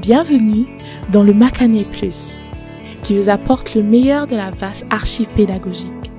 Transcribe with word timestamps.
Bienvenue 0.00 0.66
dans 1.12 1.22
le 1.22 1.34
Macané 1.34 1.84
Plus, 1.84 2.38
qui 3.02 3.18
vous 3.18 3.28
apporte 3.28 3.74
le 3.74 3.82
meilleur 3.82 4.26
de 4.26 4.34
la 4.34 4.50
vaste 4.50 4.86
archive 4.88 5.28
pédagogique 5.34 6.10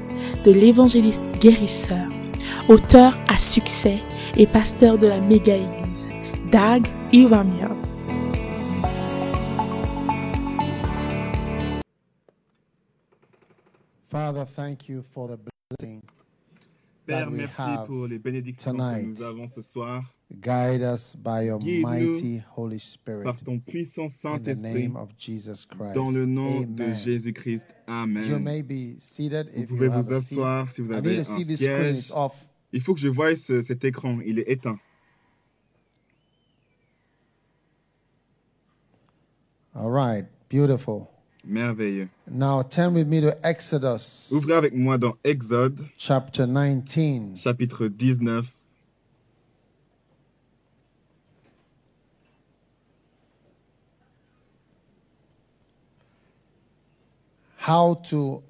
de 0.46 0.52
l'évangéliste 0.52 1.24
guérisseur, 1.40 2.06
auteur 2.70 3.20
à 3.28 3.40
succès 3.40 3.98
et 4.38 4.46
pasteur 4.46 5.00
de 5.00 5.08
la 5.08 5.20
méga-église, 5.20 6.08
Dag 6.52 6.86
Iwamiers. 7.12 7.96
Father, 14.10 14.46
thank 14.46 14.88
you 14.90 15.02
for 15.02 15.28
the 15.28 15.40
blessing. 15.40 16.04
Père, 17.12 17.32
merci 17.32 17.62
pour 17.88 18.08
les 18.08 18.20
bénédictions 18.20 18.72
que 18.74 19.02
nous 19.06 19.22
avons 19.22 19.50
ce 19.50 19.62
soir. 19.62 20.04
Guide 20.34 20.82
us 20.82 21.16
by 21.18 21.46
your 21.48 21.60
Guide-nous 21.60 21.90
mighty 21.90 22.42
Holy 22.56 22.80
Spirit. 22.80 23.24
Par 23.24 23.38
ton 23.44 23.60
puissant 23.60 24.04
In 24.06 24.08
the 24.08 24.12
Saint-Esprit, 24.46 24.74
name 24.88 24.96
of 24.96 25.10
Jesus 25.18 25.66
Christ. 25.68 25.94
dans 25.94 26.10
le 26.12 26.26
nom 26.26 26.62
de 26.62 26.84
Amen. 26.84 26.96
Jésus-Christ. 26.96 27.68
You 27.88 27.94
Amen. 27.94 28.42
may 28.44 28.62
be 28.62 28.96
seated 29.00 29.50
Vous 29.54 29.62
if 29.64 29.68
pouvez 29.68 29.90
vous 29.90 30.14
asseoir 30.14 30.72
si 30.72 30.82
vous 30.82 30.92
avez 30.94 31.20
un 31.20 31.24
siège. 31.26 32.14
Il 32.74 32.80
faut 32.82 32.94
que 32.94 33.02
je 33.02 33.10
voie 33.10 33.36
ce- 33.36 33.62
cet 33.62 33.84
écran. 33.84 34.20
Il 34.26 34.40
est 34.40 34.50
éteint. 34.50 34.80
All 39.74 39.90
right, 39.90 40.26
beautiful. 40.50 41.08
Merveilleux. 41.44 42.08
Now 42.30 42.62
turn 42.64 42.94
with 42.94 43.08
me 43.08 43.20
to 43.22 43.34
Exodus 43.44 44.30
Ouvrez 44.32 44.54
avec 44.54 44.74
moi 44.76 44.98
dans 44.98 45.16
Exode, 45.24 45.80
chapter 45.98 46.46
19. 46.46 47.36
chapitre 47.36 47.88
19. 47.88 48.46
How 57.58 57.96
to 58.10 58.42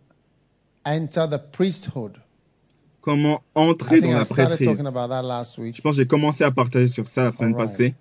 enter 0.86 1.28
the 1.28 1.40
priesthood. 1.40 2.18
Comment 3.02 3.42
I 3.56 3.60
entrer 3.60 4.00
think 4.00 4.04
dans 4.04 4.12
I 4.12 4.20
la 4.20 4.26
started 4.26 4.58
prêtrise. 4.58 4.68
talking 4.68 4.86
about 4.86 5.10
that 5.10 5.24
last 5.24 5.58
week. 5.58 5.76
Je 5.76 5.82
pense 5.82 5.96
que 5.96 6.02
j'ai 6.02 6.08
commencé 6.08 6.44
à 6.44 6.52
partager 6.52 6.88
sur 6.88 7.08
ça 7.08 7.24
la 7.26 7.32
semaine 7.32 7.56
passée. 7.56 7.96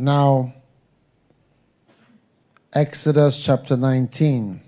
Now, 0.00 0.54
Exodus 2.72 3.38
chapter 3.38 3.76
19, 3.76 4.58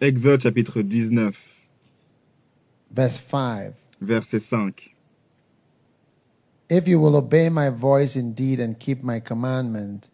Exode, 0.00 0.40
chapitre 0.40 0.82
19, 0.82 1.34
verse 2.90 3.18
5. 3.18 3.74
verset 4.00 4.40
5. 4.40 4.72
If 6.70 6.88
you 6.88 6.98
will 6.98 7.16
obey 7.16 7.50
my 7.50 7.68
voice 7.68 8.16
indeed 8.16 8.60
and 8.60 8.78
keep 8.78 9.02
my 9.02 9.20
commandment, 9.20 10.08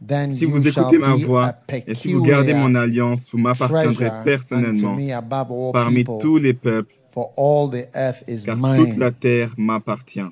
then 0.00 0.32
Si 0.32 0.42
you 0.44 0.50
vous 0.52 0.62
shall 0.70 0.84
écoutez 0.84 0.98
ma 0.98 1.16
voix 1.16 1.54
et 1.68 1.96
si 1.96 2.12
vous 2.12 2.22
gardez 2.22 2.54
mon 2.54 2.76
alliance, 2.76 3.28
vous 3.32 3.38
m'appartiendrez 3.38 4.10
personnellement 4.22 4.94
me 4.94 5.10
above 5.10 5.50
all 5.50 5.72
parmi 5.72 6.04
people, 6.04 6.18
tous 6.20 6.36
les 6.36 6.54
peuples, 6.54 6.94
for 7.10 7.32
all 7.36 7.68
the 7.68 7.88
earth 7.96 8.22
is 8.28 8.44
car 8.44 8.54
toute 8.54 8.96
la 8.96 9.10
mine. 9.10 9.14
terre 9.18 9.54
m'appartient. 9.56 10.30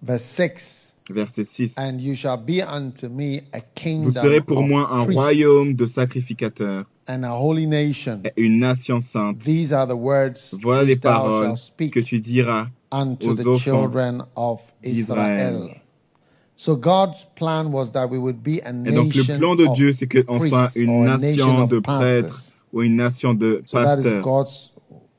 Verse 0.00 0.24
6. 0.24 0.87
Verset 1.10 1.44
6. 1.44 1.74
And 1.78 1.98
you 2.00 2.14
shall 2.14 2.36
be 2.36 2.62
unto 2.62 3.08
me 3.08 3.42
a 3.52 3.60
Vous 4.02 4.10
serez 4.12 4.40
pour 4.40 4.58
of 4.58 4.68
moi 4.68 4.88
un 4.90 5.04
priests 5.04 5.20
royaume 5.22 5.74
de 5.74 5.86
sacrificateurs 5.86 6.84
and 7.06 7.24
a 7.24 7.30
holy 7.32 7.66
nation. 7.66 8.20
et 8.24 8.32
une 8.36 8.58
nation 8.58 9.00
sainte. 9.00 9.38
These 9.40 9.72
are 9.72 9.86
the 9.86 9.96
words 9.96 10.54
Voilà 10.62 10.84
les 10.84 10.96
paroles 10.96 11.54
que 11.90 12.00
tu 12.00 12.20
diras 12.20 12.68
unto 12.92 13.30
aux 13.30 13.34
the 13.34 13.40
enfants 13.46 13.58
children 13.62 14.22
of 14.36 14.60
d'Israël. 14.82 15.54
Israel. 15.54 15.74
So 16.56 16.74
God's 16.76 17.26
plan 17.36 17.70
was 17.70 17.92
that 17.92 18.08
we 18.10 18.18
would 18.18 18.42
be 18.42 18.60
a 18.64 18.70
Et 18.70 18.92
donc 18.92 19.14
le 19.14 19.20
nation 19.22 19.38
plan 19.38 19.54
de 19.54 19.66
of 19.68 19.74
Dieu, 19.74 19.92
c'est 19.92 20.08
qu'on 20.08 20.38
soit 20.40 20.68
priests 20.68 20.76
une 20.76 20.88
or 20.90 21.02
a 21.06 21.16
nation 21.18 21.46
nation 21.46 21.62
of 21.62 21.70
de 21.70 21.78
pastors. 21.78 22.00
prêtres 22.22 22.54
ou 22.72 22.82
une 22.82 22.96
nation 22.96 23.32
de 23.34 23.62
So 23.64 23.78
that 23.82 23.98
is 24.00 24.02
pasteurs. 24.02 24.22
God's 24.22 24.72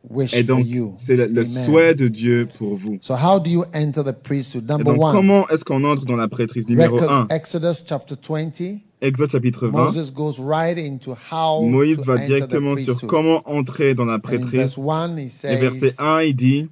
wish 0.10 0.34
Et 0.34 0.44
for 0.44 0.58
donc 0.58 0.68
you. 0.68 0.94
c'est 0.96 1.16
le, 1.16 1.26
le 1.28 1.46
souhait 1.46 1.96
de 1.96 2.08
Dieu 2.08 2.48
pour 2.58 2.76
vous. 2.76 2.98
So 3.02 3.16
how 3.16 3.40
do 3.40 3.50
you 3.50 3.64
enter 3.74 4.04
the 4.04 4.12
priesthood? 4.14 4.64
Et 4.66 4.72
Number 4.72 4.94
donc 4.94 5.02
one, 5.04 5.12
comment 5.14 5.48
est-ce 5.50 5.66
qu'on 5.66 5.84
entre 5.84 6.06
dans 6.06 6.16
la 6.16 6.28
prêtrise? 6.28 6.68
Numéro 6.70 6.98
record- 6.98 7.28
1, 7.32 7.36
Exodus 7.36 7.84
chapter 7.86 8.16
20. 8.16 8.80
Exode 9.02 9.32
chapitre 9.32 9.68
20. 9.68 9.72
Moses 9.86 10.12
goes 10.14 10.40
right 10.40 10.78
into 10.78 11.16
how 11.32 11.62
Moïse 11.66 12.06
va 12.06 12.18
directement 12.18 12.76
sur 12.76 13.00
comment 13.08 13.42
entrer 13.50 13.94
dans 13.96 14.06
la 14.06 14.20
prêtrise. 14.20 14.52
verse 14.52 14.78
1, 14.78 15.18
he 15.18 15.30
Et 15.46 15.56
verset 15.58 15.94
1, 15.98 16.22
il 16.24 16.36
dit 16.36 16.70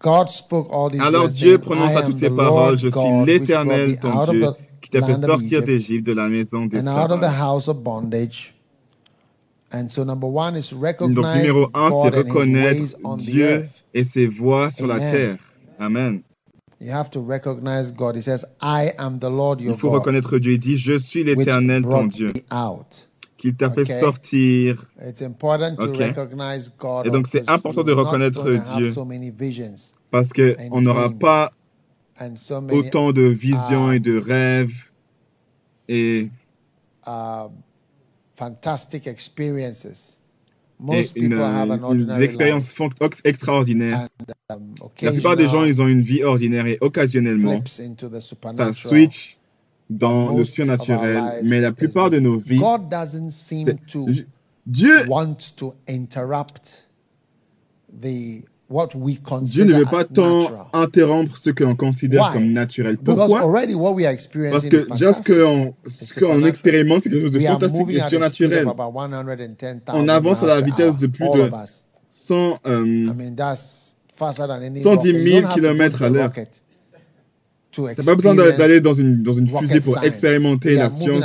God 0.00 0.28
spoke 0.28 0.68
all 0.72 0.90
these 0.90 1.00
Alors 1.00 1.28
Dieu 1.28 1.58
prononça 1.58 2.02
toutes 2.02 2.16
ces 2.16 2.30
paroles, 2.30 2.78
je 2.78 2.88
suis 2.88 3.24
l'Éternel 3.26 3.98
ton 3.98 4.24
Dieu, 4.30 4.46
qui 4.80 4.90
t'a 4.90 5.02
fait 5.04 5.16
sortir 5.16 5.62
d'Égypte, 5.62 6.06
de 6.06 6.12
la 6.12 6.28
maison 6.28 6.66
d'esclavage. 6.66 7.38
house 7.38 7.68
of 7.68 7.76
bondage. 7.82 8.54
And 9.58 9.59
so 9.88 10.04
number 10.04 10.28
one 10.28 10.56
is 10.56 10.70
Donc 10.72 10.80
recognize 10.82 11.36
numéro 11.38 11.70
1, 11.74 11.90
God 11.90 12.12
c'est 12.12 12.16
reconnaître 12.18 12.80
ways 12.82 12.94
on 13.04 13.16
the 13.16 13.20
Dieu 13.22 13.68
et 13.94 14.04
ses 14.04 14.26
voies 14.26 14.70
sur 14.70 14.86
la 14.86 14.96
Amen. 14.96 15.10
terre. 15.12 15.38
Amen. 15.78 16.22
You 16.80 16.92
have 16.92 17.10
to 17.10 17.20
recognize 17.20 17.92
God. 17.92 18.16
He 18.16 18.22
says, 18.22 18.44
I 18.62 18.92
am 18.98 19.18
the 19.18 19.28
Lord 19.30 19.60
your 19.60 19.74
Il 19.74 19.78
faut 19.78 19.90
God, 19.90 20.00
reconnaître 20.00 20.38
Dieu. 20.38 20.52
Il 20.54 20.58
dit, 20.58 20.76
je 20.78 20.96
suis 20.98 21.22
l'Éternel 21.24 21.82
ton 21.82 22.06
Dieu, 22.06 22.32
thee 22.32 22.42
out. 22.50 23.08
qui 23.36 23.54
t'a 23.54 23.70
fait 23.70 23.84
sortir. 23.84 24.84
It's 25.06 25.20
important 25.22 25.76
to 25.76 25.90
Ok. 25.90 25.98
recognize 25.98 26.70
God. 26.78 27.06
Et 27.06 27.10
donc, 27.10 27.26
c'est 27.26 27.48
important 27.50 27.84
de 27.84 27.92
reconnaître 27.92 28.50
Dieu. 28.76 28.92
so 28.92 29.04
many 29.04 29.30
visions 29.30 29.92
Parce 30.10 30.32
que 30.32 30.56
And 30.58 30.68
on 30.72 30.80
n'aura 30.80 31.10
pas 31.10 31.52
and 32.18 32.36
so 32.36 32.60
many 32.60 32.78
autant 32.78 33.12
de 33.12 33.22
visions 33.22 33.88
Ah. 33.88 33.94
et 33.96 34.00
de 34.00 34.18
rêves 34.18 34.90
et, 35.88 36.30
uh, 37.06 37.48
fantastic 38.40 39.06
experiences. 39.06 40.18
Most 40.78 41.14
une, 41.14 41.28
people 41.28 41.44
have 41.44 41.70
an 41.70 41.82
ordinary 41.82 42.18
des 42.20 42.24
expériences 42.24 42.74
extraordinaires. 43.24 44.08
Um, 44.48 44.74
La 45.02 45.12
plupart 45.12 45.36
des 45.36 45.46
gens, 45.46 45.64
ils 45.64 45.82
ont 45.82 45.88
une 45.88 46.00
vie 46.00 46.24
ordinaire 46.24 46.66
et 46.66 46.78
occasionnellement, 46.80 47.62
ça 48.56 48.72
switch 48.72 49.36
dans 49.90 50.34
le 50.34 50.44
surnaturel. 50.44 51.42
Mais 51.44 51.60
la 51.60 51.72
plupart 51.72 52.08
de 52.08 52.18
nos 52.18 52.38
vies, 52.38 52.58
God 52.58 52.88
doesn't 52.88 53.30
seem 53.30 53.66
c'est- 53.66 53.86
to 53.86 54.06
Dieu, 54.66 55.04
what 58.70 58.90
we 58.94 59.18
Dieu 59.42 59.64
ne 59.64 59.74
veut 59.74 59.84
pas 59.84 60.00
as 60.00 60.04
tant 60.04 60.42
natural. 60.42 60.66
interrompre 60.72 61.36
ce 61.36 61.50
qu'on 61.50 61.74
considère 61.74 62.22
Why? 62.22 62.32
comme 62.32 62.52
naturel. 62.52 62.96
Pourquoi? 62.96 63.40
already 63.40 63.74
what 63.74 63.92
we 63.94 64.06
are 64.06 64.14
Parce 64.50 64.68
que 64.68 64.90
déjà 64.92 65.12
ce 65.12 66.14
qu'on 66.18 66.44
expérimente, 66.44 67.02
c'est 67.02 67.10
quelque 67.10 67.22
chose 67.22 67.32
de 67.32 67.40
fantastique 67.40 67.90
et 67.90 68.00
surnaturel. 68.00 68.66
of 68.66 68.78
about 68.78 68.92
110,000 68.92 69.82
On 69.88 70.08
avance 70.08 70.42
à 70.42 70.46
la 70.46 70.60
vitesse 70.60 70.96
de 70.96 71.08
plus 71.08 71.28
de 71.30 71.40
of 71.40 71.50
us. 71.64 71.84
100, 72.08 72.60
euh, 72.66 72.84
I 72.84 73.14
mean, 73.14 73.34
that's 73.36 73.96
faster 74.14 74.46
than 74.46 74.62
any 74.62 74.82
110 74.82 75.12
rocket. 75.12 75.24
000 75.24 75.26
You 75.26 75.32
don't 75.32 75.34
have 75.34 75.42
to 75.42 75.48
go 75.48 75.54
kilomètres 75.54 75.98
to 75.98 76.04
à 76.04 76.10
l'heure. 76.10 76.32
to 77.72 77.88
T'as 77.94 78.02
pas 78.02 78.14
besoin 78.16 78.34
d'aller 78.34 78.80
dans 78.80 78.94
une, 78.94 79.22
dans 79.22 79.32
une 79.32 79.48
fusée 79.48 79.80
pour 79.80 80.02
expérimenter 80.02 80.74
la 80.74 80.88
science 80.90 81.24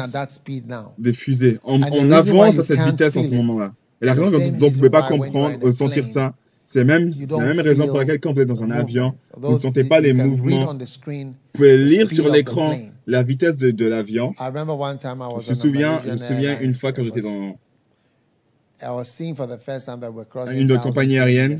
des 0.98 1.14
fusées. 1.14 1.60
On, 1.64 1.82
avance 2.12 2.60
à 2.60 2.64
cette 2.64 2.82
vitesse 2.82 3.18
en 3.18 3.24
ce 3.24 3.32
moment-là. 3.32 3.74
Et 4.02 4.06
la 4.06 4.14
raison 4.14 4.32
dont 4.32 4.40
vous 4.40 4.66
ne 4.66 4.70
pouvez 4.76 4.90
pas 4.90 5.04
comprendre, 5.04 5.72
sentir 5.72 6.06
ça, 6.06 6.34
c'est 6.76 6.84
même 6.84 7.12
la 7.30 7.38
même 7.38 7.60
raison 7.62 7.88
pour 7.88 8.00
laquelle 8.00 8.20
quand 8.20 8.34
vous 8.34 8.42
êtes 8.42 8.50
dans 8.50 8.62
un 8.62 8.70
avion, 8.72 9.16
vous 9.38 9.54
ne 9.54 9.58
sentez 9.58 9.86
pas 9.86 10.02
les 10.02 10.12
mouvements. 10.12 10.74
Vous 10.74 11.34
pouvez 11.54 11.78
lire 11.78 12.12
sur 12.12 12.30
l'écran 12.30 12.78
la 13.08 13.24
vitesse 13.24 13.56
de, 13.56 13.72
de 13.72 13.86
l'avion. 13.86 14.34
Je 14.38 15.50
me 15.50 15.56
souviens, 15.56 16.02
je 16.06 16.12
me 16.12 16.18
souviens 16.18 16.60
une 16.60 16.74
fois 16.74 16.92
quand 16.92 17.04
j'étais 17.04 17.22
dans 17.22 17.58
Une 18.82 20.68
de 20.68 20.74
1,000 20.74 20.82
compagnie 20.82 21.18
aérienne. 21.18 21.60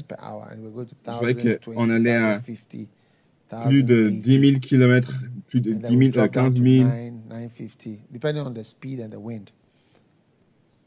Je 1.08 1.12
voyais 1.18 1.36
que 1.36 1.48
1,020, 1.48 1.74
on 1.78 1.90
allait 1.90 2.16
à 2.16 2.42
1,050, 2.42 2.90
plus 3.68 3.84
de 3.84 4.10
10 4.10 4.32
000 4.32 4.44
1,080, 4.56 4.60
km, 4.60 5.14
plus 5.48 5.62
de 5.62 5.72
and 5.72 5.78
10 5.78 5.82
then 5.82 5.98
we 5.98 6.08
000, 6.08 6.10
euh, 6.10 6.12
drop 6.12 6.34
down 6.34 6.52
15 6.52 6.56
to 6.56 6.70
000, 6.70 6.90
9, 6.90 7.14
950, 7.30 8.00
depending 8.12 8.44
on 8.46 8.54
the 8.54 8.64
speed 8.64 9.00
and 9.00 9.12
the 9.12 9.20
wind. 9.20 9.52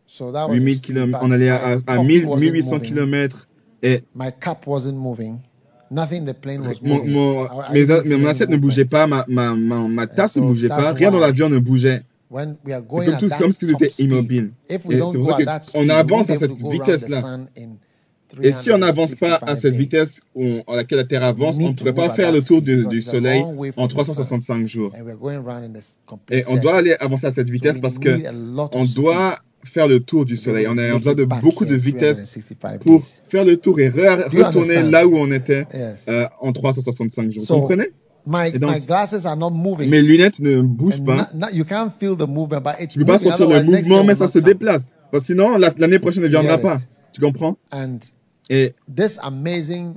So 0.07 0.33
that 0.33 0.49
was 0.51 0.59
8 0.59 0.61
the 0.61 0.65
000 0.65 0.77
speed, 0.77 0.97
km. 0.97 1.19
On 1.23 1.31
allait 1.31 1.49
à, 1.49 1.79
à 1.87 1.97
coffee 1.97 2.07
1000, 2.07 2.27
wasn't 2.27 2.43
1800 2.43 2.77
moving. 2.77 2.95
km 2.95 3.48
et 3.83 4.03
My 4.15 4.31
cup 4.39 4.67
wasn't 4.67 4.95
moving. 4.97 5.39
Nothing 5.91 6.23
in 6.23 6.33
the 6.33 6.35
plane 6.35 6.61
was 6.61 6.75
mon, 6.83 6.97
moving. 6.99 7.13
mon, 7.13 7.45
I- 7.47 7.73
mes, 7.73 8.17
mes- 8.17 8.47
ne 8.47 8.57
bougeait 8.57 8.85
pas, 8.85 9.07
ma, 9.07 9.25
ma, 9.29 9.55
ma, 9.55 9.89
ma 9.89 10.07
tasse 10.07 10.35
so 10.35 10.41
ne 10.41 10.47
bougeait 10.47 10.69
pas, 10.69 10.93
rien 10.93 11.11
dans 11.11 11.19
l'avion 11.19 11.49
ne 11.49 11.59
bougeait. 11.59 12.03
When 12.31 12.57
we 12.63 12.75
are 12.75 12.83
C'est 12.83 12.89
going 12.89 13.07
comme, 13.07 13.17
tout, 13.17 13.29
comme 13.39 13.53
si 13.53 13.59
tout 13.67 13.73
était 13.83 14.03
immobile. 14.03 14.51
if 14.69 14.85
we 14.85 14.97
Et 14.97 14.99
don't 14.99 15.13
c'est 15.13 15.19
pour 15.19 15.29
ça 15.39 15.61
qu'on 15.73 15.89
avance 15.89 16.29
à 16.29 16.37
cette 16.37 16.53
vitesse-là. 16.53 17.39
Et 18.43 18.53
si 18.53 18.71
on 18.71 18.77
n'avance 18.77 19.15
pas 19.15 19.37
à 19.37 19.57
365 19.57 19.57
cette 19.57 19.75
vitesse 19.75 20.21
où 20.35 20.45
on- 20.45 20.73
à 20.73 20.77
laquelle 20.77 20.99
la 20.99 21.05
Terre 21.05 21.25
avance, 21.25 21.57
on 21.59 21.69
ne 21.71 21.73
pourrait 21.73 21.95
pas 21.95 22.11
faire 22.11 22.31
le 22.31 22.43
tour 22.43 22.61
du, 22.61 22.85
du 22.85 23.01
Soleil 23.01 23.43
en 23.43 23.55
the 23.55 23.73
sun. 23.75 23.89
365 23.89 24.67
jours. 24.67 24.93
And 24.95 25.05
we're 25.07 25.17
going 25.17 25.37
around 25.39 25.65
in 25.65 25.73
this 25.73 25.97
complete 26.05 26.41
Et 26.47 26.53
on 26.53 26.59
doit 26.59 26.77
aller 26.77 26.95
avancer 27.01 27.27
à 27.29 27.31
cette 27.33 27.49
vitesse 27.49 27.79
parce 27.79 27.99
que 27.99 28.11
on 28.75 28.85
doit 28.85 29.39
faire 29.65 29.89
le 29.89 30.01
tour 30.01 30.25
du 30.25 30.37
soleil. 30.37 30.67
On 30.69 30.79
a 30.79 30.97
besoin 30.97 31.15
de 31.15 31.25
beaucoup 31.25 31.65
de 31.65 31.75
vitesse 31.75 32.17
365 32.25 32.81
pour 32.81 33.05
faire 33.05 33.45
le 33.45 33.57
tour 33.57 33.79
et 33.81 33.91
re- 33.91 34.25
retourner 34.45 34.83
là 34.83 35.07
où 35.07 35.17
on 35.17 35.31
était 35.31 35.67
euh, 36.09 36.27
en 36.41 36.53
365 36.53 37.33
jours. 37.33 37.45
So, 37.45 37.55
Vous 37.55 37.61
comprenez? 37.61 37.89
My, 38.27 38.49
Et 38.55 38.59
donc- 38.59 38.71
my 38.75 38.81
glasses 38.81 39.25
are 39.25 39.37
not 39.37 39.51
moving. 39.51 39.89
Mes 39.89 40.03
lunettes 40.03 40.39
ne 40.41 40.61
bougent 40.61 41.03
pas. 41.03 41.17
not- 41.33 41.47
not- 41.47 41.53
you 41.55 41.65
can't 41.65 41.91
feel 41.99 42.15
the 42.17 42.29
movement, 42.29 42.61
but 42.63 42.73
it's 42.81 42.93
Tu 42.93 42.99
peux 42.99 43.05
pas 43.07 43.19
sentir 43.19 43.49
le 43.49 43.63
mouvement, 43.63 44.05
mais 44.05 44.15
ça 44.15 44.29
se 44.29 44.39
déplace. 44.39 44.93
Parce 45.11 45.23
que 45.25 45.33
sinon, 45.33 45.57
la- 45.57 45.71
l'année 45.79 45.99
prochaine 45.99 46.23
ne 46.25 46.29
viendra 46.29 46.59
pas. 46.59 46.79
Tu 47.13 47.21
comprends? 47.21 47.57
And 47.73 47.99
Et 48.51 48.75
this 48.95 49.19
amazing 49.23 49.95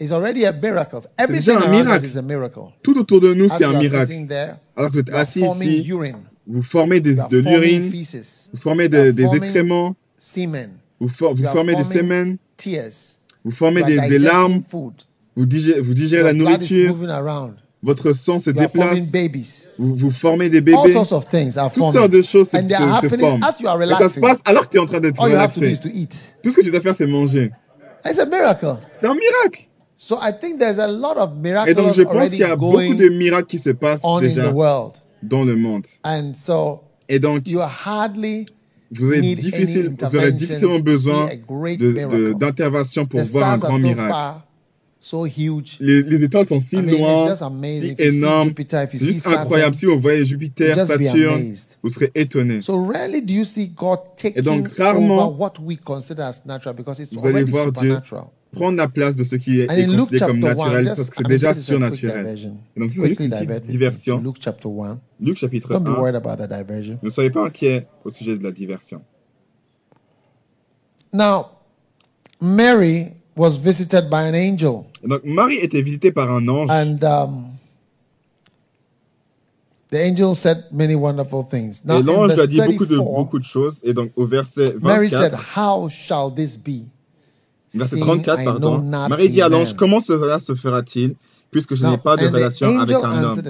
is 0.00 0.12
already 0.12 0.44
a 0.46 0.52
miracle. 0.52 0.98
Everything 1.18 1.54
déjà 1.54 1.66
un 1.66 1.70
miracle. 1.70 2.06
is 2.06 2.16
a 2.16 2.22
miracle. 2.22 2.60
tout 2.82 2.96
autour 2.98 3.20
de 3.20 3.34
nous, 3.34 3.48
c'est 3.48 3.64
un 3.64 3.76
miracle. 3.78 4.26
there, 4.28 4.54
Alors 4.76 4.90
que 4.90 4.94
vous 4.94 5.00
êtes 5.00 5.10
assis 5.12 5.40
ici, 5.42 5.84
urine, 5.88 6.16
vous 6.48 6.62
formez 6.62 7.00
des, 7.00 7.14
de 7.30 7.38
l'urine, 7.38 7.90
vous 8.52 8.58
formez 8.58 8.88
de- 8.88 9.10
des 9.10 9.26
excréments, 9.36 9.94
semen, 10.16 10.70
vous, 10.98 11.08
for- 11.08 11.34
vous 11.34 11.44
formez 11.44 11.74
des 11.74 11.84
tears, 12.56 12.90
vous 13.44 13.50
formez 13.50 13.82
des, 13.82 13.98
des 14.08 14.18
larmes, 14.18 14.62
food, 14.68 14.94
vous 15.36 15.46
digérez, 15.46 15.80
vous 15.80 15.94
digérez 15.94 16.22
la 16.24 16.32
nourriture, 16.32 16.96
votre 17.82 18.12
sang 18.12 18.38
se 18.40 18.50
déplace, 18.50 19.12
vous, 19.78 19.94
vous 19.94 20.10
formez 20.10 20.48
des 20.50 20.58
All 20.58 20.64
bébés. 20.64 20.92
sorts 20.92 21.12
of 21.12 21.28
things 21.28 21.56
are 21.56 21.70
Toutes 21.70 21.92
sortes 21.92 22.10
de 22.10 22.22
choses 22.22 22.48
se, 22.48 22.56
se- 22.56 22.62
se 22.68 22.72
happening 23.06 23.20
forment. 23.20 23.44
as 23.44 23.60
you 23.60 23.68
are 23.68 23.80
Et 23.82 23.86
ça 23.86 23.94
se 24.08 24.18
relaxing. 24.18 24.22
passe 24.22 24.38
alors 24.44 24.64
que 24.66 24.70
tu 24.72 24.76
es 24.78 24.80
en 24.80 24.86
train 24.86 24.98
d'être 25.00 25.20
relaxé. 25.20 25.78
Tout 26.42 26.50
ce 26.50 26.56
que 26.56 26.62
tu 26.62 26.70
dois 26.72 26.80
faire, 26.80 26.94
c'est 26.96 27.06
manger. 27.06 27.52
It's 28.04 28.18
a 28.18 28.26
miracle. 28.26 28.76
C'est 28.88 29.04
un 29.06 29.14
miracle. 29.14 29.68
So 29.96 30.16
I 30.20 30.32
think 30.40 30.58
there's 30.58 30.78
a 30.80 30.88
lot 30.88 31.16
of 31.18 31.30
Et 31.36 31.40
miracles 31.40 31.74
donc, 31.74 31.92
je 31.94 32.02
pense 32.02 32.30
qu'il 32.30 32.38
y 32.40 32.42
a 32.44 32.56
beaucoup 32.56 32.94
de 32.94 33.08
miracles 33.10 33.46
qui 33.46 33.58
se 33.60 33.70
passent 33.70 34.02
déjà. 34.20 34.52
Dans 35.22 35.44
le 35.44 35.56
monde. 35.56 35.86
And 36.04 36.32
so 36.34 36.82
Et 37.08 37.18
donc, 37.18 37.48
you 37.48 37.60
are 37.60 37.72
hardly 37.86 38.46
vous 38.90 39.14
difficile, 39.14 39.94
aurez 40.14 40.32
difficilement 40.32 40.78
besoin 40.78 41.28
d'intervention 42.38 43.06
pour 43.06 43.20
the 43.20 43.30
voir 43.30 43.50
un 43.52 43.58
grand 43.58 43.78
so 43.78 43.86
miracle. 43.86 44.08
far, 44.08 44.46
so 44.98 45.26
huge. 45.26 45.76
Les, 45.80 46.02
les 46.02 46.24
étoiles 46.24 46.46
sont 46.46 46.58
si 46.58 46.76
I 46.76 46.82
mean, 46.82 46.98
loin, 46.98 47.34
si 47.34 47.94
énormes. 47.98 48.52
C'est 48.56 48.96
juste 48.96 49.20
Saturn, 49.20 49.42
incroyable. 49.42 49.74
Si 49.74 49.86
vous 49.86 50.00
voyez 50.00 50.24
Jupiter, 50.24 50.86
Saturne, 50.86 51.54
vous 51.82 51.90
serez 51.90 52.10
étonné. 52.14 52.62
So 52.62 52.82
rarely 52.82 53.20
do 53.20 53.34
you 53.34 53.44
see 53.44 53.68
God 53.68 53.98
taking 54.16 54.42
donc, 54.42 54.68
rarement, 54.78 55.28
over 55.28 55.38
what 55.38 55.52
we 55.60 55.76
consider 55.76 56.22
as 56.22 56.46
natural 56.46 56.74
because 56.74 56.98
it's 56.98 57.12
vous 57.12 57.26
allez 57.26 57.44
voir 57.44 57.70
Dieu. 57.72 57.98
Prendre 58.52 58.78
la 58.78 58.88
place 58.88 59.14
de 59.14 59.24
ce 59.24 59.36
qui 59.36 59.60
est, 59.60 59.70
est 59.70 59.86
Luke 59.86 60.08
considéré 60.08 60.26
comme 60.26 60.40
chapter 60.40 60.46
1, 60.46 60.54
naturel 60.54 60.84
just, 60.84 60.96
parce 60.96 61.10
que 61.10 61.16
c'est 61.18 61.28
déjà 61.28 61.54
surnaturel. 61.54 62.26
Et 62.76 62.80
donc, 62.80 62.92
c'est 62.92 63.06
juste 63.08 63.20
une 63.20 63.30
petite 63.30 63.64
diversion. 63.64 64.20
Luke 64.22 64.36
chapter 64.40 64.68
1. 64.68 64.98
Luc 65.20 65.36
chapitre 65.36 65.68
Don't 65.68 65.84
be 65.84 65.88
1. 65.88 65.96
worried 66.00 66.14
about 66.14 66.36
the 66.42 66.48
diversion. 66.48 66.98
Ne 67.02 67.10
soyez 67.10 67.30
pas 67.30 67.44
inquiets 67.44 67.86
au 68.04 68.10
sujet 68.10 68.38
de 68.38 68.42
la 68.42 68.50
diversion. 68.50 69.02
Now, 71.12 71.46
Mary 72.40 73.12
was 73.36 73.56
visited 73.58 74.08
by 74.10 74.22
an 74.28 74.34
angel, 74.34 74.86
Et 75.04 75.08
donc, 75.08 75.22
Marie 75.24 75.58
était 75.58 75.82
visitée 75.82 76.12
par 76.12 76.30
un 76.32 76.46
ange. 76.48 76.70
and 76.70 77.02
um, 77.04 77.44
the 79.90 79.96
angel 79.96 80.34
said 80.34 80.64
many 80.72 80.94
wonderful 80.94 81.44
things. 81.44 81.84
Now, 81.84 81.98
et 82.00 82.02
l'ange 82.02 82.34
lui 82.34 82.40
a 82.40 82.46
dit 82.46 82.56
beaucoup 82.60 82.86
de, 82.86 82.96
34, 82.96 83.16
beaucoup 83.16 83.38
de 83.38 83.44
choses. 83.44 83.80
Et 83.84 83.94
donc, 83.94 84.10
au 84.16 84.26
verset 84.26 84.74
Mary 84.80 85.08
said, 85.08 85.32
24, 85.32 85.56
How 85.56 85.88
shall 85.88 86.30
this 86.34 86.56
be? 86.56 86.86
Verset 87.74 87.96
seeing 87.96 88.06
34, 88.06 88.40
I 88.40 88.44
know 88.44 88.52
pardon, 88.52 89.08
Marie 89.08 89.28
dit 89.30 89.42
à 89.42 89.48
l'ange, 89.48 89.68
man?" 89.68 89.76
comment 89.76 90.00
cela 90.00 90.38
se 90.38 90.54
fera-t-il 90.54 91.14
puisque 91.50 91.74
je 91.74 91.86
n'ai 91.86 91.98
pas 91.98 92.16
de 92.16 92.26
relation 92.26 92.78
avec 92.78 92.96
un 92.96 93.24
homme? 93.24 93.42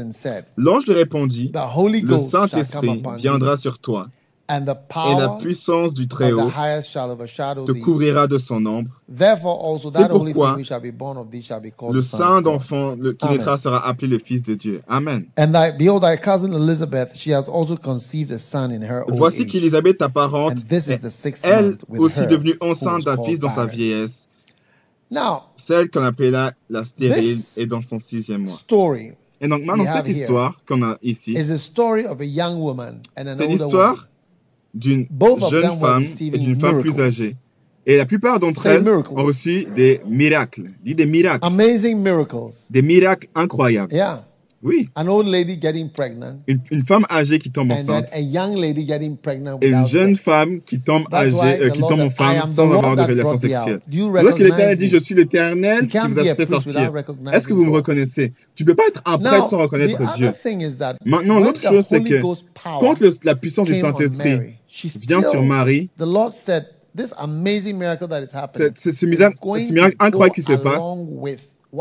L'ange 0.56 0.86
lui 0.86 0.94
répondit, 0.94 1.52
le 1.52 2.18
Saint-Esprit 2.18 3.02
viendra 3.16 3.56
sur 3.56 3.78
toi, 3.78 4.08
et 4.50 4.64
la 4.64 4.74
power 4.74 5.38
puissance 5.40 5.92
du 5.92 6.08
Très-Haut 6.08 6.50
te 6.50 7.72
couvrira 7.72 8.26
de 8.26 8.38
son 8.38 8.64
ombre. 8.66 8.90
C'est 9.14 10.08
pourquoi 10.08 10.50
thing 10.50 10.56
which 10.56 10.68
shall 10.68 10.80
be 10.80 10.92
born 10.92 11.18
of 11.18 11.30
thee 11.30 11.42
shall 11.42 11.60
be 11.60 11.70
called 11.76 11.94
Le 11.94 12.02
Saint 12.02 12.42
d'enfant 12.42 12.96
qui 12.96 13.26
Amen. 13.26 13.38
naîtra 13.38 13.58
sera 13.58 13.86
appelé 13.86 14.08
le 14.08 14.18
Fils 14.18 14.42
de 14.42 14.54
Dieu. 14.54 14.82
Amen. 14.88 15.26
And 15.38 15.52
thy, 15.52 15.70
behold, 15.72 16.02
thy 16.02 16.16
cousin 16.16 16.52
Elizabeth, 16.52 17.14
she 17.14 17.30
has 17.30 17.48
also 17.48 17.76
conceived 17.76 18.30
a 18.32 18.38
son 18.38 18.70
in 18.70 18.82
her 18.82 19.04
old 19.06 19.18
Voici 19.18 19.46
qu'Élisabeth, 19.46 19.98
ta 19.98 20.08
parente, 20.08 20.52
And 20.52 20.68
this 20.68 20.86
is 20.86 20.92
est 20.92 21.02
the 21.02 21.10
sixth 21.10 21.44
elle 21.44 21.76
aussi 21.98 22.20
her, 22.20 22.26
devenue 22.26 22.56
enceinte 22.60 23.04
d'un 23.04 23.16
fils 23.22 23.40
dans 23.40 23.50
sa 23.50 23.66
vieillesse. 23.66 24.26
Now, 25.10 25.44
Celle 25.56 25.90
qu'on 25.90 26.04
appela 26.04 26.52
la 26.68 26.84
stérile 26.84 27.36
This 27.36 27.58
est 27.58 27.66
dans 27.66 27.80
son 27.82 27.98
sixième 27.98 28.42
mois. 28.42 28.54
story 28.54 29.12
Et 29.40 29.48
donc 29.48 29.62
maintenant, 29.64 29.86
cette 29.86 30.08
histoire 30.08 30.60
qu'on 30.66 30.82
a 30.82 30.98
ici, 31.02 31.32
is 31.32 31.50
a 31.50 31.58
story 31.58 32.06
of 32.06 32.20
a 32.20 32.24
young 32.24 32.58
woman 32.58 33.00
and 33.16 33.28
an 33.28 33.36
c'est 33.36 33.46
l'histoire 33.46 34.08
d'une 34.74 35.06
jeune 35.50 35.78
femme 35.78 36.04
et 36.20 36.38
d'une 36.38 36.58
femme 36.58 36.78
plus 36.78 37.00
âgée. 37.00 37.36
Et 37.86 37.96
la 37.96 38.04
plupart 38.04 38.38
d'entre 38.38 38.66
elles 38.66 38.82
miracles. 38.82 39.12
ont 39.14 39.24
reçu 39.24 39.66
des 39.74 40.02
miracles. 40.06 40.64
Dis 40.84 40.94
des 40.94 41.06
miracles. 41.06 41.46
Amazing 41.46 41.98
miracles. 41.98 42.54
Des 42.68 42.82
miracles 42.82 43.28
incroyables. 43.34 43.94
Yeah. 43.94 44.27
Oui. 44.60 44.88
An 44.96 45.06
old 45.06 45.28
lady 45.28 45.56
getting 45.60 45.88
pregnant 45.88 46.40
Une, 46.49 46.60
une 46.72 46.82
femme 46.82 47.05
âgée 47.10 47.38
qui 47.38 47.49
tombe 47.52 47.70
enceinte 47.70 48.08
a 48.12 48.19
young 48.19 48.56
lady 48.56 48.84
getting 48.84 49.16
pregnant 49.16 49.58
et 49.62 49.69
une 49.69 49.87
jeune 49.87 50.16
sex. 50.16 50.25
femme 50.25 50.60
qui 50.62 50.81
tombe 50.81 51.05
That's 51.10 51.32
âgée, 51.32 51.62
euh, 51.62 51.70
qui 51.70 51.78
tombe 51.81 51.90
said, 51.90 52.00
en 52.00 52.06
I 52.08 52.10
femme 52.10 52.37
am 52.38 52.43
the 52.43 52.46
sans 52.46 52.72
avoir 52.72 52.96
de 52.96 53.02
relation 53.02 53.37
sexuelle. 53.37 53.75
out. 53.75 53.82
Do 53.87 53.99
you 53.99 54.16
Alors 54.16 54.34
que 54.34 54.43
l'Éternel 54.43 54.70
recognize 54.70 54.78
dit, 54.78 54.88
je 54.88 54.96
suis 54.99 55.14
l'Éternel 55.14 55.87
qui 55.87 55.96
vous 55.99 56.19
a 56.19 56.34
fait 56.34 56.46
sortir. 56.46 56.93
Est-ce 57.32 57.46
que 57.46 57.52
vous 57.52 57.64
me 57.64 57.70
reconnaissez? 57.70 58.32
Tu 58.56 58.64
peux 58.64 58.75
pas 58.75 58.88
être 58.88 59.00
un 59.05 59.19
prêtre 59.19 59.49
sans 59.49 59.58
reconnaître 59.58 59.96
Dieu. 60.16 60.32
Maintenant, 61.04 61.38
l'autre 61.38 61.61
chose, 61.61 61.87
c'est 61.87 62.02
que 62.02 62.20
quand 62.81 62.99
le- 63.00 63.11
la 63.22 63.37
puissance 63.37 63.69
du 63.69 63.75
Saint-Esprit 63.76 64.56
vient 65.06 65.22
sur 65.22 65.43
Marie, 65.44 65.88
the 65.99 66.02
Lord 66.04 66.32
said, 66.34 66.66
this 66.96 67.14
amazing 67.19 67.76
miracle 67.78 68.08
that 68.08 68.22
is 68.25 68.28
happening 68.34 68.70
c'est- 68.75 68.93
ce 68.93 69.06
miracle, 69.06 69.37
incroyable 70.00 70.34
qui 70.34 70.43
se 70.43 70.52
passe, 70.54 70.82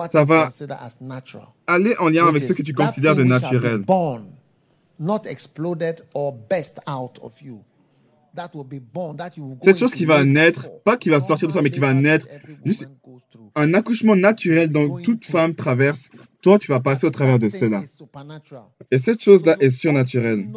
ça 0.10 0.26
va 0.26 0.50
allez 1.68 1.96
en 1.98 2.10
lien 2.10 2.28
avec 2.28 2.44
ce 2.44 2.54
que 2.54 2.62
tu 2.62 2.74
considères 2.74 3.16
de 3.16 3.24
naturel. 3.24 3.80
born, 3.80 4.26
not 5.00 5.22
exploded 5.26 6.04
or 6.14 6.34
burst 6.34 6.80
out 6.88 7.20
of 7.22 7.42
you. 7.42 7.64
That 8.36 8.52
will 8.54 8.66
be 8.66 8.80
born, 8.80 9.18
that 9.18 9.32
you 9.36 9.44
will 9.44 9.56
go 9.56 9.62
Cette 9.64 9.80
chose 9.80 9.94
qui 9.94 10.06
va 10.06 10.24
naître, 10.24 10.70
pas 10.84 10.96
qui 10.96 11.10
va 11.10 11.20
sortir 11.20 11.48
de 11.48 11.54
toi, 11.54 11.64
mais 11.64 11.72
qui 11.72 11.80
va 11.80 11.94
naître, 11.94 12.28
juste 12.64 12.88
un 13.56 13.74
accouchement 13.74 14.16
naturel 14.16 14.70
dont 14.70 15.02
toute 15.02 15.26
femme 15.26 15.56
traverse, 15.56 16.10
toi 16.42 16.60
tu 16.60 16.68
vas 16.68 16.80
passer 16.80 17.08
au 17.08 17.10
travers 17.10 17.40
de 17.40 17.50
cela. 17.50 17.82
Et 18.92 19.00
cette 19.00 19.24
chose-là 19.24 19.58
est 19.60 19.72
surnaturelle. 19.72 20.48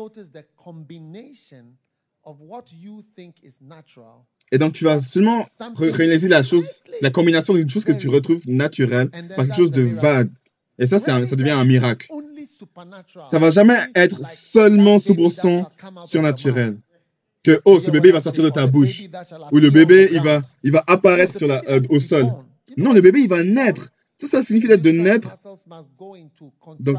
Et 4.52 4.58
donc 4.58 4.72
tu 4.72 4.84
vas 4.84 4.98
seulement 5.00 5.46
ré- 5.76 5.90
réaliser 5.90 6.28
la 6.28 6.42
chose, 6.42 6.82
la 7.00 7.10
combinaison 7.10 7.54
d'une 7.54 7.70
chose 7.70 7.84
que 7.84 7.92
tu 7.92 8.08
retrouves 8.08 8.42
naturelle 8.48 9.08
par 9.36 9.46
quelque 9.46 9.56
chose 9.56 9.70
de 9.70 9.82
vague. 9.82 10.30
Et 10.78 10.86
ça, 10.86 10.98
un- 11.14 11.24
ça 11.24 11.36
devient 11.36 11.50
un 11.50 11.64
miracle. 11.64 12.08
Ça 13.30 13.38
va 13.38 13.50
jamais 13.50 13.76
être 13.94 14.24
seulement 14.26 14.98
soubresaut 14.98 15.66
surnaturel. 16.06 16.78
Que 17.42 17.60
oh, 17.64 17.80
ce 17.80 17.90
bébé 17.90 18.12
va 18.12 18.20
sortir 18.20 18.44
de 18.44 18.50
ta 18.50 18.66
bouche, 18.66 19.02
ou 19.52 19.58
le 19.58 19.70
bébé 19.70 20.08
il 20.12 20.20
va, 20.22 20.42
il 20.62 20.72
va 20.72 20.84
apparaître 20.86 21.36
euh, 21.42 21.80
au 21.88 22.00
sol. 22.00 22.26
Non, 22.76 22.92
le 22.92 23.00
bébé 23.00 23.20
il 23.20 23.28
va 23.28 23.42
naître. 23.42 23.90
Ça, 24.18 24.26
ça 24.26 24.42
signifie 24.42 24.68
de 24.68 24.90
naître. 24.90 25.34
Donc, 26.78 26.96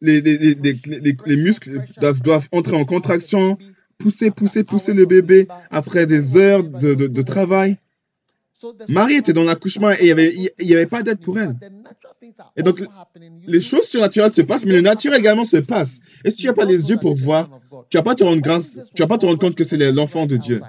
les, 0.00 0.20
les, 0.20 0.54
les- 0.54 1.16
les 1.26 1.36
muscles 1.36 1.84
doivent, 2.00 2.20
doivent 2.20 2.48
entrer 2.50 2.74
en 2.76 2.84
contraction, 2.84 3.56
pousser, 3.98 4.30
pousser, 4.30 4.64
pousser 4.64 4.94
le 4.94 5.06
bébé 5.06 5.48
après 5.70 6.06
des 6.06 6.36
heures 6.36 6.62
de, 6.62 6.94
de, 6.94 7.06
de 7.06 7.22
travail. 7.22 7.78
Marie 8.88 9.16
était 9.16 9.34
dans 9.34 9.44
l'accouchement 9.44 9.90
et 9.90 9.96
il 10.00 10.04
n'y 10.04 10.10
avait, 10.10 10.34
il 10.34 10.66
y 10.66 10.74
avait 10.74 10.86
pas 10.86 11.02
d'aide 11.02 11.18
pour 11.20 11.38
elle. 11.38 11.56
Et 12.56 12.62
donc, 12.62 12.82
Les 13.46 13.60
choses 13.60 13.84
surnaturelles 13.84 14.32
se 14.32 14.42
passent, 14.42 14.64
mais 14.64 14.72
le 14.72 14.80
naturel 14.80 15.20
également 15.20 15.44
se 15.44 15.58
passe. 15.58 15.98
Et 16.24 16.30
si 16.30 16.38
tu 16.38 16.46
n'as 16.46 16.54
pas 16.54 16.64
les 16.64 16.90
yeux 16.90 16.96
pour 16.96 17.14
voir, 17.14 17.50
tu 17.90 17.98
vas 17.98 18.02
pas 18.02 18.14
te 18.14 18.24
rendre 18.24 18.40
grâce, 18.40 18.80
tu 18.94 19.02
vas 19.02 19.08
pas 19.08 19.18
te 19.18 19.26
rendre 19.26 19.38
compte 19.38 19.54
que 19.54 19.64
c'est 19.64 19.76
l'enfant 19.92 20.26
de 20.26 20.36
Dieu. 20.36 20.60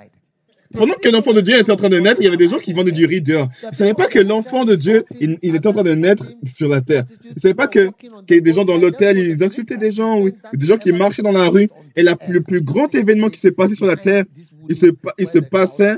Pendant 0.73 0.93
que 0.95 1.09
l'enfant 1.09 1.33
de 1.33 1.41
Dieu 1.41 1.57
était 1.57 1.71
en 1.71 1.75
train 1.75 1.89
de 1.89 1.99
naître, 1.99 2.21
il 2.21 2.25
y 2.25 2.27
avait 2.27 2.37
des 2.37 2.47
gens 2.47 2.59
qui 2.59 2.73
vendaient 2.73 2.91
du 2.91 3.05
riz 3.05 3.21
dehors. 3.21 3.49
Ils 3.63 3.67
ne 3.67 3.73
savaient 3.73 3.93
pas 3.93 4.07
que 4.07 4.19
l'enfant 4.19 4.65
de 4.65 4.75
Dieu, 4.75 5.05
il, 5.19 5.37
était 5.41 5.67
en 5.67 5.71
train 5.71 5.83
de 5.83 5.93
naître 5.93 6.31
sur 6.43 6.67
la 6.67 6.81
terre. 6.81 7.05
Ils 7.23 7.33
ne 7.35 7.39
savaient 7.39 7.53
pas 7.53 7.67
que, 7.67 7.89
que 8.27 8.39
des 8.39 8.53
gens 8.53 8.65
dans 8.65 8.77
l'hôtel, 8.77 9.17
ils 9.17 9.43
insultaient 9.43 9.77
des 9.77 9.91
gens, 9.91 10.23
des 10.53 10.65
gens 10.65 10.77
qui 10.77 10.91
marchaient 10.91 11.21
dans 11.21 11.31
la 11.31 11.47
rue. 11.47 11.69
Et 11.95 12.03
le 12.03 12.41
plus 12.41 12.61
grand 12.61 12.93
événement 12.93 13.29
qui 13.29 13.39
s'est 13.39 13.51
passé 13.51 13.75
sur 13.75 13.85
la 13.85 13.95
terre, 13.95 14.25
il 14.67 14.75
se, 14.75 14.87
il 15.17 15.27
se 15.27 15.39
passait, 15.39 15.95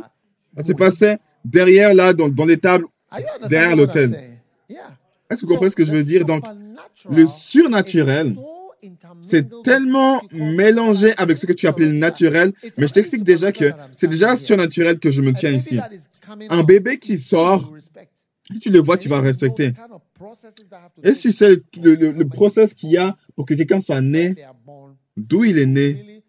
se 0.61 0.73
passait 0.73 1.17
derrière 1.43 1.93
là, 1.93 2.13
dans, 2.13 2.29
dans 2.29 2.45
les 2.45 2.57
tables. 2.57 2.85
derrière 3.49 3.75
l'hôtel. 3.75 4.39
Est-ce 5.29 5.41
que 5.41 5.45
vous 5.45 5.53
comprenez 5.53 5.71
ce 5.71 5.75
que 5.75 5.85
je 5.85 5.91
veux 5.91 6.03
dire? 6.03 6.25
Donc, 6.25 6.43
le 7.09 7.27
surnaturel, 7.27 8.35
c'est 9.21 9.48
tellement 9.63 10.21
mélangé 10.31 11.13
avec 11.17 11.38
ce 11.38 11.45
que 11.45 11.53
tu 11.53 11.67
appelles 11.67 11.91
le 11.91 11.98
naturel, 11.98 12.53
mais 12.77 12.88
je 12.88 12.93
t'explique 12.93 13.24
déjà 13.24 13.51
que 13.51 13.65
c'est 13.93 14.07
déjà 14.07 14.36
surnaturel 14.36 15.00
que 15.00 15.12
je 15.12 15.21
me 15.21 15.33
tiens 15.33 15.51
ici. 15.51 15.79
Un 16.50 16.63
bébé 16.63 17.00
qui 17.00 17.17
sort, 17.19 17.74
si 18.51 18.59
tu 18.59 18.69
le 18.69 18.79
vois, 18.79 18.98
tu 18.98 19.09
vas 19.09 19.19
respecter. 19.21 19.74
Est-ce 21.03 21.24
que 21.24 21.27
tu 21.29 21.31
sais 21.31 21.50
le, 21.81 21.95
le- 21.95 22.12
le 22.12 22.27
process 22.27 22.74
qu'il 22.74 22.91
y 22.91 22.98
a 22.98 23.15
pour 23.36 23.45
que 23.45 23.53
quelqu'un 23.53 23.79
soit 23.79 24.01
né, 24.01 24.36
d'où 25.17 25.43
il 25.43 25.57
est 25.59 25.65
né, 25.65 26.24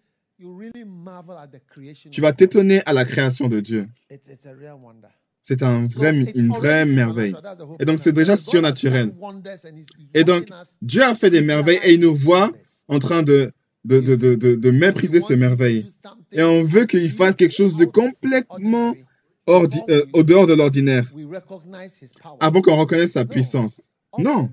Tu 2.11 2.21
vas 2.21 2.33
t'étonner 2.33 2.83
à 2.87 2.92
la 2.92 3.04
création 3.04 3.49
de 3.49 3.61
Dieu. 3.61 3.88
C'est 5.42 5.62
un 5.62 5.87
vrai, 5.87 6.12
une 6.35 6.49
vraie 6.61 6.85
merveille. 6.87 7.35
Et 7.80 7.85
donc, 7.85 7.99
c'est 7.99 8.12
déjà 8.12 8.37
surnaturel. 8.37 9.12
Et 10.14 10.25
donc, 10.25 10.49
Dieu 10.82 11.02
a 11.02 11.14
fait 11.14 11.30
des 11.30 11.40
merveilles 11.40 11.80
et 11.82 11.94
il 11.94 12.00
nous 12.00 12.14
voit 12.14 12.52
en 12.88 12.99
train 12.99 13.23
de, 13.23 13.52
de, 13.85 14.00
de, 14.00 14.16
de, 14.16 14.35
de, 14.35 14.54
de 14.56 14.70
mépriser 14.70 15.20
ces 15.20 15.37
merveilles. 15.37 15.87
Et 16.32 16.42
on 16.42 16.62
veut 16.62 16.85
qu'il 16.87 17.09
fasse 17.11 17.35
quelque 17.37 17.54
chose 17.54 17.76
de 17.78 17.85
complètement 17.87 18.94
ordi- 19.47 19.82
euh, 19.88 20.04
au 20.12 20.23
dehors 20.23 20.47
de 20.47 20.52
l'ordinaire 20.52 21.11
avant 22.40 22.61
qu'on 22.61 22.76
reconnaisse 22.76 23.12
sa 23.12 23.25
puissance. 23.25 23.92
Non. 24.18 24.50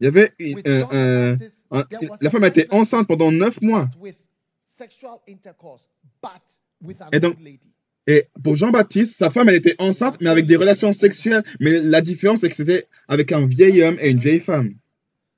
Il 0.00 0.04
y 0.04 0.06
avait 0.08 0.32
une, 0.38 0.58
euh, 0.66 0.84
euh, 0.92 1.36
un- 1.70 1.84
la 2.20 2.30
femme 2.30 2.44
été 2.44 2.66
enceinte 2.70 3.06
pendant 3.06 3.30
neuf 3.30 3.60
mois. 3.60 3.88
Et 7.12 7.20
donc-. 7.20 7.36
Et 8.06 8.26
pour 8.42 8.56
Jean-Baptiste, 8.56 9.18
sa 9.18 9.30
femme, 9.30 9.48
elle 9.50 9.56
était 9.56 9.76
enceinte, 9.78 10.16
mais 10.20 10.30
avec 10.30 10.46
des 10.46 10.56
relations 10.56 10.92
sexuelles. 10.92 11.44
Mais 11.60 11.80
la 11.80 12.00
différence, 12.00 12.40
c'est 12.40 12.48
que 12.48 12.54
c'était 12.56 12.88
avec 13.08 13.30
un 13.30 13.46
vieil 13.46 13.82
homme 13.82 13.98
et 14.00 14.08
une 14.10 14.18
vieille 14.18 14.40
femme. 14.40 14.74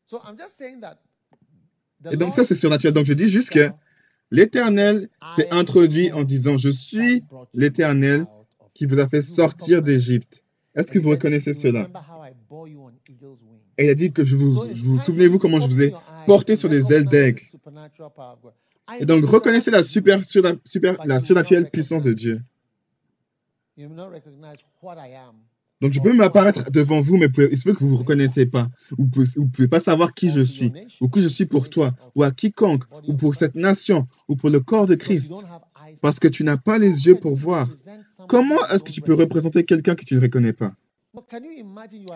So 0.06 0.18
I'm 0.18 0.36
just 0.38 0.56
saying 0.56 0.80
that. 0.80 0.98
the 2.04 2.12
Et 2.12 2.16
donc 2.16 2.34
ça, 2.34 2.44
c'est 2.44 2.54
surnaturel. 2.54 2.94
Donc 2.94 3.06
je 3.06 3.14
dis 3.14 3.26
juste 3.26 3.50
que 3.50 3.70
l'Éternel 4.30 5.08
s'est 5.34 5.48
introduit 5.50 6.12
en 6.12 6.22
disant, 6.22 6.56
je 6.56 6.68
suis 6.70 7.24
l'Éternel 7.52 8.26
qui 8.74 8.86
vous 8.86 9.00
a 9.00 9.08
fait 9.08 9.22
sortir 9.22 9.82
d'Égypte. 9.82 10.44
Est-ce 10.74 10.90
que 10.92 10.98
vous 11.00 11.10
reconnaissez 11.10 11.52
cela? 11.54 11.88
Et 13.78 13.84
il 13.84 13.90
a 13.90 13.94
dit 13.94 14.12
que 14.12 14.24
je 14.24 14.36
vous, 14.36 14.50
vous 14.74 14.98
souvenez-vous 14.98 15.38
comment 15.38 15.60
je 15.60 15.66
vous 15.66 15.82
ai 15.82 15.94
porté 16.26 16.56
sur 16.56 16.68
les 16.68 16.92
ailes 16.92 17.06
d'aigle. 17.06 17.42
Et 19.00 19.06
donc 19.06 19.24
reconnaissez 19.24 19.70
la, 19.70 19.82
super, 19.82 20.24
sur 20.24 20.42
la, 20.42 20.54
super, 20.64 20.96
la 21.04 21.20
surnaturelle 21.20 21.70
puissance 21.70 22.02
de 22.02 22.12
Dieu. 22.12 22.42
Donc 25.80 25.92
je 25.92 26.00
peux 26.00 26.12
m'apparaître 26.12 26.70
devant 26.70 27.00
vous, 27.00 27.16
mais 27.16 27.28
il 27.50 27.58
se 27.58 27.64
peut 27.64 27.72
que 27.72 27.80
vous 27.80 27.86
ne 27.86 27.92
me 27.92 27.96
reconnaissez 27.98 28.46
pas. 28.46 28.68
Ou 28.98 29.08
vous 29.12 29.24
ne 29.36 29.48
pouvez 29.48 29.68
pas 29.68 29.80
savoir 29.80 30.14
qui 30.14 30.30
je 30.30 30.42
suis, 30.42 30.72
ou 31.00 31.08
qui 31.08 31.20
je 31.20 31.28
suis 31.28 31.46
pour 31.46 31.70
toi, 31.70 31.92
ou 32.14 32.22
à 32.22 32.30
quiconque, 32.30 32.84
ou 33.08 33.14
pour 33.14 33.34
cette 33.34 33.56
nation, 33.56 34.06
ou 34.28 34.36
pour 34.36 34.50
le 34.50 34.60
corps 34.60 34.86
de 34.86 34.94
Christ. 34.94 35.32
Parce 36.00 36.18
que 36.18 36.28
tu 36.28 36.44
n'as 36.44 36.56
pas 36.56 36.78
les 36.78 37.06
yeux 37.06 37.16
pour 37.16 37.34
voir. 37.34 37.68
Comment 38.28 38.64
est-ce 38.70 38.84
que 38.84 38.92
tu 38.92 39.00
peux 39.00 39.14
représenter 39.14 39.64
quelqu'un 39.64 39.94
que 39.94 40.04
tu 40.04 40.14
ne 40.14 40.20
reconnais 40.20 40.52
pas? 40.52 40.72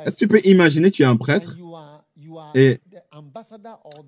Est-ce 0.07 0.15
que 0.15 0.19
tu 0.19 0.29
peux 0.29 0.41
imaginer 0.45 0.91
tu 0.91 1.03
es 1.03 1.05
un 1.07 1.17
prêtre 1.17 1.57
et 2.55 2.81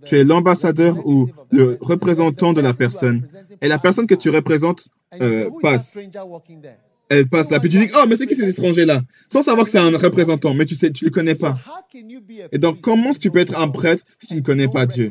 tu 0.07 0.17
es 0.17 0.25
l'ambassadeur 0.25 1.07
ou 1.07 1.27
le 1.51 1.77
représentant 1.81 2.53
de 2.55 2.61
la 2.61 2.73
personne 2.75 3.29
et 3.61 3.69
la 3.69 3.79
personne 3.79 4.07
que 4.07 4.15
tu 4.15 4.31
représentes 4.31 4.89
euh, 5.23 5.51
passe. 5.63 5.95
Elle 7.11 7.27
passe 7.27 7.51
là, 7.51 7.59
puis 7.59 7.71
tu 7.71 7.79
dis, 7.79 7.91
oh, 7.97 8.05
mais 8.07 8.17
c'est 8.17 8.27
qui 8.27 8.37
cet 8.37 8.49
étranger-là 8.49 9.01
Sans 9.29 9.41
savoir 9.43 9.65
que 9.65 9.71
c'est 9.71 9.79
un 9.79 9.97
représentant, 9.97 10.53
mais 10.55 10.67
tu 10.67 10.75
sais, 10.75 10.91
tu 10.93 11.05
ne 11.05 11.09
le 11.11 11.15
connais 11.15 11.35
pas. 11.35 11.59
Et 12.53 12.59
donc, 12.59 12.81
comment 12.83 13.11
est-ce 13.11 13.19
que 13.19 13.23
tu 13.23 13.31
peux 13.31 13.39
être 13.39 13.57
un 13.59 13.69
prêtre 13.69 14.05
si 14.19 14.27
tu 14.27 14.35
ne 14.35 14.41
connais 14.41 14.69
pas 14.69 14.85
Dieu? 14.87 15.11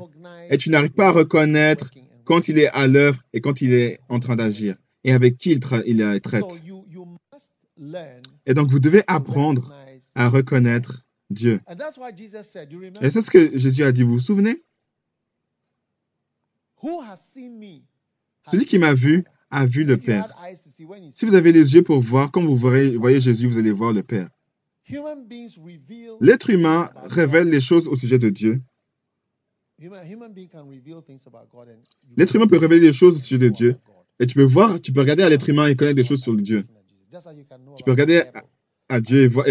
Et 0.51 0.57
tu 0.57 0.69
n'arrives 0.69 0.91
pas 0.93 1.07
à 1.07 1.11
reconnaître 1.11 1.91
quand 2.23 2.49
il 2.49 2.59
est 2.59 2.67
à 2.67 2.87
l'œuvre 2.87 3.19
et 3.33 3.41
quand 3.41 3.61
il 3.61 3.73
est 3.73 3.99
en 4.09 4.19
train 4.19 4.35
d'agir 4.35 4.75
et 5.03 5.13
avec 5.13 5.37
qui 5.37 5.51
il, 5.51 5.59
tra- 5.59 5.83
il 5.87 6.19
traite. 6.21 6.43
Et 8.45 8.53
donc, 8.53 8.69
vous 8.69 8.79
devez 8.79 9.03
apprendre 9.07 9.73
à 10.15 10.29
reconnaître 10.29 11.05
Dieu. 11.29 11.59
Et 13.01 13.09
c'est 13.09 13.21
ce 13.21 13.29
que 13.29 13.57
Jésus 13.57 13.83
a 13.83 13.91
dit, 13.91 14.03
vous 14.03 14.15
vous 14.15 14.19
souvenez? 14.19 14.63
Celui 18.41 18.65
qui 18.65 18.79
m'a 18.79 18.93
vu 18.93 19.25
a 19.49 19.65
vu 19.65 19.83
le 19.83 19.97
Père. 19.97 20.27
Si 21.11 21.25
vous 21.25 21.35
avez 21.35 21.51
les 21.51 21.75
yeux 21.75 21.83
pour 21.83 21.99
voir, 22.01 22.31
quand 22.31 22.43
vous 22.43 22.55
voyez, 22.55 22.95
voyez 22.95 23.19
Jésus, 23.19 23.47
vous 23.47 23.57
allez 23.57 23.71
voir 23.71 23.93
le 23.93 24.03
Père. 24.03 24.29
L'être 26.21 26.49
humain 26.49 26.89
révèle 27.03 27.49
les 27.49 27.59
choses 27.59 27.87
au 27.87 27.95
sujet 27.95 28.19
de 28.19 28.29
Dieu. 28.29 28.61
L'être 32.15 32.35
humain 32.35 32.47
peut 32.47 32.57
révéler 32.57 32.81
des 32.81 32.93
choses 32.93 33.17
au 33.17 33.19
sujet 33.19 33.37
de 33.37 33.49
Dieu. 33.49 33.77
Et 34.19 34.25
tu 34.25 34.35
peux 34.35 34.43
voir, 34.43 34.81
tu 34.81 34.91
peux 34.91 35.01
regarder 35.01 35.23
à 35.23 35.29
l'être 35.29 35.49
humain 35.49 35.67
et 35.67 35.75
connaître 35.75 35.97
des 35.97 36.03
choses 36.03 36.21
sur 36.21 36.35
Dieu. 36.35 36.65
Tu 37.77 37.83
peux 37.83 37.91
regarder 37.91 38.17
à, 38.33 38.43
à 38.89 39.01
Dieu 39.01 39.23
et 39.23 39.27
voir. 39.27 39.45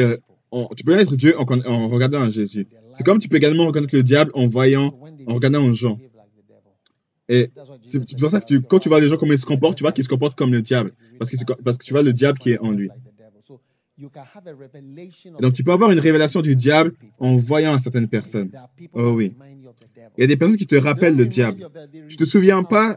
en- 0.51 0.69
tu 0.75 0.85
peux 0.85 0.93
connaître 0.93 1.17
Dieu 1.17 1.35
en, 1.39 1.89
regardant 1.89 2.23
à 2.23 2.31
Jésus. 2.31 2.67
C'est 2.93 3.05
comme 3.05 3.19
tu 3.19 3.29
peux 3.29 3.37
également 3.37 3.67
reconnaître 3.67 3.95
le 3.95 4.03
diable 4.03 4.31
en 4.35 4.47
voyant, 4.47 4.93
en 5.27 5.35
regardant 5.35 5.63
en 5.65 5.73
Jean. 5.73 5.99
Et 7.29 7.51
c'est 7.87 7.99
pour 8.21 8.31
ça 8.31 8.41
que 8.41 8.47
tu- 8.47 8.63
quand 8.63 8.79
tu 8.79 8.89
vois 8.89 9.01
les 9.01 9.09
gens 9.09 9.17
comment 9.17 9.33
ils 9.33 9.39
se 9.39 9.47
comportent, 9.47 9.77
tu 9.77 9.83
vois 9.83 9.93
qu'ils 9.93 10.05
se 10.05 10.09
comportent 10.09 10.37
comme 10.39 10.53
le 10.53 10.63
diable. 10.63 10.93
Parce 11.19 11.31
que, 11.31 11.37
parce 11.65 11.79
que 11.79 11.85
tu 11.85 11.93
vois 11.93 12.03
le 12.03 12.13
diable 12.13 12.39
qui 12.39 12.51
est 12.53 12.59
en 12.59 12.71
lui. 12.71 12.89
Et 15.39 15.43
donc 15.43 15.55
tu 15.55 15.65
peux 15.65 15.73
avoir 15.73 15.91
une 15.91 15.99
révélation 16.01 16.41
du 16.43 16.55
diable 16.55 16.93
en 17.19 17.37
voyant 17.37 17.79
certaines 17.79 18.09
personnes. 18.09 18.51
Oh 18.93 19.11
oui. 19.13 19.35
Il 20.19 20.21
y 20.21 20.25
a 20.25 20.27
des 20.27 20.37
personnes 20.37 20.57
qui 20.57 20.67
te 20.67 20.77
rappellent 20.77 21.17
le 21.17 21.27
diable. 21.27 21.69
Tu 22.09 22.17
te 22.17 22.25
souviens 22.25 22.63
pas 22.63 22.97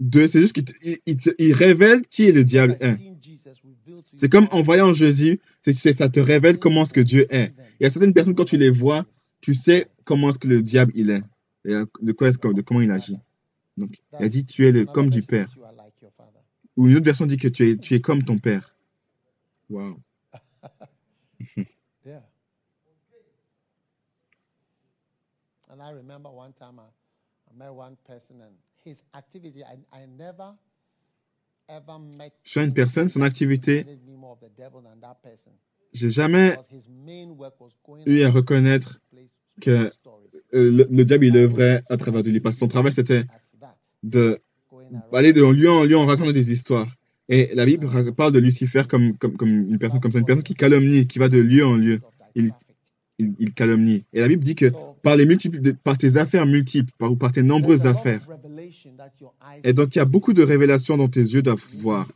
de, 0.00 0.26
c'est 0.28 0.40
juste 0.40 0.54
qu'ils 0.54 1.52
révèlent 1.54 2.02
qui 2.02 2.28
est 2.28 2.32
le 2.32 2.44
diable 2.44 2.76
est. 2.80 2.96
C'est 4.18 4.28
comme 4.28 4.48
en 4.50 4.62
voyant 4.62 4.92
Jésus, 4.92 5.40
ça 5.62 6.08
te 6.08 6.18
révèle 6.18 6.58
comment 6.58 6.82
est-ce 6.82 6.92
que 6.92 7.00
Dieu 7.00 7.32
est. 7.32 7.54
Il 7.78 7.84
y 7.84 7.86
a 7.86 7.90
certaines 7.90 8.12
personnes, 8.12 8.34
quand 8.34 8.44
tu 8.44 8.56
les 8.56 8.68
vois, 8.68 9.06
tu 9.40 9.54
sais 9.54 9.86
comment 10.02 10.30
est-ce 10.30 10.40
que 10.40 10.48
le 10.48 10.60
diable 10.60 10.90
il 10.96 11.10
est. 11.10 11.22
Euh, 11.66 11.86
de, 12.00 12.10
quoi 12.10 12.32
comment 12.66 12.80
il 12.80 12.90
agit. 12.90 13.16
Donc, 13.76 13.90
il 14.18 14.24
a 14.24 14.28
dit, 14.28 14.44
tu 14.44 14.66
es 14.66 14.86
comme 14.86 15.08
du 15.08 15.22
Père. 15.22 15.48
Ou 16.76 16.88
une 16.88 16.96
autre 16.96 17.04
version 17.04 17.26
dit 17.26 17.36
que 17.36 17.46
tu 17.46 17.78
es, 17.94 18.00
comme 18.00 18.24
ton 18.24 18.38
Père. 18.38 18.74
Wow. 19.70 20.00
I 25.80 25.92
remember 25.92 26.28
one 26.28 26.52
time 26.52 26.80
I, 26.80 26.88
I 27.48 27.56
met 27.56 27.72
one 27.72 27.96
person 28.04 28.40
and 28.42 28.52
his 28.84 29.04
activity, 29.14 29.62
I, 29.62 29.76
I 29.92 30.06
never 30.06 30.54
Sur 32.42 32.62
une 32.62 32.72
personne, 32.72 33.08
son 33.08 33.22
activité, 33.22 33.84
j'ai 35.92 36.10
jamais 36.10 36.56
eu 38.06 38.22
à 38.22 38.30
reconnaître 38.30 39.00
que 39.60 39.90
euh, 40.54 40.70
le, 40.70 40.86
le 40.90 41.04
diable 41.04 41.26
il 41.26 41.36
œuvrait 41.36 41.82
à 41.90 41.96
travers 41.96 42.22
de 42.22 42.30
lui. 42.30 42.40
Parce 42.40 42.56
que 42.56 42.60
son 42.60 42.68
travail, 42.68 42.92
c'était 42.92 43.24
that. 43.60 43.76
de 44.02 44.40
lieu 45.52 45.70
en 45.70 45.84
lieu 45.84 45.96
en 45.96 46.06
racontant 46.06 46.32
des 46.32 46.52
histoires. 46.52 46.88
Et 47.28 47.50
la 47.54 47.66
Bible 47.66 47.86
parle 48.14 48.32
de 48.32 48.38
Lucifer 48.38 48.84
comme, 48.88 49.18
comme, 49.18 49.36
comme 49.36 49.50
une 49.50 49.78
personne 49.78 50.00
comme 50.00 50.12
ça, 50.12 50.18
une 50.18 50.24
personne 50.24 50.44
qui 50.44 50.54
calomnie, 50.54 51.06
qui 51.06 51.18
va 51.18 51.28
de 51.28 51.38
lieu 51.38 51.66
en 51.66 51.76
lieu. 51.76 52.00
Il. 52.34 52.52
Il, 53.18 53.34
il 53.38 53.52
calomnie. 53.52 54.04
Et 54.12 54.20
la 54.20 54.28
Bible 54.28 54.44
dit 54.44 54.54
que 54.54 54.70
So 54.70 54.96
par 55.02 55.16
les 55.16 55.26
multiples, 55.26 55.74
par 55.84 55.96
tes 55.98 56.16
affaires 56.16 56.46
multiples, 56.46 56.92
par, 56.98 57.12
ou 57.12 57.16
par 57.16 57.32
tes 57.32 57.42
nombreuses 57.42 57.82
there's 57.82 57.90
a 57.90 57.92
lot 57.94 57.98
affaires. 58.00 58.22
of 58.22 58.42
revelation 58.44 58.90
that 58.96 59.12
your 59.20 59.32
eyes 59.42 59.60
Et 59.64 59.72
donc, 59.72 59.94
il 59.94 59.98
y 59.98 60.02
a 60.02 60.04
beaucoup 60.04 60.32
de 60.32 60.42
révélations 60.42 60.96
dont 60.96 61.08
tes 61.08 61.20
yeux 61.22 61.42
doivent 61.42 61.62
voir. 61.74 62.06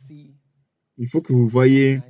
Il 0.97 1.07
faut 1.09 1.21
que 1.21 1.33
vous 1.33 1.47
voyez 1.47 2.01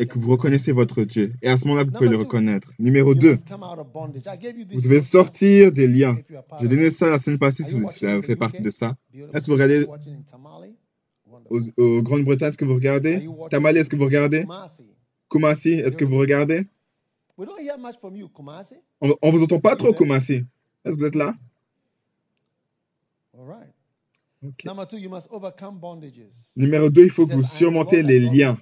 et 0.00 0.06
que 0.06 0.18
vous 0.18 0.28
reconnaissez 0.30 0.72
votre 0.72 1.04
Dieu. 1.04 1.32
Et 1.40 1.48
à 1.48 1.56
ce 1.56 1.66
moment-là, 1.68 1.84
vous 1.84 1.92
pouvez 1.92 2.08
le 2.08 2.16
reconnaître. 2.16 2.72
Numéro 2.80 3.12
You 3.14 3.20
2, 3.20 3.30
must 3.30 3.48
come 3.48 3.62
out 3.62 3.78
of 3.78 3.92
bondage. 3.92 4.24
I 4.26 4.36
gave 4.36 4.58
you 4.58 4.64
this 4.64 4.74
vous 4.74 4.80
devez 4.82 5.00
sortir 5.00 5.70
des 5.70 5.86
liens. 5.86 6.18
J'ai 6.60 6.66
donné 6.66 6.90
ça 6.90 7.08
la 7.08 7.18
semaine 7.18 7.38
passée 7.38 7.62
si 7.62 7.74
vous 7.74 7.84
watching 7.84 8.08
avez 8.08 8.18
in 8.18 8.22
fait 8.22 8.34
the 8.34 8.38
partie 8.38 8.62
de 8.62 8.70
ça. 8.70 8.96
Est-ce 9.32 9.46
que 9.46 9.52
vous 9.52 9.52
regardez. 9.52 9.86
Aux, 11.50 11.60
aux 11.76 12.02
Grande-Bretagne, 12.02 12.48
est-ce 12.48 12.58
que 12.58 12.64
vous 12.64 12.74
regardez? 12.74 13.24
Tamale, 13.50 13.76
est-ce 13.76 13.88
que 13.90 13.96
vous 13.96 14.04
regardez? 14.04 14.44
Kumasi, 15.30 15.72
est-ce 15.74 15.96
que 15.96 16.04
vous 16.04 16.18
regardez? 16.18 16.66
We 17.36 17.46
don't 17.46 17.60
hear 17.60 17.76
much 17.78 17.96
from 18.00 18.14
you, 18.16 18.28
Kumasi. 18.28 18.76
On, 19.00 19.14
on 19.22 19.30
vous 19.30 19.42
entend 19.42 19.60
pas 19.60 19.74
trop 19.76 19.92
Kumasi. 19.92 20.44
Est-ce 20.84 20.94
que 20.94 21.00
vous 21.00 21.04
êtes 21.06 21.14
là? 21.16 21.34
All 23.36 23.46
right. 23.46 23.70
Two, 24.88 24.98
you 24.98 25.08
must 25.08 25.28
overcome 25.30 25.78
bondages. 25.78 26.52
Numéro 26.54 26.90
2, 26.90 27.04
il 27.04 27.10
faut 27.10 27.26
que 27.26 27.32
vous 27.32 27.42
surmontez 27.42 28.02
les 28.02 28.20
liens. 28.20 28.58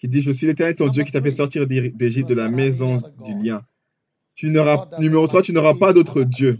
Qui 0.00 0.08
dit, 0.08 0.20
je 0.20 0.30
suis 0.32 0.46
l'éternel 0.46 0.74
ton 0.74 0.88
Dieu 0.88 1.04
qui 1.04 1.12
t'a 1.12 1.22
fait 1.22 1.30
sortir 1.32 1.66
d'Égypte 1.66 2.28
de 2.28 2.34
la 2.34 2.48
maison 2.48 2.96
du 3.24 3.34
lien. 3.42 3.62
Tu 4.34 4.50
n'auras, 4.50 4.86
numéro 4.98 5.26
3, 5.26 5.40
like 5.40 5.46
tu 5.46 5.52
n'auras 5.52 5.74
pas 5.74 5.92
d'autre 5.92 6.22
Dieu. 6.24 6.58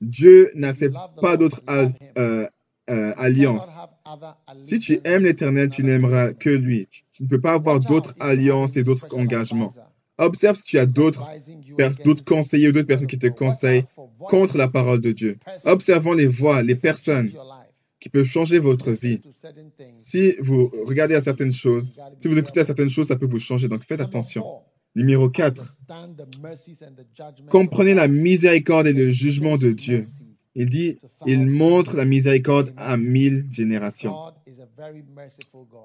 Dieu 0.00 0.50
n'accepte 0.54 0.94
pas 0.94 1.10
Lord, 1.22 1.38
d'autre 1.38 1.62
love 1.68 1.76
al- 1.78 1.86
him. 1.88 1.94
euh, 2.18 2.48
euh, 2.90 3.08
You 3.08 3.14
alliance. 3.18 3.66
cannot 3.66 3.78
have 3.78 3.90
other 4.22 4.36
Si 4.56 4.78
tu 4.78 5.00
aimes 5.04 5.24
l'éternel, 5.24 5.70
tu 5.70 5.84
n'aimeras 5.84 6.32
que 6.32 6.50
lui. 6.50 6.88
Tu 7.12 7.22
ne 7.22 7.28
peux 7.28 7.40
pas 7.40 7.52
avoir 7.52 7.78
d'autres 7.80 8.14
alliances 8.18 8.76
et 8.76 8.82
d'autres 8.84 9.06
engagements. 9.16 9.72
Observe 10.18 10.56
si 10.56 10.64
tu 10.64 10.78
as 10.78 10.86
d'autres 10.86 11.24
conseillers 12.24 12.68
ou 12.68 12.72
d'autres 12.72 12.86
personnes 12.86 13.06
qui 13.06 13.18
te 13.18 13.26
conseillent 13.26 13.84
contre 14.18 14.56
la 14.56 14.68
parole 14.68 15.00
de 15.00 15.12
Dieu. 15.12 15.38
Observant 15.64 16.12
les 16.12 16.26
voix, 16.26 16.62
les 16.62 16.76
personnes 16.76 17.32
qui 17.98 18.08
peut 18.08 18.24
changer 18.24 18.58
votre 18.58 18.90
vie. 18.90 19.22
Si 19.92 20.34
vous 20.40 20.70
regardez 20.86 21.14
à 21.14 21.20
certaines 21.20 21.52
choses, 21.52 21.98
si 22.18 22.28
vous 22.28 22.36
écoutez 22.36 22.60
à 22.60 22.64
certaines 22.64 22.90
choses, 22.90 23.08
ça 23.08 23.16
peut 23.16 23.26
vous 23.26 23.38
changer. 23.38 23.68
Donc 23.68 23.84
faites 23.84 24.00
attention. 24.00 24.44
Numéro 24.94 25.30
4. 25.30 25.62
understand 25.62 26.16
the 26.16 26.38
mercies 26.38 26.82
and 26.82 26.96
the 26.96 27.06
judgments 27.14 27.46
of 27.46 27.48
Comprenez 27.48 27.94
la 27.94 28.08
miséricorde 28.08 28.86
et 28.86 28.92
le 28.92 29.10
jugement 29.10 29.56
de 29.56 29.72
Dieu. 29.72 30.04
Il 30.54 30.68
dit, 30.68 30.98
il 31.26 31.46
montre 31.46 31.96
la 31.96 32.04
miséricorde 32.04 32.74
à 32.76 32.98
mille 32.98 33.46
générations. 33.50 34.14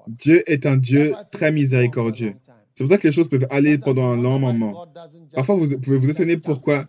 Dieu 0.08 0.42
est 0.50 0.66
un 0.66 0.76
Dieu 0.76 1.14
très 1.30 1.52
miséricordieux. 1.52 2.34
C'est 2.78 2.84
pour 2.84 2.92
ça 2.92 2.98
que 2.98 3.08
les 3.08 3.12
choses 3.12 3.26
peuvent 3.26 3.48
aller 3.50 3.76
pendant 3.76 4.12
un 4.12 4.16
long 4.16 4.38
moment. 4.38 4.70
God 4.70 4.92
doesn't 4.94 5.22
just 5.24 5.34
Parfois, 5.34 5.56
vous 5.56 5.80
pouvez 5.80 5.98
vous 5.98 6.10
étonner 6.10 6.36
pourquoi. 6.36 6.86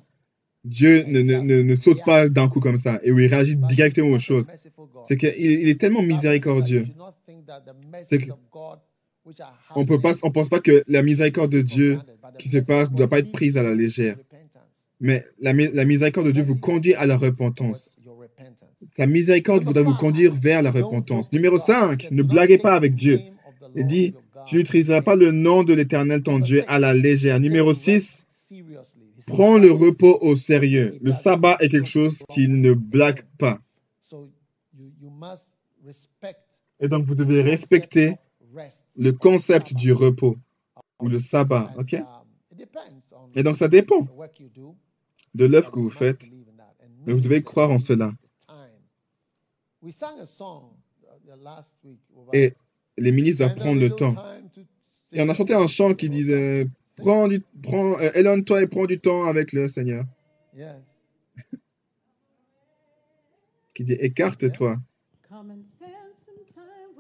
Dieu 0.64 1.04
ne, 1.08 1.22
ne, 1.22 1.40
ne, 1.40 1.64
ne 1.64 1.76
saute 1.76 2.04
pas 2.06 2.30
d'un 2.30 2.48
coup 2.48 2.60
comme 2.60 2.78
ça 2.78 3.00
et 3.02 3.12
où 3.12 3.18
il 3.18 3.26
réagit 3.26 3.56
directement 3.56 4.10
aux 4.10 4.20
choses. 4.20 4.52
C'est 5.04 5.18
qu'il 5.18 5.34
il 5.36 5.68
est 5.68 5.80
tellement 5.80 6.04
miséricordieux. 6.04 6.86
C'est 8.04 8.20
on 9.76 9.86
on 9.88 10.32
pense 10.32 10.50
pas 10.50 10.60
que 10.60 10.84
la 10.88 11.02
miséricorde 11.02 11.52
de 11.52 11.62
Dieu 11.62 11.98
qui 12.38 12.50
se 12.50 12.60
passe 12.60 12.92
ne 12.92 12.98
doit 12.98 13.08
pas 13.08 13.18
être 13.18 13.32
prise 13.32 13.58
à 13.58 13.64
la 13.64 13.74
légère. 13.74 14.16
repentance. 14.16 14.86
Mais 15.00 15.24
la, 15.40 15.54
la 15.54 15.86
miséricorde 15.86 16.28
de 16.28 16.32
Dieu 16.34 16.44
vous 16.44 16.58
conduit 16.58 16.94
à 16.94 17.08
la 17.08 17.18
repentance. 17.18 17.98
Sa 18.96 19.08
miséricorde 19.08 19.64
voudrait 19.64 19.82
vous 19.82 19.96
conduire 19.96 20.36
vers 20.36 20.62
la 20.62 20.70
repentance. 20.70 21.32
Numéro 21.32 21.58
5, 21.58 22.10
ne 22.12 22.22
blaguez 22.22 22.60
pas 22.60 22.74
avec 22.74 22.94
Dieu. 22.94 23.22
Il 23.76 23.86
dit, 23.86 24.14
tu 24.50 24.56
n'utiliseras 24.56 25.02
pas 25.02 25.16
le 25.16 25.32
nom 25.32 25.64
de 25.64 25.74
l'Éternel 25.74 26.24
ton 26.24 26.40
Dieu 26.40 26.64
à 26.68 26.80
la 26.80 26.94
légère. 26.94 27.40
Numéro 27.40 27.74
6, 27.74 28.26
prends 29.28 29.58
le 29.58 29.72
repos 29.72 30.18
au 30.22 30.36
sérieux. 30.36 30.98
Le 31.02 31.14
sabbat 31.14 31.58
est 31.60 31.70
quelque 31.70 31.88
chose 31.88 32.24
qu'il 32.30 32.60
ne 32.60 32.74
blague 32.74 33.26
pas. 33.38 33.60
Et 36.80 36.88
donc 36.88 37.06
vous 37.06 37.16
devez 37.16 37.42
respecter 37.42 38.16
le 38.98 39.12
concept 39.12 39.74
du 39.76 39.94
repos 39.94 40.38
ou 41.00 41.08
le 41.08 41.20
sabbat. 41.20 41.72
ok? 41.78 41.96
Et 43.36 43.44
donc 43.44 43.58
ça 43.58 43.68
dépend 43.68 44.08
de 45.36 45.46
l'œuvre 45.46 45.70
que 45.72 45.80
vous 45.80 45.92
faites, 45.92 46.28
mais 47.06 47.14
vous 47.14 47.22
devez 47.22 47.44
croire 47.44 47.70
en 47.70 47.78
cela. 47.78 48.12
Et 52.34 52.54
les 53.00 53.12
ministres 53.12 53.46
doivent 53.46 53.58
prendre 53.58 53.80
le 53.80 53.90
temps. 53.90 54.16
Et 55.12 55.22
on 55.22 55.30
a 55.30 55.34
chanté 55.34 55.54
un 55.54 55.68
chant 55.68 55.94
qui 55.94 56.10
disait 56.10 56.68
Prends 56.98 57.28
du, 57.28 57.42
prends, 57.64 57.98
euh, 58.00 58.12
éloigne-toi 58.14 58.62
et 58.62 58.68
prends 58.68 58.86
du 58.86 59.00
temps 59.00 59.26
avec 59.26 59.54
le 59.54 59.68
Seigneur. 59.70 60.06
Qui 63.74 63.86
dit 63.86 63.94
Écarte-toi, 63.94 64.78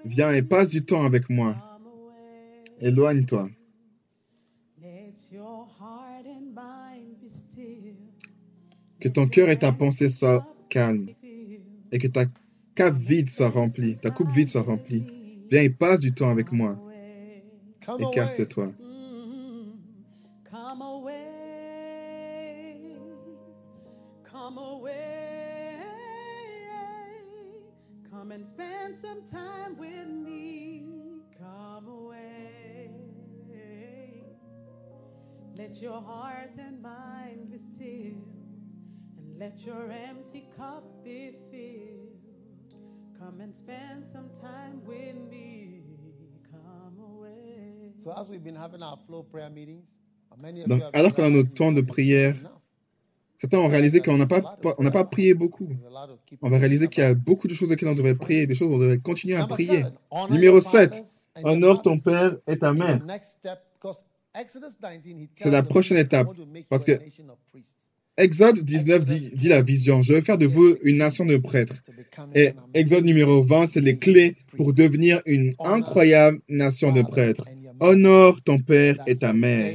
viens 0.05 0.31
et 0.31 0.41
passe 0.41 0.69
du 0.69 0.83
temps 0.85 1.03
avec 1.03 1.29
moi. 1.29 1.57
Éloigne-toi. 2.79 3.49
Que 9.01 9.09
ton 9.09 9.27
cœur 9.27 9.49
et 9.49 9.59
ta 9.59 9.73
pensée 9.73 10.07
soient 10.09 10.47
calmes 10.69 11.09
et 11.91 11.99
que 11.99 12.07
ta 12.07 12.25
cave 12.75 12.97
vide 12.97 13.29
soit 13.29 13.49
remplie, 13.49 13.97
ta 13.97 14.11
coupe 14.11 14.31
vide 14.31 14.47
soit 14.47 14.61
remplie. 14.61 15.18
Viens 15.49 15.63
et 15.63 15.69
passe 15.69 15.99
du 16.01 16.13
temps 16.13 16.29
avec 16.29 16.51
moi. 16.51 16.77
Écarte-toi. 17.99 18.67
Mm-hmm. 18.67 19.73
Come 20.43 20.81
away, 20.81 21.15
come 24.23 24.57
away, 24.57 25.75
come 28.09 28.31
and 28.31 28.47
spend 28.47 28.95
some 28.97 29.21
time 29.25 29.75
with 29.77 30.07
me. 30.07 30.85
Come 31.37 31.87
away, 31.87 32.91
let 35.55 35.81
your 35.81 36.01
heart 36.01 36.57
and 36.59 36.81
mind 36.81 37.49
be 37.49 37.57
still, 37.57 38.21
and 39.17 39.37
let 39.39 39.65
your 39.65 39.91
empty 39.91 40.47
cup 40.57 40.83
be 41.03 41.31
filled. 41.51 41.98
Come 43.19 43.41
and 43.41 43.53
spend 43.53 44.05
some 44.13 44.29
time 44.41 44.81
with 44.87 45.15
me. 45.29 45.81
Come 46.51 46.97
away. 47.03 47.91
So 47.97 48.11
as 48.11 48.29
we've 48.29 48.43
been 48.43 48.55
having 48.55 48.81
our 48.81 48.97
flow 49.07 49.23
prayer 49.23 49.49
meetings, 49.49 49.99
many 50.41 50.61
of 50.61 50.69
Donc, 50.69 50.79
you 50.79 50.85
have 50.85 50.95
alors 50.95 51.13
qu'on 51.13 51.23
a 51.25 51.29
we've 51.29 51.53
temps 51.53 51.71
de 51.73 51.81
prière, 51.81 52.35
certains 53.35 53.57
ont 53.59 53.67
réalisé 53.67 53.99
qu'on 53.99 54.17
n'a 54.17 54.25
pas, 54.25 54.41
pas- 54.41 54.75
on 54.77 54.83
n'a 54.83 54.91
pas 54.91 55.03
prié 55.03 55.33
beaucoup. 55.33 55.67
There's 55.67 55.85
a 55.85 55.89
lot 55.89 56.13
of 56.13 56.19
keep 56.25 56.39
On 56.41 56.49
va 56.49 56.57
réaliser 56.59 56.87
qu'il 56.87 57.03
y 57.03 57.07
a 57.07 57.13
beaucoup 57.13 57.47
de 57.49 57.53
choses 57.53 57.71
auxquelles 57.71 57.89
on 57.89 57.95
devrait 57.95 58.15
prier, 58.15 58.47
des 58.47 58.55
choses 58.55 58.69
où 58.71 58.75
on 58.75 58.79
devrait 58.79 58.99
continuer 58.99 59.35
à 59.35 59.45
prier. 59.47 59.83
Numéro 60.29 60.55
your 60.55 60.63
7, 60.63 60.93
fathers 60.95 61.29
and 61.35 61.41
your 61.41 61.49
honore 61.51 61.81
ton 61.81 61.99
père 61.99 62.37
et 62.47 62.57
ta 62.57 62.73
mère. 62.73 63.03
next 63.05 63.37
step, 63.39 63.59
because 63.73 63.97
Exodus 64.33 64.77
19, 64.81 65.17
he 65.23 65.29
C'est 65.35 65.51
la 65.51 65.63
prochaine 65.63 65.97
étape, 65.97 66.27
"I 66.27 66.29
want 66.29 66.35
to 66.35 66.45
make 66.45 66.69
parce 66.69 66.85
que 66.85 66.93
Exode 68.17 68.59
19 68.59 69.05
dit, 69.05 69.31
dit 69.33 69.47
la 69.47 69.61
vision. 69.61 70.01
Je 70.01 70.13
vais 70.13 70.21
faire 70.21 70.37
de 70.37 70.45
vous 70.45 70.75
une 70.83 70.97
nation 70.97 71.25
de 71.25 71.37
prêtres. 71.37 71.81
Et 72.35 72.51
Exode 72.73 73.05
numéro 73.05 73.43
20, 73.43 73.67
c'est 73.67 73.81
les 73.81 73.97
clés 73.97 74.35
pour 74.57 74.73
devenir 74.73 75.21
une 75.25 75.53
incroyable 75.59 76.39
nation 76.49 76.91
de 76.91 77.01
prêtres. 77.01 77.45
Honore 77.79 78.41
ton 78.41 78.59
père 78.59 78.97
et 79.07 79.15
ta 79.15 79.31
mère, 79.31 79.73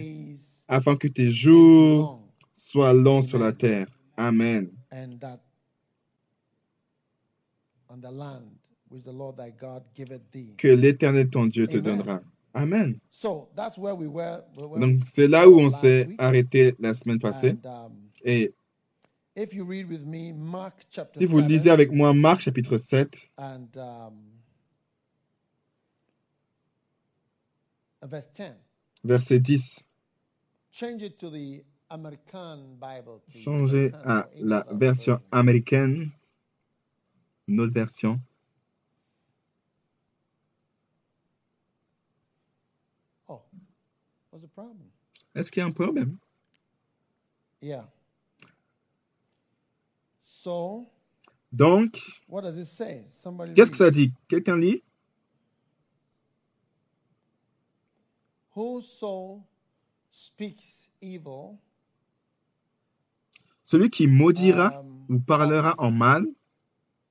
afin 0.68 0.96
que 0.96 1.08
tes 1.08 1.32
jours 1.32 2.20
soient 2.52 2.92
longs 2.92 3.22
sur 3.22 3.38
la 3.38 3.52
terre. 3.52 3.86
Amen. 4.16 4.68
and 4.94 5.20
that 5.20 5.40
on 7.90 8.00
the 8.00 8.10
land 8.10 8.58
which 8.88 9.04
the 9.04 9.12
Lord 9.12 9.36
thy 9.36 9.50
God 9.50 9.82
giveth 9.94 10.22
thee. 10.32 10.54
Que 10.56 10.68
l'Éternel 10.68 11.28
ton 11.28 11.46
Dieu 11.46 11.66
te 11.66 11.78
donnera. 11.78 12.22
Amen. 12.54 13.00
So 13.10 13.48
that's 13.56 13.76
where 13.76 13.94
we 13.94 14.06
were. 14.06 14.42
where 14.56 14.68
we 14.68 14.80
Donc 14.80 15.02
c'est 15.06 15.26
là 15.26 15.48
où 15.48 15.58
on 15.58 15.70
s'est 15.70 16.08
arrêté 16.18 16.74
la 16.78 16.94
semaine 16.94 17.18
passée. 17.18 17.56
Et 18.24 18.54
if 19.36 19.52
you 19.52 19.64
read 19.64 19.88
with 19.88 20.06
me 20.06 20.32
Mark 20.32 20.86
chapter 20.90 21.20
si 21.20 21.26
vous 21.26 21.40
7 21.40 21.48
lisez 21.48 21.70
avec 21.70 21.92
moi 21.92 22.14
Marc 22.14 22.40
chapitre 22.40 22.78
7, 22.78 23.30
and 23.36 23.68
um, 23.76 24.14
verse 28.02 28.28
10, 28.32 28.54
verset 29.04 29.40
10, 29.40 29.84
change 30.72 31.02
it 31.02 31.18
to 31.18 31.28
the 31.28 31.62
American 31.90 32.76
Bible. 32.80 33.20
please. 33.30 33.42
changez 33.42 33.92
à 34.04 34.26
la 34.40 34.64
version 34.70 35.20
américaine, 35.30 36.10
une 37.46 37.60
autre 37.60 37.74
version. 37.74 38.18
Oh, 43.28 43.42
what's 44.30 44.42
the 44.42 44.48
problem? 44.48 44.88
Est-ce 45.34 45.52
qu'il 45.52 45.60
y 45.60 45.64
a 45.64 45.66
un 45.66 45.72
problème? 45.72 46.16
Yeah. 47.60 47.84
So, 50.44 50.86
Donc, 51.50 51.92
qu'est-ce 53.54 53.70
que 53.70 53.76
ça 53.78 53.90
dit? 53.90 54.12
Quelqu'un 54.28 54.58
lit? 54.58 54.82
Whoso 58.54 59.42
speaks 60.10 60.90
evil? 61.00 61.56
Celui 63.62 63.88
qui 63.88 64.06
maudira 64.06 64.80
um, 64.80 65.06
ou 65.08 65.18
parlera 65.18 65.74
en 65.78 65.90
mal 65.90 66.26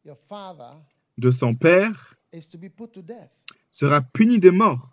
your 0.05 0.15
father 0.15 0.77
de 1.17 1.31
son 1.31 1.55
père 1.55 2.15
is 2.31 2.47
to 2.47 2.59
be 2.59 2.69
put 2.69 2.91
to 2.91 3.01
death. 3.01 3.31
sera 3.71 4.01
puni 4.01 4.39
de 4.39 4.51
mort. 4.51 4.92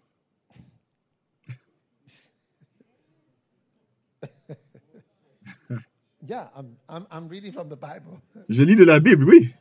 Yeah, 6.26 6.48
I'm, 6.54 6.76
I'm, 6.88 7.06
I'm 7.10 7.28
reading 7.28 7.52
from 7.52 7.68
the 7.68 7.76
Bible. 7.76 8.20
Je 8.48 8.62
lis 8.62 8.76
de 8.76 8.84
la 8.84 9.00
Bible, 9.00 9.24
oui. 9.24 9.52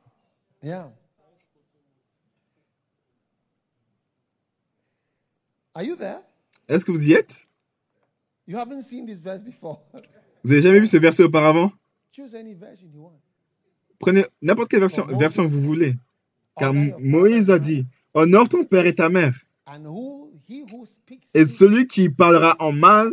yeah. 0.61 0.87
Are 5.75 5.83
you 5.83 5.95
there? 5.95 6.19
Est-ce 6.67 6.83
que 6.83 6.91
vous 6.91 7.07
y 7.07 7.13
êtes? 7.13 7.47
You 8.47 8.57
haven't 8.57 8.81
seen 8.83 9.05
this 9.05 9.19
verse 9.19 9.43
before. 9.43 9.79
Vous 10.43 10.51
n'avez 10.51 10.61
jamais 10.61 10.79
vu 10.79 10.87
ce 10.87 10.97
verset 10.97 11.23
auparavant? 11.23 11.71
Choose 12.11 12.33
any 12.33 12.53
version 12.53 12.87
you 12.93 13.01
want. 13.01 13.19
Prenez 13.99 14.25
n'importe 14.41 14.69
quelle 14.69 14.79
version, 14.79 15.05
Moses- 15.05 15.19
version 15.19 15.43
que 15.43 15.49
vous 15.49 15.61
voulez. 15.61 15.93
Car 16.57 16.71
Honor 16.71 16.85
your 16.87 16.99
Moïse 16.99 17.51
a 17.51 17.59
dit, 17.59 17.85
honore 18.13 18.47
ton 18.49 18.63
père 18.65 18.85
et 18.85 18.95
ta 18.95 19.09
mère. 19.09 19.33
And 19.67 19.85
who 19.85 20.31
he 20.47 20.63
who 20.71 20.85
speaks 20.85 21.27
Et 21.35 21.45
celui 21.45 21.85
qui 21.87 22.09
parlera 22.09 22.55
en 22.59 22.71
mal 22.71 23.11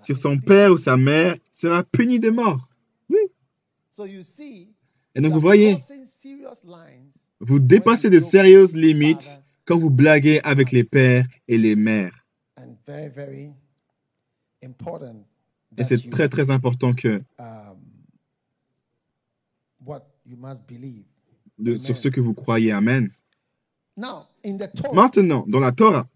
sur 0.00 0.16
son 0.16 0.38
père 0.38 0.72
ou 0.72 0.78
sa 0.78 0.96
mère 0.96 1.36
sera 1.50 1.82
puni 1.84 2.18
de 2.20 2.30
mort. 2.30 2.68
Oui. 3.08 3.18
So 3.90 4.04
you 4.06 4.22
see, 4.22 4.68
Et 5.14 5.20
donc 5.20 5.30
you 5.30 5.34
vous 5.34 5.40
voyez, 5.40 5.74
crossing 5.74 6.06
serious 6.06 6.64
lines 6.64 7.10
vous 7.40 7.58
dépassez 7.60 8.10
de 8.10 8.18
sérieuses 8.20 8.74
limites 8.74 9.40
quand 9.64 9.78
vous 9.78 9.90
blaguez 9.90 10.40
avec 10.44 10.72
les 10.72 10.84
pères 10.84 11.26
et 11.46 11.58
les 11.58 11.76
mères. 11.76 12.24
and 12.56 12.76
very, 12.86 13.08
very 13.08 13.52
important. 14.64 15.24
Et 15.76 15.84
c'est 15.84 16.10
très 16.10 16.28
très 16.28 16.50
important 16.50 16.92
que 16.92 17.22
um, 17.38 17.76
what 19.84 20.02
you 20.26 20.36
must 20.36 20.66
believe. 20.66 21.04
de, 21.58 21.72
Amen. 21.72 21.78
sur 21.78 21.96
ce 21.96 22.08
que 22.08 22.20
vous 22.20 22.34
croyez. 22.34 22.72
Amen. 22.72 23.10
Now, 23.96 24.26
in 24.44 24.56
the 24.58 24.68
Torah, 24.74 24.94
Maintenant, 24.94 25.44
dans 25.48 25.60
la 25.60 25.72
Torah, 25.72 26.08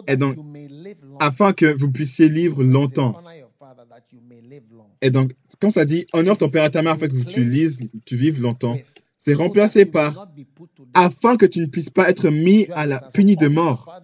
Et 0.06 0.16
donc. 0.16 0.36
Afin 1.20 1.52
que 1.52 1.66
vous 1.66 1.90
puissiez 1.90 2.28
vivre 2.28 2.62
longtemps. 2.62 3.14
Et 5.00 5.10
donc, 5.10 5.32
quand 5.60 5.70
ça 5.70 5.84
dit 5.84 6.06
honore 6.12 6.36
ton 6.38 6.48
père 6.50 6.64
et 6.66 6.70
ta 6.70 6.82
mère 6.82 6.92
afin 6.94 7.08
que 7.08 7.16
tu 7.24 7.44
lises, 7.44 7.78
tu 8.04 8.16
vives 8.16 8.40
longtemps, 8.40 8.74
c'est 9.18 9.34
remplacé 9.34 9.84
par 9.84 10.28
afin 10.94 11.36
que 11.36 11.44
tu 11.44 11.58
ne 11.60 11.66
puisses 11.66 11.90
pas 11.90 12.08
être 12.08 12.30
mis 12.30 12.66
à 12.68 12.86
la 12.86 12.96
understand? 12.96 13.10
So 13.10 13.12
puni 13.12 13.36
de 13.36 13.48
mort. 13.48 14.00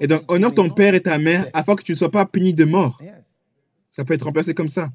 Et 0.00 0.06
donc, 0.06 0.30
honore 0.30 0.54
ton 0.54 0.70
père 0.70 0.94
et 0.94 1.00
ta 1.00 1.18
mère 1.18 1.46
afin 1.54 1.74
que 1.74 1.82
tu 1.82 1.92
ne 1.92 1.96
sois 1.96 2.10
pas 2.10 2.26
puni 2.26 2.52
de 2.52 2.64
mort. 2.64 3.00
Ça 3.90 4.04
peut 4.04 4.14
être 4.14 4.24
remplacé 4.24 4.54
comme 4.54 4.68
ça. 4.68 4.90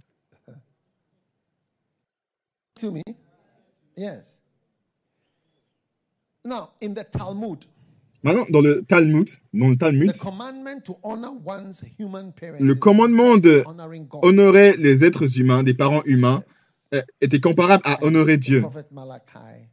Maintenant, 8.24 8.46
dans 8.50 8.62
le 8.62 8.84
Talmud, 8.84 9.30
dans 9.54 9.70
le 9.70 9.78
Talmud, 9.78 10.14
le 12.60 12.74
commandement 12.74 13.38
de 13.38 13.64
honorer 14.22 14.76
les 14.78 15.06
êtres 15.06 15.40
humains, 15.40 15.64
des 15.64 15.74
parents 15.74 16.04
humains, 16.06 16.44
était 17.22 17.40
comparable 17.40 17.84
à 17.86 18.04
honorer 18.04 18.38
Dieu. 18.38 18.64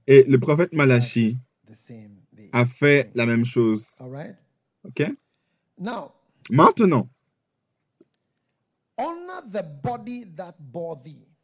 Et 0.07 0.25
le 0.25 0.39
prophète 0.39 0.73
Malachi 0.73 1.39
a 2.53 2.65
fait 2.65 3.11
la 3.15 3.27
même 3.27 3.45
chose. 3.45 3.99
Ok? 4.85 5.11
Maintenant, 6.51 7.09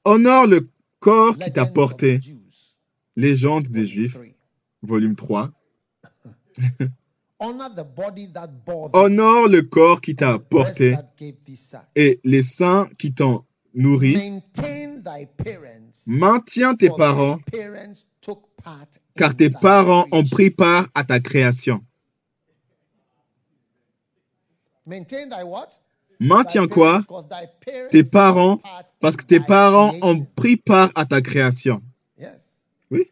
honore 0.05 0.47
le 0.47 0.69
corps 0.99 1.39
qui 1.39 1.53
t'a 1.53 1.67
porté. 1.67 2.21
Légende 3.17 3.67
des 3.69 3.85
Juifs, 3.85 4.17
volume 4.83 5.17
3. 5.17 5.51
Honor 7.41 7.71
the 7.71 7.85
body 7.85 8.27
that 8.33 8.49
bore 8.65 8.91
thee. 8.91 8.99
Honore 8.99 9.49
le 9.49 9.63
corps 9.63 10.01
qui 10.01 10.17
t'a 10.17 10.39
porté 10.41 10.97
et 11.95 12.21
les 12.25 12.43
seins 12.43 12.89
qui 12.99 13.15
t'ont 13.15 13.45
nourri. 13.75 14.17
Maintain 14.17 15.03
thy 15.03 15.27
parents. 15.27 16.03
Maintiens 16.07 16.75
tes 16.75 16.91
parents, 16.91 17.39
car 19.17 19.37
tes 19.37 19.51
parents 19.51 20.07
ont 20.13 20.25
pris 20.25 20.51
part 20.51 20.89
à 20.95 21.05
ta 21.05 21.21
création. 21.21 21.85
Maintiens 26.21 26.67
quoi? 26.67 27.03
Tes 27.91 28.05
parents, 28.05 28.61
parce 29.01 29.17
que 29.17 29.25
tes 29.25 29.41
parents 29.41 29.95
ont 30.03 30.25
pris 30.25 30.57
part 30.57 30.91
à 30.95 31.05
ta 31.05 31.21
création. 31.21 31.83
Oui. 32.91 33.11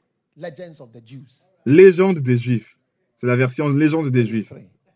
Légende 1.67 2.19
des 2.21 2.39
Juifs. 2.39 2.79
C'est 3.17 3.27
la 3.27 3.37
version 3.37 3.69
Légende 3.69 4.11
des 4.11 4.25
Juifs. 4.25 4.53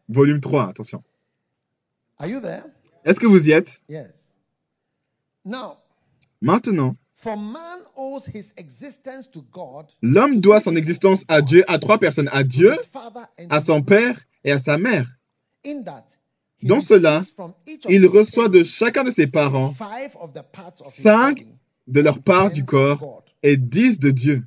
Volume 0.09 0.41
3, 0.41 0.69
attention. 0.69 1.03
Are 2.19 2.27
you 2.27 2.41
there? 2.41 2.65
Est-ce 3.05 3.21
que 3.21 3.27
vous 3.27 3.49
y 3.49 3.53
êtes? 3.53 3.81
Maintenant, 6.41 6.97
for 7.15 7.37
man 7.37 7.81
owes 7.97 8.27
his 8.27 8.53
existence 8.57 9.29
to 9.31 9.43
God, 9.53 9.87
l'homme 10.03 10.41
doit 10.41 10.61
son 10.61 10.77
existence 10.77 11.23
à 11.29 11.43
Dieu, 11.43 11.65
à 11.69 11.79
trois 11.79 11.99
personnes, 11.99 12.29
à 12.33 12.45
Dieu, 12.45 12.75
à 13.49 13.61
son 13.61 13.83
père 13.83 14.21
et 14.45 14.53
à 14.53 14.59
sa 14.59 14.79
mère. 14.79 15.07
In 15.65 15.83
that, 15.83 16.07
he 16.59 16.67
Dans 16.67 16.81
cela, 16.81 17.23
Il 17.89 18.03
his 18.03 18.07
reçoit 18.07 18.49
de 18.49 18.63
chacun 18.63 19.05
de 19.05 19.11
ses 19.11 19.27
parents 19.27 19.73
five 19.73 20.17
of 20.21 20.33
the 20.33 20.43
parts 20.43 20.81
of 20.81 20.95
his 20.95 21.03
cinq 21.03 21.47
de 21.87 22.01
leur 22.01 22.21
part 22.23 22.51
du 22.51 22.65
corps 22.65 23.23
et 23.43 23.57
dix 23.57 23.99
de 23.99 24.11
Dieu. 24.11 24.43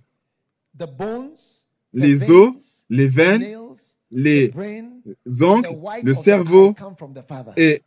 The 0.77 0.87
bones, 0.87 1.65
the 1.93 1.99
Les 1.99 2.31
os, 2.31 2.85
les 2.89 3.07
the 3.07 3.11
veines, 3.11 3.57
les 4.11 4.51
ongles, 5.41 5.69
le 6.03 6.13
cerveau 6.13 6.73
et 7.57 7.83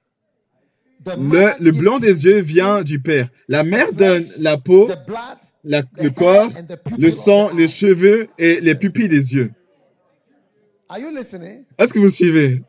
le, 1.07 1.71
blanc 1.71 1.99
des 1.99 2.25
yeux 2.25 2.41
vient 2.41 2.83
du 2.83 3.01
père. 3.01 3.29
La 3.49 3.63
mère 3.63 3.93
donne 3.93 4.27
la 4.39 4.57
peau, 4.57 4.89
la- 5.65 5.83
le 6.01 6.11
corps, 6.11 6.51
le 6.99 7.11
sang, 7.11 7.51
les 7.55 7.69
cheveux 7.69 8.29
et 8.39 8.61
les 8.61 8.75
pupilles 8.75 9.09
des 9.09 9.35
yeux. 9.35 9.53
Are 10.89 10.99
you 10.99 11.11
listening? 11.11 11.65
Est-ce 11.79 11.93
que 11.93 11.99
vous 11.99 12.11
suivez? 12.11 12.63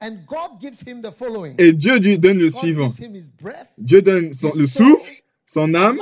And 0.00 0.18
God 0.26 0.60
gives 0.60 0.80
him 0.86 1.00
the 1.02 1.10
following. 1.10 1.54
Et 1.58 1.72
Dieu 1.72 1.98
lui 1.98 2.18
donne 2.18 2.38
le 2.38 2.50
suivant. 2.50 2.92
Dieu 3.78 4.00
donne 4.02 4.32
son- 4.32 4.52
le 4.54 4.66
souffle, 4.66 5.10
son 5.46 5.74
âme, 5.74 5.98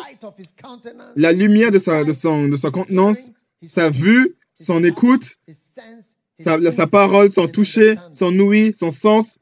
la 1.17 1.33
lumière 1.33 1.71
de 1.71 1.79
sa, 1.79 2.05
de 2.05 2.13
son, 2.13 2.49
de 2.49 2.57
sa 2.57 2.71
contenance, 2.71 3.31
sa 3.67 3.89
vue, 3.89 4.35
son 4.53 4.83
écoute, 4.85 5.39
his 5.49 5.55
sense, 5.55 6.15
his 6.39 6.45
sa, 6.45 6.73
sa 6.73 6.87
parole, 6.87 7.31
son 7.31 7.47
toucher, 7.49 7.97
son 8.13 8.39
ouïe, 8.39 8.75
son 8.75 8.91
sens, 8.91 9.39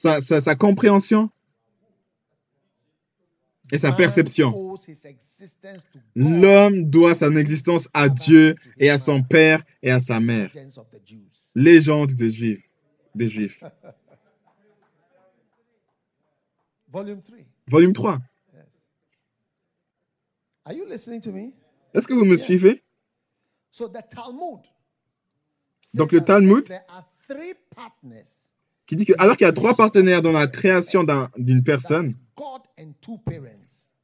sa, 0.00 0.20
sa, 0.22 0.40
sa 0.40 0.54
compréhension 0.54 1.30
et 3.70 3.76
sa 3.76 3.92
perception. 3.92 4.74
L'homme 6.16 6.88
doit 6.88 7.14
son 7.14 7.36
existence 7.36 7.86
à 7.92 8.08
Dieu 8.08 8.54
et 8.78 8.88
à 8.88 8.96
son 8.96 9.22
père 9.22 9.62
et 9.82 9.90
à 9.90 10.00
sa 10.00 10.18
mère. 10.18 10.50
Légende 11.54 12.12
des 12.12 12.30
Juifs. 12.30 12.66
Des 13.14 13.28
Juifs. 13.28 13.62
Volume 16.88 17.20
3. 17.22 17.36
Volume 17.68 17.92
3. 17.92 18.18
Are 20.64 20.72
you 20.72 20.86
listening 20.86 21.20
to 21.20 21.30
me? 21.30 21.52
Est-ce 21.94 22.06
que 22.06 22.14
vous 22.14 22.24
me 22.24 22.36
suivez? 22.38 22.82
So 23.70 23.86
the 23.88 24.02
Talmud. 24.08 24.64
says 25.82 25.98
Donc, 25.98 26.12
le 26.12 26.20
Talmud- 26.22 26.64
qui 28.90 28.96
dit 28.96 29.04
que 29.04 29.12
alors 29.18 29.36
qu'il 29.36 29.44
y 29.44 29.48
a 29.48 29.52
trois 29.52 29.74
partenaires 29.74 30.20
dans 30.20 30.32
la 30.32 30.48
création 30.48 31.04
d'un- 31.04 31.30
d'une 31.36 31.62
personne, 31.62 32.12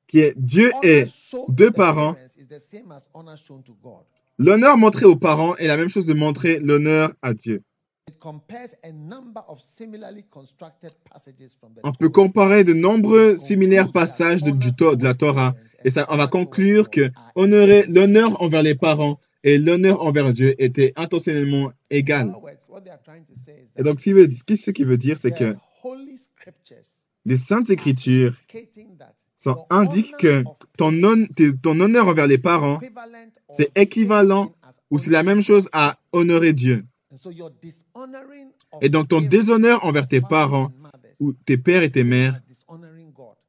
qui 0.06 0.20
est 0.20 0.32
Dieu 0.36 0.70
et 0.84 1.06
deux 1.48 1.72
parents, 1.72 2.14
l'honneur 4.38 4.78
montré 4.78 5.04
aux 5.06 5.16
parents 5.16 5.56
est 5.56 5.66
la 5.66 5.76
même 5.76 5.88
chose 5.88 6.06
de 6.06 6.14
montrer 6.14 6.60
l'honneur 6.60 7.12
à 7.20 7.34
Dieu. 7.34 7.64
On 11.82 11.92
peut 11.92 12.08
comparer 12.08 12.62
de 12.62 12.72
nombreux 12.72 13.36
similaires 13.36 13.90
passages 13.90 14.44
de, 14.44 14.52
du 14.52 14.70
de 14.70 15.02
la 15.04 15.14
Torah. 15.14 15.56
et 15.84 15.90
ça, 15.90 16.06
on 16.10 16.16
va 16.16 16.28
conclure 16.28 16.90
que 16.90 17.10
honorer 17.34 17.82
l'honneur 17.88 18.40
envers 18.40 18.62
les 18.62 18.76
parents 18.76 19.18
et 19.44 19.58
l'honneur 19.58 20.02
envers 20.04 20.32
Dieu 20.32 20.54
étaient 20.62 20.92
intentionnellement 20.96 21.72
is 21.90 22.04
Et 23.76 23.82
donc, 23.82 23.98
ce 24.00 24.04
qui 24.04 24.12
veut- 24.12 24.28
ce 24.34 24.44
qui- 24.44 24.56
ce 24.56 24.70
qui 24.70 24.84
veut 24.84 24.98
dire, 24.98 25.18
c'est 25.18 25.30
que 25.32 25.56
Holy 25.84 26.18
Scriptures 26.18 26.76
les 27.24 27.36
Saintes 27.36 27.70
Écritures 27.70 28.34
indiquent 29.70 30.14
honor 30.14 30.18
que 30.18 30.44
ton, 30.78 31.26
ton 31.62 31.80
honneur 31.80 32.06
envers 32.08 32.26
les 32.26 32.38
parents, 32.38 32.80
c'est 33.50 33.70
équivalent 33.76 34.54
ou 34.90 34.98
c'est 34.98 35.10
la 35.10 35.22
même 35.22 35.42
chose 35.42 35.68
à 35.72 35.98
honorer 36.12 36.52
Dieu. 36.52 36.84
Et 38.80 38.88
donc, 38.88 39.08
ton 39.08 39.20
déshonneur 39.20 39.84
envers 39.84 40.06
tes 40.06 40.20
parents 40.20 40.70
ou 41.20 41.32
tes 41.32 41.56
pères 41.56 41.82
et 41.82 41.90
tes 41.90 42.04
mères, 42.04 42.40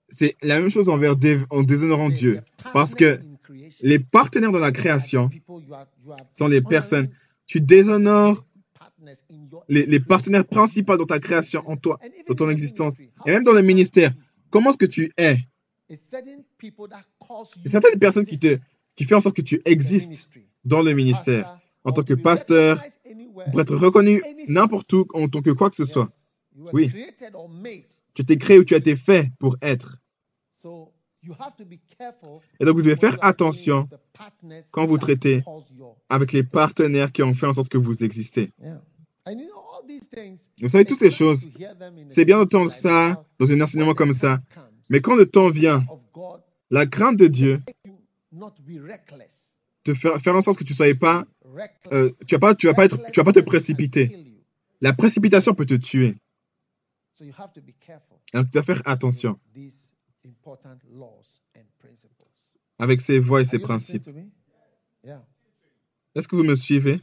c'est 0.10 0.36
la 0.42 0.60
même 0.60 0.70
chose 0.70 0.90
envers 0.90 1.16
en 1.50 1.64
déshonorant 1.64 2.10
Dieu. 2.10 2.42
Parce 2.74 2.96
que 2.96 3.20
les 3.82 4.00
partenaires 4.00 4.52
dans 4.52 4.60
la 4.60 4.72
création 4.72 5.30
sont 6.30 6.48
les 6.48 6.62
personnes. 6.62 7.10
Tu 7.46 7.62
déshonores 7.62 8.46
les, 9.70 10.00
partenaires 10.00 10.46
principaux 10.46 10.98
dans 10.98 11.06
ta 11.06 11.20
création, 11.20 11.64
en 11.68 11.78
toi, 11.78 12.00
dans 12.28 12.36
ton 12.36 12.50
existence. 12.50 13.00
Et 13.00 13.32
même 13.32 13.44
dans 13.44 13.54
le 13.54 13.62
ministère, 13.62 14.14
comment 14.50 14.72
est-ce 14.72 14.78
que 14.78 14.86
tu 14.86 15.14
es? 15.18 15.38
Il 15.90 15.98
certaines 15.98 18.00
personnes 18.00 18.26
qui, 18.26 18.38
te, 18.38 18.60
qui 18.96 19.06
font 19.06 19.16
en 19.16 19.22
sorte 19.22 19.36
que 19.36 19.42
tu 19.42 19.62
existes 19.66 20.30
dans 20.66 20.82
le 20.82 20.94
ministère, 20.94 21.60
en 21.84 21.92
tant 21.92 22.04
que 22.04 22.14
pasteur, 22.14 22.84
pour 23.52 23.62
être 23.62 23.76
reconnu 23.76 24.22
n'importe 24.48 24.92
où, 24.94 25.08
en 25.14 25.30
tant 25.30 25.42
que 25.42 25.52
quoi 25.52 25.70
que 25.70 25.76
ce 25.76 25.86
soit. 25.86 26.10
Oui. 26.74 26.92
Tu 28.14 28.26
t'es 28.26 28.38
créé 28.38 28.60
ou 28.60 28.66
tu 28.66 28.74
as 28.74 28.78
été 28.78 28.96
fait 28.96 29.32
pour 29.40 29.58
être. 29.62 30.02
So 31.20 31.28
you 31.28 31.36
have 31.40 31.56
to 31.58 31.66
be 31.66 31.80
careful 31.98 32.42
Et 32.60 32.66
donc, 32.66 32.76
vous 32.76 32.82
devez 32.82 32.96
faire 32.96 33.18
attention 33.22 33.90
quand 34.72 34.86
vous 34.86 34.98
traitez 34.98 35.44
avec 36.10 36.32
les 36.32 36.44
partenaires 36.44 37.12
qui 37.12 37.24
ont 37.24 37.34
fait 37.34 37.48
en 37.48 37.54
sorte 37.54 37.70
que 37.70 37.78
vous 37.78 38.04
existez. 38.04 38.52
Yeah. 38.60 38.82
And 39.26 39.40
you 39.40 39.48
know 39.48 39.60
all 39.74 39.88
these 39.88 40.10
things. 40.10 40.40
Vous 40.62 40.70
savez, 40.70 40.86
toutes 40.86 41.00
ces 41.00 41.12
choses, 41.12 41.50
c'est 42.08 42.26
bien 42.26 42.38
d'entendre 42.38 42.72
ça 42.72 43.26
dans 43.40 43.52
un 43.52 43.62
enseignement 43.62 43.94
comme 43.94 44.14
ça. 44.14 44.40
Mais 44.90 45.02
quand 45.02 45.16
le 45.16 45.26
temps 45.26 45.50
vient, 45.50 45.86
la 46.70 46.86
crainte 46.86 47.18
de 47.18 47.28
Dieu 47.28 47.62
te 49.84 49.94
faire, 49.94 50.20
faire 50.20 50.36
en 50.36 50.42
sorte 50.42 50.60
que 50.60 50.64
tu 50.64 50.74
ne 50.74 50.78
sois 50.78 50.94
pas, 51.00 51.26
euh, 51.92 52.10
tu 52.28 52.36
vas 52.36 52.40
pas, 52.40 52.56
tu 52.56 52.68
vas 52.68 52.74
pas 52.74 52.86
être, 52.86 53.00
tu 53.12 53.20
vas 53.20 53.24
pas 53.24 53.34
te 53.34 53.40
précipiter. 53.40 54.26
La 54.82 54.94
précipitation 54.94 55.54
peut 55.54 55.66
te 55.66 55.74
tuer. 55.74 56.16
So 57.16 57.24
you 57.24 57.34
have 57.36 57.52
to 57.54 57.62
be 57.62 57.74
careful 57.80 58.18
Alors, 58.32 58.46
tu 58.46 58.52
dois 58.52 58.64
faire 58.64 58.82
attention 58.86 59.40
avec 62.80 63.02
ces 63.02 63.20
voies 63.20 63.42
et 63.42 63.44
listening 63.44 63.62
principes. 63.62 64.10
Est-ce 66.16 66.28
que 66.28 66.36
vous 66.36 66.44
me 66.44 66.56
suivez? 66.56 67.02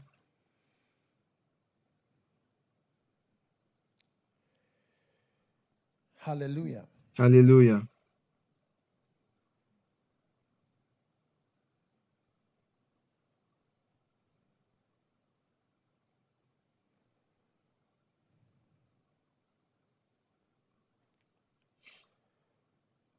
Hallelujah. 6.26 6.86
Alléluia. 7.18 7.82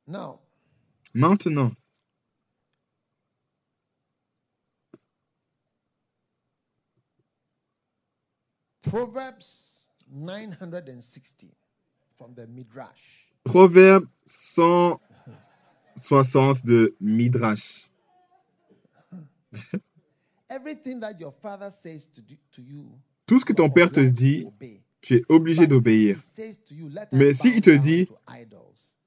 Now, 0.07 0.39
Maintenant, 1.13 1.75
Proverbs 8.83 9.87
960 10.11 11.49
from 12.17 12.33
the 12.35 12.45
Midrash. 12.47 13.25
Proverbe 13.43 14.07
160 14.25 16.65
de 16.65 16.89
Midrash. 16.99 17.85
Everything 20.49 20.99
that 20.99 21.19
your 21.19 21.31
father 21.31 21.71
says 21.71 22.07
to, 22.13 22.21
do, 22.21 22.35
to 22.53 22.61
you, 22.61 22.85
Tout 23.25 23.39
ce 23.39 23.45
que 23.45 23.53
ton 23.53 23.69
père 23.69 23.89
te 23.91 23.99
dit, 24.01 24.45
tu 25.01 25.15
es 25.15 25.23
obligé 25.29 25.65
d'obéir. 25.67 26.17
if 26.17 26.23
he 26.23 26.29
says 26.35 26.57
to 26.67 26.75
you, 26.75 26.89
"Let 26.89 27.03
us 27.03 27.07
Mais 27.13 27.33
si 27.33 27.49
bow 27.49 27.55
il 27.55 27.61
te 27.61 27.77
dit, 27.77 28.07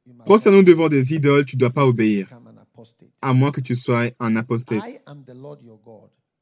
to 0.08 0.14
idols," 0.14 0.14
you 0.14 0.14
must 0.14 0.26
Prosterne-nous 0.26 0.62
not 0.62 0.64
devant 0.64 0.88
des 0.88 1.14
idoles, 1.14 1.44
tu 1.44 1.56
ne 1.56 1.60
dois 1.60 1.70
pas 1.70 1.86
obéir, 1.86 2.28
à 3.22 3.32
moins 3.32 3.50
que 3.50 3.60
tu 3.60 3.74
sois 3.74 4.10
un 4.20 4.36
apostate. 4.36 4.82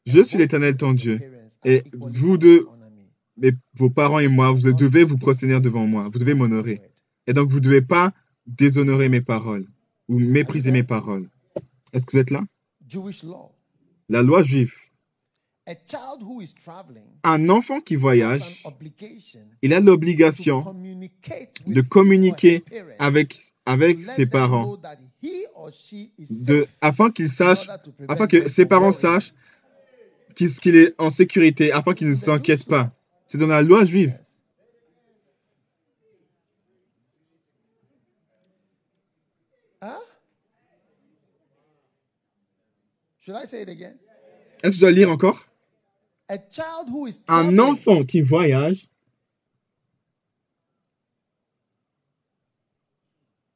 Je 0.07 0.21
suis 0.21 0.39
l'Éternel 0.39 0.77
ton 0.77 0.93
Dieu. 0.93 1.21
Et 1.65 1.83
vous 1.93 2.39
deux. 2.39 2.67
Mais 3.39 3.53
vos 3.75 3.91
parents 3.91 4.19
et 4.19 4.29
moi, 4.29 4.51
vous 4.51 4.73
devez 4.73 5.05
vous 5.05 5.19
prosterner 5.19 5.61
devant 5.61 5.87
moi, 5.87 6.09
vous 6.11 6.19
devez 6.19 6.33
m'honorer. 6.35 6.81
Et 7.27 7.35
donc, 7.35 7.51
vous 7.51 7.57
ne 7.57 7.65
devez 7.65 7.83
pas 7.83 8.15
déshonorer 8.47 9.11
mes 9.11 9.21
paroles 9.21 9.67
ou 10.09 10.19
mépriser 10.19 10.71
mes 10.71 10.85
paroles. 10.85 11.29
Est-ce 11.93 12.07
que 12.07 12.13
vous 12.13 12.19
êtes 12.19 12.31
là? 12.31 12.45
Jewish 12.89 13.23
law. 13.25 13.53
La 14.09 14.23
loi 14.23 14.43
juive. 14.43 14.73
A 15.67 15.75
child 15.75 16.23
who 16.23 16.41
is 16.41 16.55
traveling 16.55 17.03
Un 17.25 17.49
enfant 17.49 17.81
qui 17.81 17.97
voyage, 17.97 18.63
il 19.63 19.75
a 19.75 19.81
l'obligation 19.81 20.65
de 21.67 21.81
communiquer 21.81 22.63
avec, 23.01 23.53
avec 23.67 24.05
ses 24.05 24.27
parents 24.27 24.77
de, 25.23 26.67
afin 26.81 27.11
qu'il 27.11 27.27
in 27.27 27.29
sache, 27.29 27.69
order 27.69 27.83
to 27.85 27.93
prevent 27.93 28.11
afin 28.11 28.27
que 28.27 28.49
ses 28.49 28.65
parents 28.65 28.93
sachent 28.93 29.35
qu'il 30.35 30.77
est 30.77 30.95
en 30.99 31.11
sécurité, 31.11 31.73
afin 31.73 31.95
qu'il 31.95 32.09
ne 32.09 32.15
s'inquiète 32.15 32.65
pas. 32.67 32.93
C'est 33.27 33.39
dans 33.39 33.47
la 33.47 33.63
loi 33.63 33.85
juive. 33.85 34.11
Yes. 34.11 34.21
Huh? 39.83 40.01
Should 43.19 43.37
I 43.37 43.47
say 43.47 43.63
it 43.63 43.69
again? 43.69 43.97
Est-ce 44.63 44.73
que 44.73 44.77
je 44.77 44.81
dois 44.81 44.93
lire 44.93 45.11
encore? 45.11 45.45
Un 47.29 47.59
enfant 47.59 48.05
qui 48.05 48.21
voyage 48.21 48.79
has 48.79 48.85
an 48.85 48.85
obligation 53.09 53.56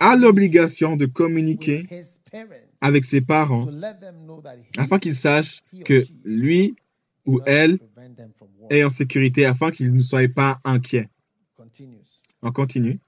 a 0.00 0.16
l'obligation 0.16 0.96
de 0.96 1.06
communiquer 1.06 1.82
with 1.82 1.90
his 1.90 2.20
parents 2.30 2.68
avec 2.80 3.04
ses 3.04 3.20
parents 3.20 3.66
to 3.66 3.70
let 3.70 4.00
them 4.00 4.24
know 4.26 4.40
that 4.40 4.56
he 4.56 4.78
afin 4.78 4.98
qu'ils 4.98 5.14
sachent 5.14 5.62
que 5.84 6.04
lui 6.24 6.74
ou 7.28 7.40
elle 7.46 7.78
est 8.70 8.82
en 8.84 8.90
sécurité, 8.90 9.44
afin 9.44 9.70
qu'ils 9.70 9.92
ne 9.92 10.00
soient 10.00 10.26
pas 10.34 10.60
inquiets. 10.64 11.08
On 12.42 12.52
continue. 12.52 12.98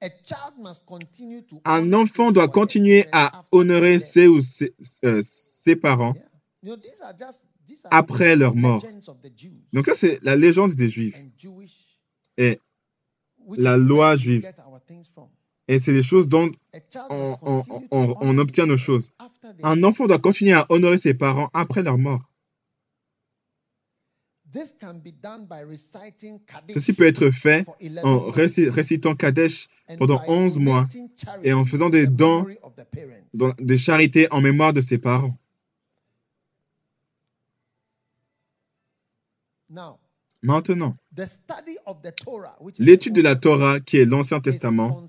A 0.00 0.08
child 0.08 0.54
must 0.58 0.84
continue 0.84 1.42
to 1.42 1.60
Un 1.64 1.92
honor 1.92 2.02
enfant 2.02 2.28
his 2.28 2.34
doit 2.34 2.44
or 2.44 2.48
her 2.48 2.52
continuer 2.52 3.04
parents 3.04 3.32
à 3.34 3.38
after 3.38 3.48
honorer 3.52 3.80
their 3.80 3.98
death. 3.98 4.06
ses 4.06 4.28
ou 4.28 4.40
ses, 4.40 4.74
euh, 5.04 5.22
ses 5.24 5.74
parents 5.74 6.14
après 7.90 8.36
leur 8.36 8.54
mort. 8.54 8.84
Donc 9.72 9.86
ça, 9.86 9.94
c'est 9.94 10.22
la 10.22 10.36
légende 10.36 10.74
des 10.74 10.88
Juifs. 10.88 11.20
Et, 12.36 12.60
la 13.56 13.76
loi 13.76 14.16
juive. 14.16 14.46
Et 15.68 15.78
c'est 15.78 15.92
des 15.92 16.02
choses 16.02 16.28
dont 16.28 16.50
on, 17.10 18.38
obtient 18.38 18.66
nos 18.66 18.76
choses. 18.76 19.12
Un 19.62 19.82
enfant 19.82 20.06
doit 20.06 20.18
continuer 20.18 20.52
à 20.52 20.66
honorer 20.68 20.98
ses 20.98 21.14
parents 21.14 21.50
après 21.52 21.82
leur 21.82 21.98
mort. 21.98 22.30
Ceci 26.72 26.92
peut 26.94 27.06
être 27.06 27.30
fait 27.30 27.64
for 27.64 27.76
11 27.80 27.98
en 28.04 28.30
récitant 28.30 29.14
Kadesh 29.14 29.66
pendant 29.98 30.18
by 30.18 30.28
11 30.28 30.58
mois 30.58 30.86
et 31.42 31.52
en 31.52 31.64
faisant 31.64 31.90
des 31.90 32.06
dons 32.06 32.46
des 33.58 33.76
charités 33.76 34.32
en 34.32 34.40
mémoire 34.40 34.72
de 34.72 34.80
ses 34.80 34.98
parents. 34.98 35.36
Now, 39.68 39.98
Maintenant, 40.46 40.96
l'étude 42.78 43.14
de 43.14 43.20
la 43.20 43.34
Torah, 43.34 43.80
qui 43.80 43.96
est 43.98 44.04
l'Ancien 44.04 44.38
Testament, 44.38 45.04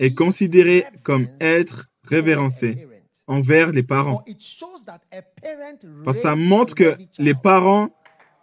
est 0.00 0.12
considérée 0.12 0.84
comme 1.04 1.28
être 1.40 1.88
révérencée 2.02 2.88
envers 3.28 3.70
les 3.70 3.84
parents. 3.84 4.24
Parce 6.04 6.16
que 6.16 6.22
ça 6.24 6.34
montre 6.34 6.74
que 6.74 6.96
les 7.20 7.34
parents 7.34 7.90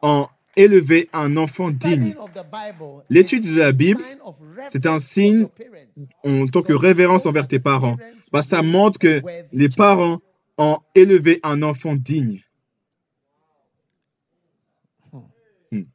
ont 0.02 0.28
élevé 0.56 1.10
un 1.12 1.36
enfant 1.36 1.72
digne. 1.72 2.16
L'étude 3.10 3.44
de 3.44 3.60
la 3.60 3.74
Bible, 3.74 4.02
c'est 4.70 4.86
un 4.86 5.00
signe 5.00 5.50
en 6.24 6.48
tant 6.48 6.62
que 6.62 6.72
révérence 6.72 7.26
envers 7.26 7.50
tes 7.50 7.60
parents. 7.60 7.98
Parce 8.32 8.46
que 8.46 8.52
ça 8.52 8.62
montre 8.62 8.98
que 8.98 9.22
les 9.52 9.68
parents 9.68 10.22
ont 10.58 10.80
élevé 10.96 11.42
un 11.44 11.64
enfant 11.64 11.96
digne. 11.96 12.44
Are 15.14 15.20
you 15.20 15.74
listening? 15.74 15.88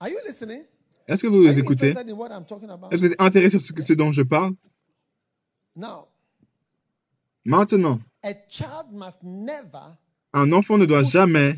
Est-ce 0.00 1.22
que 1.22 1.26
vous 1.28 1.46
Are 1.46 1.52
you 1.52 1.58
écoutez? 1.58 1.88
Est-ce 1.88 2.00
que 2.02 2.96
vous 2.96 3.06
êtes 3.06 3.20
intéressé 3.20 3.58
sur 3.58 3.74
ce, 3.82 3.92
dont 3.94 4.12
je 4.12 4.22
parle? 4.22 4.54
Now, 5.74 6.08
Maintenant, 7.44 8.00
a 8.24 8.32
child 8.48 8.90
must 8.92 9.22
never 9.22 9.94
un 10.32 10.50
enfant 10.52 10.76
ne 10.78 10.84
doit 10.84 11.04
jamais 11.04 11.54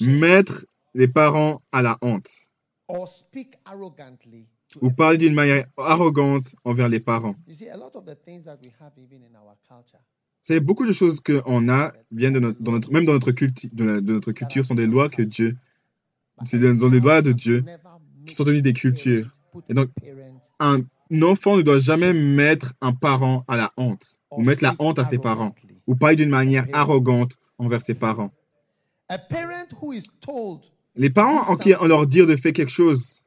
mettre 0.00 0.66
les 0.94 1.06
parents 1.08 1.62
à 1.72 1.80
la 1.82 1.96
honte. 2.02 2.28
or 2.88 3.08
speak 3.08 3.54
arrogantly 3.64 4.46
to 4.72 4.80
ou 4.82 4.90
parler 4.90 5.16
d'une 5.18 5.32
manière 5.34 5.66
arrogante 5.78 6.54
envers 6.64 6.88
les 6.88 7.00
parents. 7.00 7.36
You 7.46 7.54
see, 7.54 7.68
a 7.70 7.76
lot 7.76 7.92
of 7.94 8.04
the 8.04 8.16
things 8.24 8.42
that 8.44 8.58
we 8.62 8.70
have 8.80 8.92
even 8.98 9.22
in 9.22 9.34
our 9.38 9.54
culture 9.66 10.00
C'est 10.42 10.60
beaucoup 10.60 10.84
de 10.84 10.92
choses 10.92 11.20
qu'on 11.20 11.68
a 11.70 11.92
viennent 12.10 12.34
de 12.34 12.40
notre, 12.40 12.60
dans 12.60 12.72
notre, 12.72 12.90
même 12.92 13.04
dans 13.06 13.12
notre, 13.14 13.30
culti- 13.30 13.70
de, 13.72 14.00
notre 14.00 14.32
culture 14.32 14.64
sont 14.64 14.74
des 14.74 14.86
lois 14.86 15.08
que 15.08 15.22
Dieu, 15.22 15.56
c'est 16.44 16.58
dans 16.58 16.88
des 16.88 17.00
lois 17.00 17.22
de 17.22 17.32
Dieu 17.32 17.64
qui 18.26 18.34
sont 18.34 18.44
devenues 18.44 18.62
des 18.62 18.72
cultures. 18.72 19.30
Et 19.68 19.74
donc, 19.74 19.88
Un 20.58 20.82
enfant 21.22 21.56
ne 21.56 21.62
doit 21.62 21.78
jamais 21.78 22.12
mettre 22.12 22.72
un 22.80 22.92
parent 22.92 23.44
à 23.46 23.56
la 23.56 23.72
honte 23.76 24.18
ou 24.30 24.42
mettre 24.42 24.62
la 24.62 24.74
honte 24.78 24.98
à 24.98 25.04
ses 25.04 25.18
parents 25.18 25.54
ou 25.86 25.94
parler 25.96 26.16
d'une 26.16 26.30
manière 26.30 26.66
arrogante 26.72 27.32
envers 27.58 27.82
ses 27.82 27.94
parents. 27.94 28.32
Les 30.96 31.10
parents 31.10 31.48
en 31.50 31.56
qui 31.56 31.74
on 31.78 31.86
leur 31.86 32.06
dire 32.06 32.26
de 32.26 32.36
faire 32.36 32.52
quelque 32.52 32.70
chose 32.72 33.22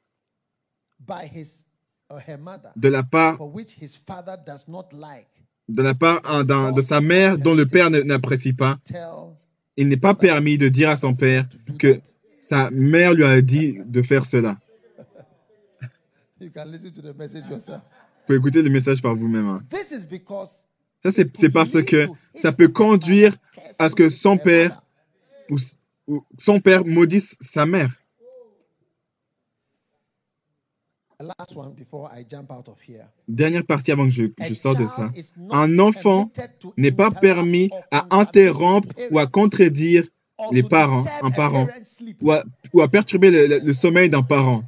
de 2.76 2.89
la 2.89 3.04
part 3.04 3.38
de 5.70 5.82
d'un- 6.43 6.72
de 6.72 6.82
sa 6.82 7.00
mère 7.02 7.38
dont 7.38 7.54
le 7.54 7.65
père 7.65 7.89
n'apprécie 7.91 8.54
pas, 8.54 8.80
il 9.78 9.88
n'est 9.88 9.98
pas 9.98 10.15
permis 10.15 10.58
de 10.58 10.67
dire 10.70 10.89
à 10.89 10.98
son 10.98 11.13
père 11.13 11.48
que. 11.78 12.02
Sa 12.50 12.70
mère 12.72 13.14
lui 13.14 13.24
a 13.26 13.42
dit 13.42 13.80
de 13.86 14.02
faire 14.02 14.26
cela. 14.26 14.58
You 16.40 16.52
can 16.54 16.66
listen 16.72 16.92
to 16.94 17.02
the 17.02 17.16
message 17.18 17.44
yourself. 17.50 17.82
Vous 17.82 18.26
pouvez 18.28 18.38
écouter 18.40 18.62
le 18.62 18.70
message 18.70 19.02
par 19.02 19.16
vous-même. 19.16 19.48
hein. 19.48 19.64
Ça, 21.04 21.12
c'est 21.12 21.50
parce 21.50 21.82
que 21.84 22.08
ça 22.36 22.52
peut 22.52 22.68
conduire 22.68 23.36
à 23.80 23.90
ce 23.90 23.96
que 23.96 24.10
son 24.10 24.38
père 24.38 24.82
ou, 25.50 25.58
ou 26.08 26.24
son 26.38 26.60
père 26.60 26.86
maudisse 26.86 27.36
sa 27.40 27.66
mère. 27.66 27.92
A 31.20 31.24
last 31.24 31.56
one 31.56 31.74
before 31.74 32.10
I 32.14 32.24
jump 32.30 32.52
out 32.52 32.68
of 32.70 32.78
here. 32.88 33.06
Dernière 33.28 33.64
partie 33.66 33.92
avant 33.92 34.04
que 34.06 34.12
je, 34.12 34.26
je 34.40 34.54
sorte 34.54 34.78
de 34.80 34.86
ça. 34.86 35.12
Un 35.50 35.80
enfant 35.80 36.32
n'est 36.78 36.92
pas 36.92 37.10
permis 37.10 37.72
à 37.90 38.06
interrompre 38.16 38.90
ou 39.10 39.18
à 39.18 39.26
contredire 39.26 40.04
les 40.52 40.63
parents, 40.63 41.04
un 41.21 41.32
parent, 41.32 41.67
ou 42.21 42.32
à, 42.32 42.43
ou 42.73 42.82
à 42.82 42.88
perturber 42.88 43.32
le, 43.32 43.47
le- 43.47 43.60
le 43.60 43.73
sommeil 43.73 44.10
d'un 44.10 44.23
parent. 44.23 44.63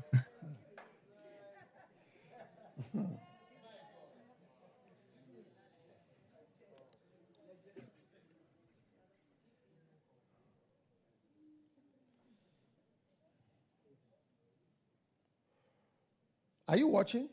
Are 16.68 16.78
you 16.78 16.88
watching? 16.88 17.28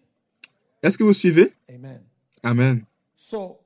Est-ce 0.83 0.97
que 0.97 1.05
vous 1.05 1.13
suivez? 1.13 1.53
Amen. 1.69 2.01
Amen. 2.43 2.87
So 3.17 3.59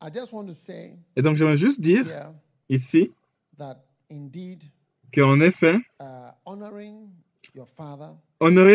I 0.00 0.10
just 0.10 0.32
want 0.32 0.48
to 0.48 0.54
say 0.54 0.96
Et 1.16 1.22
donc 1.22 1.36
j'aimerais 1.36 1.56
juste 1.56 1.80
dire 1.80 2.04
ici 2.68 3.12
that 3.58 3.83
indeed 4.10 4.62
qu'en 5.12 5.40
effet, 5.40 5.76
uh, 6.00 6.30
honorer 6.44 6.90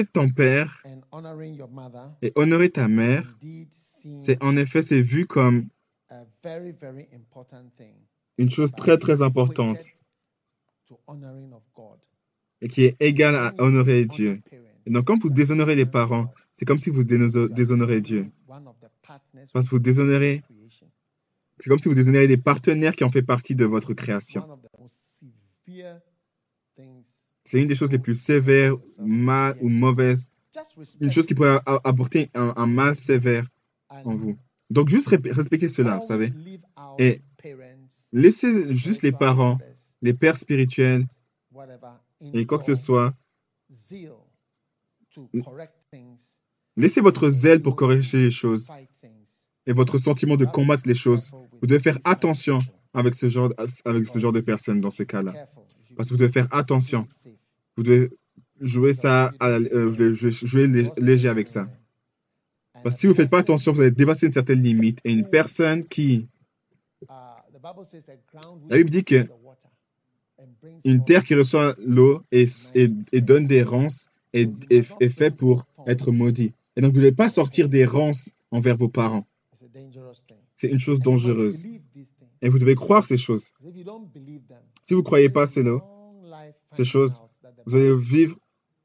ton 0.05 0.29
père 0.29 0.83
et 2.21 2.31
honorer 2.35 2.69
ta 2.69 2.87
mère, 2.87 3.37
c'est 4.17 4.41
en 4.43 4.55
effet 4.55 4.81
c'est 4.81 5.01
vu 5.01 5.25
comme 5.25 5.67
a 6.09 6.25
very 6.43 6.71
very 6.71 7.07
important 7.13 7.69
thing 7.77 7.95
une 8.39 8.49
chose 8.49 8.71
très 8.71 8.97
très 8.97 9.21
importante 9.21 9.85
et 12.61 12.67
qui 12.67 12.85
est 12.85 12.95
égale 12.99 13.35
à 13.35 13.53
honorer 13.59 14.05
Dieu. 14.05 14.41
Et 14.85 14.91
donc 14.91 15.05
quand 15.05 15.21
vous 15.21 15.29
déshonorez 15.29 15.75
les 15.75 15.85
parents, 15.85 16.33
c'est 16.51 16.65
comme 16.65 16.79
si 16.79 16.89
vous 16.89 17.03
déshonorez 17.03 18.01
Dieu. 18.01 18.31
Parce 19.53 19.67
que 19.67 19.71
vous 19.71 19.79
déshonorez, 19.79 20.41
creation. 20.41 20.87
c'est 21.59 21.69
comme 21.69 21.79
si 21.79 21.89
vous 21.89 21.95
déshonorez 21.95 22.27
les 22.27 22.37
partenaires 22.37 22.95
qui 22.95 23.03
ont 23.03 23.11
fait 23.11 23.21
partie 23.21 23.55
de 23.55 23.65
votre 23.65 23.93
création. 23.93 24.41
one 24.41 24.51
of 24.51 24.61
the 24.61 24.79
most 24.79 24.95
severe 25.19 25.31
things. 25.31 25.58
C'est 27.43 27.61
une 27.61 27.67
des 27.67 27.75
choses 27.75 27.91
les 27.91 27.99
plus 27.99 28.15
sévères, 28.15 28.75
mal 28.97 29.57
ou 29.61 29.69
mauvaises, 29.69 30.27
une 30.99 31.11
chose 31.11 31.25
qui 31.25 31.35
pourrait 31.35 31.59
apporter 31.65 32.29
un, 32.33 32.53
un 32.55 32.65
mal 32.65 32.95
sévère 32.95 33.47
en 33.89 34.15
vous. 34.15 34.37
Donc 34.69 34.89
juste 34.89 35.07
respectez 35.07 35.67
cela, 35.67 35.97
vous 35.97 36.05
savez. 36.05 36.31
Et 36.99 37.21
Laissez 38.11 38.73
juste 38.73 39.01
les 39.01 39.11
parents, 39.11 39.59
les 40.01 40.13
pères 40.13 40.37
spirituels 40.37 41.05
et 42.33 42.45
quoi 42.45 42.57
que 42.57 42.65
ce 42.65 42.71
your 42.71 42.79
soit, 42.79 43.13
laissez 46.75 47.01
votre 47.01 47.29
zèle 47.29 47.61
pour 47.61 47.75
corriger 47.75 48.17
les 48.17 48.31
choses 48.31 48.67
et 49.65 49.73
votre 49.73 49.97
sentiment 49.97 50.37
de 50.37 50.45
combattre 50.45 50.83
les 50.85 50.95
choses. 50.95 51.31
Vous 51.61 51.67
devez 51.67 51.79
faire 51.79 51.99
attention 52.03 52.59
avec 52.93 53.13
ce 53.15 53.29
genre, 53.29 53.49
de 53.49 54.39
personnes 54.39 54.81
dans 54.81 54.91
ce 54.91 55.03
cas-là. 55.03 55.47
Parce 55.95 56.09
que 56.09 56.13
vous 56.13 56.19
devez 56.19 56.31
faire 56.31 56.47
attention. 56.51 57.07
Vous 57.77 57.83
devez 57.83 58.09
jouer 58.61 58.93
ça, 58.93 59.31
euh, 59.41 60.13
jouer- 60.13 60.31
jouer 60.31 60.67
lé- 60.67 60.91
léger 60.97 61.29
avec 61.29 61.47
ça. 61.47 61.69
Parce 62.83 62.95
que 62.95 63.01
si 63.01 63.07
vous 63.07 63.13
ne 63.13 63.17
faites 63.17 63.29
pas 63.29 63.39
attention, 63.39 63.71
vous 63.73 63.81
allez 63.81 63.91
dépasser 63.91 64.25
une 64.27 64.31
certaine 64.31 64.61
limite. 64.61 64.99
Et 65.03 65.11
une 65.11 65.29
personne 65.29 65.85
qui, 65.85 66.27
La 68.69 68.77
Bible 68.77 68.89
dit 68.89 69.03
que 69.03 69.27
une 70.85 71.03
terre 71.03 71.23
qui 71.23 71.35
reçoit 71.35 71.75
l'eau 71.85 72.23
et, 72.31 72.45
donne 73.21 73.45
des 73.47 73.63
ronces 73.63 74.07
est, 74.33 74.49
est, 74.71 74.87
est 74.99 75.09
fait 75.09 75.31
pour 75.31 75.65
être 75.87 76.11
maudit. 76.11 76.53
Et 76.75 76.81
donc, 76.81 76.91
vous 76.93 76.99
ne 76.99 77.03
devez 77.05 77.15
pas 77.15 77.29
sortir 77.29 77.67
des 77.67 77.85
ronces 77.85 78.31
envers 78.51 78.77
vos 78.77 78.87
parents. 78.89 79.25
C'est 80.55 80.67
une 80.69 80.79
chose 80.79 80.99
dangereuse. 80.99 81.63
Et 82.41 82.49
vous 82.49 82.59
devez 82.59 82.75
croire 82.75 83.05
ces 83.05 83.17
choses. 83.17 83.49
Si 84.83 84.93
vous 84.93 85.01
ne 85.01 85.05
croyez 85.05 85.29
pas 85.29 85.45
cela, 85.47 85.71
ces 86.73 86.83
choses, 86.85 87.21
vous 87.65 87.75
allez 87.75 87.95
vivre 87.97 88.37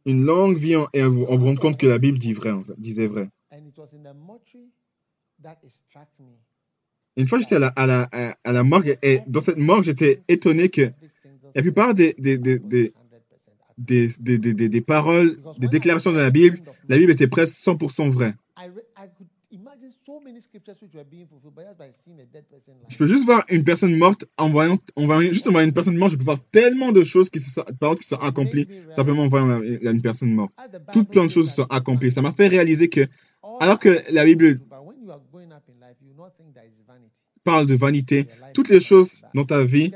une 0.07 0.25
longue 0.25 0.57
vie 0.57 0.77
en- 0.77 0.89
et 0.93 1.03
vous, 1.03 1.25
vous 1.25 1.45
rend 1.47 1.55
compte 1.57 1.79
que 1.79 1.87
la 1.87 1.99
Bible 1.99 2.19
dit 2.19 2.33
vrai, 2.33 2.53
disait 2.79 3.07
vrai. 3.07 3.31
Une 7.17 7.29
fois, 7.29 7.39
j'étais 7.39 7.55
à 7.55 7.59
la, 7.61 7.69
à, 7.69 7.87
la, 7.87 8.09
à- 8.43 8.53
la 8.53 8.63
morgue 8.65 8.99
et 9.03 9.21
dans 9.29 9.41
cette 9.41 9.57
morgue, 9.59 9.85
j'étais 9.85 10.23
étonné 10.29 10.69
que 10.69 10.83
la 11.55 11.63
plupart 11.63 11.95
des, 11.95 12.13
des- 12.19 12.39
des- 14.55 14.69
des 14.69 14.81
paroles, 14.81 15.37
des 15.59 15.69
déclarations 15.69 16.13
de 16.13 16.19
la 16.19 16.31
Bible, 16.31 16.59
la 16.89 16.99
Bible 16.99 17.13
était 17.13 17.29
presque 17.29 17.55
100% 17.55 18.09
vraie. 18.11 18.35
Je 22.89 22.97
peux 22.99 23.07
juste 23.07 23.25
voir 23.25 23.45
une 23.49 23.65
personne 23.65 23.97
morte 23.97 24.27
en 24.37 24.51
voyant, 24.51 24.79
en 24.97 25.07
voyant 25.07 25.21
juste 25.33 25.47
en 25.47 25.53
voyant 25.53 25.67
une 25.69 25.73
personne 25.75 25.97
morte, 25.97 26.13
je 26.13 26.17
peux 26.17 26.25
voir 26.25 26.39
tellement 26.53 26.93
de 26.93 27.03
choses 27.03 27.31
qui 27.31 27.41
se 27.41 27.51
sont, 27.51 27.65
qui 28.01 28.07
sont 28.07 28.17
accomplies 28.17 28.67
simplement 28.93 29.23
en 29.25 29.29
voyant 29.29 29.47
la- 29.47 29.91
une 29.91 30.03
personne 30.03 30.33
morte. 30.33 30.53
Toutes 30.93 31.09
plein 31.11 31.25
de 31.27 31.31
choses 31.31 31.49
se 31.49 31.57
sont 31.57 31.67
accomplies. 31.71 32.11
Ça 32.13 32.21
m'a 32.23 32.33
fait 32.33 32.49
réaliser 32.49 32.89
que, 32.89 33.07
alors 33.61 33.79
que 33.79 34.03
la 34.13 34.25
Bible 34.25 34.61
parle 37.45 37.67
de 37.67 37.75
vanité, 37.75 38.27
toutes 38.55 38.69
les 38.71 38.81
choses 38.81 39.23
dans 39.35 39.45
ta 39.45 39.65
vie, 39.65 39.91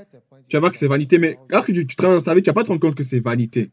tu 0.48 0.56
vas 0.56 0.60
voir 0.60 0.72
que 0.72 0.78
c'est 0.78 0.88
vanité, 0.88 1.18
mais 1.18 1.38
alors 1.50 1.64
que 1.66 1.72
tu, 1.72 1.86
tu 1.86 1.96
travailles 1.96 2.18
dans 2.18 2.24
ta 2.24 2.34
vie, 2.34 2.42
tu 2.42 2.50
vas 2.50 2.54
pas 2.54 2.62
te 2.62 2.68
rendre 2.68 2.80
compte 2.80 2.94
que 2.94 3.04
c'est 3.04 3.20
vanité. 3.20 3.70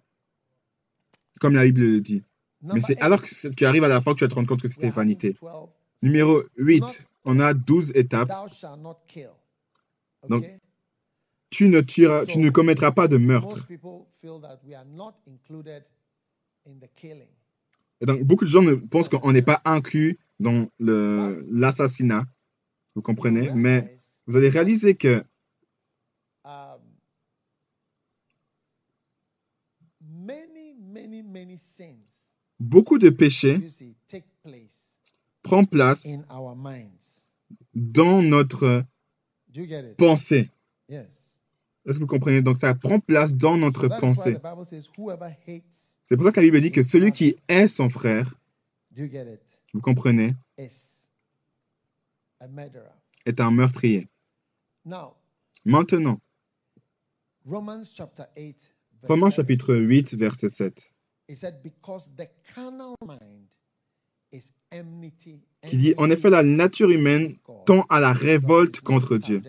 Comme 1.39 1.53
la 1.53 1.63
Bible 1.63 1.81
le 1.81 2.01
dit. 2.01 2.23
Mais 2.73 2.81
c'est 2.81 2.99
alors 3.01 3.21
que 3.21 3.47
tu 3.49 3.65
arrives 3.65 3.83
à 3.83 3.87
la 3.89 4.01
fin 4.01 4.13
que 4.13 4.19
tu 4.19 4.23
vas 4.23 4.29
te 4.29 4.35
rendre 4.35 4.47
compte 4.47 4.61
que 4.61 4.67
c'était 4.67 4.87
vanité. 4.95 5.35
Numéro 6.01 6.43
8, 6.57 7.05
on 7.25 7.39
a 7.39 7.53
12 7.53 7.91
étapes. 7.95 8.31
Donc, 10.29 10.45
Tu 11.49 11.69
ne, 11.69 11.81
tueras, 11.81 12.25
tu 12.25 12.39
ne 12.39 12.49
commettras 12.49 12.91
pas 12.91 13.07
de 13.07 13.17
meurtre. 13.17 13.65
Et 18.01 18.05
donc, 18.05 18.23
beaucoup 18.23 18.45
de 18.45 18.49
gens 18.49 18.63
pensent 18.89 19.09
qu'on 19.09 19.31
n'est 19.31 19.41
pas 19.41 19.61
inclus 19.63 20.19
dans 20.39 20.67
l'assassinat. 20.79 22.25
Vous 22.95 23.01
comprenez? 23.01 23.51
Mais 23.51 23.97
vous 24.27 24.35
allez 24.37 24.49
réaliser 24.49 24.95
que 24.95 25.23
um, 26.43 26.79
beaucoup 32.59 32.97
de 32.97 33.09
péchés 33.09 33.59
you 33.61 33.69
see, 33.69 33.95
take 34.07 34.25
place 34.43 34.85
prennent 35.45 35.67
place 35.67 36.07
dans 37.73 38.21
notre 38.21 38.83
pensée. 39.97 40.49
Est-ce 40.89 41.97
que 41.97 41.99
vous 41.99 42.07
comprenez? 42.07 42.41
Donc, 42.41 42.57
ça 42.57 42.73
prend 42.73 42.99
place 42.99 43.35
dans 43.35 43.55
notre 43.57 43.87
pensée. 43.87 44.37
C'est 46.03 46.17
pour 46.17 46.25
ça 46.25 46.31
que 46.31 46.39
la 46.39 46.45
Bible 46.47 46.61
dit 46.61 46.71
que 46.71 46.81
celui 46.83 47.11
qui 47.11 47.35
hait 47.47 47.67
son 47.67 47.89
frère, 47.89 48.33
vous 48.91 49.81
comprenez, 49.81 50.33
Is 50.57 51.09
a 52.39 52.47
murderer. 52.47 52.89
est 53.25 53.39
un 53.39 53.51
meurtrier. 53.51 54.07
Maintenant, 55.63 56.19
Romans 57.45 57.83
chapter 57.85 58.23
8, 58.35 58.71
verse 59.01 59.09
Romains 59.09 59.31
7, 59.31 59.35
chapitre 59.35 59.75
8, 59.75 60.15
verset 60.15 60.49
7, 60.49 60.91
qui 65.67 65.77
dit, 65.77 65.93
en 65.97 66.09
effet, 66.11 66.29
la 66.29 66.43
nature 66.43 66.89
humaine 66.91 67.33
tend 67.65 67.85
à 67.89 67.99
la 67.99 68.13
révolte 68.13 68.81
contre 68.81 69.17
Dieu, 69.17 69.41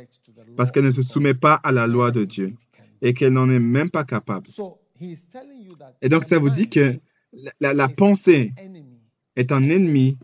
parce 0.57 0.71
qu'elle 0.71 0.85
ne 0.85 0.91
se 0.93 1.03
soumet 1.03 1.35
pas 1.35 1.55
à 1.62 1.73
la 1.73 1.87
loi 1.87 2.11
de 2.11 2.25
Dieu, 2.25 2.55
et 3.03 3.12
qu'elle 3.15 3.33
n'en 3.35 3.51
est 3.51 3.59
même 3.59 3.91
pas 3.91 4.05
capable. 4.05 4.47
Et 6.01 6.09
donc, 6.09 6.25
ça 6.25 6.39
vous 6.39 6.51
dit 6.51 6.69
que 6.71 6.99
la, 7.33 7.53
la- 7.61 7.75
la 7.75 7.89
pensée 7.89 8.53
est 9.37 9.53
un 9.53 9.69
ennemi 9.69 10.17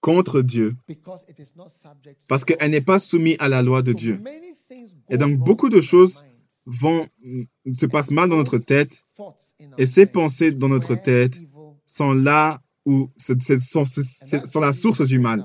contre 0.00 0.40
Dieu, 0.40 0.76
parce 2.28 2.44
qu'elle 2.44 2.70
n'est 2.70 2.80
pas 2.80 2.98
soumise 2.98 3.36
à 3.40 3.48
la 3.48 3.62
loi 3.62 3.82
de 3.82 3.92
Dieu. 3.92 4.20
Et 5.10 5.16
donc, 5.18 5.38
beaucoup 5.38 5.68
de 5.68 5.80
choses 5.80 6.22
Vont, 6.70 7.06
se 7.72 7.86
passent 7.86 8.10
mal 8.10 8.28
dans 8.28 8.36
notre 8.36 8.58
tête, 8.58 9.02
et 9.78 9.86
ces 9.86 10.04
pensées 10.04 10.52
dans 10.52 10.68
notre 10.68 10.94
tête 10.96 11.40
sont 11.86 12.12
là 12.12 12.60
ce- 13.16 14.44
sont, 14.44 14.60
la 14.60 14.72
source 14.72 15.02
du 15.06 15.18
mal. 15.18 15.44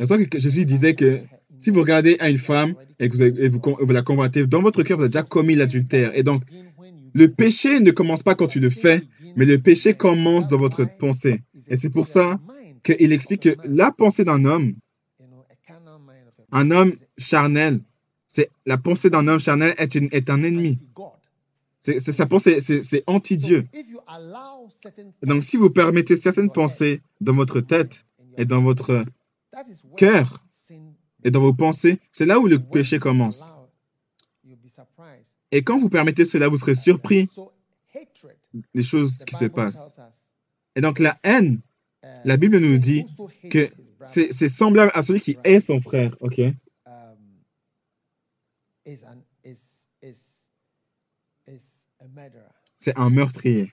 C'est 0.00 0.06
ça 0.06 0.24
que 0.24 0.38
Jésus 0.38 0.64
disait 0.64 0.94
que 0.94 1.20
si 1.58 1.70
vous 1.70 1.80
regardez 1.80 2.16
à 2.20 2.28
une 2.30 2.38
femme 2.38 2.74
et 2.98 3.08
que 3.08 3.14
vous, 3.16 3.22
avez- 3.22 3.44
et 3.44 3.48
vous, 3.48 3.60
com- 3.60 3.76
vous 3.80 3.92
la 3.92 4.02
combattez, 4.02 4.46
dans 4.46 4.62
votre 4.62 4.82
cœur, 4.82 4.96
vous 4.98 5.04
avez 5.04 5.10
déjà 5.10 5.22
commis 5.22 5.54
l'adultère. 5.54 6.10
Et 6.16 6.22
donc, 6.22 6.42
le 7.14 7.28
péché 7.28 7.80
ne 7.80 7.90
commence 7.90 8.22
pas 8.22 8.34
quand 8.34 8.46
tu 8.48 8.60
le 8.60 8.70
fais, 8.70 9.02
mais 9.36 9.44
le 9.44 9.58
péché 9.58 9.94
commence 9.94 10.48
dans 10.48 10.56
votre 10.56 10.84
pensée. 10.98 11.42
Et 11.68 11.76
c'est 11.76 11.90
pour 11.90 12.06
ça 12.06 12.40
qu'il 12.84 13.12
explique 13.12 13.42
que 13.42 13.54
la 13.64 13.92
pensée 13.92 14.24
d'un 14.24 14.44
homme, 14.44 14.74
un 16.52 16.70
homme 16.70 16.92
charnel, 17.18 17.80
c'est 18.26 18.48
la 18.66 18.78
pensée 18.78 19.10
d'un 19.10 19.28
homme 19.28 19.38
charnel 19.38 19.74
est, 19.78 19.94
une- 19.94 20.08
est 20.12 20.30
un 20.30 20.42
ennemi. 20.42 20.78
C'est, 21.82 21.98
c'est- 21.98 22.12
sa 22.12 22.26
pensée, 22.26 22.60
c'est, 22.60 23.02
anti-Dieu. 23.08 23.66
if 23.74 23.88
you 23.88 24.00
allow 24.06 24.68
certain 24.82 25.12
Et 25.22 25.26
Donc, 25.26 25.42
si 25.42 25.56
vous 25.56 25.68
permettez 25.70 26.16
certaines 26.16 26.50
pensées 26.50 27.02
dans 27.20 27.34
votre 27.34 27.60
tête 27.60 28.04
et 28.38 28.44
dans 28.44 28.62
votre 28.62 29.04
cœur 29.96 30.44
et 31.24 31.30
dans 31.30 31.40
vos 31.40 31.52
pensées, 31.54 31.98
c'est 32.12 32.24
là 32.26 32.38
où 32.38 32.46
le 32.46 32.58
péché 32.60 32.98
commence. 32.98 33.52
Et 35.50 35.62
quand 35.62 35.78
vous 35.78 35.88
permettez 35.88 36.24
cela, 36.24 36.48
vous 36.48 36.56
serez 36.56 36.74
surpris 36.76 37.28
des 38.74 38.82
choses 38.82 39.18
the 39.18 39.24
qui 39.24 39.34
se 39.36 39.44
passent. 39.46 39.98
Et 40.76 40.80
donc, 40.80 40.98
la 40.98 41.16
haine, 41.24 41.60
uh, 42.02 42.06
La 42.24 42.36
Bible 42.36 42.58
nous 42.58 42.78
dit 42.78 43.04
que 43.50 43.68
c'est, 44.06 44.32
c'est 44.32 44.48
semblable 44.48 44.90
à 44.94 45.02
celui 45.02 45.20
qui 45.20 45.36
hait 45.44 45.60
son 45.60 45.80
frère, 45.80 46.16
ok? 46.20 46.38
um, 46.38 46.54
is 48.86 49.04
an 49.04 49.22
is 49.44 49.86
is 50.02 50.46
is 51.46 51.86
a 52.00 52.01
murderer. 52.01 52.01
C'est 52.76 52.96
un 52.98 53.10
meurtrier. 53.10 53.70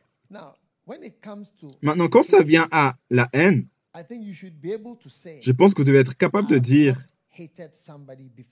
Maintenant, 1.81 2.07
quand 2.07 2.23
ça 2.23 2.43
vient 2.43 2.67
à 2.71 2.97
la 3.09 3.29
haine, 3.33 3.65
je 3.95 5.51
pense 5.51 5.73
que 5.73 5.81
vous 5.81 5.87
devez 5.87 5.99
être 5.99 6.17
capable 6.17 6.47
de 6.47 6.55
"I 6.55 6.57
have 6.57 6.63
dire 6.63 7.05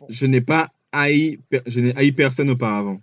je 0.10 0.26
n'ai 0.26 0.42
pas 0.42 0.72
haï, 0.92 1.40
je 1.66 1.80
n'ai 1.80 1.96
haï 1.96 2.12
personne 2.12 2.50
auparavant. 2.50 3.02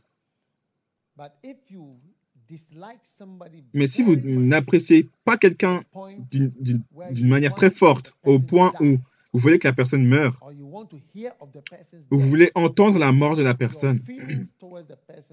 Mais 3.73 3.87
si 3.87 4.03
vous 4.03 4.17
n'appréciez 4.17 5.09
pas 5.25 5.37
quelqu'un 5.37 5.83
d'une, 6.31 6.83
manière 7.29 7.55
très 7.55 7.71
forte, 7.71 8.17
au 8.25 8.39
point 8.39 8.73
où 8.81 8.99
vous 9.35 9.41
voulez 9.41 9.59
que 9.59 9.67
la 9.67 9.73
personne 9.75 10.07
meure, 10.07 10.41
vous 12.11 12.21
voulez 12.21 12.53
entendre 12.55 12.99
la 12.99 13.11
mort 13.13 13.35
de 13.37 13.43
la 13.43 13.55
personne, 13.55 14.01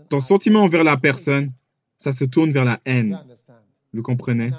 ton 0.09 0.19
sentiment 0.19 0.63
envers 0.63 0.83
la 0.83 0.97
personne, 0.97 1.51
ça 1.99 2.11
se 2.11 2.25
tourne 2.25 2.51
vers 2.51 2.65
la 2.65 2.79
haine. 2.85 3.17
Vous 3.93 4.01
comprenez? 4.01 4.49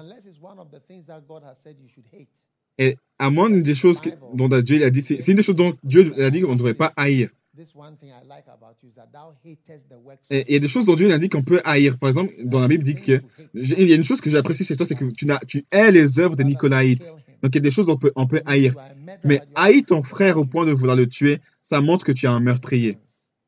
Et 2.79 2.97
à 3.19 3.31
moins 3.31 3.51
d'une 3.51 3.63
des 3.63 3.75
choses 3.75 4.01
que- 4.01 4.11
dont 4.33 4.49
Dieu 4.61 4.85
a 4.85 4.91
dit, 4.91 5.03
c'est 5.03 5.27
une 5.29 5.35
des 5.37 5.43
choses 5.43 5.57
dont 5.57 5.77
Dieu 5.83 6.15
a 6.23 6.31
dit 6.31 6.41
qu'on 6.41 6.53
ne 6.53 6.57
devrait 6.59 6.75
pas 6.75 6.93
haïr. 6.97 7.29
This 7.55 7.75
one 7.75 7.97
thing 7.99 8.09
I 8.11 8.27
like 8.27 8.47
about 8.49 8.77
you 8.83 8.89
is 8.89 8.95
that 8.95 9.09
thou 9.13 9.35
hatest 9.45 9.87
the 9.91 9.99
works 10.03 10.25
Et 10.31 10.41
of 10.41 10.45
il 10.49 10.53
y 10.55 10.57
a 10.57 10.59
des 10.59 10.69
choses 10.69 10.87
dont 10.87 10.95
Dieu 10.95 11.13
a 11.13 11.19
dit 11.19 11.29
qu'on 11.29 11.43
peut 11.43 11.61
haïr. 11.65 11.99
Par 11.99 12.09
exemple, 12.09 12.33
dans 12.45 12.61
la 12.61 12.67
Bible, 12.69 12.83
il 12.89 12.95
dit 12.95 13.03
que 13.03 13.21
il 13.53 13.89
y 13.89 13.93
a 13.93 13.97
une 13.97 14.05
chose 14.05 14.23
que 14.23 14.31
j'apprécie 14.31 14.65
chez 14.65 14.75
toi, 14.75 14.87
c'est 14.87 14.95
que 14.95 15.05
tu, 15.05 15.27
tu 15.47 15.65
hais 15.71 15.91
les 15.93 16.19
œuvres 16.19 16.35
des 16.35 16.45
Nicolaïtes. 16.45 17.15
Donc 17.43 17.55
il 17.55 17.57
y 17.57 17.59
a 17.59 17.61
des 17.61 17.71
choses 17.71 17.85
qu'on 17.87 17.99
peut, 17.99 18.11
on 18.17 18.27
peut 18.27 18.41
haïr. 18.47 18.75
Mais 19.25 19.43
haïr 19.55 19.83
ton 19.87 20.03
frère 20.03 20.39
au 20.39 20.47
point 20.47 20.65
de 20.65 20.73
vouloir 20.73 20.97
le 20.97 21.07
tuer, 21.07 21.41
ça 21.61 21.83
montre 21.83 22.07
que 22.07 22.13
tu 22.13 22.25
es 22.25 22.29
un 22.31 22.41
meurtrier. 22.41 22.97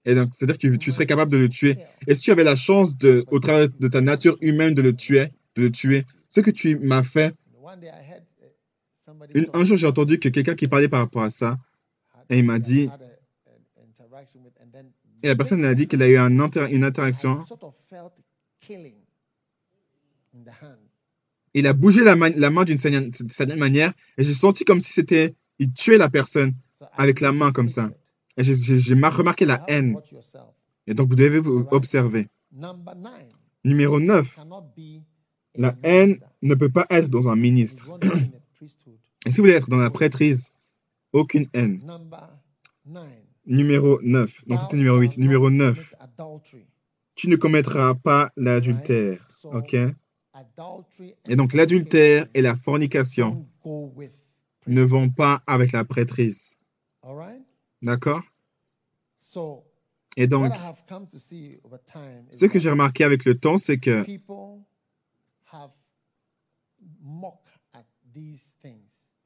Et 0.05 0.15
donc, 0.15 0.29
c'est-à-dire 0.35 0.59
que 0.59 0.77
tu 0.77 0.93
serais 0.93 1.07
capable 1.07 1.33
de 1.33 1.39
le 1.39 1.49
tuer. 1.49 1.79
Et 2.07 2.15
si 2.15 2.25
tu 2.25 2.31
avais 2.31 2.45
la 2.45 2.57
chance, 2.57 2.99
de, 2.99 3.25
au 3.31 3.39
travers 3.41 3.69
de 3.71 3.89
ta 3.89 4.03
nature 4.03 4.37
humaine, 4.43 4.75
de 4.75 4.83
le 4.83 4.95
tuer, 4.95 5.31
de 5.57 5.63
le 5.63 5.71
tuer, 5.73 6.05
ce 6.29 6.41
que 6.41 6.51
tu 6.51 6.77
m'as 6.77 7.03
fait, 7.03 7.33
une- 9.35 9.47
un 9.55 9.65
jour 9.65 9.79
j'ai 9.79 9.87
entendu 9.87 10.19
que 10.19 10.29
quelqu'un 10.29 10.55
qui 10.55 10.69
parlait 10.69 10.89
par 10.89 11.01
rapport 11.01 11.23
à 11.23 11.31
ça, 11.31 11.57
et 12.29 12.39
il 12.39 12.45
m'a 12.45 12.59
dit- 12.59 12.91
et 15.23 15.29
la 15.29 15.37
personne 15.37 15.65
a 15.65 15.75
dit 15.75 15.87
qu'elle 15.87 16.03
a 16.03 16.09
eu 16.09 16.17
un 16.17 16.39
inter- 16.41 16.69
une 16.71 16.85
interaction, 16.85 17.39
il 21.55 21.67
a 21.67 21.73
bougé 21.73 22.03
la, 22.03 22.17
ma- 22.17 22.31
la 22.31 22.51
main 22.51 22.65
d'une 22.65 22.79
certaine 22.79 23.59
manière, 23.59 23.93
et 24.19 24.25
j'ai 24.25 24.35
senti 24.35 24.65
comme 24.65 24.81
si 24.81 24.93
c'était, 24.93 25.35
il 25.59 25.73
tuait 25.73 25.99
la 25.99 26.09
personne, 26.11 26.55
avec 26.97 27.21
la 27.21 27.33
main 27.33 27.53
comme 27.53 27.69
ça. 27.69 27.91
et 28.37 28.43
j'ai- 28.43 28.55
j'ai 28.57 28.79
j'ai 28.79 28.95
ma- 28.97 29.11
remarqué 29.11 29.45
la 29.47 29.65
haine. 29.69 29.93
Et 30.87 30.95
donc 30.95 31.09
vous 31.09 31.15
devez 31.17 31.39
vous 31.39 31.65
observer. 31.71 32.27
Numéro 33.65 34.01
9, 34.01 34.35
la 35.57 35.77
haine 35.85 36.19
ne 36.43 36.55
peut 36.55 36.69
pas 36.69 36.87
être 36.91 37.09
dans 37.09 37.29
un 37.29 37.37
ministre. 37.37 37.89
Et 39.27 39.31
si 39.31 39.37
vous 39.39 39.45
voulez 39.45 39.53
être 39.55 39.71
dans 39.71 39.79
la 39.79 39.91
prêtrise, 39.91 40.51
aucune 41.13 41.47
haine. 41.55 41.81
Numéro 43.47 44.01
9, 44.03 44.47
donc 44.47 44.61
c'était 44.63 44.77
numéro 44.77 44.97
8. 44.99 45.19
Numéro 45.19 45.51
9, 45.51 45.95
tu 47.15 47.29
ne 47.29 47.37
commettras 47.37 47.95
pas 47.95 48.33
l'adultère. 48.37 49.27
Ok? 49.45 49.75
Et 51.29 51.37
donc 51.37 51.53
l'adultère 51.53 52.27
et 52.35 52.43
la 52.43 52.57
fornication 52.57 53.47
ne 54.67 54.83
vont 54.83 55.11
pas 55.11 55.43
avec 55.47 55.73
la 55.73 55.85
prêtrise. 55.85 56.57
D'accord? 57.83 58.23
Et 60.17 60.27
donc, 60.27 60.53
ce 62.31 62.47
que 62.47 62.59
j'ai 62.59 62.71
remarqué 62.71 63.05
avec 63.05 63.25
le 63.25 63.35
temps, 63.35 63.59
c'est 63.59 63.79
que 63.79 64.07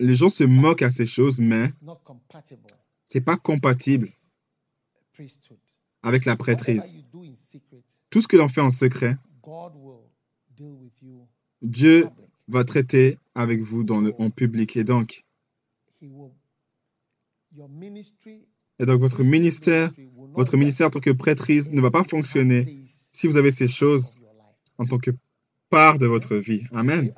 les 0.00 0.14
gens 0.14 0.28
se 0.28 0.44
moquent 0.44 0.82
à 0.82 0.90
ces 0.90 1.06
choses, 1.06 1.38
mais 1.40 1.70
c'est 3.09 3.22
pas 3.22 3.36
compatible 3.38 4.11
avec 6.02 6.26
la 6.26 6.36
prêtrise. 6.36 6.96
Tout 8.11 8.20
ce 8.20 8.28
que 8.28 8.36
l'on 8.36 8.48
fait 8.48 8.61
en 8.61 8.70
secret, 8.70 9.16
Dieu 11.62 12.09
va 12.48 12.64
traiter 12.64 13.18
avec 13.34 13.61
vous 13.62 13.82
dans 13.82 14.00
le, 14.00 14.14
en 14.18 14.30
public. 14.30 14.76
Et 14.76 14.84
donc, 14.84 15.24
et 16.00 16.06
donc 18.86 19.00
votre 19.00 19.24
ministère, 19.24 19.92
votre 20.34 20.56
ministère 20.56 20.88
en 20.88 20.90
tant 20.90 21.00
que 21.00 21.11
prêtrise 21.11 21.70
ne 21.70 21.80
va 21.80 21.90
pas 21.90 22.04
fonctionner 22.04 22.84
si 23.12 23.26
vous 23.26 23.38
avez 23.38 23.50
ces 23.50 23.68
choses 23.68 24.20
en 24.76 24.84
tant 24.84 24.98
que 24.98 25.12
part 25.70 25.98
de 25.98 26.06
votre 26.06 26.36
vie. 26.36 26.64
Amen. 26.72 27.12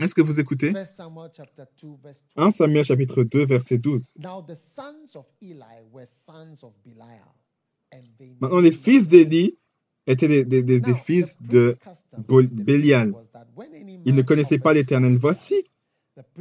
Est-ce 0.00 0.14
que 0.14 0.20
vous 0.22 0.38
écoutez? 0.40 0.70
1 2.36 2.50
Samuel 2.50 2.84
chapitre 2.84 3.22
2, 3.24 3.44
verset 3.46 3.78
12. 3.78 4.14
Maintenant, 8.40 8.60
les 8.60 8.72
fils 8.72 9.08
d'Élie 9.08 9.58
étaient 10.06 10.28
des, 10.28 10.44
des- 10.44 10.62
des- 10.62 10.80
des 10.80 10.94
fils 10.94 11.36
de 11.40 11.76
Bélial. 12.64 13.12
Ils 14.04 14.14
ne 14.14 14.22
connaissaient 14.22 14.58
pas 14.58 14.72
l'Éternel. 14.74 15.16
Voici, 15.18 15.54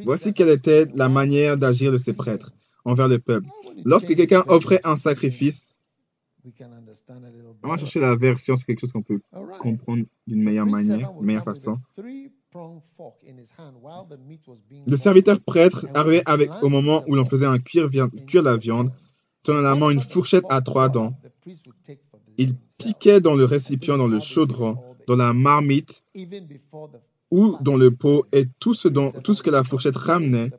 voici 0.06 0.34
quelle 0.34 0.50
était 0.50 0.86
la 0.94 1.10
manière 1.10 1.58
d'agir 1.58 1.92
de 1.92 1.98
ces 1.98 2.14
prêtres 2.14 2.54
envers 2.86 3.08
le 3.08 3.20
peuple. 3.20 3.48
Lorsque 3.86 4.08
quelqu'un 4.16 4.44
offrait 4.48 4.82
un 4.84 4.96
sacrifice, 4.96 5.80
on 7.64 7.68
va 7.70 7.78
chercher 7.78 8.00
la 8.00 8.16
version, 8.16 8.56
c'est 8.56 8.66
quelque 8.66 8.80
chose 8.80 8.92
qu'on 8.94 9.02
peut 9.04 9.20
comprendre 9.60 10.04
d'une 10.28 10.42
meilleure 10.42 10.66
manière, 10.72 10.98
d'une 11.20 11.26
meilleure 11.28 11.44
façon. 11.56 11.80
Le 14.86 14.98
serviteur 14.98 15.40
prêtre 15.40 15.88
arrivait 15.94 16.24
avec, 16.26 16.50
au 16.62 16.70
moment 16.70 17.04
où 17.08 17.16
l'on 17.16 17.26
faisait 17.26 17.46
un 17.46 17.60
cuire, 17.60 17.90
la 18.44 18.58
viande, 18.58 18.92
tenant 19.44 19.62
la 19.62 19.76
main 19.76 19.90
une 19.90 20.00
fourchette 20.00 20.46
à 20.50 20.62
trois 20.62 20.90
dents. 20.90 21.14
Il 22.38 22.56
piquait 22.80 23.22
dans 23.22 23.36
le 23.36 23.46
récipient, 23.46 23.98
dans 23.98 24.08
le 24.08 24.20
chaudron, 24.20 24.78
dans 25.08 25.16
la 25.16 25.34
marmite 25.34 26.04
ou 27.30 27.58
dans 27.62 27.76
le 27.76 27.92
pot, 27.92 28.26
et 28.32 28.46
tout 28.60 28.74
ce, 28.74 28.88
dont, 28.88 29.12
tout 29.12 29.34
ce 29.34 29.44
que 29.44 29.50
la 29.50 29.64
fourchette 29.64 29.98
ramenait, 29.98 30.52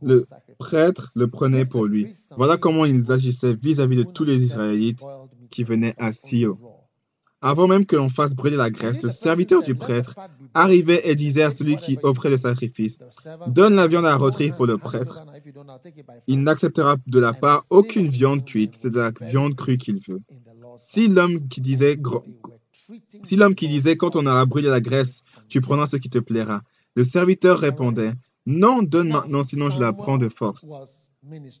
le 0.00 0.24
prêtre 0.58 1.12
le 1.14 1.28
prenait 1.28 1.66
pour 1.66 1.84
lui. 1.84 2.08
Voilà 2.36 2.56
comment 2.56 2.86
ils 2.86 3.12
agissaient 3.12 3.54
vis-à-vis 3.54 3.96
de 3.96 4.02
tous 4.04 4.24
les 4.24 4.42
Israélites 4.42 5.00
qui 5.50 5.64
venaient 5.64 5.94
à 5.98 6.12
Sio. 6.12 6.58
Avant 7.46 7.68
même 7.68 7.84
que 7.84 7.94
l'on 7.94 8.08
fasse 8.08 8.34
brûler 8.34 8.56
la 8.56 8.70
graisse, 8.70 9.02
le 9.02 9.10
serviteur 9.10 9.62
du 9.62 9.74
prêtre 9.74 10.16
arrivait 10.54 11.02
et 11.04 11.14
disait 11.14 11.42
à 11.42 11.50
celui 11.50 11.76
qui 11.76 11.98
offrait 12.02 12.30
le 12.30 12.38
sacrifice, 12.38 13.00
Donne 13.48 13.74
la 13.74 13.86
viande 13.86 14.06
à 14.06 14.16
rôtir 14.16 14.56
pour 14.56 14.64
le 14.64 14.78
prêtre. 14.78 15.26
Il 16.26 16.42
n'acceptera 16.42 16.96
de 17.06 17.20
la 17.20 17.34
part 17.34 17.66
aucune 17.68 18.08
viande 18.08 18.46
cuite, 18.46 18.76
c'est 18.76 18.88
de 18.88 18.98
la 18.98 19.12
viande 19.20 19.56
crue 19.56 19.76
qu'il 19.76 20.00
veut. 20.08 20.22
Si 20.76 21.06
l'homme 21.06 21.46
qui 21.48 21.60
disait, 21.60 21.98
si 23.24 23.36
l'homme 23.36 23.54
qui 23.54 23.68
disait, 23.68 23.98
quand 23.98 24.16
on 24.16 24.24
aura 24.24 24.46
brûlé 24.46 24.70
la 24.70 24.80
graisse, 24.80 25.22
tu 25.50 25.60
prendras 25.60 25.86
ce 25.86 25.98
qui 25.98 26.08
te 26.08 26.20
plaira. 26.20 26.62
Le 26.96 27.04
serviteur 27.04 27.58
répondait, 27.58 28.12
non, 28.46 28.82
donne 28.82 29.10
maintenant, 29.10 29.44
sinon 29.44 29.68
je 29.68 29.80
la 29.80 29.92
prends 29.92 30.16
de 30.16 30.30
force. 30.30 30.64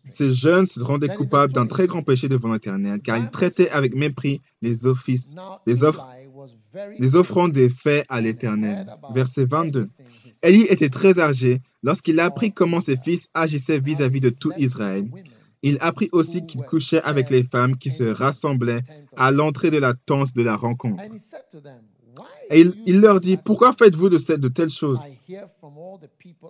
Ces 0.04 0.32
jeunes 0.32 0.66
se 0.66 0.80
rendaient 0.80 1.14
coupables 1.14 1.52
d'un 1.52 1.66
très 1.66 1.86
grand 1.86 2.02
péché 2.02 2.28
devant 2.28 2.52
l'Éternel, 2.52 3.00
car 3.00 3.18
ils 3.18 3.30
traitaient 3.30 3.70
avec 3.70 3.94
mépris 3.94 4.42
les 4.62 4.86
offices, 4.86 5.34
les 5.66 5.84
offres, 5.84 6.06
les 6.98 7.16
offrandes 7.16 7.52
des 7.52 7.68
faits 7.68 8.04
à 8.08 8.20
l'Éternel. 8.20 8.86
Verset 9.14 9.46
22. 9.46 9.88
Élie 10.42 10.66
était 10.68 10.90
très 10.90 11.18
âgé 11.18 11.62
lorsqu'il 11.82 12.20
apprit 12.20 12.52
comment 12.52 12.80
ses 12.80 12.96
fils 12.96 13.28
agissaient 13.32 13.78
vis-à-vis 13.78 14.20
de 14.20 14.30
tout 14.30 14.52
Israël. 14.58 15.08
Il 15.62 15.78
apprit 15.80 16.10
aussi 16.12 16.44
qu'il 16.44 16.60
couchait 16.60 17.00
avec 17.02 17.30
les 17.30 17.42
femmes 17.42 17.78
qui 17.78 17.90
se 17.90 18.04
rassemblaient 18.04 18.82
à 19.16 19.30
l'entrée 19.30 19.70
de 19.70 19.78
la 19.78 19.94
tente 19.94 20.34
de 20.34 20.42
la 20.42 20.56
rencontre. 20.56 21.02
Et 22.50 22.60
il, 22.60 22.74
il 22.84 23.00
leur 23.00 23.18
dit, 23.18 23.38
pourquoi 23.38 23.72
faites-vous 23.72 24.10
de, 24.10 24.36
de 24.36 24.48
telles 24.48 24.70
choses? 24.70 25.00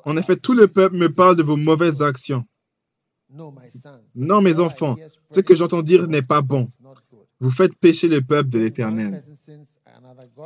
En 0.04 0.16
effet, 0.16 0.36
tout 0.36 0.52
le 0.52 0.66
peuple 0.66 0.96
me 0.96 1.12
parle 1.12 1.36
de 1.36 1.44
vos 1.44 1.56
mauvaises 1.56 2.02
actions. 2.02 2.44
Non, 4.14 4.40
mes 4.40 4.60
enfants, 4.60 4.96
ce 5.30 5.40
que 5.40 5.54
j'entends 5.54 5.82
dire 5.82 6.06
n'est 6.08 6.22
pas 6.22 6.42
bon. 6.42 6.68
Vous 7.40 7.50
faites 7.50 7.74
pécher 7.74 8.08
le 8.08 8.20
peuple 8.22 8.48
de 8.50 8.58
l'Éternel. 8.60 9.20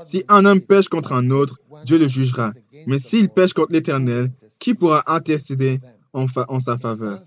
Si 0.05 0.25
un 0.29 0.45
homme 0.45 0.61
pêche 0.61 0.89
contre 0.89 1.13
un 1.13 1.31
autre, 1.31 1.61
Dieu 1.85 1.99
le 1.99 2.09
jugera. 2.09 2.53
Mais 2.87 2.99
s'il 2.99 3.29
pêche 3.29 3.53
contre 3.53 3.73
l'Éternel, 3.73 4.31
qui 4.59 4.75
pourra 4.75 5.03
intercéder 5.07 5.81
en, 6.13 6.27
en 6.49 6.61
sa 6.61 6.79
faveur? 6.79 7.23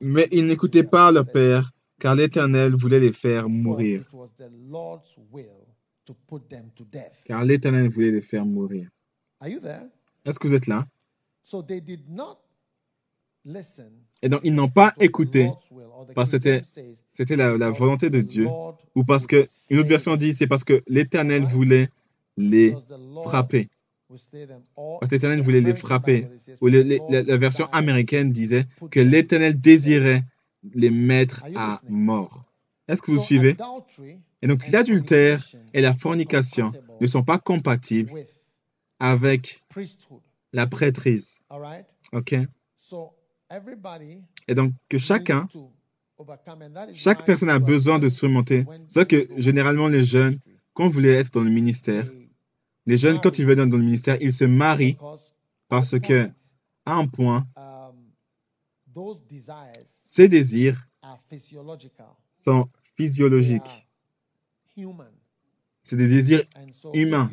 Mais 0.00 0.28
ils 0.30 0.46
n'écoutaient 0.46 0.84
pas 0.84 1.10
leur 1.10 1.26
père, 1.26 1.72
car 1.98 2.14
l'Éternel 2.14 2.74
voulait 2.74 3.00
les 3.00 3.12
faire 3.12 3.48
mourir. 3.48 4.10
Car 7.24 7.44
l'Éternel 7.44 7.90
voulait 7.90 8.10
les 8.12 8.20
faire 8.22 8.46
mourir. 8.46 8.88
Est-ce 10.24 10.38
que 10.38 10.48
vous 10.48 10.54
êtes 10.54 10.66
là? 10.66 10.86
Et 14.22 14.28
donc, 14.28 14.40
ils 14.44 14.54
n'ont 14.54 14.68
pas 14.68 14.94
écouté 15.00 15.50
parce 16.14 16.30
que 16.38 16.62
c'était- 17.12 17.36
la, 17.36 17.70
volonté 17.70 18.10
de 18.10 18.20
Dieu. 18.20 18.48
Ou 18.94 19.04
parce 19.04 19.26
que, 19.26 19.46
une 19.70 19.78
autre 19.78 19.88
version 19.88 20.16
dit, 20.16 20.34
c'est 20.34 20.46
parce 20.46 20.64
que 20.64 20.82
l'Éternel 20.88 21.44
voulait 21.44 21.88
les 22.36 22.74
frapper. 23.24 23.68
Parce 24.08 24.26
que 25.08 25.14
l'Éternel 25.14 25.42
voulait 25.42 25.60
les 25.60 25.74
frapper. 25.74 26.26
Ou 26.60 26.68
la 26.68 27.36
version 27.36 27.66
américaine 27.66 28.32
disait 28.32 28.66
que 28.90 29.00
l'Éternel 29.00 29.60
désirait 29.60 30.24
les 30.74 30.90
mettre 30.90 31.44
à 31.56 31.80
mort. 31.88 32.44
Est-ce 32.88 33.00
que 33.02 33.12
vous 33.12 33.22
suivez? 33.22 33.56
Et 34.42 34.46
donc, 34.46 34.66
l'adultère 34.68 35.46
et 35.74 35.80
la 35.80 35.94
fornication 35.94 36.70
ne 37.00 37.06
sont 37.06 37.22
pas 37.22 37.38
compatibles 37.38 38.10
avec 38.98 39.62
la 40.52 40.66
prêtrise. 40.66 41.38
OK? 42.12 42.34
Et 44.48 44.54
donc, 44.54 44.72
que 44.88 44.98
chacun, 44.98 45.48
chaque 46.92 47.24
personne 47.24 47.50
a 47.50 47.58
besoin 47.58 47.98
de 47.98 48.08
surmonter. 48.08 48.64
C'est 48.88 49.08
que 49.08 49.28
généralement, 49.36 49.88
les 49.88 50.04
jeunes, 50.04 50.38
quand 50.74 50.86
vous 50.86 50.92
voulez 50.92 51.10
être 51.10 51.32
dans 51.32 51.42
le 51.42 51.50
ministère, 51.50 52.04
les 52.86 52.96
jeunes, 52.96 53.20
quand 53.20 53.38
ils 53.38 53.46
veulent 53.46 53.58
être 53.58 53.68
dans 53.68 53.76
le 53.76 53.82
ministère, 53.82 54.16
ils 54.20 54.32
se 54.32 54.44
marient 54.44 54.96
parce 55.68 55.98
que, 55.98 56.30
à 56.86 56.94
un 56.94 57.06
point, 57.06 57.46
ces 60.04 60.28
désirs 60.28 60.88
sont 62.44 62.68
physiologiques. 62.96 63.86
C'est 65.82 65.96
des 65.96 66.08
désirs 66.08 66.44
humains. 66.92 67.30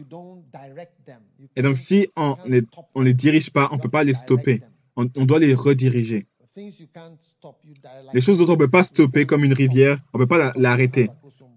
Et 1.56 1.62
donc, 1.62 1.78
si 1.78 2.08
on 2.16 2.38
ne 2.46 3.04
les 3.04 3.14
dirige 3.14 3.52
pas, 3.52 3.70
on 3.72 3.76
ne 3.76 3.82
peut 3.82 3.90
pas 3.90 4.04
les 4.04 4.14
stopper. 4.14 4.62
On, 4.98 5.08
on 5.16 5.26
doit 5.26 5.40
les 5.40 5.54
rediriger. 5.54 6.26
Les 8.14 8.22
choses 8.22 8.40
dont 8.40 8.48
on 8.48 8.52
ne 8.54 8.56
peut 8.58 8.68
pas 8.68 8.84
stopper, 8.84 9.26
comme 9.26 9.44
une 9.44 9.54
rivière, 9.54 10.00
on 10.14 10.18
ne 10.18 10.24
peut 10.24 10.28
pas 10.28 10.38
la- 10.38 10.54
l'arrêter. 10.58 11.10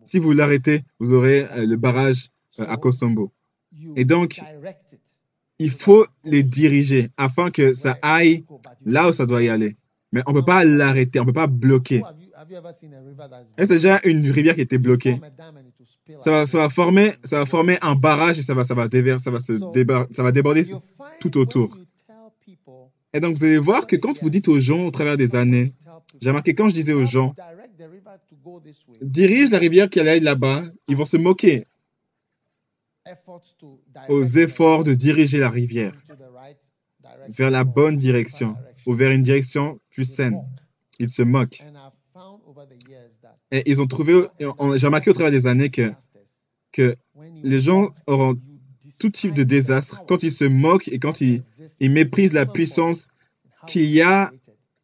Si 0.05 0.18
vous 0.18 0.32
l'arrêtez, 0.32 0.82
vous 0.99 1.12
aurez 1.14 1.45
euh, 1.53 1.66
le 1.66 1.76
barrage 1.76 2.28
euh, 2.59 2.64
à 2.68 2.76
Kosombo. 2.76 3.32
Et 3.97 4.05
donc, 4.05 4.38
il 5.59 5.70
faut 5.70 6.07
les 6.24 6.43
diriger 6.43 7.09
afin 7.16 7.51
que 7.51 7.72
ça 7.74 7.99
aille 8.03 8.45
là 8.84 9.09
où 9.09 9.12
ça 9.12 9.24
doit 9.26 9.43
y 9.43 9.49
aller. 9.49 9.74
Mais 10.12 10.22
on 10.26 10.32
ne 10.32 10.41
peut 10.41 10.45
pas 10.45 10.64
l'arrêter, 10.64 11.18
on 11.20 11.22
ne 11.22 11.28
peut 11.28 11.32
pas 11.32 11.47
bloquer. 11.47 12.03
Est-ce 13.57 13.68
déjà 13.68 14.01
une 14.05 14.28
rivière 14.30 14.55
qui 14.57 14.61
était 14.62 14.78
bloquée? 14.78 15.12
ça 16.20 16.30
va, 16.30 16.47
ça 16.47 16.59
va 16.59 16.68
former, 16.68 17.12
ça 17.24 17.38
va 17.38 17.47
former 17.47 17.78
un 17.80 17.95
barrage 17.95 18.38
et 18.38 18.43
ça 18.43 18.55
va, 18.55 18.64
ça 18.64 18.74
va, 18.74 18.88
ça 19.18 19.30
va, 19.30 19.38
se 19.41 19.53
débar- 19.72 20.07
ça 20.11 20.22
va 20.22 20.32
déborder 20.32 20.64
tout 21.20 21.38
autour. 21.38 21.76
Et 23.12 23.20
donc, 23.20 23.36
vous 23.36 23.44
allez 23.44 23.58
voir 23.58 23.86
que 23.86 23.96
quand 23.96 24.20
vous 24.22 24.30
dites 24.30 24.48
aux 24.48 24.58
gens 24.58 24.84
au 24.84 24.90
travers 24.90 25.16
des 25.16 25.34
années, 25.34 25.72
j'ai 26.20 26.30
remarqué 26.30 26.54
quand 26.54 26.68
je 26.68 26.74
disais 26.74 26.92
aux 26.92 27.04
gens, 27.04 27.34
dirige 29.02 29.50
la 29.50 29.58
rivière 29.58 29.90
qui 29.90 30.00
allait 30.00 30.20
là-bas, 30.20 30.64
ils 30.88 30.96
vont 30.96 31.04
se 31.04 31.16
moquer 31.16 31.66
aux 34.08 34.24
efforts 34.24 34.84
de 34.84 34.94
diriger 34.94 35.38
la 35.38 35.50
rivière 35.50 35.94
vers 37.28 37.50
la 37.50 37.64
bonne 37.64 37.96
direction 37.96 38.56
ou 38.86 38.94
vers 38.94 39.11
une 39.11 39.22
direction 39.22 39.80
plus 39.90 40.04
saine. 40.04 40.40
Ils 40.98 41.08
se 41.08 41.22
moquent. 41.22 41.64
Et 43.50 43.68
ils 43.70 43.82
ont 43.82 43.86
trouvé, 43.86 44.26
j'ai 44.38 44.86
remarqué 44.86 45.11
au 45.11 45.12
travers 45.12 45.32
des 45.32 45.46
années 45.46 45.70
que, 45.70 45.92
que 46.72 46.96
les 47.42 47.61
gens 47.61 47.90
auront 48.06 48.38
tout 49.01 49.11
type 49.11 49.34
de 49.34 49.42
désastre 49.42 50.05
quand 50.07 50.22
ils 50.22 50.30
se 50.30 50.44
moquent 50.44 50.88
et 50.88 50.98
quand 51.01 51.20
ils, 51.20 51.42
ils 51.80 51.90
méprisent 51.90 52.34
la 52.34 52.46
puissance 52.46 53.09
qu'il 53.66 53.86
y 53.86 54.03
a 54.03 54.30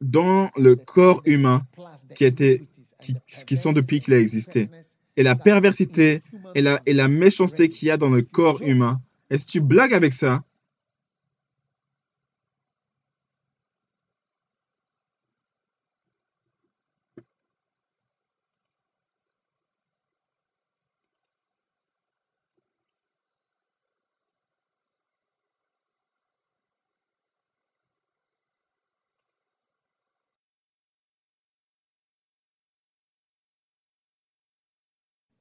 dans 0.01 0.51
le 0.57 0.75
corps 0.75 1.23
humain 1.25 1.63
qui, 2.17 2.25
était, 2.25 2.63
qui, 3.01 3.15
qui 3.47 3.57
sont 3.57 3.73
depuis 3.73 4.01
qu'il 4.01 4.15
a 4.15 4.19
existé. 4.19 4.69
Et 5.17 5.23
la 5.23 5.37
perversité 5.37 6.23
et 6.55 6.63
la, 6.63 6.81
et 6.87 6.95
la 6.95 7.09
méchanceté 7.09 7.69
qu'il 7.69 7.89
y 7.89 7.91
a 7.91 7.97
dans 7.97 8.11
le 8.11 8.23
corps 8.23 8.61
humain. 8.63 9.01
Et 9.31 9.39
si 9.39 9.47
tu 9.47 9.61
blagues 9.61 9.95
avec 9.95 10.13
ça, 10.13 10.43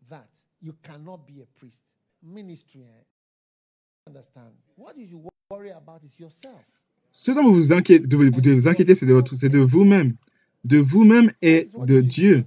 that 0.10 0.45
you 0.62 0.74
cannot 0.84 1.20
be 1.28 1.42
a 1.42 1.46
priest. 1.60 1.84
Ministry, 2.22 2.82
eh? 2.84 3.04
understand? 4.08 4.52
What 4.78 4.94
you 4.98 5.30
worry 5.50 5.72
about 5.72 6.04
is 6.04 6.20
yourself. 6.20 6.60
ce 7.12 7.32
dont 7.32 7.44
vous 7.44 7.54
vous 7.56 7.74
inquiétez, 7.74 8.06
de 8.06 8.18
vous, 8.18 8.30
de 8.30 8.52
vous 8.52 8.68
inquiéter, 8.68 8.94
c'est 8.96 9.06
de, 9.06 9.14
votre- 9.14 9.36
c'est 9.36 9.50
de 9.50 9.60
vous-même. 9.60 10.16
De 10.66 10.78
vous-même 10.80 11.32
et 11.44 11.68
de 11.86 12.02
Dieu. 12.02 12.44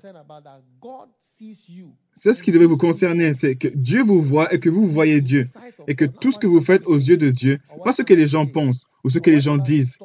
C'est 2.12 2.34
ce 2.34 2.42
qui 2.42 2.50
devait 2.50 2.66
vous 2.66 2.76
concerner, 2.76 3.32
c'est 3.32 3.54
que 3.54 3.68
Dieu 3.68 4.02
vous 4.02 4.20
voit 4.20 4.52
et 4.52 4.59
que 4.59 4.68
vous 4.68 4.86
voyez 4.86 5.20
Dieu. 5.20 5.46
Et 5.86 5.94
que 5.94 6.04
tout 6.04 6.32
ce 6.32 6.38
que 6.38 6.48
vous 6.48 6.61
faites 6.61 6.84
aux 6.86 6.96
yeux 6.98 7.16
de 7.16 7.30
Dieu, 7.30 7.61
pas 7.84 7.92
ce 7.92 8.02
que 8.02 8.14
les 8.14 8.26
gens 8.26 8.44
pensent 8.46 8.84
ou 9.04 9.11
ce 9.11 9.20
que 9.20 9.30
les 9.30 9.38
gens 9.40 9.56
disent, 9.56 9.98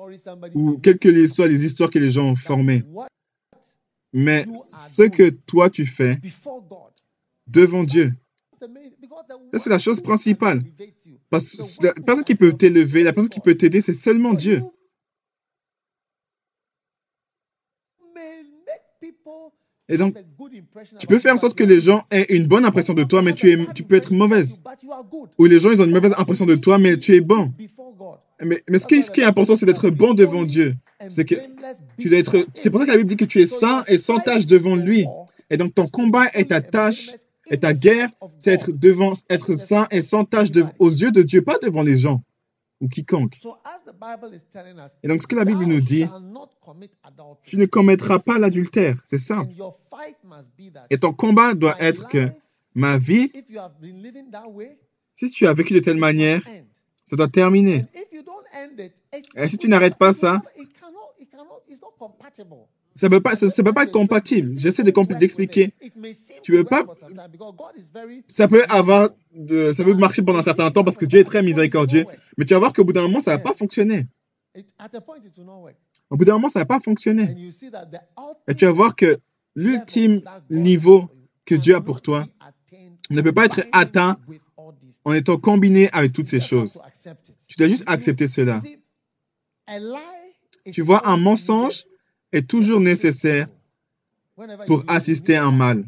ou 0.53 0.77
quelles 0.77 0.99
que 0.99 1.27
soient 1.27 1.47
les 1.47 1.65
histoires 1.65 1.89
que 1.89 1.97
les 1.99 2.11
gens 2.11 2.25
ont 2.29 2.35
formées, 2.35 2.83
mais 4.13 4.45
ce 4.69 5.03
que 5.03 5.29
toi 5.29 5.71
tu 5.71 5.85
fais. 5.87 6.19
Devant 7.47 7.83
Dieu. 7.83 8.13
C'est 9.57 9.69
la 9.69 9.79
chose 9.79 10.01
principale. 10.01 10.63
Parce 11.29 11.77
que 11.79 11.87
la 11.87 11.93
personne 11.93 12.23
qui 12.23 12.35
peut 12.35 12.53
t'élever, 12.53 13.03
la 13.03 13.13
personne 13.13 13.29
qui 13.29 13.39
peut 13.39 13.55
t'aider, 13.55 13.81
c'est 13.81 13.93
seulement 13.93 14.33
Dieu. 14.33 14.61
Et 19.89 19.97
donc, 19.97 20.15
tu 20.97 21.07
peux 21.07 21.19
faire 21.19 21.33
en 21.33 21.37
sorte 21.37 21.57
que 21.57 21.63
les 21.63 21.81
gens 21.81 22.03
aient 22.09 22.25
une 22.29 22.47
bonne 22.47 22.63
impression 22.65 22.93
de 22.93 23.03
toi, 23.03 23.21
mais 23.21 23.33
tu, 23.33 23.51
es, 23.51 23.73
tu 23.73 23.83
peux 23.83 23.95
être 23.95 24.13
mauvaise. 24.13 24.61
Ou 25.37 25.45
les 25.45 25.59
gens, 25.59 25.71
ils 25.71 25.81
ont 25.81 25.85
une 25.85 25.91
mauvaise 25.91 26.13
impression 26.17 26.45
de 26.45 26.55
toi, 26.55 26.77
mais 26.77 26.97
tu 26.97 27.15
es 27.15 27.21
bon. 27.21 27.53
Mais, 28.41 28.63
mais 28.69 28.79
ce, 28.79 28.87
qui, 28.87 29.03
ce 29.03 29.11
qui 29.11 29.21
est 29.21 29.25
important, 29.25 29.55
c'est 29.55 29.65
d'être 29.65 29.89
bon 29.89 30.13
devant 30.13 30.43
Dieu. 30.43 30.75
C'est 31.09 31.25
que 31.25 31.35
tu 31.99 32.09
dois 32.09 32.19
être. 32.19 32.47
C'est 32.55 32.69
pour 32.69 32.79
ça 32.79 32.85
que 32.85 32.91
la 32.91 32.97
Bible 32.97 33.09
dit 33.09 33.17
que 33.17 33.25
tu 33.25 33.41
es 33.41 33.47
saint 33.47 33.83
et 33.87 33.97
sans 33.97 34.19
tâche 34.19 34.45
devant 34.45 34.75
lui. 34.75 35.05
Et 35.49 35.57
donc 35.57 35.75
ton 35.75 35.85
combat 35.85 36.25
et 36.33 36.45
ta 36.45 36.61
tâche 36.61 37.11
et 37.49 37.59
ta 37.59 37.73
guerre, 37.73 38.09
c'est 38.39 38.51
être 38.53 38.71
devant, 38.71 39.13
être 39.29 39.55
saint 39.57 39.87
et 39.91 40.01
sans 40.01 40.25
tâche 40.25 40.51
de- 40.51 40.65
aux 40.79 40.89
yeux 40.89 41.11
de 41.11 41.21
Dieu, 41.21 41.41
pas 41.41 41.57
devant 41.61 41.81
les 41.83 41.97
gens 41.97 42.23
ou 42.81 42.87
quiconque. 42.87 43.35
So 43.35 43.55
as 43.63 43.83
the 43.85 43.93
Bible 43.93 44.35
is 44.35 44.41
telling 44.51 44.77
us, 44.77 44.91
Et 45.03 45.07
donc 45.07 45.21
ce 45.21 45.27
que 45.27 45.35
la 45.35 45.45
Bible 45.45 45.65
nous 45.65 45.79
dit, 45.81 46.05
tu 47.45 47.57
ne 47.57 47.65
commettras 47.65 48.19
pas 48.19 48.37
l'adultère. 48.39 48.97
C'est 49.05 49.19
ça. 49.19 49.39
And 49.39 49.49
your 49.57 49.77
fight 49.89 50.17
must 50.23 50.51
be 50.57 50.71
that 50.73 50.87
Et 50.89 50.97
ton 50.97 51.13
combat 51.13 51.53
doit 51.53 51.75
être 51.81 52.07
que 52.07 52.29
ma 52.73 52.97
vie, 52.97 53.31
if 53.33 53.49
you 53.49 53.59
have 53.59 53.73
been 53.79 54.01
living 54.01 54.29
that 54.31 54.47
way, 54.49 54.77
si 55.15 55.29
tu 55.29 55.45
as 55.47 55.53
vécu 55.53 55.73
de 55.73 55.79
telle 55.79 55.97
manière, 55.97 56.41
ça 57.09 57.15
doit 57.15 57.27
terminer. 57.27 57.81
And 57.81 57.87
if 57.99 58.07
you 58.13 58.23
don't 58.23 58.43
end 58.53 58.79
it, 58.79 58.93
it- 59.13 59.27
Et 59.35 59.47
si 59.49 59.57
tu 59.57 59.67
n'arrêtes 59.67 59.97
pas 59.97 60.13
ça, 60.13 60.41
Ça 62.95 63.07
ne 63.07 63.11
peut 63.15 63.21
pas, 63.21 63.35
peut 63.35 63.73
pas 63.73 63.83
être 63.83 63.91
compatible. 63.91 64.53
J'essaie 64.57 64.83
de 64.83 64.91
d'expliquer. 65.19 65.73
Tu 66.43 66.51
veux 66.51 66.63
pas- 66.63 66.83
Ça 68.27 68.47
peut 68.47 68.63
avoir, 68.69 69.09
de- 69.35 69.73
ça 69.73 69.83
peut 69.83 69.93
marcher 69.95 70.21
pendant 70.21 70.39
un 70.39 70.43
certain 70.43 70.69
temps 70.71 70.83
parce 70.83 70.97
que 70.97 71.05
Dieu 71.05 71.19
est 71.19 71.23
très 71.23 71.41
miséricordieux, 71.41 72.05
mais 72.37 72.45
tu 72.45 72.53
vas 72.53 72.59
voir 72.59 72.71
qu'au 72.73 72.83
bout 72.83 72.93
d'un 72.93 73.01
moment, 73.01 73.19
ça 73.19 73.31
va 73.31 73.39
pas 73.39 73.53
fonctionner. 73.53 74.07
Au 76.09 76.17
bout 76.17 76.25
d'un 76.25 76.33
moment, 76.33 76.49
ça 76.49 76.59
va 76.59 76.65
pas 76.65 76.79
fonctionner. 76.79 77.35
Et 78.47 78.53
tu 78.55 78.65
vas 78.65 78.71
voir 78.71 78.95
que 78.95 79.17
l'ultime 79.55 80.21
niveau 80.51 81.09
que 81.45 81.55
Dieu 81.55 81.75
a 81.75 81.81
pour 81.81 82.01
toi 82.01 82.27
ne 83.09 83.21
peut 83.21 83.31
pas 83.33 83.45
être 83.45 83.61
atteint 83.71 84.17
en 85.05 85.13
étant 85.13 85.37
combiné 85.37 85.89
avec 85.91 86.13
toutes 86.13 86.27
ces 86.27 86.39
choses. 86.39 86.79
Tu 87.47 87.55
dois 87.57 87.67
juste 87.67 87.83
accepter 87.87 88.27
cela. 88.27 88.61
Tu 90.71 90.81
vois, 90.81 91.07
un 91.07 91.17
mensonge 91.17 91.85
est 92.34 92.47
toujours 92.47 92.79
nécessaire 92.79 93.47
pour 94.65 94.84
assister 94.88 95.36
à 95.36 95.45
un 95.45 95.51
mal. 95.51 95.86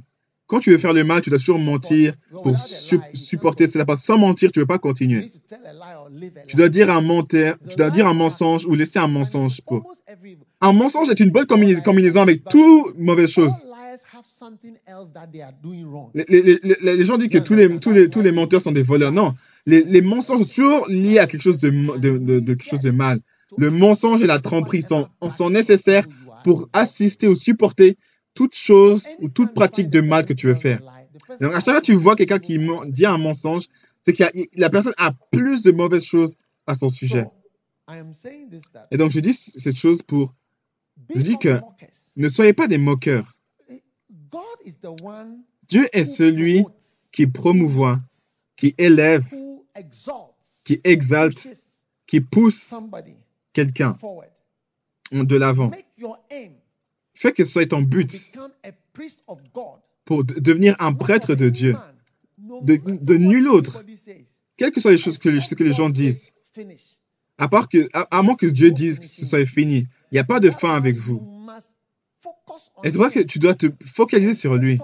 Quand 0.48 0.60
tu 0.60 0.70
veux 0.70 0.78
faire 0.78 0.93
le 0.93 1.04
mal, 1.04 1.22
tu 1.24 1.32
dois 1.32 1.39
toujours 1.39 1.58
mentir 1.58 2.14
pour 2.43 2.60
su- 2.60 3.00
supporter 3.16 3.66
cela. 3.66 3.84
Parce 3.84 4.02
que 4.02 4.06
sans 4.06 4.20
mentir, 4.20 4.52
tu 4.52 4.60
ne 4.60 4.64
peux 4.64 4.68
pas 4.68 4.78
continuer. 4.78 5.32
Tu 6.48 6.56
dois 6.56 6.70
dire 6.70 6.91
un 6.91 7.02
menteur, 7.02 7.58
tu 7.68 7.76
dois 7.76 7.89
dire 7.89 8.06
un 8.06 8.14
mensonge 8.14 8.64
ou 8.68 8.76
laisser 8.76 9.00
un 9.00 9.08
mensonge. 9.08 9.60
Pour. 9.66 9.96
Un 10.62 10.72
mensonge 10.72 11.10
est 11.10 11.20
une 11.20 11.32
bonne 11.32 11.48
combina- 11.48 11.82
combinaison 11.82 12.22
avec 12.22 12.43
toute 12.48 12.96
mauvaise 12.96 13.32
chose. 13.32 13.52
Les, 16.14 16.26
les- 16.30 16.41
les- 16.43 16.60
les- 16.82 16.96
les 16.98 17.04
gens 17.06 17.18
disent 17.18 17.30
que 17.30 17.39
tous 17.39 17.56
les, 17.56 17.80
tous 17.80 17.91
les, 17.91 18.10
tous 18.12 18.22
les 18.22 18.32
menteurs 18.32 18.62
sont 18.62 18.72
des 18.72 18.84
voleurs. 18.84 19.12
Non, 19.12 19.34
les, 19.66 19.84
les 19.84 20.02
mensonges 20.02 20.39
sont 20.39 20.46
toujours 20.46 20.88
liés 20.89 21.18
à 21.18 21.26
quelque 21.26 21.41
chose 21.41 21.58
de, 21.58 21.72
de, 21.98 22.18
de- 22.20 22.39
de 22.39 22.54
quelque 22.54 22.70
chose 22.70 22.80
de 22.82 22.91
mal. 22.91 23.20
Le 23.58 23.72
mensonge 23.72 24.22
et 24.22 24.28
la 24.28 24.39
tromperie 24.39 24.82
sont, 24.84 25.08
sont 25.30 25.50
nécessaires 25.50 26.06
pour 26.46 26.70
assister 26.74 27.28
ou 27.28 27.34
supporter 27.36 27.98
toute 28.36 28.56
chose 28.56 29.04
ou 29.20 29.30
toute 29.30 29.54
pratique 29.56 29.89
de 29.89 30.00
mal 30.02 30.26
que 30.28 30.34
tu 30.34 30.46
veux 30.46 30.54
faire. 30.56 30.80
Donc, 31.41 31.54
à 31.54 31.60
chaque 31.60 31.64
fois 31.74 31.82
que 31.82 31.86
tu 31.86 31.93
vois 31.96 32.16
quelqu'un 32.16 32.38
qui 32.39 32.60
dit 32.88 33.06
un 33.08 33.18
mensonge, 33.18 33.66
c'est 34.04 34.14
que 34.14 34.24
la 34.56 34.70
personne 34.70 34.93
a 34.98 35.12
plus 35.32 35.64
de 35.64 35.72
mauvaises 35.72 36.06
choses 36.06 36.36
à 36.68 36.76
son 36.76 36.89
sujet. 36.89 37.26
Et 38.91 38.98
donc, 38.98 39.10
je 39.10 39.20
dis 39.20 39.34
cette 39.34 39.78
chose 39.78 40.04
pour 40.04 40.36
je 41.16 41.22
dis 41.22 41.38
que- 41.39 41.60
ne 42.16 42.30
soyez 42.30 42.54
pas 42.54 42.68
des 42.68 42.78
moqueurs. 42.78 43.39
Dieu 45.68 45.88
est 45.93 46.04
celui 46.04 46.64
qui 47.12 47.26
promouvoit, 47.26 48.00
qui 48.56 48.76
élève, 48.78 49.24
qui 50.64 50.80
exalte, 50.84 51.48
qui 52.06 52.22
pousse 52.22 52.74
quelqu'un 53.54 53.98
de 55.12 55.36
l'avant. 55.38 55.72
Make 55.98 56.02
your 56.02 56.18
aim 56.32 56.52
Fais 57.14 57.32
que 57.32 57.46
ce 57.46 57.52
soit 57.52 57.66
ton 57.68 57.82
to 57.82 57.88
but 57.88 58.32
pour 60.04 60.24
de- 60.26 60.39
devenir 60.39 60.76
un 60.80 60.93
prêtre 60.93 61.36
de 61.36 61.50
Dieu. 61.50 61.76
De- 62.38 62.76
de 62.78 63.16
nul 63.16 63.48
autre. 63.48 63.82
Quelles 64.58 64.72
que 64.72 64.82
soient 64.82 64.91
les 64.91 64.98
choses 64.98 65.18
que, 65.18 65.30
les- 65.30 65.39
ce 65.39 65.56
que 65.56 65.64
les 65.64 65.72
gens 65.74 65.89
disent. 65.89 66.32
À 67.38 67.48
part 67.48 67.70
que, 67.70 67.88
à, 67.93 68.02
à 68.18 68.22
moins 68.22 68.36
que 68.36 68.46
Dieu 68.46 68.72
dise 68.72 69.00
que 69.00 69.06
ce 69.06 69.26
soit 69.26 69.46
fini. 69.46 69.88
Il 70.12 70.16
n'y 70.16 70.20
a 70.20 70.24
pas 70.26 70.39
de 70.41 70.50
fin 70.52 70.76
avec 70.76 70.98
vous. 70.98 71.22
Et 72.84 72.91
c'est 72.91 72.98
vrai 72.98 73.12
que 73.12 73.20
tu 73.22 73.39
dois 73.39 73.54
te 73.54 73.68
focaliser 73.86 74.34
sur 74.34 74.56
lui 74.56 74.80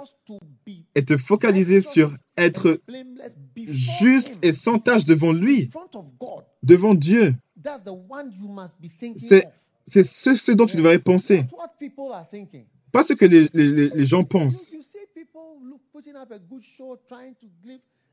et 0.96 1.04
te 1.04 1.18
focaliser 1.18 1.82
sur 1.82 2.16
être 2.38 2.82
juste 3.58 4.40
et 4.42 4.52
sans 4.54 4.80
tâche 4.80 5.04
devant 5.06 5.32
lui, 5.34 5.70
devant 6.64 6.94
Dieu. 6.96 7.36
C'est- 9.18 9.48
C'est 9.86 10.04
ce, 10.06 10.36
ce 10.36 10.52
dont 10.52 10.66
tu 10.66 10.78
devrais 10.78 11.00
penser, 11.00 11.44
pas 12.92 13.04
ce 13.04 13.14
que 13.14 13.26
les, 13.26 13.50
les- 13.54 14.06
gens 14.06 14.24
pensent. 14.24 14.76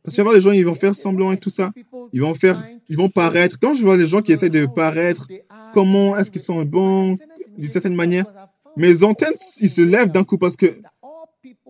Parce 0.02 0.16
que 0.16 0.22
voir 0.22 0.34
les 0.34 0.40
gens, 0.40 0.52
ils 0.52 0.64
vont 0.64 0.74
faire 0.74 0.94
semblant 0.94 1.32
et 1.32 1.38
tout 1.38 1.50
ça. 1.50 1.72
Ils 2.12 2.20
vont 2.20 2.34
faire, 2.34 2.62
ils 2.88 2.96
vont 2.96 3.08
paraître. 3.10 3.58
Quand 3.60 3.74
je 3.74 3.82
vois 3.82 3.96
les 3.96 4.06
gens 4.06 4.22
qui 4.22 4.32
essayent 4.32 4.50
de 4.50 4.66
paraître, 4.66 5.28
comment 5.74 6.16
est-ce 6.16 6.30
qu'ils 6.30 6.40
sont 6.40 6.64
bons, 6.64 7.18
d'une 7.58 7.68
certaine 7.68 7.94
manière, 7.94 8.24
mes 8.76 9.02
antennes, 9.02 9.34
ils 9.60 9.68
se 9.68 9.80
lèvent 9.82 10.10
d'un 10.12 10.24
coup 10.24 10.38
parce 10.38 10.56
que 10.56 10.80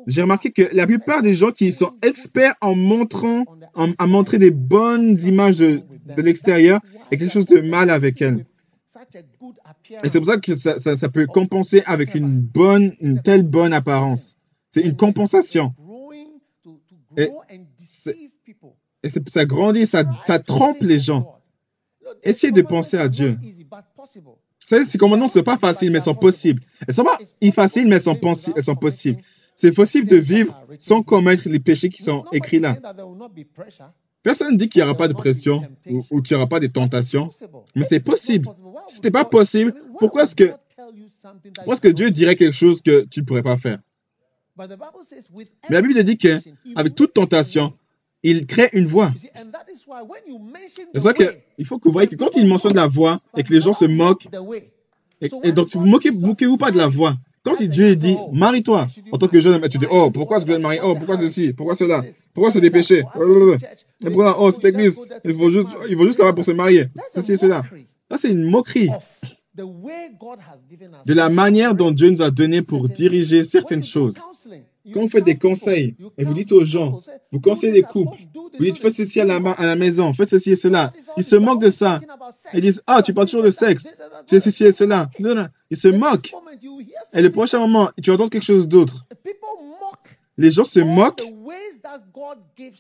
j'ai 0.07 0.22
remarqué 0.22 0.51
que 0.51 0.62
la 0.74 0.86
plupart 0.86 1.22
des 1.22 1.34
gens 1.34 1.51
qui 1.53 1.72
sont 1.72 1.92
experts 2.03 2.55
en 2.61 2.74
montrant, 2.74 3.44
en, 3.74 3.92
à 3.99 4.07
montrer 4.07 4.38
des 4.38 4.51
bonnes 4.51 5.18
images 5.24 5.57
de, 5.57 5.80
de 6.16 6.22
l'extérieur, 6.22 6.80
il 6.84 7.03
y 7.12 7.14
a 7.16 7.18
quelque 7.18 7.32
chose 7.32 7.46
de 7.46 7.61
mal 7.61 7.90
avec 7.90 8.20
elles. 8.22 8.44
Et 10.05 10.09
c'est 10.09 10.19
pour 10.19 10.29
ça 10.29 10.39
que 10.39 10.55
ça, 10.55 10.79
ça- 10.79 10.97
ça 10.97 11.09
peut 11.09 11.27
compenser 11.27 11.83
avec 11.87 12.15
une 12.15 12.41
bonne, 12.41 12.95
une 13.01 13.21
telle 13.23 13.43
bonne 13.43 13.73
apparence. 13.73 14.37
C'est 14.71 14.83
une 14.83 14.97
compensation. 14.97 15.75
Et 19.03 19.09
ça 19.29 19.45
grandit, 19.45 19.87
ça, 19.87 20.05
ça 20.27 20.39
trompe 20.39 20.81
les 20.81 20.99
gens. 20.99 21.35
Essayez 22.23 22.53
de 22.53 22.63
penser 22.63 22.97
à 22.97 23.09
Dieu. 23.09 23.39
Vous 24.61 24.67
savez, 24.67 24.85
ces 24.85 24.99
commandements 24.99 25.27
ne 25.27 25.31
sont 25.31 25.43
pas 25.43 25.57
faciles, 25.57 25.91
mais 25.91 26.01
sont 26.01 26.15
possibles. 26.15 26.63
Elles 26.87 26.95
sont 26.95 27.05
pas 27.05 27.19
faciles, 27.53 27.89
mais 27.89 27.97
elles 27.97 28.03
sont, 28.03 28.15
pensi- 28.15 28.53
elles 28.57 28.65
sont 28.65 28.77
possibles. 28.77 29.21
C'est 29.57 29.73
possible 29.73 30.07
de 30.07 30.17
vivre 30.17 30.53
sans 30.79 31.03
commettre 31.03 31.49
les 31.49 31.59
péchés 31.59 31.89
qui 31.89 32.03
sont 32.03 32.25
écrits 32.33 32.61
là. 32.61 32.77
Personne 34.29 34.53
ne 34.53 34.59
dit 34.59 34.68
qu'il 34.68 34.83
n'y 34.83 34.85
aura 34.85 34.95
pas 34.95 35.09
de 35.09 35.14
pression 35.14 35.62
ou, 35.89 36.20
qu'il 36.20 36.37
n'y 36.37 36.37
aura 36.37 36.47
pas 36.47 36.61
de 36.61 36.66
tentations, 36.66 37.31
mais 37.74 37.85
c'est 37.85 37.99
possible. 37.99 38.47
Si 38.87 38.97
ce 38.97 38.99
n'était 38.99 39.11
pas 39.11 39.24
possible, 39.24 39.72
pourquoi 39.99 40.24
est-ce 40.24 40.37
que, 40.37 41.89
Dieu 41.89 42.11
dirait 42.11 42.37
quelque 42.37 42.55
chose 42.55 42.83
que 42.83 43.07
tu 43.07 43.20
ne 43.20 43.24
pourrais 43.24 43.43
pas 43.43 43.57
faire? 43.57 43.79
Mais 44.59 44.66
la 45.70 45.81
Bible 45.81 46.05
dit 46.05 46.18
que 46.18 46.41
avec 46.76 46.95
toute 46.95 47.14
tentation, 47.14 47.72
il 48.22 48.47
crée 48.47 48.68
une 48.74 48.85
voie. 48.85 49.14
C'est 50.93 51.01
ça 51.01 51.14
qu'il 51.14 51.64
faut 51.64 51.79
que 51.79 51.85
vous 51.89 51.93
voyez 51.93 52.09
que 52.09 52.16
quand 52.16 52.37
il 52.37 52.47
mentionne 52.47 52.74
la 52.74 52.87
voie 52.87 53.22
et 53.35 53.43
que 53.43 53.55
les 53.55 53.62
gens 53.62 53.72
se 53.72 53.87
moquent, 53.87 54.29
et, 55.22 55.31
et 55.43 55.53
donc 55.53 55.70
vous 55.70 55.87
moquez, 55.87 56.11
moquez-vous 56.11 56.59
pas 56.59 56.70
de 56.70 56.76
la 56.76 56.89
voie? 56.89 57.16
Quand 57.49 57.64
Dieu 57.64 57.96
dit 57.96 58.16
marie-toi. 58.32 58.88
En 59.12 59.18
tant 59.18 59.28
que 59.28 59.40
jeune 59.40 59.55
homme, 59.55 59.68
tu 59.68 59.78
dis 59.78 59.86
oh 59.90 60.11
pourquoi 60.11 60.36
est-ce 60.36 60.46
que 60.46 60.53
je 60.53 60.59
dois 60.59 60.59
me 60.59 60.62
marier 60.62 60.80
Oh 60.82 60.94
pourquoi 60.94 61.16
ceci? 61.16 61.53
Pourquoi 61.53 61.74
cela? 61.74 62.03
Pourquoi 62.34 62.53
se 62.53 62.59
dépêcher 62.59 63.01
Et 63.01 64.07
pourquoi 64.07 64.36
oh 64.40 64.51
cette 64.51 64.64
église 64.64 65.01
il 65.24 65.34
faut 65.34 65.51
juste 65.51 65.68
il 65.88 65.96
faut 65.96 66.07
juste 66.07 66.18
là 66.18 66.32
pour 66.32 66.44
se 66.44 66.53
marier. 66.53 66.86
Ceci 67.14 67.32
et 67.32 67.36
cela. 67.36 67.62
Ça 68.11 68.18
c'est 68.18 68.30
une 68.30 68.44
moquerie. 68.44 68.90
de 69.57 71.14
la 71.14 71.28
manière 71.30 71.74
dont 71.74 71.90
Dieu 71.90 72.11
nous 72.11 72.22
a 72.22 72.30
donné 72.30 72.62
pour 72.62 72.88
diriger 72.88 73.44
certaines 73.44 73.84
choses. 73.84 74.16
Quand 74.93 75.01
vous 75.01 75.09
faites 75.09 75.24
des 75.24 75.39
conseils 75.39 75.97
et 76.16 76.24
vous 76.24 76.34
dites 76.34 76.53
aux 76.53 76.64
gens, 76.64 77.01
vous 77.32 77.41
conseillez 77.41 77.72
les 77.72 77.82
couples, 77.82 78.18
vous 78.59 78.64
dites 78.64 78.78
faites 78.78 78.95
ceci 78.95 79.20
à 79.20 79.24
la, 79.24 79.36
à 79.36 79.66
la 79.66 79.76
maison, 79.76 80.12
faites 80.12 80.30
ceci 80.30 80.53
et 80.53 80.57
cela. 80.57 80.93
Ils 81.16 81.24
se 81.24 81.36
moquent 81.36 81.61
de 81.61 81.70
ça. 81.70 82.01
Ils 82.55 82.61
disent 82.61 82.82
ah 82.86 83.03
tu 83.03 83.14
parles 83.14 83.26
toujours 83.26 83.45
de 83.45 83.51
sexe, 83.51 83.93
c'est 84.26 84.41
ceci 84.41 84.64
et 84.64 84.72
cela. 84.72 85.11
Non, 85.18 85.34
non. 85.34 85.49
Ils 85.70 85.76
se 85.76 85.89
moquent. 85.89 86.32
Et 87.14 87.22
le 87.22 87.30
prochain 87.30 87.59
moment, 87.59 87.91
tu 88.03 88.11
entends 88.11 88.28
quelque 88.28 88.45
chose 88.45 88.68
d'autre. 88.68 89.07
Les 90.36 90.51
gens 90.51 90.64
se 90.64 90.80
moquent 90.80 91.24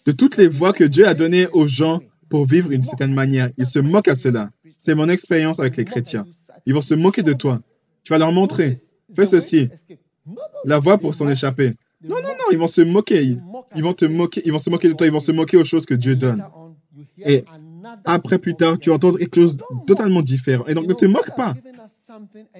de 0.06 0.12
toutes 0.12 0.36
les 0.36 0.48
voies 0.48 0.72
que 0.72 0.84
Dieu 0.84 1.06
a 1.06 1.14
données 1.14 1.48
aux 1.48 1.66
gens 1.66 2.00
pour 2.28 2.46
vivre 2.46 2.68
d'une 2.68 2.84
certaine 2.84 3.14
manière. 3.14 3.50
Ils 3.58 3.66
se 3.66 3.78
moquent 3.78 4.08
à 4.08 4.16
cela. 4.16 4.50
C'est 4.76 4.94
mon 4.94 5.08
expérience 5.08 5.58
avec 5.60 5.76
les 5.76 5.84
chrétiens. 5.84 6.26
Ils 6.66 6.74
vont 6.74 6.80
se 6.80 6.94
moquer 6.94 7.22
de 7.22 7.32
toi. 7.32 7.60
Tu 8.04 8.12
vas 8.12 8.18
leur 8.18 8.32
montrer. 8.32 8.78
Fais 9.14 9.26
ceci. 9.26 9.70
La 10.64 10.78
voie 10.78 10.98
pour 10.98 11.14
s'en 11.14 11.28
échapper. 11.28 11.74
Non, 12.02 12.16
non, 12.16 12.28
non, 12.28 12.44
ils 12.52 12.58
vont 12.58 12.68
se 12.68 12.80
moquer. 12.80 13.22
Ils, 13.22 13.82
vont 13.82 13.92
te 13.92 14.04
moquer. 14.04 14.42
Ils 14.44 14.52
vont 14.52 14.58
se 14.58 14.70
moquer 14.70 14.88
de 14.88 14.94
toi. 14.94 15.06
Ils 15.06 15.12
vont 15.12 15.20
se 15.20 15.32
moquer 15.32 15.56
aux 15.56 15.64
choses 15.64 15.84
que 15.84 15.94
Dieu 15.94 16.16
donne. 16.16 16.44
Et 17.18 17.44
Après, 18.04 18.38
plus 18.38 18.54
tard, 18.54 18.78
tu 18.78 18.90
entends 18.90 19.12
quelque 19.12 19.34
chose 19.34 19.58
totalement 19.86 20.22
différent. 20.22 20.66
Et 20.66 20.74
donc, 20.74 20.86
ne 20.86 20.94
te 20.94 21.06
moque 21.06 21.34
pas. 21.36 21.54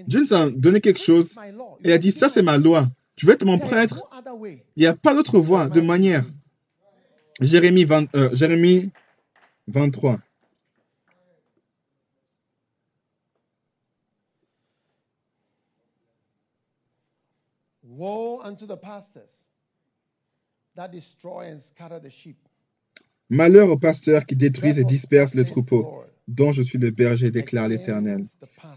Dieu 0.07 0.21
nous 0.21 0.35
a 0.35 0.51
donné 0.51 0.81
quelque 0.81 1.01
chose 1.01 1.37
et 1.85 1.93
a 1.93 1.99
dit, 1.99 2.13
ça, 2.13 2.29
c'est 2.29 2.43
ma 2.43 2.59
loi. 2.59 2.89
Tu 3.17 3.27
veux 3.27 3.33
être 3.33 3.45
mon 3.45 3.59
prêtre 3.59 4.03
Il 4.77 4.81
n'y 4.81 4.87
a 4.87 4.95
pas 4.95 5.15
d'autre 5.15 5.39
voie, 5.39 5.69
de 5.69 5.81
manière. 5.81 6.25
Jérémie, 7.41 7.85
20, 7.85 8.15
euh, 8.15 8.31
Jérémie 8.33 8.91
23. 9.69 10.19
Woe 17.99 18.41
unto 18.45 18.65
the 18.65 18.77
pastors 18.77 19.43
that 20.77 20.93
destroy 20.93 21.51
and 21.51 21.59
scatter 21.59 21.99
the 21.99 22.11
sheep. 22.11 22.37
Malheur 23.29 23.69
aux 23.71 23.77
pasteurs 23.77 24.25
qui 24.25 24.37
détruisent 24.37 24.79
et 24.79 24.85
dispersent 24.85 25.35
le 25.35 25.45
troupeau, 25.45 26.05
dont 26.29 26.53
je 26.53 26.63
suis 26.63 26.79
le 26.79 26.93
berger, 26.93 27.33
déclare 27.33 27.67
l'Éternel. 27.67 28.23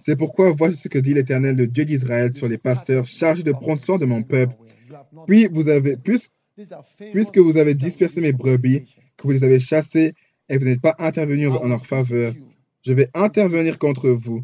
C'est 0.04 0.16
pourquoi 0.16 0.52
voici 0.54 0.76
ce 0.76 0.88
que 0.88 0.98
dit 0.98 1.14
l'Éternel, 1.14 1.56
le 1.56 1.68
Dieu 1.68 1.86
d'Israël, 1.86 2.34
sur 2.34 2.48
les 2.48 2.58
pasteurs 2.58 3.06
chargés 3.06 3.44
de 3.44 3.52
prendre 3.52 3.80
soin 3.80 4.00
de 4.00 4.06
mon 4.06 4.24
peuple. 4.24 4.56
Puis 5.28 5.46
vous 5.46 5.70
avez, 5.70 5.98
plus, 5.98 6.30
puisque 7.14 7.38
vous 7.38 7.58
avez 7.58 7.76
dispersé 7.76 8.22
mes 8.22 8.34
brebis, 8.34 8.86
que 9.18 9.24
vous 9.24 9.34
les 9.34 9.44
avez 9.44 9.60
chassées 9.60 10.16
et 10.50 10.58
vous 10.58 10.66
n'êtes 10.66 10.82
pas 10.82 10.96
intervenu 10.98 11.48
en 11.48 11.68
leur 11.68 11.86
faveur, 11.86 12.34
je 12.82 12.92
vais 12.92 13.12
intervenir 13.14 13.78
contre 13.78 14.10
vous 14.10 14.44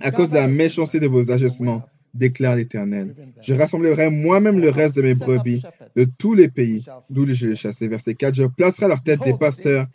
à 0.00 0.10
cause 0.10 0.30
de 0.30 0.36
la 0.36 0.48
méchanceté 0.48 1.00
de 1.00 1.06
vos 1.06 1.30
agissements, 1.30 1.84
déclare 2.14 2.56
l'Éternel. 2.56 3.14
Je 3.42 3.54
rassemblerai 3.54 4.10
moi-même 4.10 4.58
le 4.58 4.70
reste 4.70 4.96
de 4.96 5.02
mes 5.02 5.14
brebis 5.14 5.62
de 5.96 6.06
tous 6.18 6.34
les 6.34 6.48
pays 6.48 6.84
d'où 7.08 7.26
je 7.26 7.48
les 7.48 7.56
chassé. 7.56 7.88
Verset 7.88 8.14
4. 8.14 8.34
Je 8.34 8.44
placerai 8.44 8.86
à 8.86 8.88
leur 8.88 9.02
tête 9.02 9.20
des 9.22 9.34
pasteurs 9.34 9.86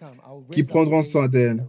qui 0.52 0.64
prendront 0.64 1.04
soin 1.04 1.28
d'elles. 1.28 1.66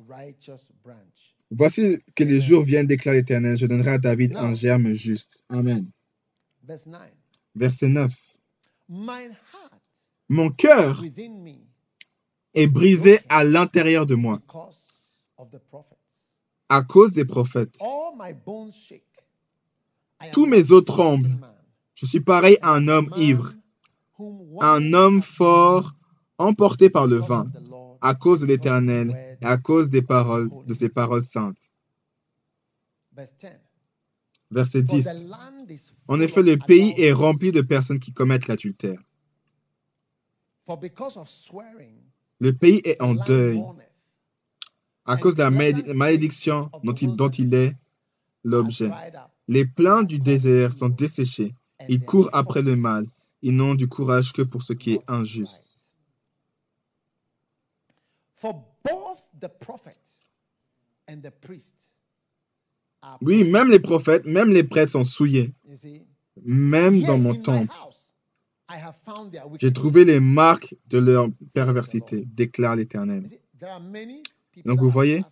Voici 1.50 1.98
que 2.14 2.24
les 2.24 2.40
jours 2.40 2.64
viennent, 2.64 2.86
déclare 2.86 3.14
l'Éternel. 3.14 3.56
Je 3.56 3.66
donnerai 3.66 3.90
à 3.92 3.98
David 3.98 4.36
un 4.36 4.54
germe 4.54 4.92
juste. 4.92 5.42
Amen. 5.48 5.88
Verset 7.54 7.88
9. 7.88 8.12
Mon 10.28 10.50
cœur 10.50 11.02
est 12.54 12.66
brisé 12.66 13.20
à 13.28 13.44
l'intérieur 13.44 14.06
de 14.06 14.14
moi 14.14 14.40
à 16.68 16.82
cause 16.82 17.12
des 17.12 17.24
prophètes. 17.24 17.78
Tous 20.32 20.46
mes 20.46 20.72
os 20.72 20.84
tremblent. 20.84 21.38
Je 21.94 22.06
suis 22.06 22.20
pareil 22.20 22.58
à 22.62 22.72
un 22.74 22.88
homme 22.88 23.10
ivre. 23.16 23.52
un 24.60 24.92
homme 24.94 25.20
fort 25.22 25.92
emporté 26.38 26.88
par 26.90 27.06
le 27.06 27.18
Lord, 27.18 27.46
à 28.00 28.14
cause 28.14 28.40
de 28.40 28.46
l'Éternel 28.46 29.36
et 29.40 29.44
à 29.44 29.56
cause 29.58 29.88
des 29.90 30.02
paroles 30.02 30.48
de 30.66 30.74
ses 30.74 30.88
paroles 30.88 31.22
saintes. 31.22 31.70
verse 33.12 33.34
10. 33.38 33.48
Verset 34.50 34.82
For 34.84 34.96
10. 34.96 35.04
the 35.04 35.28
land 35.28 35.70
is 35.70 35.92
En 36.08 36.20
effet, 36.20 36.42
le 36.42 36.56
pays 36.56 36.94
est 36.96 37.12
rempli 37.12 37.50
de 37.52 37.60
personnes 37.62 37.98
qui 37.98 38.12
commettent 38.12 38.46
l'adultère. 38.48 39.00
Le 42.38 42.52
pays 42.52 42.80
est 42.84 43.00
en 43.02 43.14
deuil 43.14 43.62
à 45.04 45.16
cause 45.16 45.34
de 45.36 45.42
la 45.42 45.50
malédi- 45.50 45.92
malédiction 45.94 46.70
dont 46.84 46.92
il, 46.94 47.14
dont 47.16 47.30
il 47.30 47.54
est 47.54 47.74
l'objet. 48.44 48.90
Les 49.48 49.64
plains 49.64 50.02
du 50.02 50.18
désert 50.18 50.72
sont 50.72 50.88
desséchés. 50.88 51.54
Ils 51.88 52.04
courent 52.04 52.30
après 52.32 52.62
le 52.62 52.76
mal. 52.76 53.06
Ils 53.42 53.54
n'ont 53.54 53.74
du 53.74 53.88
courage 53.88 54.32
que 54.32 54.42
pour 54.42 54.62
ce 54.62 54.72
qui 54.72 54.94
est 54.94 55.02
injuste. 55.06 55.72
Oui, 63.20 63.44
même 63.44 63.70
les 63.70 63.78
prophètes, 63.78 64.26
même 64.26 64.50
les 64.50 64.64
prêtres 64.64 64.92
sont 64.92 65.04
souillés. 65.04 65.54
Même 66.42 67.02
dans 67.02 67.18
mon 67.18 67.34
temple, 67.40 67.72
j'ai 69.60 69.72
trouvé 69.72 70.04
les 70.04 70.20
marques 70.20 70.74
de 70.88 70.98
leur 70.98 71.28
perversité, 71.54 72.24
déclare 72.26 72.76
l'Éternel. 72.76 73.28
Donc 74.64 74.80
vous 74.80 74.90
voyez, 74.90 75.24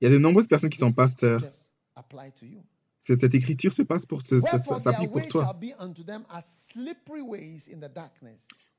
il 0.00 0.04
y 0.04 0.10
a 0.10 0.10
de 0.10 0.18
nombreuses 0.18 0.48
personnes 0.48 0.70
qui 0.70 0.78
sont 0.78 0.92
pasteurs. 0.92 1.42
Cette 3.00 3.34
écriture 3.34 3.72
se 3.72 3.82
passe 3.82 4.04
pour 4.04 4.22
s'applique 4.22 5.10
pour 5.10 5.26
toi. 5.28 5.58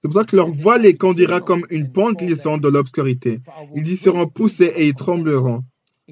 C'est 0.02 0.08
pour 0.08 0.14
ça 0.14 0.24
que 0.24 0.36
leur 0.36 0.52
voix 0.52 0.78
les 0.78 0.96
conduira 0.96 1.42
comme 1.42 1.66
une 1.70 1.92
pente 1.92 2.20
glissante 2.20 2.62
de 2.62 2.70
l'obscurité. 2.70 3.42
Ils 3.76 3.88
y 3.88 3.98
seront 3.98 4.28
poussés 4.28 4.72
et 4.76 4.88
ils 4.88 4.96
trembleront. 4.96 5.64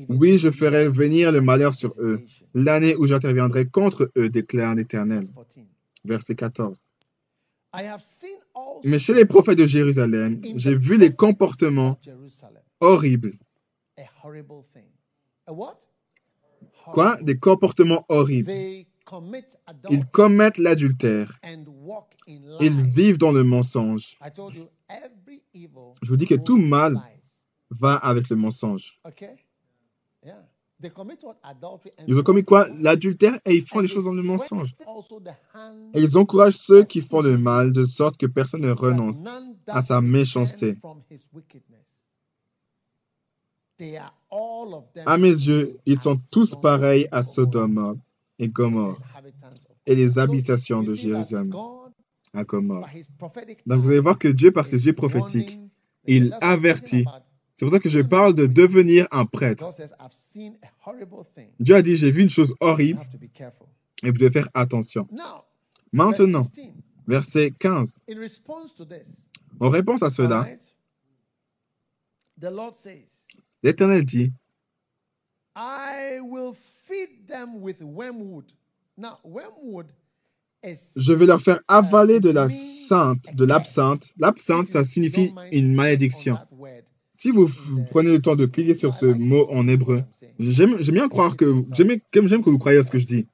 Oui, 0.07 0.38
je 0.38 0.49
ferai 0.49 0.89
venir 0.89 1.32
le 1.32 1.41
malheur 1.41 1.74
sur 1.74 1.93
eux, 1.99 2.24
l'année 2.53 2.95
où 2.95 3.05
j'interviendrai 3.05 3.66
contre 3.66 4.12
eux, 4.16 4.30
déclare 4.30 4.76
l'Éternel. 4.76 5.26
Verse 6.05 6.34
14. 6.34 6.36
Verset 6.36 6.36
14. 6.36 6.91
I 7.72 7.84
have 7.84 8.01
seen 8.01 8.38
also 8.55 8.82
Mais 8.84 8.97
chez 8.97 9.14
les 9.14 9.26
prophètes 9.26 9.57
de 9.57 9.68
Jérusalem, 9.68 10.41
j'ai 10.55 10.76
vu 10.76 10.97
les 10.97 11.14
comportements 11.14 11.99
horribles. 12.80 13.38
a 13.97 14.05
horrible 14.24 14.64
thing. 14.74 14.89
A 15.45 15.53
what? 15.53 15.78
Quoi? 16.94 17.18
Des 17.22 17.38
comportements 17.38 18.06
horribles. 18.10 18.48
They 18.48 18.88
commit 19.06 19.38
Ils 19.40 19.70
adultery 19.70 20.12
commettent 20.12 20.58
l'adultère. 20.58 21.40
Ils 22.60 22.82
vivent 22.84 23.18
dans 23.18 23.32
le 23.32 23.44
mensonge. 23.44 24.18
I 24.24 24.32
told 24.32 24.54
you 24.56 24.68
every 24.90 25.42
evil 25.54 25.94
Je 26.02 26.10
vous 26.10 26.18
dis 26.18 26.26
que 26.26 26.36
tout 26.36 26.58
with 26.58 26.68
mal 26.68 27.02
va 27.72 27.96
avec 27.96 28.30
le 28.30 28.36
mensonge. 28.36 29.00
Okay? 29.06 29.36
Yeah. 30.24 30.46
They 30.82 30.92
commit 30.92 31.18
what? 31.24 31.38
Adultery 31.44 31.92
and 31.98 32.06
Ils 32.08 32.18
ont 32.18 32.24
commis 32.24 32.44
quoi? 32.44 32.68
L'adultère 32.80 33.38
et 33.46 33.56
ils 33.56 33.66
font 33.66 33.80
les 33.80 33.88
choses 33.88 34.06
dans 34.06 34.14
le 34.14 34.24
mensonge. 34.24 34.76
Et 35.94 36.00
ils 36.00 36.18
encouragent 36.18 36.58
ceux 36.58 36.84
qui 36.84 37.02
font 37.02 37.22
le 37.22 37.38
mal 37.38 37.74
de 37.74 37.84
sorte 37.84 38.16
que 38.18 38.26
personne 38.26 38.62
ne 38.62 38.72
renonce 38.72 39.26
à 39.68 39.82
sa 39.82 40.00
méchanceté. 40.00 40.76
from 40.76 41.02
his 41.10 41.26
wickedness. 41.34 41.66
They 41.68 43.26
are 43.26 43.36
all 43.36 43.56
of 43.56 43.60
them 43.60 43.69
À 45.06 45.18
mes 45.18 45.30
yeux, 45.30 45.78
ils 45.86 46.00
sont 46.00 46.18
tous 46.32 46.56
pareils 46.56 47.08
à 47.12 47.24
Sodome 47.24 48.00
et 48.38 48.48
Gomorre 48.48 49.00
et 49.86 49.96
les 49.96 50.20
habitations 50.20 50.84
de 50.84 50.94
Jérusalem 50.94 51.54
à 52.34 52.44
Gomorre. 52.44 52.90
Donc 53.66 53.84
vous 53.84 53.90
allez 53.90 54.00
voir 54.00 54.18
que 54.18 54.28
Dieu, 54.28 54.52
par 54.52 54.66
ses 54.66 54.86
yeux 54.86 54.94
prophétiques, 54.94 55.60
il 56.06 56.38
avertit. 56.42 57.06
C'est 57.56 57.66
pour 57.66 57.74
ça 57.74 57.80
que 57.80 57.90
je 57.90 58.00
parle 58.00 58.34
de 58.36 58.46
devenir 58.46 59.08
un 59.12 59.26
prêtre. 59.26 59.70
Dieu 61.60 61.76
a 61.76 61.82
dit, 61.82 61.96
j'ai 61.96 62.12
vu 62.12 62.22
une 62.22 62.30
chose 62.30 62.54
horrible 62.60 63.02
et 64.04 64.12
vous 64.12 64.18
devez 64.18 64.32
faire 64.32 64.50
attention. 64.54 65.08
Maintenant, 65.92 66.48
verse 67.08 67.34
15, 67.34 67.50
verset 67.50 67.52
15, 67.60 68.02
in 68.10 68.20
response 68.20 68.76
to 68.76 68.86
this, 68.86 69.24
en 69.60 69.70
réponse 69.70 70.04
à 70.04 70.10
cela, 70.10 70.48
l'Éternel 73.64 74.05
dit, 74.05 74.32
I 75.55 76.20
will 76.22 76.53
feed 76.53 77.28
them 77.28 77.62
with 77.62 77.82
wormwood. 77.82 78.45
Now, 78.97 79.18
wormwood 79.24 79.88
is 80.64 80.91
je 80.95 81.14
vais 81.14 81.26
leur 81.26 81.41
faire 81.41 81.60
avaler 81.68 82.20
de 82.20 82.30
la 82.30 82.49
sainte, 82.49 83.36
de 83.36 83.45
l'absinthe. 83.45 84.14
L'absinthe, 84.18 84.68
ça 84.68 84.84
signifie 84.84 85.34
une 85.51 85.74
malédiction. 85.74 86.38
Si 87.12 87.32
vous 87.32 87.49
prenez 87.91 88.12
le 88.12 88.22
temps 88.22 88.36
de 88.36 88.45
cliquer 88.45 88.74
sur 88.74 88.93
ce 88.93 89.05
mot 89.05 89.45
en 89.49 89.68
hébreu, 89.68 90.03
j'aime 90.39 90.78
bien 90.78 91.10
croire 91.10 91.36
que, 91.36 91.64
j'aime 91.74 91.99
que 91.99 92.49
vous 92.49 92.57
croyez 92.57 92.78
à 92.78 92.84
ce 92.84 92.91
que 92.91 92.97
je 92.97 93.05
dis. 93.05 93.28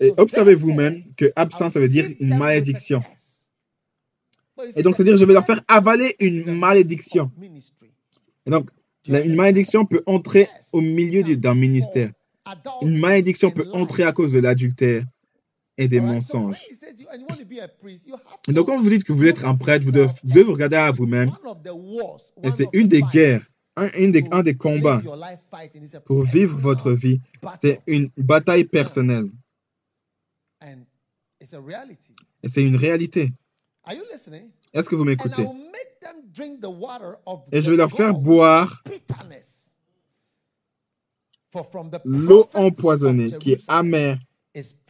Et 0.00 0.12
observez 0.16 0.56
vous-même 0.56 1.04
que 1.16 1.30
absinthe, 1.36 1.72
ça 1.72 1.80
veut 1.80 1.88
dire 1.88 2.08
une 2.18 2.36
malédiction. 2.36 3.02
Et 4.74 4.82
donc, 4.82 4.96
c'est-à-dire, 4.96 5.16
je 5.16 5.24
vais 5.24 5.34
leur 5.34 5.46
faire 5.46 5.60
avaler 5.68 6.16
une 6.18 6.58
malédiction. 6.58 7.30
Et 8.44 8.50
donc, 8.50 8.70
la- 9.08 9.20
une 9.20 9.34
malédiction 9.34 9.84
peut 9.86 10.02
entrer 10.06 10.48
au 10.72 10.80
milieu 10.80 11.22
du- 11.22 11.36
d'un 11.36 11.54
ministère. 11.54 12.10
Une 12.82 12.98
malédiction 12.98 13.50
peut 13.50 13.68
entrer 13.72 14.04
à 14.04 14.12
cause 14.12 14.32
de 14.32 14.40
l'adultère 14.40 15.04
et 15.76 15.86
des 15.88 16.00
mensonges. 16.00 16.62
Et 18.48 18.52
donc, 18.52 18.66
quand 18.66 18.80
vous 18.80 18.88
dites 18.88 19.04
que 19.04 19.12
vous 19.12 19.24
êtes 19.26 19.44
un 19.44 19.54
prêtre, 19.54 19.84
vous 19.84 19.92
devez 19.92 20.06
vous, 20.06 20.14
devez 20.28 20.42
vous 20.44 20.52
regarder 20.52 20.76
à 20.76 20.90
vous-même. 20.90 21.30
Et 22.42 22.50
c'est 22.50 22.68
une 22.72 22.88
des 22.88 23.02
guerres, 23.02 23.42
un, 23.76 23.88
une 23.98 24.12
des, 24.12 24.24
un 24.30 24.42
des 24.42 24.56
combats 24.56 25.02
pour 26.04 26.22
vivre 26.24 26.58
votre 26.58 26.92
vie. 26.92 27.20
C'est 27.62 27.80
une 27.86 28.10
bataille 28.16 28.64
personnelle. 28.64 29.30
Et 32.42 32.48
c'est 32.48 32.62
une 32.64 32.76
réalité. 32.76 33.32
Est-ce 34.74 34.88
que 34.88 34.96
vous 34.96 35.04
m'écoutez? 35.04 35.42
Et 37.52 37.60
je 37.60 37.70
vais 37.70 37.76
leur 37.76 37.90
faire 37.90 38.14
boire 38.14 38.82
l'eau 42.04 42.48
empoisonnée 42.54 43.32
qui 43.38 43.52
est 43.52 43.64
amère. 43.68 44.18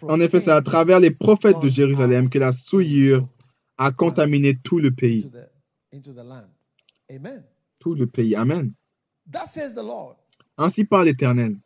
En 0.02 0.20
effet, 0.20 0.40
c'est 0.40 0.50
à 0.50 0.62
travers 0.62 1.00
les 1.00 1.10
prophètes 1.10 1.60
de 1.60 1.68
Jérusalem 1.68 2.30
que 2.30 2.38
la 2.38 2.52
souillure 2.52 3.28
a 3.76 3.92
contaminé 3.92 4.56
tout 4.56 4.78
le 4.78 4.90
pays. 4.90 5.30
Tout 7.78 7.94
le 7.94 8.06
pays. 8.06 8.34
Amen. 8.34 8.72
Ainsi 10.56 10.84
parle 10.84 11.04
l'Éternel. 11.06 11.56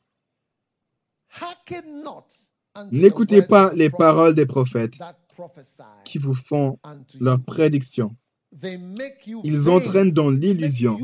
N'écoutez 2.91 3.43
pas 3.43 3.72
les 3.74 3.91
paroles 3.91 4.35
des 4.35 4.47
prophètes 4.47 4.99
qui 6.05 6.18
vous 6.18 6.35
font 6.35 6.78
leurs 7.20 7.43
prédictions. 7.43 8.14
Ils 9.45 9.69
entraînent 9.69 10.13
dans 10.13 10.31
l'illusion. 10.31 10.99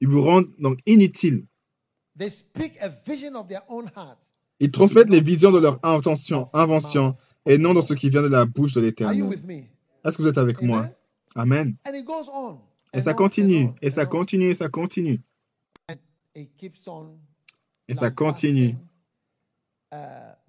Ils 0.00 0.08
vous 0.08 0.22
rendent 0.22 0.50
donc 0.58 0.78
inutiles. 0.86 1.46
Ils 4.60 4.70
transmettent 4.70 5.10
les 5.10 5.20
visions 5.20 5.52
de 5.52 5.58
leur 5.58 5.78
intention, 5.82 6.48
invention, 6.52 7.16
et 7.46 7.58
non 7.58 7.74
dans 7.74 7.82
ce 7.82 7.94
qui 7.94 8.10
vient 8.10 8.22
de 8.22 8.28
la 8.28 8.44
bouche 8.44 8.72
de 8.74 8.80
l'Éternel. 8.80 9.38
Est-ce 10.04 10.16
que 10.16 10.22
vous 10.22 10.28
êtes 10.28 10.38
avec 10.38 10.62
moi? 10.62 10.88
Amen. 11.34 11.76
Et 12.94 13.00
ça 13.00 13.14
continue, 13.14 13.70
et 13.80 13.90
ça 13.90 14.06
continue, 14.06 14.50
et 14.50 14.54
ça 14.54 14.68
continue. 14.68 15.20
Et 16.34 17.94
ça 17.94 18.10
continue. 18.10 18.76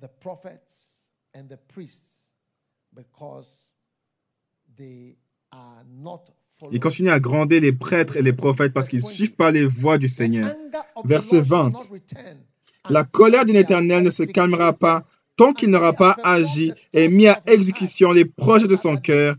the 0.04 0.10
prophets 0.20 1.04
and 1.34 1.50
the 1.50 1.58
priests 1.58 2.30
because 2.94 3.70
they 4.78 5.18
Il 6.72 6.80
continue 6.80 7.10
à 7.10 7.20
grandir 7.20 7.62
les 7.62 7.74
prêtres 7.74 8.18
et 8.18 8.22
les 8.22 8.34
prophètes 8.34 8.74
parce 8.74 8.88
qu'ils 8.88 9.00
ne 9.00 9.06
suivent 9.06 9.36
pas 9.36 9.52
les 9.52 9.66
voies 9.66 9.98
du 9.98 10.10
Seigneur. 10.10 10.54
Verset 11.04 11.42
20. 11.42 11.74
La 12.90 13.04
colère 13.04 13.46
de 13.46 13.54
l'Éternel 13.54 14.04
ne 14.04 14.12
se 14.12 14.24
calmera 14.24 14.74
pas 14.74 15.06
tant 15.36 15.54
qu'il 15.54 15.70
n'aura 15.70 15.94
pas 15.94 16.18
agi 16.24 16.74
et 16.94 17.08
mis 17.08 17.28
à 17.28 17.42
exécution 17.48 18.12
les 18.12 18.26
projets 18.26 18.68
de 18.68 18.76
son 18.76 18.98
cœur. 18.98 19.36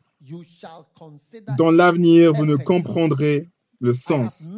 Dans 1.59 1.71
l'avenir, 1.71 2.33
vous 2.33 2.47
ne 2.47 2.57
comprendrez 2.57 3.49
le 3.81 3.95
sens. 3.95 4.55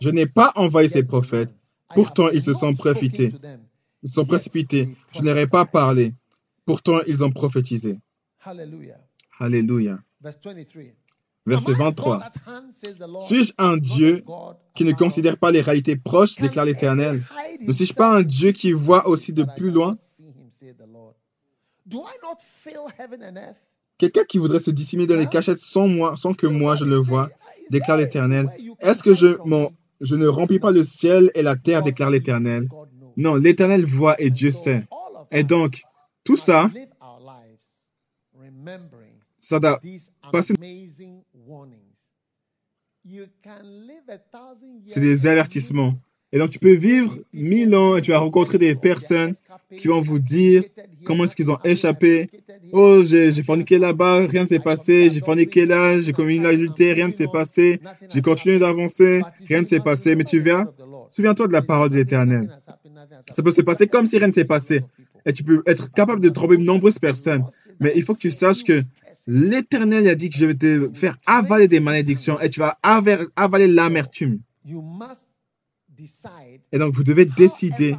Je 0.00 0.10
n'ai 0.10 0.26
pas 0.26 0.52
envoyé 0.56 0.88
ces 0.88 1.02
prophètes. 1.02 1.54
Pourtant, 1.94 2.28
ils 2.30 2.42
se 2.42 2.52
sont 2.52 2.74
profités. 2.74 3.32
Ils 4.02 4.10
sont 4.10 4.26
précipités. 4.26 4.88
Je 5.14 5.20
ne 5.20 5.26
leur 5.26 5.38
ai 5.38 5.46
pas 5.46 5.64
parlé. 5.64 6.14
Pourtant, 6.64 7.00
ils 7.06 7.24
ont 7.24 7.30
prophétisé. 7.30 7.98
Alléluia. 9.38 9.98
Verset 11.44 11.72
23. 11.72 12.22
Suis-je 13.26 13.52
un 13.58 13.76
Dieu 13.76 14.24
qui 14.74 14.84
ne 14.84 14.92
considère 14.92 15.36
pas 15.36 15.50
les 15.50 15.60
réalités 15.60 15.96
proches, 15.96 16.36
déclare 16.36 16.64
l'Éternel? 16.64 17.22
Ne 17.60 17.72
suis-je 17.72 17.94
pas 17.94 18.14
un 18.14 18.22
Dieu 18.22 18.52
qui 18.52 18.72
voit 18.72 19.08
aussi 19.08 19.32
de 19.32 19.44
plus 19.56 19.70
loin? 19.70 19.96
quelqu'un 24.02 24.24
qui 24.24 24.38
voudrait 24.38 24.58
se 24.58 24.72
dissimuler 24.72 25.06
dans 25.06 25.16
les 25.16 25.28
cachettes 25.28 25.58
sans 25.58 25.86
moi, 25.86 26.16
sans 26.16 26.34
que 26.34 26.48
moi 26.48 26.74
je 26.74 26.84
le 26.84 26.96
vois, 26.96 27.30
déclare 27.70 27.98
l'Éternel? 27.98 28.48
Est-ce 28.80 29.00
que 29.00 29.14
je, 29.14 29.38
mon, 29.44 29.70
je 30.00 30.16
ne 30.16 30.26
remplis 30.26 30.58
pas 30.58 30.72
le 30.72 30.82
ciel 30.82 31.30
et 31.36 31.42
la 31.42 31.54
terre, 31.54 31.84
déclare 31.84 32.10
l'Éternel? 32.10 32.68
Non, 33.16 33.36
l'Éternel 33.36 33.84
voit 33.84 34.20
et 34.20 34.30
Dieu 34.30 34.50
sait. 34.50 34.84
Et 35.30 35.44
donc, 35.44 35.82
tout 36.24 36.36
ça, 36.36 36.68
ça 39.42 39.60
passer. 40.32 40.54
C'est 44.86 45.00
des 45.00 45.26
avertissements. 45.26 45.94
Et 46.34 46.38
donc, 46.38 46.48
tu 46.48 46.58
peux 46.58 46.72
vivre 46.72 47.18
mille 47.34 47.74
ans 47.74 47.96
et 47.96 48.00
tu 48.00 48.12
vas 48.12 48.18
rencontrer 48.18 48.56
des 48.56 48.74
personnes 48.74 49.34
qui 49.76 49.88
vont 49.88 50.00
vous 50.00 50.18
dire 50.18 50.64
comment 51.04 51.24
est-ce 51.24 51.36
qu'ils 51.36 51.50
ont 51.50 51.58
échappé. 51.62 52.30
Oh, 52.72 53.02
j'ai 53.04 53.42
forniqué 53.42 53.78
là-bas, 53.78 54.26
rien 54.26 54.44
ne 54.44 54.46
s'est 54.46 54.58
passé. 54.58 55.10
J'ai 55.10 55.20
forniqué 55.20 55.66
là, 55.66 56.00
j'ai 56.00 56.12
commis 56.12 56.36
une 56.36 56.46
adultère, 56.46 56.94
rien 56.94 57.08
ne 57.08 57.12
s'est 57.12 57.28
passé. 57.30 57.80
J'ai 58.08 58.22
continué 58.22 58.58
d'avancer, 58.58 59.20
rien 59.46 59.60
ne 59.60 59.66
s'est 59.66 59.80
passé. 59.80 60.16
Mais 60.16 60.24
tu 60.24 60.40
verras, 60.40 60.68
souviens-toi 61.10 61.48
de 61.48 61.52
la 61.52 61.62
parole 61.62 61.90
de 61.90 61.96
l'Éternel. 61.96 62.58
Ça 63.30 63.42
peut 63.42 63.52
se 63.52 63.60
passer 63.60 63.86
comme 63.86 64.06
si 64.06 64.16
rien 64.16 64.28
ne 64.28 64.32
s'est 64.32 64.46
passé. 64.46 64.84
Et 65.26 65.34
tu 65.34 65.44
peux 65.44 65.62
être 65.66 65.92
capable 65.92 66.20
de 66.20 66.30
tromper 66.30 66.56
de 66.56 66.62
nombreuses 66.62 66.98
personnes. 66.98 67.44
Mais 67.78 67.92
il 67.94 68.04
faut 68.04 68.14
que 68.14 68.20
tu 68.20 68.30
saches 68.30 68.64
que 68.64 68.82
l'Éternel 69.26 70.08
a 70.08 70.14
dit 70.14 70.30
que 70.30 70.36
je 70.36 70.46
vais 70.46 70.54
te 70.54 70.90
faire 70.92 71.16
avaler 71.26 71.68
des 71.68 71.80
malédictions 71.80 72.40
et 72.40 72.50
tu 72.50 72.60
vas 72.60 72.78
avaler 72.82 73.68
l'amertume. 73.68 74.40
Et 76.72 76.78
donc, 76.78 76.94
vous 76.94 77.04
devez 77.04 77.26
décider 77.26 77.96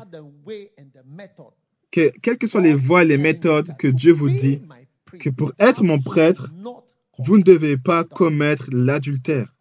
que, 1.91 2.09
quelles 2.19 2.37
que 2.37 2.47
soient 2.47 2.61
les 2.61 2.73
voies 2.73 3.03
et 3.03 3.07
les 3.07 3.17
méthodes 3.17 3.75
que 3.77 3.87
Dieu 3.87 4.13
vous 4.13 4.29
dit, 4.29 4.61
que 5.19 5.29
pour 5.29 5.53
être 5.59 5.83
mon 5.83 5.99
prêtre, 5.99 6.51
vous 7.19 7.37
ne 7.37 7.43
devez 7.43 7.77
pas 7.77 8.03
commettre 8.03 8.69
l'adultère. 8.71 9.55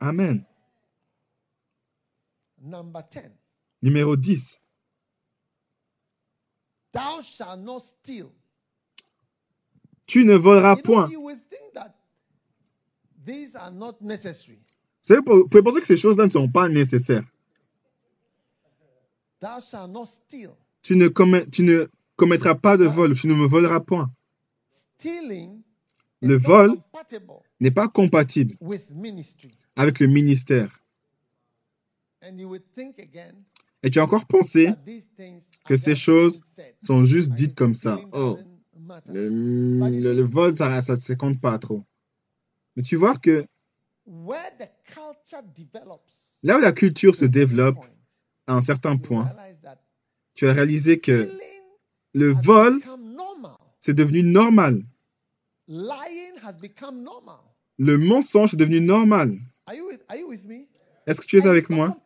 Amen. 0.00 0.44
Numéro 3.82 4.16
10. 4.16 4.60
Tu 10.08 10.24
ne 10.24 10.34
voleras 10.34 10.74
point. 10.76 11.08
Vous 15.08 15.48
pouvez 15.48 15.62
penser 15.62 15.80
que 15.80 15.86
ces 15.86 15.96
choses-là 15.96 16.24
ne 16.24 16.30
sont 16.30 16.48
pas 16.48 16.68
nécessaires. 16.68 17.24
Tu 20.82 20.96
ne, 20.96 21.08
tu 21.44 21.62
ne 21.62 21.86
commettras 22.16 22.54
pas 22.54 22.76
de 22.76 22.86
vol, 22.86 23.14
tu 23.14 23.28
ne 23.28 23.34
me 23.34 23.46
voleras 23.46 23.80
point. 23.80 24.10
Le 26.20 26.36
vol 26.36 26.76
n'est 27.60 27.70
pas 27.70 27.88
compatible 27.88 28.56
avec 29.76 30.00
le 30.00 30.06
ministère. 30.06 30.82
Et 33.82 33.90
tu 33.90 34.00
as 34.00 34.04
encore 34.04 34.26
pensé 34.26 34.72
que 35.66 35.76
ces 35.76 35.94
choses 35.94 36.40
sont 36.82 37.04
juste 37.04 37.32
dites 37.32 37.54
comme 37.54 37.74
ça. 37.74 38.00
Oh, 38.12 38.38
le, 39.06 40.14
le 40.14 40.22
vol, 40.22 40.56
ça 40.56 40.80
ne 40.80 40.96
se 40.96 41.12
compte 41.14 41.40
pas 41.40 41.58
trop. 41.58 41.84
Mais 42.76 42.82
tu 42.82 42.96
vois 42.96 43.16
que 43.16 43.46
Là 46.42 46.56
où 46.56 46.60
la 46.60 46.72
culture 46.72 47.14
se 47.14 47.24
développe 47.24 47.78
à 48.46 48.54
un 48.54 48.60
certain 48.60 48.96
point, 48.96 49.30
tu 50.34 50.46
as 50.46 50.52
réalisé 50.52 50.98
que 51.00 51.28
le 52.14 52.32
vol, 52.32 52.80
c'est 53.80 53.94
devenu 53.94 54.22
normal. 54.22 54.82
Le 57.78 57.96
mensonge 57.96 58.54
est 58.54 58.56
devenu 58.56 58.80
normal. 58.80 59.38
Est-ce 61.06 61.20
que 61.20 61.26
tu 61.26 61.38
es 61.38 61.46
avec 61.46 61.68
moi? 61.68 61.96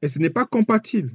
Et 0.00 0.08
ce 0.08 0.18
n'est 0.18 0.30
pas 0.30 0.46
compatible. 0.46 1.12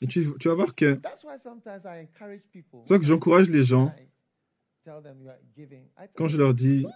Et 0.00 0.06
tu, 0.06 0.22
vas 0.22 0.54
voir 0.54 0.74
que 0.74 1.00
c'est 1.16 2.64
ça 2.86 2.98
que 2.98 3.04
j'encourage 3.04 3.50
les 3.50 3.64
gens 3.64 3.92
quand 6.14 6.28
je 6.28 6.38
leur 6.38 6.54
dis 6.54 6.86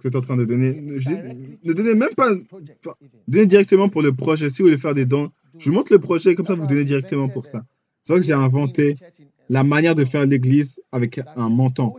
que 0.00 0.08
tu 0.08 0.08
es 0.08 0.16
en 0.16 0.20
train 0.20 0.36
de 0.36 0.44
donner, 0.44 0.80
ne 0.80 1.72
donnez 1.72 1.94
même 1.94 2.14
pas, 2.14 2.30
donnez 3.28 3.46
directement 3.46 3.88
pour 3.88 4.02
le 4.02 4.12
projet. 4.12 4.50
Si 4.50 4.62
vous 4.62 4.68
voulez 4.68 4.78
faire 4.78 4.94
des 4.94 5.06
dons, 5.06 5.30
je 5.58 5.70
vous 5.70 5.76
montre 5.76 5.92
le 5.92 5.98
projet, 5.98 6.34
comme 6.34 6.46
ça 6.46 6.54
vous 6.54 6.66
donnez 6.66 6.84
directement 6.84 7.28
pour 7.28 7.46
ça. 7.46 7.64
C'est 8.02 8.12
vrai 8.12 8.20
que 8.20 8.26
j'ai 8.26 8.32
inventé 8.32 8.96
la 9.48 9.64
manière 9.64 9.94
de 9.94 10.04
faire 10.04 10.26
l'église 10.26 10.82
avec 10.90 11.20
un 11.36 11.48
montant, 11.48 11.96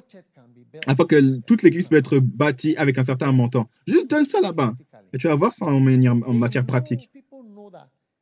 afin 0.87 1.05
que 1.05 1.39
toute 1.41 1.63
l'église 1.63 1.87
peut 1.87 1.95
être 1.95 2.19
bâtie 2.19 2.75
avec 2.75 2.97
un 2.97 3.03
certain 3.03 3.31
montant. 3.31 3.69
Juste 3.87 4.09
donne 4.09 4.25
ça 4.25 4.41
là-bas, 4.41 4.73
et 5.13 5.17
tu 5.17 5.27
vas 5.27 5.35
voir 5.35 5.53
ça 5.53 5.65
en 5.65 5.79
matière 5.79 6.65
pratique. 6.65 7.09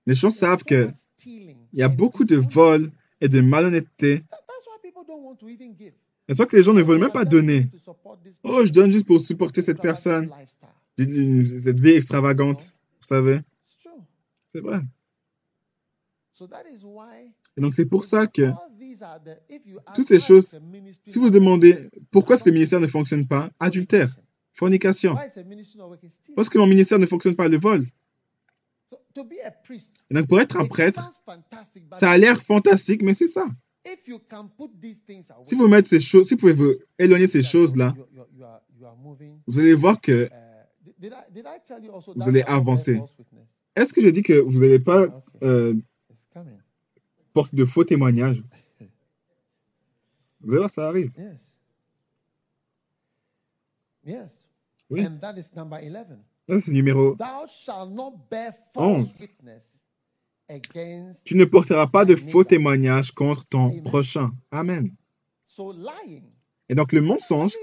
Les 0.06 0.14
gens 0.14 0.30
savent 0.30 0.64
que 0.64 0.89
il 1.26 1.56
y 1.74 1.84
a 1.84 1.89
beaucoup 1.89 2.24
de 2.24 2.36
vols 2.36 2.91
et 3.20 3.28
de 3.28 3.41
malhonnêteté. 3.41 4.24
C'est 6.28 6.38
vrai 6.38 6.45
que 6.47 6.56
les 6.56 6.64
gens 6.64 6.74
ne 6.74 6.82
veulent 6.82 6.99
même 6.99 7.12
pas 7.12 7.26
donner. 7.26 7.70
Oh, 8.43 8.66
je 8.66 8.72
donne 8.72 8.91
juste 8.91 9.06
pour 9.06 9.20
supporter 9.22 9.62
cette 9.62 9.82
personne, 9.82 10.32
cette 10.97 11.80
vie 11.80 11.91
extravagante, 11.91 12.74
vous 13.02 13.08
savez. 13.08 13.39
C'est 14.47 14.60
vrai. 14.60 14.82
Et 17.58 17.62
donc 17.62 17.74
c'est 17.74 17.86
pour 17.86 18.06
ça 18.06 18.28
que 18.28 18.52
toutes 19.93 20.08
ces 20.08 20.20
choses, 20.20 20.56
si 21.06 21.20
vous 21.20 21.30
demandez 21.30 21.89
pourquoi 22.10 22.36
est-ce 22.36 22.43
que 22.43 22.49
le 22.49 22.56
ministère 22.56 22.80
ne 22.80 22.88
fonctionne 22.88 23.28
pas, 23.28 23.49
adultère, 23.60 24.16
fornication, 24.54 25.16
parce 26.36 26.49
que 26.49 26.58
mon 26.58 26.68
ministère 26.68 26.99
ne 26.99 27.06
fonctionne 27.06 27.36
pas, 27.36 27.47
le 27.47 27.58
vol, 27.58 27.86
donc, 30.12 30.28
pour 30.28 30.39
être 30.39 30.57
un 30.57 30.66
prêtre, 30.66 31.09
ça 31.93 32.12
a 32.12 32.18
l'air 32.18 32.41
fantastique, 32.41 33.01
mais 33.01 33.14
c'est 33.14 33.28
ça. 33.28 33.47
Si 35.43 35.55
vous 35.55 35.68
mettez 35.68 35.89
ces 35.89 35.99
choses, 35.99 36.28
si 36.28 36.36
vous 36.36 36.39
pouvez 36.39 36.53
vous 36.53 36.74
éloigner 36.99 37.28
ces 37.28 37.41
choses-là, 37.43 37.95
vous 39.47 39.59
allez 39.59 39.74
voir 39.74 39.99
que 39.99 40.30
vous 42.16 42.30
allez 42.30 42.43
avancer. 42.43 43.01
Est-ce 43.76 43.93
que 43.93 44.01
je 44.01 44.09
dis 44.09 44.22
que 44.22 44.34
vous 44.34 44.59
n'allez 44.59 44.80
pas 44.80 45.24
euh, 45.43 45.74
porter 47.34 47.55
de 47.55 47.66
faux 47.66 47.84
témoignages? 47.84 48.43
Vous 50.43 50.49
allez 50.49 50.57
voir, 50.57 50.70
ça 50.72 50.88
arrive. 50.88 51.12
Oui. 54.89 55.01
C'est 56.47 56.67
numéro 56.69 57.15
11. 58.75 59.27
Tu 61.25 61.35
ne 61.35 61.45
porteras 61.45 61.87
pas 61.87 62.05
de 62.05 62.15
faux 62.15 62.43
témoignages 62.43 63.11
contre 63.11 63.45
ton 63.45 63.81
prochain. 63.81 64.31
Amen. 64.51 64.93
Et 66.69 66.75
donc 66.75 66.91
le 66.91 67.01
mensonge, 67.01 67.53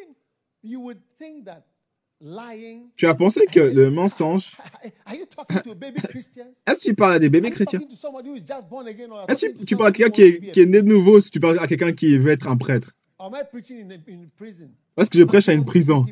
tu 2.96 3.06
as 3.06 3.14
pensé 3.14 3.46
que 3.46 3.60
le 3.60 3.90
mensonge... 3.98 4.56
Est-ce 6.66 6.84
que 6.84 6.88
tu 6.88 6.94
parles 6.94 7.14
à 7.14 7.18
des 7.18 7.28
bébés 7.28 7.50
chrétiens? 7.50 7.80
Est-ce 9.28 9.46
que 9.46 9.64
tu 9.64 9.76
parles 9.76 9.90
à 9.90 9.92
quelqu'un 9.92 10.10
qui 10.10 10.22
est, 10.22 10.50
qui 10.50 10.60
est 10.60 10.66
né 10.66 10.82
de 10.82 10.86
nouveau? 10.86 11.20
Si 11.20 11.30
tu 11.30 11.40
parles 11.40 11.58
à 11.58 11.66
quelqu'un 11.66 11.92
qui 11.92 12.18
veut 12.18 12.32
être 12.32 12.48
un 12.48 12.56
prêtre? 12.56 12.96
Est-ce 13.20 15.10
que 15.10 15.18
je 15.18 15.24
prêche 15.24 15.48
à 15.48 15.52
une 15.52 15.64
prison 15.64 16.06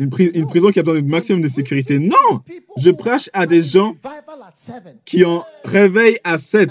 une, 0.00 0.46
prison 0.46 0.70
qui 0.70 0.78
a 0.78 0.82
besoin 0.82 1.00
d'un 1.00 1.06
maximum 1.06 1.42
de 1.42 1.48
sécurité. 1.48 1.98
Non, 1.98 2.40
je 2.78 2.90
prêche 2.90 3.28
à 3.34 3.46
des 3.46 3.62
gens 3.62 3.94
qui 5.04 5.24
ont 5.24 5.44
réveil 5.64 6.18
à 6.24 6.38
7 6.38 6.70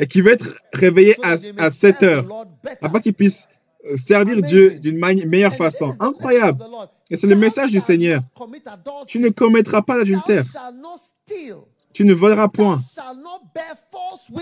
et 0.00 0.06
qui 0.08 0.20
veulent 0.20 0.32
être 0.32 0.60
réveillés 0.72 1.16
à, 1.22 1.36
à 1.58 1.70
7 1.70 2.02
heures 2.02 2.46
afin 2.82 2.98
qu'ils 3.00 3.14
puissent 3.14 3.46
euh, 3.86 3.96
servir 3.96 4.42
Dieu 4.42 4.78
d'une 4.80 4.98
meilleure 4.98 5.54
façon. 5.54 5.94
Incroyable. 6.00 6.64
Et 7.10 7.16
c'est 7.16 7.28
le 7.28 7.36
message 7.36 7.70
du 7.70 7.80
Seigneur. 7.80 8.22
Tu 9.06 9.20
ne 9.20 9.28
commettras 9.28 9.82
pas 9.82 9.98
l'adultère. 9.98 10.44
Tu 11.92 12.04
ne 12.04 12.12
voleras 12.12 12.48
point. 12.48 12.82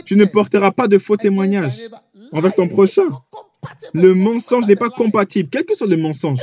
Tu 0.06 0.16
ne 0.16 0.24
porteras 0.24 0.70
pas 0.70 0.88
de 0.88 0.96
faux 0.96 1.18
témoignages 1.18 1.82
envers 2.32 2.54
ton 2.54 2.66
prochain. 2.66 3.08
Le 3.94 4.14
mensonge 4.14 4.66
n'est 4.66 4.76
pas 4.76 4.90
compatible, 4.90 5.48
quel 5.50 5.64
que 5.64 5.74
soit 5.74 5.86
le 5.86 5.96
mensonge. 5.96 6.38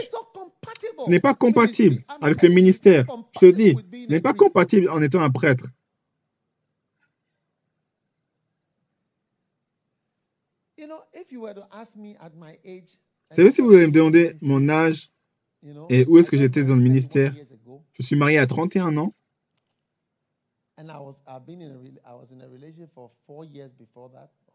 Ce 1.06 1.10
n'est 1.10 1.20
pas 1.20 1.34
compatible 1.34 2.04
avec 2.22 2.42
le 2.42 2.50
ministère. 2.50 3.06
Je 3.36 3.40
te 3.40 3.46
dis, 3.52 3.76
ce 4.04 4.12
n'est 4.12 4.22
pas 4.22 4.34
compatible 4.34 4.90
en 4.90 5.02
étant 5.02 5.22
un 5.22 5.30
prêtre. 5.30 5.68
Vous 10.78 10.86
savez, 13.32 13.52
si 13.52 13.62
vous 13.62 13.68
voulez 13.68 13.88
me 13.88 13.92
demander 13.92 14.36
mon 14.42 14.70
âge 14.70 15.12
et 15.90 16.06
où 16.06 16.18
est-ce 16.18 16.32
que 16.32 16.38
j'étais 16.38 16.64
dans 16.64 16.76
le 16.76 16.82
ministère, 16.82 17.36
je 17.94 18.04
suis 18.04 18.16
marié 18.16 18.38
à 18.38 18.48
31 18.48 18.96
ans. 18.98 19.14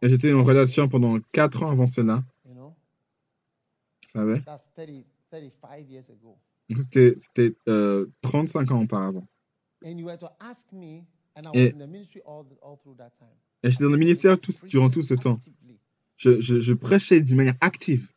Et 0.02 0.08
j'étais 0.08 0.32
en 0.32 0.42
relation 0.42 0.88
pendant 0.88 1.18
4 1.32 1.62
ans 1.62 1.70
avant 1.70 1.86
cela, 1.86 2.24
You 2.46 2.54
know, 2.54 2.72
vous 2.72 2.72
savez. 2.72 2.72
that's 2.72 2.72
30, 2.72 2.72
35 2.74 4.02
years 4.02 4.03
Donc, 4.14 4.40
C'était 6.78 7.14
c'était, 7.18 7.56
euh, 7.68 8.06
35 8.22 8.70
ans 8.70 8.82
auparavant. 8.82 9.26
And 9.84 9.98
you 9.98 10.06
were 10.06 10.18
to 10.18 10.28
ask 10.40 10.66
me, 10.72 11.02
and 11.36 11.42
I 11.44 11.48
was 11.48 11.52
Et- 11.54 11.72
in 11.74 11.78
the 11.78 11.86
ministry 11.88 12.20
all 12.26 12.44
the, 12.44 12.56
all 12.62 12.78
through 12.78 12.96
that 12.96 13.10
time. 13.18 13.28
Et 13.62 13.70
j'étais 13.70 13.84
dans 13.84 13.90
le 13.90 13.96
ministère 13.96 14.40
tout- 14.40 14.52
durant 14.66 14.88
tout 14.90 15.02
ce 15.02 15.14
temps. 15.14 15.38
Je, 16.16 16.40
je, 16.40 16.60
je 16.60 16.72
prêchais 16.74 17.20
d'une 17.20 17.36
manière 17.36 17.56
active 17.60 18.08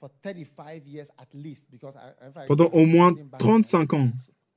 For 0.00 0.10
35 0.22 0.82
years 0.86 1.06
at 1.16 1.28
least, 1.32 1.70
because 1.70 1.94
I, 1.96 2.10
if 2.28 2.36
I 2.36 2.46
pendant 2.48 2.68
au 2.72 2.84
moins 2.84 3.14
think 3.14 3.30
back 3.30 3.40
35 3.40 3.92
ans. 3.94 4.10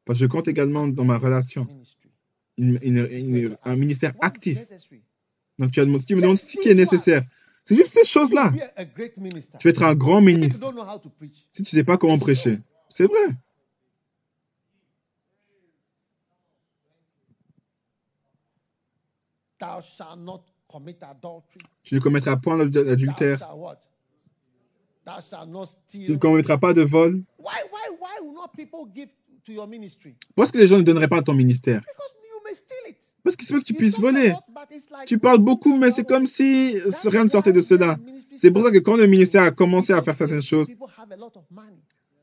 Parce 0.05 0.19
que 0.19 0.25
je 0.25 0.27
compte 0.27 0.47
également 0.47 0.87
dans 0.87 1.05
ma 1.05 1.17
relation 1.17 1.65
ministry. 1.65 2.09
une- 2.57 2.79
une- 2.81 3.07
une- 3.11 3.57
un 3.63 3.75
ministère 3.77 4.13
actif. 4.19 4.59
Donc 5.57 5.71
tu 5.71 5.79
as 5.79 5.85
demandé, 5.85 6.03
tu 6.03 6.15
me 6.15 6.21
demandes 6.21 6.37
ce 6.37 6.57
qui 6.57 6.67
est 6.69 6.73
nécessaire, 6.75 7.23
c'est 7.69 7.75
juste 7.75 7.93
ces 7.93 8.03
choses-là. 8.03 8.51
Tu 9.59 9.67
vas 9.67 9.69
être 9.69 9.83
un 9.83 9.93
grand 9.93 10.21
ministre 10.21 10.73
si 11.51 11.61
tu 11.61 11.75
ne 11.75 11.79
sais 11.79 11.83
pas 11.83 11.97
comment 11.97 12.17
prêcher. 12.17 12.57
C'est 12.89 13.05
vrai. 13.05 13.27
Tu 21.83 21.93
ne 21.93 21.99
commettras 21.99 22.37
point 22.37 22.57
l'adultère. 22.57 23.37
not 25.47 25.67
Tu 25.91 26.11
ne 26.11 26.15
commettras 26.15 26.57
pas 26.57 26.73
de 26.73 26.81
vol. 26.81 27.23
Why, 27.37 27.61
why, 27.71 27.95
why 27.99 28.19
will 28.19 28.33
not 28.33 28.47
people 28.57 28.87
give 28.91 29.09
to 29.45 29.51
your 29.51 29.67
ministry? 29.67 30.15
Pourquoi 30.29 30.45
est-ce 30.45 30.53
que 30.53 30.57
les 30.57 30.65
gens 30.65 30.77
ne 30.77 30.81
donneraient 30.81 31.07
pas 31.07 31.17
à 31.17 31.21
ton 31.21 31.35
ministère? 31.35 31.83
Parce 33.23 33.35
qu'il 33.35 33.47
se 33.47 33.53
peut 33.53 33.59
que 33.59 33.65
tu 33.65 33.73
puisses 33.73 33.99
voler. 33.99 34.33
Tu 35.05 35.17
parles 35.17 35.39
beaucoup, 35.39 35.75
mais 35.75 35.91
c'est 35.91 36.07
comme 36.07 36.25
si 36.25 36.77
rien 37.05 37.23
ne 37.23 37.29
sortait 37.29 37.53
de 37.53 37.61
cela. 37.61 37.97
C'est 38.35 38.51
pour 38.51 38.63
ça 38.63 38.71
que 38.71 38.77
quand 38.77 38.95
le 38.95 39.07
ministère 39.07 39.43
a 39.43 39.51
commencé 39.51 39.93
à 39.93 40.01
faire 40.01 40.15
certaines 40.15 40.41
choses, 40.41 40.71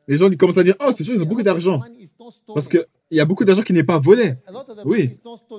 les 0.09 0.17
gens 0.17 0.31
ils 0.31 0.37
commencent 0.37 0.59
à 0.59 0.63
dire 0.63 0.77
Oh, 0.81 0.93
ces 0.93 1.05
gens, 1.05 1.15
ils 1.15 1.23
ont 1.23 1.27
beaucoup 1.27 1.43
d'argent. 1.43 1.81
Parce 2.55 2.69
qu'il 2.69 2.87
y 3.11 3.21
a 3.21 3.25
beaucoup 3.25 3.45
d'argent 3.45 3.63
qui 3.63 3.73
n'est 3.73 3.85
pas 3.85 3.99
volé. 3.99 4.35
Oui. 4.85 5.11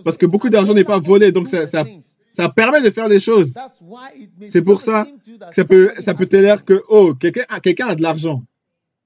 Parce 0.03 0.17
que 0.17 0.25
beaucoup 0.25 0.49
d'argent 0.49 0.73
n'est 0.73 0.83
pas 0.83 0.99
volé, 0.99 1.31
do 1.31 1.41
donc 1.41 1.47
ça, 1.49 2.49
permet 2.49 2.81
de 2.81 2.91
faire 2.91 3.09
des 3.09 3.19
choses. 3.19 3.53
C'est 4.45 4.63
pour 4.63 4.81
ça 4.81 5.07
that 5.39 5.53
Ça 5.53 5.65
peut, 5.65 5.91
ça 5.99 6.13
peut 6.13 6.25
te 6.25 6.35
l'air 6.35 6.57
money. 6.57 6.65
que 6.65 6.83
oh, 6.89 7.13
quelqu'un 7.13 7.43
a, 7.49 7.59
quelqu'un 7.59 7.87
a 7.87 7.95
de 7.95 8.01
l'argent. 8.01 8.43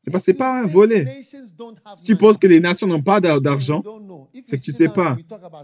C'est 0.04 0.10
pas, 0.34 0.64
pas 0.64 0.66
don't 0.66 1.76
have 1.86 1.98
Si 1.98 2.06
tu 2.06 2.16
penses 2.16 2.38
que 2.38 2.48
les 2.48 2.60
nations 2.60 2.88
n'ont 2.88 3.04
pas 3.04 3.20
d'argent, 3.22 3.84
c'est 4.48 4.58
que 4.58 4.64
tu 4.64 4.72
sit 4.72 4.78
sais 4.78 4.90
pas. 4.90 5.16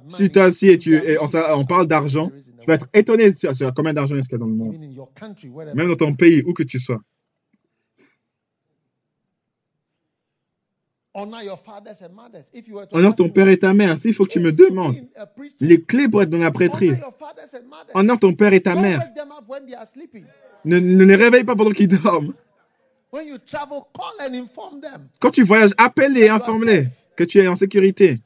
si 0.09 0.17
tu 0.17 0.29
t'assieds 0.29 0.73
et, 0.73 1.13
et 1.13 1.17
on, 1.19 1.65
parle 1.65 1.87
d'argent, 1.87 2.31
tu 2.59 2.67
vas 2.67 2.75
être 2.75 2.87
étonné 2.93 3.31
sur, 3.31 3.51
combien 3.75 3.93
d'argent 3.93 4.15
il 4.15 4.21
y 4.21 4.35
a 4.35 4.37
dans 4.37 4.45
le 4.45 4.53
monde. 4.53 4.77
Même 5.73 5.87
dans 5.87 5.95
ton 5.95 6.13
pays, 6.13 6.43
où 6.45 6.53
que 6.53 6.61
tu 6.61 6.79
sois. 6.79 7.01
Honore 12.91 13.15
ton 13.15 13.29
père 13.29 13.47
et 13.47 13.57
ta 13.57 13.73
mère. 13.73 13.97
S'il 13.97 14.13
faut 14.13 14.25
que 14.25 14.33
tu 14.33 14.39
me 14.39 14.51
demandes 14.51 14.97
les 15.59 15.81
clés 15.81 16.07
pour 16.07 16.21
être 16.21 16.29
dans 16.29 16.37
la 16.37 16.51
prêtrise, 16.51 17.03
honore 17.95 18.19
ton 18.19 18.33
père 18.33 18.53
et 18.53 18.61
ta 18.61 18.75
mère. 18.75 19.01
Ne, 20.63 20.77
ne 20.77 21.03
les 21.03 21.15
réveille 21.15 21.43
pas 21.43 21.55
pendant 21.55 21.71
qu'ils 21.71 21.87
dorment. 21.87 22.35
Quand 25.19 25.31
tu 25.31 25.43
voyages, 25.43 25.71
appelle-les, 25.77 26.29
informe-les 26.29 26.87
que 27.15 27.23
tu 27.23 27.39
es 27.39 27.47
en 27.47 27.55
sécurité. 27.55 28.21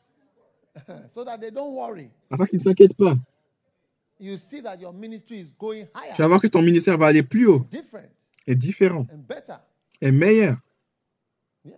so 1.10 1.24
that 1.24 1.38
they 1.40 1.52
don't 1.52 1.74
worry. 1.74 2.10
Afin 2.30 2.46
qu'ils 2.46 2.60
ne 2.60 2.64
s'inquiètent 2.64 2.96
pas. 2.96 3.16
You 4.20 4.38
see 4.38 4.62
that 4.62 4.78
your 4.80 4.94
ministry 4.94 5.40
is 5.40 5.52
going 5.58 5.88
higher, 5.96 6.14
Tu 6.16 6.22
vas 6.22 6.28
voir 6.28 6.42
que 6.42 6.48
ton 6.48 6.62
ministère 6.62 6.98
va 6.98 7.08
aller 7.08 7.24
plus 7.24 7.48
haut 7.48 7.66
different, 7.72 8.10
et 8.46 8.56
différent 8.56 9.08
et 10.00 10.12
meilleur. 10.12 10.58
Yes. 11.66 11.76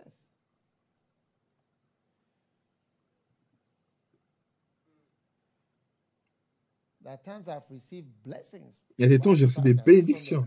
There 7.02 7.12
are 7.12 7.18
times 7.18 7.48
I've 7.48 7.62
received 7.70 8.08
blessings. 8.24 8.74
Il 8.98 9.02
y 9.02 9.04
a 9.06 9.08
des 9.08 9.18
temps 9.18 9.30
où 9.30 9.34
j'ai 9.34 9.46
reçu 9.46 9.60
des 9.62 9.74
bénédictions 9.74 10.46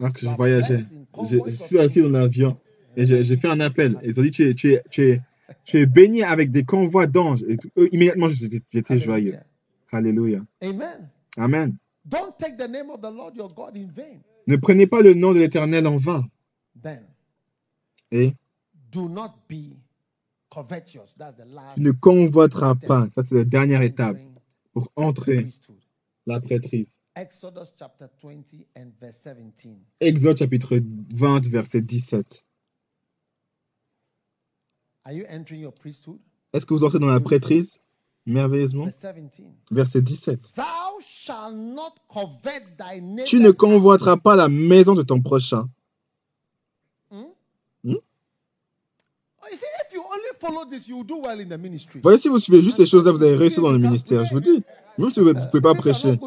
Alors 0.00 0.12
que 0.12 0.20
je 0.20 0.28
voyageais. 0.28 0.84
J'ai- 1.28 1.40
Je 1.46 1.50
suis 1.50 1.78
assis 1.78 2.02
dans 2.02 2.08
l'avion 2.10 2.58
et 2.96 3.02
"Oh, 3.02 3.04
j'ai 3.22 3.36
fait 3.36 3.48
un 3.48 3.60
appel. 3.60 3.98
Ils 4.04 4.18
ont 4.18 4.22
dit 4.22 4.30
tu 4.30 4.44
es, 4.48 4.54
tu 4.54 4.72
es, 4.72 4.82
tu 4.90 5.02
es, 5.08 5.20
tu 5.64 5.78
es 5.78 5.86
béni 5.86 6.22
avec 6.22 6.50
des 6.50 6.64
convois 6.64 7.06
d'anges. 7.06 7.44
Et 7.48 7.56
eux, 7.78 7.88
immédiatement, 7.92 8.28
j'étais 8.28 8.98
joyeux. 8.98 9.36
Hallelujah. 9.92 10.40
Alléluia. 10.40 10.44
Amen. 10.60 11.08
Amen. 11.36 11.76
Don't 12.04 12.36
take 12.38 12.56
the 12.56 12.68
name 12.68 12.90
of 12.90 13.00
the 13.00 13.10
Lord 13.10 13.34
your 13.36 13.52
God 13.52 13.76
in 13.76 13.86
vain. 13.86 14.20
Ne 14.46 14.56
prenez 14.56 14.86
pas 14.86 15.00
le 15.00 15.14
nom 15.14 15.32
de 15.32 15.38
l'Éternel 15.38 15.86
en 15.86 15.96
vain. 15.96 16.24
Then 16.82 17.04
Et 18.10 18.34
do 18.92 19.08
not 19.08 19.30
be 19.48 19.76
covetous. 20.50 21.16
That's 21.16 21.36
the 21.36 21.46
last 21.46 21.78
ne 21.78 21.92
convoiteras 21.92 22.74
pas. 22.74 23.08
Ça, 23.14 23.22
c'est 23.22 23.34
la 23.36 23.44
dernière 23.44 23.82
étape 23.82 24.18
pour 24.72 24.90
entrer 24.96 25.48
la 26.26 26.40
prêtrise. 26.40 26.93
Exodus 27.16 27.72
chapter 27.78 28.08
20 28.20 28.66
and 28.74 28.92
verse 29.00 29.16
17. 29.18 29.78
Exode 30.00 30.38
chapitre 30.38 30.80
20, 30.82 31.48
verset 31.48 31.88
17. 31.88 32.24
Are 35.06 35.12
you 35.12 35.24
entering 35.28 35.60
your 35.60 35.72
priesthood? 35.72 36.18
Est-ce 36.52 36.66
que 36.66 36.74
vous 36.74 36.84
entrez 36.84 36.98
dans 36.98 37.06
la 37.06 37.20
prêtrise? 37.20 37.76
Merveilleusement 38.26 38.86
Verse 38.86 39.14
17. 39.14 39.44
Verset 39.70 40.00
17. 40.00 40.52
Thou 40.56 40.98
shalt 41.00 41.54
not 41.54 41.92
covet 42.08 42.76
thy 42.78 43.00
neighbor's 43.00 43.28
Tu 43.28 43.38
ne 43.38 43.52
convoiteras 43.52 44.16
pas 44.16 44.34
la 44.34 44.48
maison 44.48 44.94
de 44.94 45.02
ton 45.02 45.20
prochain. 45.20 45.68
Hmm? 47.10 47.26
Hmm? 47.84 47.98
You 49.50 49.56
see, 49.56 49.66
if 49.86 49.92
you 49.92 50.02
only 50.02 50.30
follow 50.40 50.64
this, 50.64 50.88
you 50.88 50.96
will 50.96 51.04
do 51.04 51.18
well 51.18 51.38
in 51.38 51.48
the 51.48 51.58
ministry. 51.58 52.00
Voyez, 52.00 52.18
si 52.18 52.28
vous 52.28 52.40
suivez 52.40 52.62
juste 52.62 52.78
ces 52.78 52.86
choses-là, 52.86 53.12
vous 53.12 53.22
allez 53.22 53.36
réussir 53.36 53.62
dans 53.62 53.72
le 53.72 53.78
ministère. 53.78 54.24
Je 54.24 54.34
vous 54.34 54.40
dis, 54.40 54.64
même 54.98 55.10
si 55.10 55.20
vous 55.20 55.32
ne 55.32 55.46
pouvez 55.50 55.60
pas 55.60 55.74
prêcher, 55.74 56.18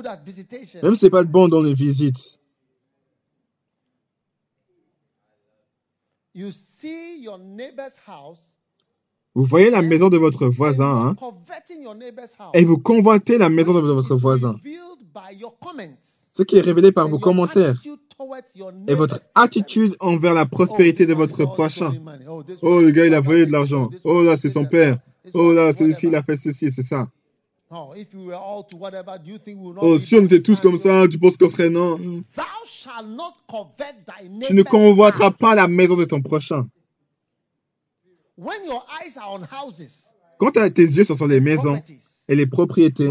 même 0.84 0.94
si 0.96 1.00
c'est 1.00 1.10
pas 1.10 1.24
bon 1.24 1.48
dans 1.48 1.62
les 1.62 1.74
visites, 1.74 2.40
you 6.34 6.52
see 6.52 7.22
your 7.22 7.38
neighbor's 7.38 7.96
house, 8.08 8.58
vous 9.36 9.46
voyez 9.46 9.70
la 9.70 9.82
maison 9.82 10.10
de 10.10 10.18
votre 10.18 10.48
voisin, 10.48 11.16
hein, 11.16 11.16
et 12.54 12.66
vous 12.66 12.78
convoitez 12.78 13.38
la 13.38 13.50
maison 13.50 13.74
de 13.74 13.80
votre 13.80 14.16
is 14.16 14.20
voisin. 14.20 14.56
Ce 16.34 16.44
qui 16.44 16.58
est 16.58 16.62
révélé 16.62 16.92
par 16.92 17.08
vos 17.08 17.20
commentaires 17.20 17.76
et 18.88 18.96
votre 18.96 19.20
attitude 19.36 19.96
envers 20.00 20.34
la 20.34 20.44
Oh, 20.44 20.48
prospérité 20.48 21.06
de 21.06 21.14
is 21.14 21.16
votre 21.16 21.46
prochain. 21.46 21.94
Oh, 22.28 22.44
Oh, 22.62 22.82
le 22.82 22.92
gars, 22.92 23.06
il 23.06 23.14
a 23.14 23.20
volé 23.22 23.46
de 23.46 23.52
l'argent. 23.52 23.90
Oh 24.04 24.24
là, 24.24 24.38
c'est 24.38 24.50
son 24.50 24.66
père. 24.66 24.98
Oh 25.34 25.52
là, 25.54 25.74
celui-ci, 25.74 26.08
il 26.08 26.16
a 26.16 26.24
fait 26.24 26.36
ceci, 26.36 26.72
c'est 26.72 26.84
ça. 26.84 27.08
Oh, 27.70 27.94
Oh, 29.82 29.98
si 30.00 30.16
on 30.16 30.24
était 30.24 30.42
tous 30.42 30.62
comme 30.62 30.78
ça, 30.78 31.06
tu 31.08 31.20
penses 31.20 31.36
qu'on 31.36 31.50
serait 31.50 31.70
non? 31.70 31.98
Tu 34.42 34.54
ne 34.54 34.64
convoiteras 34.64 35.32
pas 35.32 35.54
la 35.54 35.68
maison 35.68 35.96
de 35.96 36.06
ton 36.06 36.22
prochain. 36.22 36.70
When 38.38 38.64
your 38.66 38.86
eyes 39.02 39.18
are 39.18 39.34
on 39.34 39.42
houses, 39.44 40.14
Quand 40.40 40.52
tes 40.52 40.84
yeux 40.84 41.04
sont 41.04 41.16
sur 41.16 41.28
les 41.28 41.42
maisons 41.42 41.82
et 42.28 42.36
les 42.36 42.46
propriétés, 42.46 43.10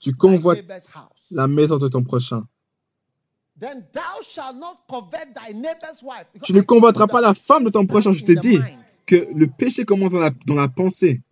tu 0.00 0.14
convoites 0.14 0.64
la 1.30 1.48
maison 1.48 1.76
de 1.76 1.88
ton 1.88 2.02
prochain. 2.02 2.46
Then 3.60 3.84
thou 3.92 4.22
shalt 4.22 4.56
not 4.56 4.78
covet 4.88 5.32
thy 5.34 5.52
neighbor's 5.52 6.02
wife. 6.02 6.26
Because 6.32 6.46
Tu 6.46 6.52
ne 6.52 6.60
convoiteras 6.62 7.06
pas 7.06 7.20
la 7.20 7.34
femme 7.34 7.64
de 7.64 7.70
ton 7.70 7.86
prochain. 7.86 8.12
Je 8.12 8.24
te 8.24 8.32
dis 8.32 8.58
que 9.06 9.28
le 9.34 9.46
péché 9.46 9.84
commence 9.84 10.12
dans 10.12 10.18
la, 10.20 10.30
dans 10.46 10.54
la 10.54 10.68
pensée. 10.68 11.22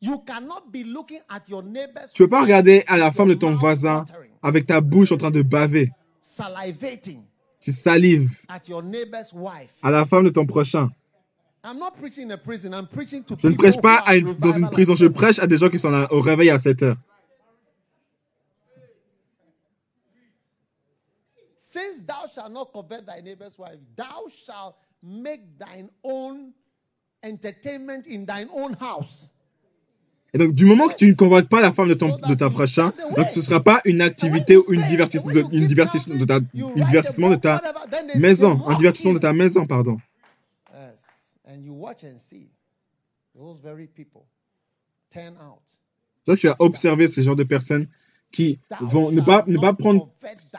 You 0.00 0.18
cannot 0.26 0.70
be 0.70 0.84
looking 0.84 1.20
at 1.28 1.48
your 1.48 1.62
neighbor's 1.62 2.12
Tu 2.12 2.22
peux 2.24 2.28
pas 2.28 2.40
wife 2.40 2.44
regarder 2.46 2.84
à 2.86 2.98
la 2.98 3.10
femme 3.10 3.28
de 3.28 3.34
ton 3.34 3.54
voisin 3.54 4.04
avec 4.42 4.66
ta 4.66 4.80
bouche 4.80 5.10
en 5.12 5.16
train 5.16 5.30
de 5.30 5.42
baver. 5.42 5.90
salivating 6.20 7.22
Tu 7.60 7.72
salives 7.72 8.30
at 8.48 8.68
your 8.68 8.82
neighbor's 8.82 9.32
wife. 9.32 9.72
à 9.82 9.90
la 9.90 10.04
femme 10.04 10.24
de 10.24 10.30
ton 10.30 10.44
prochain. 10.46 10.90
I'm 11.64 11.78
not 11.78 11.92
preaching 11.98 12.24
in 12.26 12.30
a 12.32 12.36
prison. 12.36 12.72
I'm 12.74 12.86
preaching 12.86 13.24
to 13.24 13.34
Je 13.38 13.48
ne 13.48 13.54
prêche 13.56 13.80
pas 13.80 13.96
à 14.06 14.14
une- 14.16 14.34
dans 14.34 14.52
une 14.52 14.68
prison, 14.70 14.94
je 14.94 15.06
prêche 15.06 15.38
à 15.40 15.46
des 15.48 15.56
gens 15.56 15.68
qui 15.70 15.78
sont 15.80 15.92
au 16.10 16.20
réveil 16.20 16.50
à 16.50 16.58
7 16.58 16.82
heures. 16.82 16.96
Since 21.58 22.02
thou 22.06 22.26
shalt 22.32 22.52
not 22.52 22.66
covet 22.72 23.04
thy 23.06 23.20
neighbor's 23.20 23.58
wife, 23.58 23.78
thou 23.96 24.28
shalt 24.28 24.76
make 25.02 25.40
thine 25.58 25.90
own 26.04 26.52
entertainment 27.24 28.06
in 28.06 28.24
thine 28.26 28.48
own 28.52 28.74
house. 28.74 29.28
Et 30.36 30.38
donc, 30.38 30.52
du 30.52 30.66
moment 30.66 30.86
que 30.88 30.96
tu 30.96 31.08
ne 31.08 31.14
convoites 31.14 31.48
pas 31.48 31.62
la 31.62 31.72
femme 31.72 31.88
de 31.88 31.94
ton 31.94 32.14
de 32.28 32.34
ta 32.34 32.50
prochain, 32.50 32.92
donc 33.16 33.28
ce 33.30 33.38
ne 33.38 33.44
sera 33.44 33.60
pas 33.60 33.80
une 33.86 34.02
activité 34.02 34.58
ou 34.58 34.70
une 34.70 34.82
divertissement 34.82 35.32
de, 35.32 35.42
une 35.50 35.66
divertissement 35.66 36.14
de 36.14 36.26
ta, 36.26 36.40
une 36.52 36.84
divertissement 36.84 37.30
de 37.30 37.36
ta 37.36 37.62
maison, 38.16 38.62
un 38.68 38.74
divertissement 38.74 39.14
de 39.14 39.18
ta 39.18 39.32
maison, 39.32 39.66
pardon. 39.66 39.96
Toi, 46.26 46.36
tu 46.36 46.48
as 46.50 46.56
observé 46.58 47.06
ce 47.06 47.22
genre 47.22 47.36
de 47.36 47.44
personnes 47.44 47.88
qui 48.30 48.58
vont 48.82 49.10
ne 49.10 49.22
pas, 49.22 49.42
ne 49.46 49.56
pas 49.56 49.72
prendre 49.72 50.10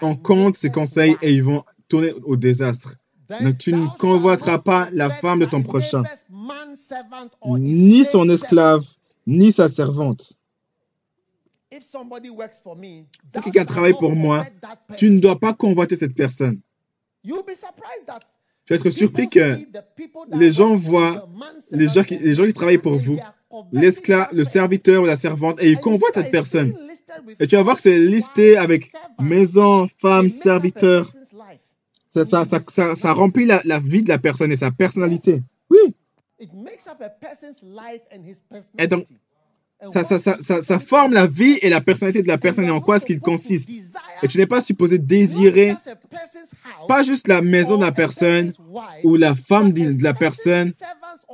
en 0.02 0.16
compte 0.16 0.56
neighbor's 0.64 0.74
conseils 0.74 1.16
et 1.22 1.34
ils 1.34 1.44
vont 1.44 1.64
tourner 1.88 2.14
au 2.24 2.36
désastre. 2.36 2.96
Donc, 3.42 3.60
tu 3.60 3.74
ne 3.74 3.86
convoiteras 4.00 4.58
pas 4.58 4.90
la 4.92 5.12
femme 5.12 5.38
de 5.38 5.46
ton 5.46 5.62
prochain, 5.62 6.02
ni 7.46 8.06
son 8.06 8.28
esclave, 8.30 8.84
ni 9.28 9.52
sa 9.52 9.70
servante. 9.70 10.34
If 11.72 11.84
somebody 11.84 12.30
works 12.30 12.60
for 12.64 12.76
me, 12.76 13.04
Si 13.34 13.42
quelqu'un 13.42 13.66
travaille 13.66 13.94
pour 13.94 14.16
moi, 14.16 14.46
tu 14.96 15.06
ne 15.08 15.20
person. 15.20 15.20
dois 15.20 15.40
pas 15.40 15.54
convoiter 15.54 15.96
cette 15.98 16.16
personne. 16.16 16.62
Tu 17.24 17.34
vas 18.70 18.76
être 18.76 18.90
surpris 18.90 19.28
que 19.28 19.60
les 20.34 20.52
gens 20.52 20.76
voient 20.76 21.28
les 21.72 21.88
gens 21.90 22.04
qui, 22.04 22.16
or 22.16 22.22
les 22.24 22.36
gens 22.36 22.46
qui 22.46 22.54
travaillent 22.54 22.78
pour 22.78 22.94
and 22.94 22.98
vous, 22.98 23.20
l'esclave, 23.74 24.28
le 24.32 24.44
person. 24.44 24.52
serviteur 24.52 25.04
ou 25.04 25.06
la 25.06 25.18
servante, 25.18 25.62
et 25.62 25.66
ils 25.70 25.70
And 25.70 25.72
you 25.72 25.78
see 25.78 25.82
convoitent 25.84 26.14
cette 26.16 26.32
personne. 26.32 26.74
Et 27.40 27.48
tu 27.48 27.56
vas 27.56 27.64
voir 27.64 27.76
que 27.76 27.82
c'est 27.82 27.98
listé 28.00 28.58
avec 28.58 28.92
maison, 29.20 29.88
femme, 29.98 30.30
serviteur. 30.30 31.12
Ça, 32.10 32.26
ça, 32.26 32.46
ça, 32.46 32.60
ça, 32.70 32.96
ça 32.96 33.14
remplit 33.14 33.46
la, 33.46 33.62
la 33.66 33.80
vie 33.80 34.04
de 34.04 34.10
la 34.10 34.18
personne 34.20 34.52
et 34.52 34.56
sa 34.56 34.72
personnalité. 34.72 35.42
Oui, 35.70 35.94
It 36.40 36.54
makes 36.54 36.88
up 36.88 37.02
a 37.02 37.10
person's 37.10 37.64
life 37.64 38.02
and 38.12 38.24
his 38.24 38.38
Et 38.78 38.88
donc, 38.88 39.06
ça, 39.92 40.04
ça, 40.04 40.20
ça, 40.20 40.62
ça, 40.62 40.80
forme 40.80 41.14
la 41.14 41.28
vie 41.28 41.58
et 41.62 41.70
la 41.70 41.82
personnalité 41.82 42.24
de 42.24 42.28
la 42.28 42.38
personne 42.38 42.66
et 42.66 42.72
en 42.72 42.82
quoi 42.82 42.96
not 42.96 42.98
est-ce 42.98 43.06
qu'il 43.06 43.18
supposed 43.18 43.20
to 43.20 43.32
consiste. 43.32 43.70
Et 44.24 44.28
tu 44.28 44.38
n'es 44.38 44.48
pas 44.48 44.62
supposé 44.62 44.98
not 44.98 45.04
désirer 45.04 45.76
pas 46.88 47.04
juste 47.04 47.28
la 47.28 47.42
maison 47.42 47.78
de 47.78 47.84
la 47.84 47.92
personne 47.92 48.54
ou 49.04 49.16
la 49.16 49.36
femme 49.36 49.72
de 49.72 50.04
la 50.04 50.14
personne, 50.14 50.74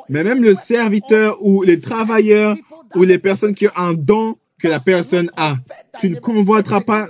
mais 0.09 0.23
même 0.23 0.43
le 0.43 0.55
serviteur 0.55 1.37
ou 1.41 1.63
les 1.63 1.79
travailleurs 1.79 2.57
ou 2.95 3.03
les 3.03 3.17
the 3.17 3.19
personnes 3.19 3.55
qui 3.55 3.67
ont 3.67 3.77
un 3.77 3.93
don 3.93 4.37
que 4.59 4.67
la 4.67 4.79
personne 4.79 5.29
a. 5.35 5.55
Tu 5.99 6.09
ne 6.09 6.17
convoiteras 6.17 6.81
pas. 6.81 7.07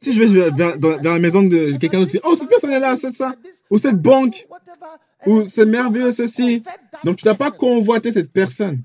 Si 0.00 0.12
je 0.12 0.22
vais 0.22 0.50
vers, 0.50 0.76
vers 0.78 1.02
la 1.02 1.18
maison 1.18 1.42
de 1.42 1.76
quelqu'un 1.78 2.00
d'autre, 2.00 2.16
oh, 2.24 2.34
cette 2.36 2.48
personne 2.48 2.72
est 2.72 2.80
là, 2.80 2.96
c'est 2.96 3.12
ça, 3.12 3.34
ou 3.70 3.78
cette 3.78 4.00
banque, 4.00 4.46
ou 5.26 5.44
c'est 5.44 5.66
merveilleux 5.66 6.10
ceci. 6.10 6.62
Donc 7.04 7.16
tu 7.16 7.26
n'as 7.26 7.34
pas 7.34 7.50
convoité 7.50 8.10
cette 8.10 8.32
personne 8.32 8.82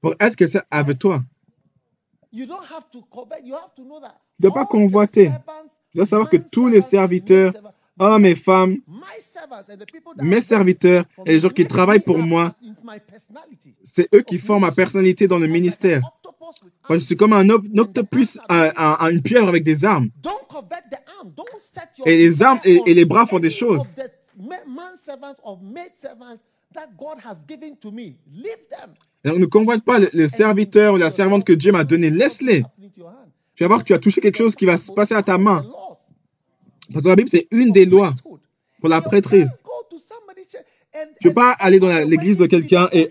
pour 0.00 0.14
être 0.20 0.36
avec 0.70 0.98
toi. 0.98 1.22
Tu 2.32 2.46
dois 4.38 4.54
pas 4.54 4.66
convoiter. 4.66 5.30
Tu 5.90 5.96
dois 5.96 6.06
savoir 6.06 6.30
que 6.30 6.36
tous 6.36 6.68
les 6.68 6.80
serviteurs, 6.80 7.52
hommes 7.98 8.24
et 8.24 8.34
femmes, 8.36 8.76
mes 10.22 10.40
serviteurs 10.40 11.04
et 11.26 11.32
les 11.32 11.38
gens 11.40 11.48
qui 11.50 11.66
travaillent 11.66 12.00
pour 12.00 12.18
moi, 12.18 12.54
c'est 13.82 14.08
eux 14.14 14.22
qui 14.22 14.38
forment 14.38 14.62
ma 14.62 14.72
personnalité 14.72 15.26
dans 15.26 15.38
le 15.38 15.46
ministère. 15.48 16.00
Moi, 16.88 16.98
je 16.98 17.04
suis 17.04 17.16
comme 17.16 17.32
un 17.32 17.48
op- 17.50 17.66
un 17.74 17.78
octopus, 17.78 18.38
un- 18.48 18.70
un- 18.76 18.96
un- 19.00 19.10
une 19.10 19.22
pieuvre 19.22 19.48
avec 19.48 19.64
des 19.64 19.84
armes. 19.84 20.08
Et 22.06 22.16
les 22.16 22.42
armes 22.42 22.60
et- 22.64 22.94
les 22.94 23.04
bras 23.04 23.26
font 23.26 23.38
des 23.40 23.50
choses. 23.50 23.96
Man 24.40 24.96
servants 24.96 25.40
or 25.42 25.58
maid 25.62 25.92
servants 25.96 26.40
that 26.74 26.88
God 26.98 27.18
has 27.24 27.42
given 27.48 27.76
to 27.78 27.90
me. 27.90 28.16
Leave 28.32 28.68
them. 28.70 28.90
Ne 29.24 29.46
convoite 29.46 29.84
pas 29.84 29.98
le, 29.98 30.08
le 30.12 30.28
serviteur 30.28 30.94
ou 30.94 30.96
la 30.96 31.10
servante 31.10 31.44
que 31.44 31.52
Dieu 31.52 31.72
m'a 31.72 31.84
donné. 31.84 32.10
Laisse-les. 32.10 32.62
Tu 33.54 33.64
vas 33.64 33.68
voir 33.68 33.80
que 33.80 33.84
tu 33.84 33.92
as 33.92 33.98
touché 33.98 34.20
quelque 34.20 34.38
chose 34.38 34.54
qui 34.54 34.64
va 34.64 34.76
se 34.76 34.90
passer 34.92 35.14
à 35.14 35.22
ta 35.22 35.36
main. 35.36 35.64
Parce 36.92 37.04
que 37.04 37.08
la 37.08 37.16
Bible, 37.16 37.28
c'est 37.28 37.46
une 37.50 37.70
des 37.72 37.84
lois 37.84 38.14
pour 38.80 38.88
la 38.88 39.00
prêtrise. 39.02 39.62
Tu 41.20 41.28
peux 41.28 41.34
pas 41.34 41.52
aller 41.52 41.78
dans 41.78 41.88
l'église 42.08 42.38
de 42.38 42.46
quelqu'un 42.46 42.88
et- 42.92 43.10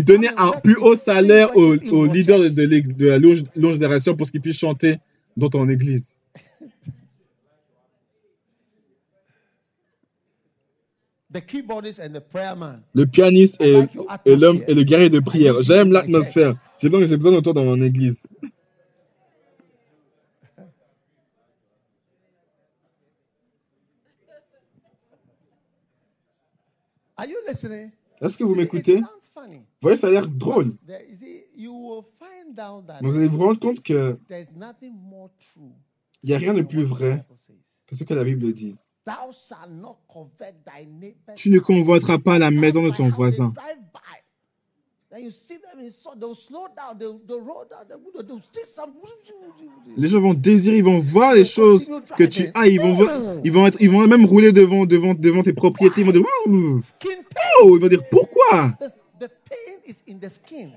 donner 0.00 0.28
un 0.36 0.52
plus 0.52 0.76
haut 0.76 0.96
salaire 0.96 1.54
au, 1.56 1.76
au 1.76 2.04
leader 2.06 2.38
de, 2.40 2.48
de 2.48 3.06
la 3.06 3.18
longe 3.18 3.42
génération 3.54 4.16
pour 4.16 4.28
qu'il 4.30 4.40
puisse 4.40 4.58
chanter 4.58 4.96
dans 5.36 5.48
ton 5.48 5.68
église. 5.68 6.16
The 6.60 6.66
keyboardist 8.08 8.28
and 8.40 8.88
the 8.90 8.98
prayer 9.00 9.28
man. 11.08 11.19
Le 11.32 13.04
pianiste 13.06 13.60
et, 13.60 13.86
l'homme 14.26 14.62
et 14.66 14.74
le 14.74 14.82
guerrier 14.82 15.10
de 15.10 15.20
prière. 15.20 15.62
J'aime 15.62 15.92
l'atmosphère. 15.92 16.56
J'ai 16.78 16.88
besoin, 16.88 17.06
j'ai 17.06 17.16
besoin 17.16 17.32
de 17.32 17.40
toi 17.40 17.52
dans 17.52 17.64
mon 17.64 17.80
église. 17.80 18.26
Est-ce 28.20 28.36
que 28.36 28.44
vous 28.44 28.54
m'écoutez? 28.54 28.96
Vous 28.96 29.62
voyez, 29.82 29.96
ça 29.96 30.08
a 30.08 30.10
l'air 30.10 30.26
drôle. 30.26 30.74
Mais 30.86 31.06
vous 33.02 33.16
allez 33.16 33.28
vous 33.28 33.38
rendre 33.38 33.60
compte 33.60 33.90
more 33.90 35.30
true 35.38 35.72
n'y 36.24 36.34
a 36.34 36.38
rien 36.38 36.54
de 36.54 36.62
plus 36.62 36.84
vrai 36.84 37.24
que 37.86 37.94
ce 37.94 38.04
que 38.04 38.14
la 38.14 38.24
Bible 38.24 38.52
dit. 38.52 38.76
Thou 39.06 39.32
shalt 39.32 39.70
not 39.70 39.96
covet 40.08 40.54
thy 40.64 40.84
neighbor's 40.86 41.36
Tu 41.36 41.48
ne 41.50 41.58
convoiteras 41.58 42.18
pas 42.18 42.38
la 42.38 42.50
maison 42.50 42.82
de 42.82 42.90
ton 42.90 43.08
voisin. 43.08 43.52
Les 49.96 50.08
gens 50.08 50.20
vont 50.20 50.34
désirer, 50.34 50.76
ils 50.78 50.84
vont 50.84 50.98
voir 51.00 51.34
les 51.34 51.44
choses 51.44 51.90
que 52.16 52.24
tu 52.24 52.48
as, 52.54 52.68
ils 52.68 52.80
vont, 52.80 52.94
voir- 52.94 53.10
ils 53.42 53.50
vont, 53.52 53.66
être, 53.66 53.76
ils 53.80 53.90
vont 53.90 54.06
même 54.06 54.24
rouler 54.24 54.52
devant, 54.52 54.86
devant, 54.86 55.14
devant 55.14 55.42
tes 55.42 55.52
propriétés. 55.52 56.02
Ils 56.02 56.06
vont 56.06 56.12
dire, 56.12 56.22
oh, 56.46 57.76
ils 57.76 57.80
vont 57.80 57.88
dire 57.88 58.02
pourquoi? 58.10 58.74
The, 58.78 58.84
the 59.20 59.28
pain 59.28 59.80
is 59.86 59.96
in 60.12 60.18
the 60.18 60.28
skin. 60.30 60.70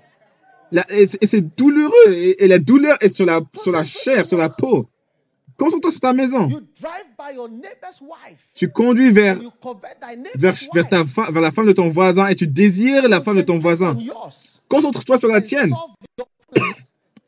La- 0.72 0.86
Et 0.90 1.06
c'est 1.06 1.22
et 1.24 1.28
c'est 1.28 1.42
douloureux. 1.56 2.12
Et, 2.12 2.44
et 2.44 2.48
la 2.48 2.58
douleur 2.58 2.98
est 3.02 3.16
sur 3.16 3.26
la, 3.28 3.42
sur 3.58 3.72
la 3.72 3.84
chair, 3.84 4.26
sur 4.26 4.40
la 4.40 4.50
peau. 4.50 4.88
Concentre-toi 5.58 5.92
sur 5.92 6.02
ta 6.02 6.14
maison. 6.14 6.50
Tu 8.56 8.70
conduis 8.70 9.12
vers, 9.12 9.38
vers, 10.36 10.56
vers, 10.74 10.90
ta 10.90 11.04
vers 11.04 11.42
la 11.42 11.52
femme 11.52 11.68
de 11.68 11.72
ton 11.72 11.90
voisin 11.90 12.28
et 12.28 12.36
tu 12.36 12.48
désires 12.48 13.08
la 13.08 13.22
femme 13.22 13.38
de 13.38 13.42
ton 13.42 13.60
voisin. 13.60 13.98
Concentre-toi 14.68 15.18
sur 15.18 15.28
la 15.28 15.42
tienne 15.42 15.74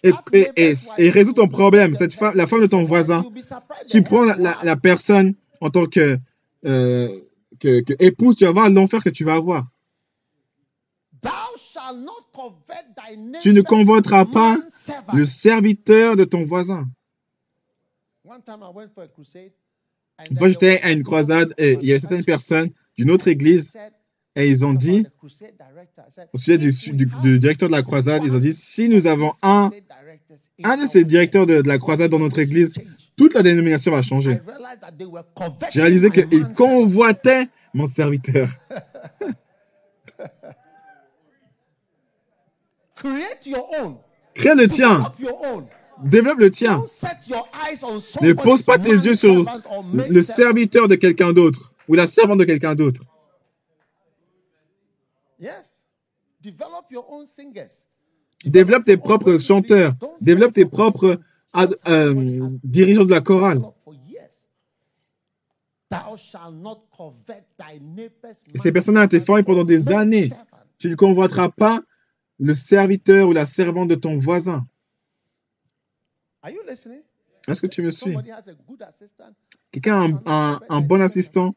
et, 0.03 0.47
et, 0.55 0.73
et, 0.97 1.09
résous 1.09 1.34
ton 1.34 1.47
problème. 1.47 1.93
Cette 1.93 2.13
femme, 2.13 2.36
la 2.36 2.47
femme 2.47 2.61
de 2.61 2.67
ton 2.67 2.84
voisin, 2.84 3.26
tu 3.89 4.03
prends 4.03 4.23
la, 4.23 4.57
la, 4.63 4.76
personne 4.76 5.36
en 5.61 5.69
tant 5.69 5.86
que, 5.86 6.17
euh, 6.65 7.19
que, 7.59 7.82
que 7.82 7.93
épouse, 7.99 8.36
tu 8.36 8.45
vas 8.45 8.51
voir 8.51 8.69
l'enfer 8.69 9.03
que 9.03 9.09
tu 9.09 9.23
vas 9.23 9.36
avoir. 9.36 9.65
Tu 13.41 13.53
ne 13.53 13.61
convoiteras 13.61 14.26
pas 14.26 14.57
le 15.13 15.26
serviteur 15.26 16.15
de 16.15 16.23
ton 16.23 16.43
voisin. 16.43 16.86
One 16.86 16.86
time 16.86 16.86
I 16.86 16.86
went 16.86 16.89
for 16.89 16.93
a 16.95 18.24
crusade. 18.24 18.24
and 18.24 18.24
Une 20.30 20.38
fois, 20.38 20.47
j'étais 20.49 20.81
à 20.81 20.91
une 20.91 21.03
croisade 21.03 21.53
et 21.57 21.73
il 21.73 21.85
y 21.85 21.91
avait 21.91 21.99
certaines 21.99 22.23
personnes 22.23 22.72
d'une 22.97 23.11
autre 23.11 23.27
église 23.27 23.72
said 23.72 23.91
et 24.35 24.49
ils 24.49 24.65
ont 24.65 24.73
dit, 24.73 25.07
au 26.34 26.38
sujet 26.38 26.57
du, 26.57 26.73
directeur 27.39 27.69
de 27.69 27.73
la 27.73 27.84
croisade, 27.84 28.23
ils 28.26 28.35
ont 28.35 28.39
dit, 28.39 28.51
si 28.53 28.89
nous 28.89 29.07
avons 29.07 29.31
un, 29.41 29.72
un 30.64 30.76
de 30.76 30.81
our 30.81 30.88
ces 30.88 31.05
directeurs 31.05 31.45
de, 31.45 31.61
de 31.61 31.68
la 31.68 31.77
croisade 31.77 32.11
dans 32.11 32.19
notre 32.19 32.39
église, 32.39 32.73
toute 33.15 33.34
la 33.34 33.43
dénomination 33.43 33.93
va 33.93 34.01
changer. 34.01 34.41
J'ai 35.72 35.81
réalisé 35.81 36.10
qu'ils 36.10 36.51
convoitaient 36.51 37.47
mon 37.73 37.88
serviteur. 37.88 38.49
Create 42.95 43.45
your 43.45 43.69
own. 43.80 43.95
Crée 44.34 44.55
le 44.55 44.68
tien, 44.68 45.14
Develop 45.18 45.19
your 45.19 45.41
own. 45.45 45.65
Développe 46.03 46.39
le 46.39 46.51
tien. 46.51 46.84
Ne 48.22 48.34
pose 48.34 48.61
pas 48.61 48.77
tes 48.77 48.91
yeux 48.91 49.15
sur 49.15 49.45
le 49.93 50.22
serviteur 50.22 50.88
de 50.88 50.95
quelqu'un 50.95 51.34
d'autre 51.34 51.73
ou 51.88 51.93
la 51.93 52.07
servante 52.07 52.39
de 52.39 52.45
quelqu'un 52.45 52.76
d'autre. 52.76 53.01
Yes. 55.39 55.84
Develop 56.41 56.91
your 56.91 57.05
own 57.11 57.26
singers. 57.26 57.88
Développe 58.45 58.85
tes 58.85 58.97
propres 58.97 59.39
chanteurs, 59.39 59.93
développe 60.22 60.53
tes 60.53 60.65
propres 60.65 61.19
euh, 61.88 62.49
dirigeants 62.63 63.05
de 63.05 63.11
la 63.11 63.22
chorale. 63.22 63.61
Et 68.53 68.59
ces 68.59 68.72
personnes 68.72 68.97
ont 68.97 69.03
été 69.03 69.19
formées 69.19 69.43
pendant 69.43 69.63
des 69.63 69.91
années. 69.91 70.30
Tu 70.77 70.89
ne 70.89 70.95
convoiteras 70.95 71.49
pas 71.49 71.81
le 72.39 72.53
serviteur 72.53 73.30
ou 73.30 73.34
la 73.34 73.45
servante 73.45 73.88
de 73.88 73.95
ton 73.95 74.17
voisin. 74.17 74.67
Are 76.45 76.51
you 76.51 76.61
listening? 76.63 77.01
Est-ce 77.47 77.59
que 77.59 77.65
tu 77.65 77.81
me 77.81 77.89
suis? 77.89 78.15
Quelqu'un 79.72 79.95
a 79.95 80.03
un, 80.31 80.53
un- 80.53 80.59
un 80.69 80.81
bon 80.81 81.01
assistant. 81.01 81.55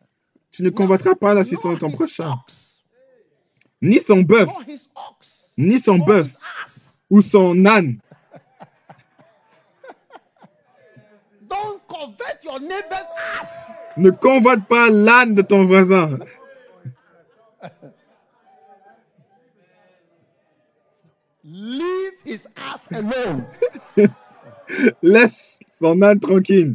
Tu 0.51 0.63
ne 0.63 0.71
convoiteras 0.71 1.15
pas 1.15 1.35
l'assistant 1.35 1.75
de 1.75 1.79
ton 1.79 1.91
prochain. 1.91 2.37
Ni 3.83 4.01
son 4.01 4.23
bœuf, 4.23 4.49
ni 5.59 5.79
son 5.79 5.99
bœuf, 5.99 6.37
ou 7.11 7.21
son 7.21 7.67
âne. 7.67 7.99
Don't 11.43 11.81
covet 11.87 12.39
your 12.43 12.59
neighbor's 12.61 13.11
ass. 13.39 13.71
Ne 13.99 14.09
convoite 14.11 14.67
pas 14.69 14.89
l'âne 14.89 15.35
de 15.35 15.43
ton 15.43 15.67
voisin. 15.67 16.19
Leave 21.45 22.13
his 22.25 22.47
ass 22.57 22.89
alone. 22.93 23.47
Laisse 25.03 25.59
son 25.79 26.03
âne 26.03 26.21
tranquille. 26.21 26.75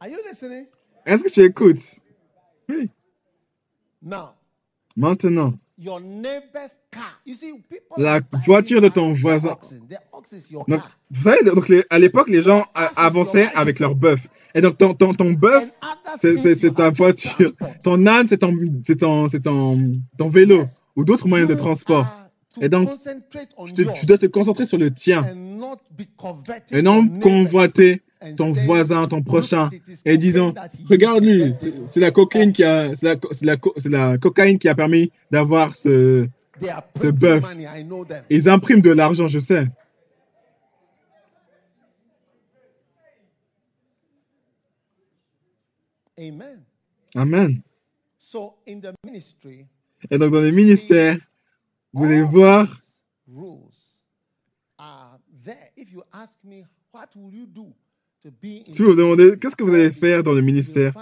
Are 0.00 0.08
you 0.08 0.22
listening? 0.28 0.66
Est-ce 1.06 1.24
que 1.24 1.30
tu 1.30 1.40
écoutes? 1.40 2.00
Oui. 2.68 2.90
Now, 4.02 4.34
Maintenant, 4.96 5.58
La 7.96 8.20
voiture 8.46 8.80
de 8.80 8.88
ton 8.88 9.12
voisin. 9.12 9.50
donc, 10.68 10.80
vous 11.10 11.22
savez, 11.22 11.44
donc 11.44 11.68
les- 11.68 11.84
à 11.90 11.98
l'époque, 11.98 12.28
les 12.28 12.42
gens 12.42 12.64
avançaient 12.96 13.48
avec 13.54 13.80
leur 13.80 13.94
bœuf. 13.94 14.26
Et 14.54 14.60
donc, 14.60 14.78
ton, 14.78 14.94
ton, 14.94 15.14
ton 15.14 15.32
bœuf, 15.32 15.64
c'est 16.56 16.74
ta 16.74 16.90
voiture. 16.90 17.52
Ton 17.82 18.06
âne, 18.06 18.28
c'est 18.28 18.38
ton, 18.38 18.56
ton, 18.98 19.28
ton, 19.42 20.00
ton 20.16 20.28
vélo 20.28 20.64
ou 20.94 21.04
d'autres 21.04 21.26
moyens 21.26 21.50
de 21.50 21.54
transport. 21.54 22.06
Et 22.60 22.68
donc, 22.68 22.88
Tu, 23.66 23.74
te- 23.74 23.82
tu 23.98 24.06
dois 24.06 24.16
te 24.18 24.26
concentrer 24.26 24.64
sur 24.66 24.78
le 24.78 24.92
tien 24.92 25.24
et 26.70 26.82
non 26.82 27.02
convoiter 27.20 28.02
ton 28.36 28.52
voisin, 28.52 29.06
ton 29.06 29.16
"Look, 29.16 29.26
prochain 29.26 29.70
et 30.04 30.16
disant 30.16 30.52
cocaine 30.52 30.54
that 30.54 30.70
he 30.78 30.86
regarde 30.88 31.24
lui, 31.24 31.42
used 31.42 31.60
to 31.60 31.86
c'est 31.92 32.00
la 32.00 32.10
cocaïne 32.10 32.52
qui 32.52 32.64
ox." 32.64 33.04
a, 33.04 33.16
c'est 33.32 33.90
la, 33.90 34.18
cocaïne 34.18 34.58
qui 34.58 34.68
a 34.68 34.74
permis 34.74 35.10
d'avoir 35.30 35.74
ce. 35.74 36.28
Ce 36.96 37.08
bœuf. 37.08 37.44
Ils 38.30 38.48
impriment 38.48 38.80
de 38.80 38.92
l'argent, 38.92 39.26
je 39.26 39.40
sais. 39.40 39.66
Amen. 47.16 47.62
Et 50.10 50.18
donc 50.18 50.32
dans 50.32 50.40
les 50.40 50.52
ministères, 50.52 51.18
vous 51.92 52.04
allez 52.04 52.20
all 52.20 52.26
voir, 52.26 52.80
si 58.24 58.82
vous 58.82 58.90
vous 58.90 58.96
demandez 58.96 59.38
qu'est-ce 59.38 59.54
que 59.54 59.64
vous 59.64 59.74
allez 59.74 59.90
faire 59.90 60.22
dans 60.22 60.32
le 60.32 60.40
ministère, 60.40 60.94
vous 60.94 61.00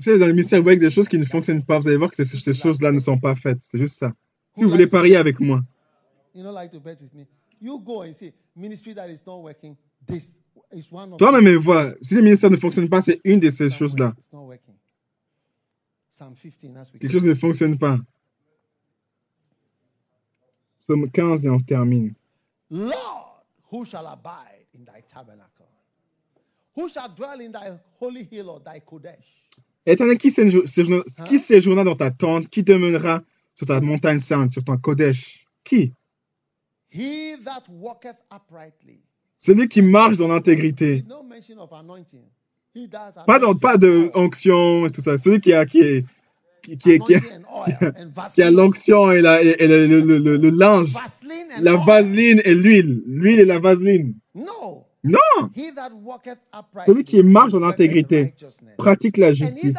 savez, 0.00 0.18
dans 0.18 0.26
le 0.26 0.32
ministère, 0.32 0.58
vous 0.60 0.64
voyez 0.64 0.78
des 0.78 0.88
choses 0.88 1.06
qui 1.06 1.18
ne 1.18 1.26
fonctionnent 1.26 1.64
pas, 1.64 1.78
vous 1.78 1.88
allez 1.88 1.98
voir 1.98 2.10
que 2.10 2.16
ces, 2.16 2.24
ces 2.24 2.54
choses-là 2.54 2.92
ne 2.92 2.98
sont 2.98 3.18
pas 3.18 3.34
faites. 3.34 3.58
C'est 3.60 3.78
juste 3.78 3.98
ça. 3.98 4.14
Si 4.54 4.64
vous 4.64 4.70
voulez 4.70 4.86
parier 4.86 5.16
avec 5.16 5.38
moi, 5.38 5.62
toi-même, 11.18 11.56
vois, 11.56 11.94
si 12.00 12.14
le 12.14 12.22
ministère 12.22 12.50
ne 12.50 12.56
fonctionne 12.56 12.88
pas, 12.88 13.02
c'est 13.02 13.20
une 13.24 13.40
de 13.40 13.50
ces 13.50 13.68
choses-là. 13.70 14.14
It's 14.16 14.32
not 14.32 14.46
working. 14.46 14.74
Psalm 16.08 16.34
15, 16.34 16.76
as 16.76 16.90
we 16.90 16.98
Quelque 17.00 17.12
chose 17.12 17.26
ne 17.26 17.34
fonctionne 17.34 17.76
pas. 17.76 17.98
Somme 20.86 21.10
15 21.10 21.44
et 21.44 21.50
on 21.50 21.58
termine. 21.58 22.14
Lord, 22.70 22.92
who 23.70 23.84
shall 23.84 24.06
abide 24.06 24.66
in 24.74 24.84
thy 24.84 25.02
tabernacle? 25.12 25.66
Who 26.74 26.88
shall 26.88 27.08
dwell 27.08 27.40
in 27.40 27.52
thy 27.52 27.78
holy 27.98 28.24
hill 28.24 28.50
or 28.50 28.60
thy 28.60 28.80
Kodesh? 28.80 29.24
Éternel, 29.86 30.18
qui 30.18 30.30
séjour- 30.30 30.66
séjourna 30.66 31.02
qui 31.24 31.38
séjourna 31.38 31.84
dans 31.84 31.94
ta 31.94 32.10
tente, 32.10 32.48
qui 32.48 32.62
demeurera 32.62 33.22
sur 33.54 33.66
ta 33.66 33.80
montagne 33.80 34.18
sainte, 34.18 34.50
sur 34.52 34.64
ton 34.64 34.76
Kodesh? 34.76 35.46
Qui? 35.64 35.92
He 36.90 37.36
that 37.44 37.62
walketh 37.68 38.18
uprightly. 38.30 39.00
Celui 39.38 39.68
qui 39.68 39.82
marche 39.82 40.16
dans 40.16 40.28
l'intégrité. 40.28 41.04
Pas, 43.26 43.38
dans, 43.38 43.54
pas 43.54 43.76
de 43.78 44.10
onction 44.14 44.86
et 44.86 44.90
tout 44.90 45.00
ça. 45.00 45.16
Celui 45.18 45.40
qui 45.40 45.52
a, 45.54 45.64
qui 45.66 45.80
est, 45.80 46.04
qui, 46.66 46.76
qui 46.78 46.98
qui 46.98 47.14
a, 47.14 47.20
qui 48.34 48.42
l'onction 48.50 49.10
et, 49.12 49.20
la, 49.22 49.42
et, 49.42 49.56
et 49.58 49.66
le, 49.68 49.86
le- 49.86 50.36
le- 50.36 50.50
linge, 50.50 50.92
la 51.60 51.76
vaseline 51.76 52.40
et 52.44 52.54
l'huile. 52.54 53.02
L'huile 53.06 53.40
et 53.40 53.44
la 53.44 53.58
vaseline. 53.58 54.14
No. 54.34 54.84
Non. 55.04 55.50
Celui 56.86 57.04
qui 57.04 57.22
marche 57.22 57.52
dans 57.52 57.60
l'intégrité, 57.60 58.34
pratique 58.76 59.16
la 59.18 59.32
justice 59.32 59.76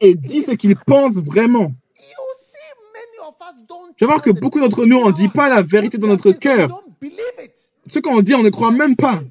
et 0.00 0.14
dit 0.14 0.42
ce 0.42 0.52
qu'il 0.52 0.76
pense 0.76 1.14
vraiment. 1.14 1.72
Tu 3.96 4.04
vas 4.04 4.12
voir 4.12 4.22
que 4.22 4.30
beaucoup 4.30 4.60
d'entre 4.60 4.84
nous, 4.84 4.98
on 4.98 5.06
ne 5.06 5.12
dit 5.12 5.28
pas 5.28 5.48
la 5.48 5.62
vérité 5.62 5.96
dans 5.96 6.08
notre 6.08 6.32
cœur. 6.32 6.82
Ce 7.86 7.98
qu'on 7.98 8.20
dit, 8.20 8.34
on 8.34 8.42
ne 8.42 8.50
croit 8.50 8.70
même 8.72 8.94
pas. 8.96 9.22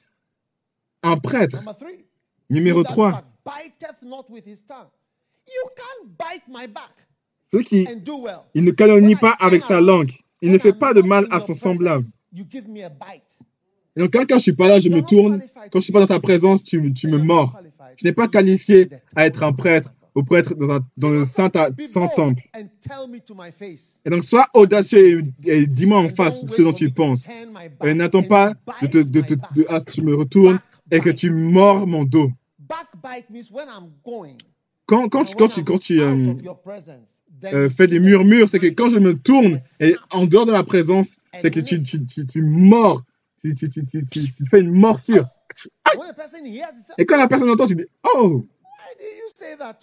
un 1.03 1.17
prêtre. 1.17 1.57
Number 1.57 1.75
three. 1.77 2.05
Numéro 2.49 2.81
he 2.81 2.83
that 2.83 2.93
3. 2.93 3.23
backbiteth 3.43 4.01
not 4.03 4.25
with 4.29 4.45
his 4.45 4.61
tongue. 4.65 4.87
You 5.47 5.69
can't 5.75 6.17
bite 6.17 6.43
my 6.47 6.67
back 6.67 6.93
Celui 7.51 7.63
qui 7.65 7.87
and 7.87 8.01
do 8.03 8.17
well. 8.23 8.41
il 8.53 8.63
ne 8.63 8.71
calomnie 8.71 9.15
pas 9.15 9.35
avec 9.39 9.61
sa 9.63 9.81
langue. 9.81 10.11
Il 10.41 10.51
ne 10.51 10.57
fait 10.57 10.73
pas 10.73 10.93
de 10.93 11.01
mal 11.01 11.27
à 11.31 11.39
son 11.39 11.53
semblable. 11.53 12.03
presence, 12.03 12.13
You 12.33 12.45
give 12.49 12.67
me 12.69 12.83
a 12.83 12.89
bite. 12.89 13.39
Et 13.95 14.01
donc, 14.01 14.11
quand, 14.11 14.25
quand 14.27 14.37
je 14.37 14.43
suis 14.43 14.53
pas 14.53 14.67
là, 14.67 14.79
je 14.79 14.89
me 14.89 15.01
tourne. 15.01 15.41
Quand 15.71 15.79
je 15.79 15.83
suis 15.85 15.93
pas 15.93 16.01
dans 16.01 16.07
ta 16.07 16.19
présence, 16.19 16.63
tu, 16.63 16.93
tu 16.93 17.07
me 17.07 17.17
mords. 17.17 17.57
Je 17.97 18.05
n'ai 18.05 18.11
pas 18.11 18.27
qualifié 18.27 18.89
à 19.15 19.25
être 19.25 19.41
un 19.43 19.53
prêtre 19.53 19.93
ou 20.15 20.23
prêtre 20.23 20.55
dans, 20.55 20.71
un, 20.71 20.79
dans 20.97 21.09
le 21.09 21.25
saint, 21.25 21.49
temple. 22.15 22.41
Et 24.05 24.09
donc, 24.09 24.23
sois 24.23 24.47
audacieux 24.53 25.23
et, 25.45 25.49
et 25.51 25.67
dis-moi 25.67 25.99
en 25.99 26.09
face 26.09 26.45
ce 26.47 26.61
dont 26.61 26.73
tu 26.73 26.89
penses. 26.89 27.27
Et 27.83 27.93
n'attends 27.93 28.23
pas 28.23 28.53
de, 28.81 28.87
te, 28.87 28.97
de, 28.99 29.19
back. 29.19 29.53
de- 29.53 29.65
à 29.69 29.79
ce 29.81 29.85
que 29.85 29.91
je 29.93 30.01
me 30.01 30.15
retourne 30.15 30.59
et 30.89 30.99
que 31.01 31.09
tu 31.09 31.29
mords 31.31 31.85
mon 31.85 32.03
dos. 32.05 32.31
Quand, 34.87 35.09
quand, 35.09 35.21
and 35.21 35.25
tu- 35.25 35.35
quand 35.35 35.47
tu, 35.49 35.63
quand 35.63 35.77
tu 35.79 36.01
euh, 36.01 36.33
euh, 37.53 37.69
fais 37.69 37.87
des 37.87 37.99
murmures, 37.99 38.49
c'est 38.49 38.59
que 38.59 38.67
quand 38.67 38.89
je 38.89 38.99
me 38.99 39.17
tourne 39.17 39.59
et 39.79 39.95
en 40.11 40.25
dehors 40.27 40.45
de 40.45 40.51
ma 40.51 40.63
présence, 40.63 41.17
c'est 41.41 41.51
que 41.51 41.59
tu, 41.59 41.81
tu, 41.83 42.05
tu, 42.05 42.25
tu 42.25 42.41
mords, 42.41 43.03
tu, 43.41 43.55
tu, 43.55 43.69
tu, 43.69 43.83
tu, 43.85 44.05
tu- 44.05 44.31
tu 44.31 44.45
fais 44.45 44.61
une 44.61 44.71
morsure. 44.71 45.27
Et 46.97 47.05
quand 47.05 47.17
la 47.17 47.27
personne 47.27 47.49
entend, 47.49 47.65
tu 47.67 47.75
dis 47.75 47.85
Oh, 48.15 48.45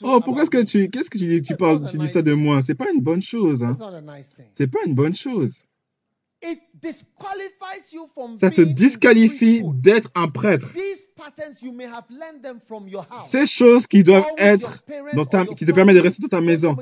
oh 0.02 0.20
pourquoi 0.20 0.42
est-ce 0.42 0.50
que 0.50 0.58
about 0.58 0.64
me?" 0.64 0.66
tu, 0.66 0.90
qu'est-ce 0.90 1.10
que 1.10 1.18
tu, 1.18 1.42
tu 1.42 1.56
parles, 1.56 1.88
tu 1.90 1.98
dis 1.98 2.08
ça 2.08 2.22
de 2.22 2.32
moi 2.32 2.62
C'est 2.62 2.74
pas 2.74 2.90
une 2.92 3.00
bonne 3.00 3.22
chose. 3.22 3.62
Hein. 3.62 3.72
It's 3.72 3.80
not 3.80 3.94
a 3.94 4.00
nice 4.00 4.28
thing. 4.30 4.46
C'est 4.52 4.68
pas 4.68 4.80
une 4.86 4.94
bonne 4.94 5.14
chose. 5.14 5.64
It 6.44 6.58
disqualifies 6.74 7.92
you 7.92 8.08
from 8.12 8.36
Ça 8.36 8.50
te 8.50 8.62
disqualifie 8.62 9.62
d'être 9.74 10.10
un 10.16 10.26
prêtre. 10.26 10.72
Ces 13.24 13.46
choses 13.46 13.86
qui 13.86 14.02
doivent 14.02 14.26
être 14.38 14.84
dans 15.14 15.24
ta, 15.24 15.44
qui 15.46 15.64
te 15.64 15.70
permettent 15.70 15.96
de 15.96 16.00
rester 16.00 16.20
dans 16.22 16.28
ta 16.28 16.40
maison. 16.40 16.76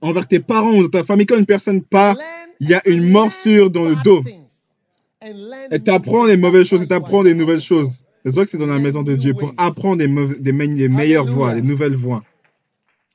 Envers 0.00 0.28
tes 0.28 0.38
parents 0.38 0.74
ou 0.74 0.82
dans 0.84 1.00
ta 1.00 1.02
famille, 1.02 1.26
quand 1.26 1.38
une 1.38 1.46
personne 1.46 1.82
part, 1.82 2.16
il 2.60 2.68
y 2.68 2.74
a 2.74 2.88
une 2.88 3.02
morsure 3.02 3.70
dans 3.70 3.86
le 3.86 3.96
dos. 4.04 4.22
Et 5.72 5.80
t'apprends 5.80 6.24
les 6.24 6.36
mauvaises 6.36 6.68
choses 6.68 6.82
et 6.82 6.86
t'apprends 6.86 7.24
des 7.24 7.34
nouvelles 7.34 7.60
house 7.68 8.04
choses. 8.28 8.34
C'est 8.34 8.36
vrai 8.40 8.44
que 8.44 8.50
c'est 8.50 8.58
dans 8.58 8.66
la 8.66 8.78
maison 8.78 9.02
de 9.02 9.16
Dieu 9.16 9.34
pour 9.34 9.52
apprendre 9.56 9.96
des, 9.98 10.08
mauvais- 10.08 10.38
des, 10.38 10.52
me- 10.52 10.66
des 10.76 10.88
meilleures 10.88 11.26
voies, 11.26 11.54
des 11.54 11.62
noures 11.62 11.96
voies. 11.96 12.22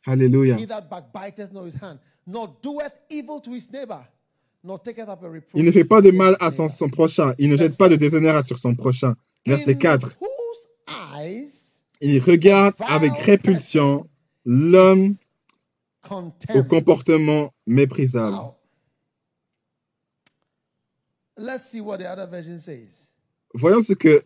Alléluia. 0.05 0.57
Il 5.55 5.65
ne 5.65 5.71
fait 5.71 5.83
pas 5.83 6.01
de 6.01 6.11
mal 6.11 6.35
à 6.39 6.51
son, 6.51 6.69
son 6.69 6.89
prochain. 6.89 7.33
Il 7.37 7.49
ne 7.49 7.57
jette 7.57 7.77
pas 7.77 7.89
de 7.89 7.95
déshonneur 7.95 8.43
sur 8.43 8.57
son 8.59 8.75
prochain. 8.75 9.15
Verset 9.45 9.71
In 9.75 9.77
4. 9.77 10.17
whose 10.21 10.67
eyes 11.19 11.49
Il 12.01 12.19
regarde 12.19 12.73
avec 12.79 13.11
répulsion 13.13 14.07
l'homme 14.45 15.13
au 16.53 16.63
comportement 16.63 17.53
méprisable. 17.67 18.37
Voyons 23.53 23.81
ce 23.81 23.93
que 23.93 24.23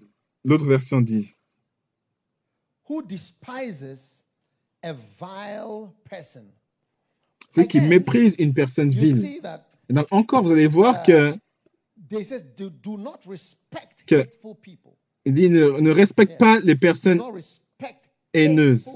l'autre 0.48 0.66
version 0.66 1.02
dit. 1.02 1.34
Who 2.90 3.02
despises 3.04 4.24
a 4.82 4.94
vile 4.94 5.90
person? 6.10 6.46
Ceux 7.54 7.64
qui 7.66 7.82
méprisent 7.82 8.36
une 8.40 8.54
personne 8.54 8.90
vile. 8.90 9.40
Et 9.90 9.94
donc 9.94 10.08
encore, 10.12 10.44
vous 10.44 10.52
allez 10.52 10.68
voir 10.68 11.04
que 11.04 11.34
they 12.10 12.24
says 12.24 12.46
do, 12.58 12.70
do 12.70 12.98
not 12.98 13.20
respect 13.28 13.90
Que- 14.06 14.16
hateful 14.22 14.56
people. 14.62 14.94
il 15.26 15.34
dit 15.34 15.50
ne, 15.50 15.80
ne 15.80 15.92
respecte 15.92 16.38
pas 16.38 16.60
les 16.60 16.76
personnes 16.76 17.22
haineuses. 18.34 18.90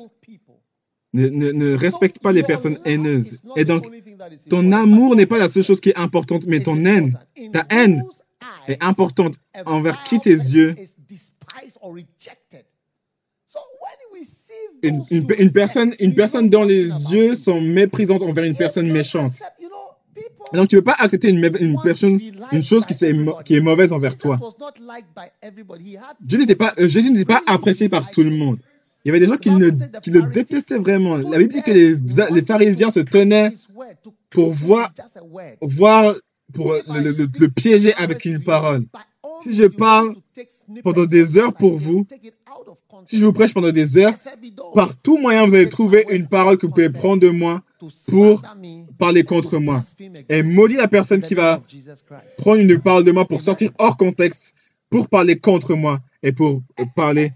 Ne, 1.13 1.27
ne, 1.27 1.51
ne 1.51 1.73
respecte 1.75 2.19
pas 2.19 2.31
les 2.31 2.39
So, 2.41 2.47
personnes 2.47 2.79
haineuses. 2.85 3.41
Et 3.57 3.65
donc, 3.65 3.85
ton 4.49 4.71
amour 4.71 5.17
n'est 5.17 5.25
pas 5.25 5.37
la 5.39 5.49
seule 5.49 5.63
chose 5.63 5.81
qui 5.81 5.89
est 5.89 5.97
importante, 5.97 6.45
mais 6.47 6.61
ton 6.61 6.85
haine, 6.85 7.19
ta 7.51 7.65
haine 7.69 8.05
est 8.69 8.81
importante 8.81 9.35
envers 9.65 10.03
qui 10.03 10.19
tes 10.21 10.29
yeux. 10.31 10.75
Is 11.59 11.73
despised 11.73 11.77
or 11.81 11.93
rejected. 11.93 12.65
So 13.45 13.59
when 13.81 14.19
we 14.21 14.25
see 14.25 14.53
Une, 15.39 15.51
personne, 15.51 15.93
une 15.99 16.15
personne 16.15 16.49
dont 16.49 16.63
les 16.63 16.87
yeux 17.11 17.35
sont 17.35 17.59
méprisantes 17.61 18.23
envers 18.23 18.45
une 18.45 18.55
personne 18.55 18.89
méchante. 18.91 19.33
Et 20.53 20.57
donc, 20.57 20.67
tu 20.69 20.75
ne 20.75 20.81
peux 20.81 20.85
pas 20.85 20.95
accepter 20.99 21.29
une, 21.29 21.43
une 21.59 21.77
personne, 21.81 22.19
une 22.51 22.63
chose 22.63 22.85
qui, 22.85 22.93
est, 23.05 23.43
qui 23.45 23.55
est 23.55 23.61
mauvaise 23.61 23.93
envers 23.93 24.17
toi. 24.17 24.37
Dieu 26.19 26.37
n'était 26.39 26.55
pas, 26.55 26.73
euh, 26.79 26.87
Jésus 26.87 27.11
n'était 27.11 27.25
pas 27.25 27.41
apprécié 27.47 27.89
par 27.89 28.09
tout 28.11 28.23
le 28.23 28.29
monde. 28.31 28.59
Il 29.03 29.07
y 29.07 29.11
avait 29.11 29.19
des 29.19 29.25
gens 29.27 29.37
qui, 29.37 29.49
ne, 29.49 29.69
qui 30.01 30.11
le 30.11 30.21
détestaient 30.23 30.77
vraiment. 30.77 31.17
La 31.17 31.37
Bible 31.37 31.53
dit 31.53 31.61
que 31.63 31.71
les, 31.71 31.95
les 32.33 32.41
pharisiens 32.43 32.91
se 32.91 32.99
tenaient 32.99 33.53
pour 34.29 34.51
voir, 34.51 34.91
voir 35.61 36.15
pour 36.53 36.73
le, 36.73 36.99
le- 37.01 37.11
le- 37.11 37.29
le 37.39 37.47
piéger 37.49 37.93
avec 37.95 38.25
une 38.25 38.43
parole. 38.43 38.85
Si 39.43 39.53
je 39.53 39.65
parle 39.65 40.15
pendant 40.83 41.05
des 41.05 41.37
heures 41.37 41.53
pour 41.53 41.77
vous, 41.77 42.05
Si 43.05 43.17
je 43.17 43.25
vous 43.25 43.33
prêche 43.33 43.53
pendant 43.53 43.71
des 43.71 43.97
heures, 43.97 44.13
par 44.73 44.95
tout 44.95 45.17
moyen, 45.17 45.45
vous 45.47 45.55
allez 45.55 45.69
trouver 45.69 46.05
une 46.09 46.27
parole 46.27 46.57
que 46.57 46.65
vous 46.67 46.73
pouvez 46.73 46.89
prendre 46.89 47.21
de 47.21 47.29
moi 47.29 47.61
pour 48.07 48.41
parler 48.97 49.23
contre 49.23 49.57
moi. 49.57 49.81
Et 50.29 50.43
maudit 50.43 50.75
la 50.75 50.87
personne 50.87 51.21
qui 51.21 51.33
va 51.33 51.61
prendre 52.37 52.61
une 52.61 52.79
parole 52.79 53.03
de 53.03 53.11
moi 53.11 53.25
pour 53.25 53.41
sortir 53.41 53.71
hors 53.79 53.97
contexte, 53.97 54.55
pour 54.89 55.07
parler 55.07 55.39
contre 55.39 55.73
moi 55.75 55.99
et 56.21 56.31
pour 56.31 56.61
parler. 56.95 57.31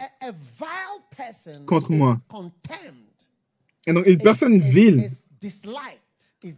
contre 1.65 1.91
moi. 1.91 2.19
Et 3.87 3.93
donc, 3.93 4.05
une 4.05 4.17
personne 4.17 4.59
vile 4.59 5.09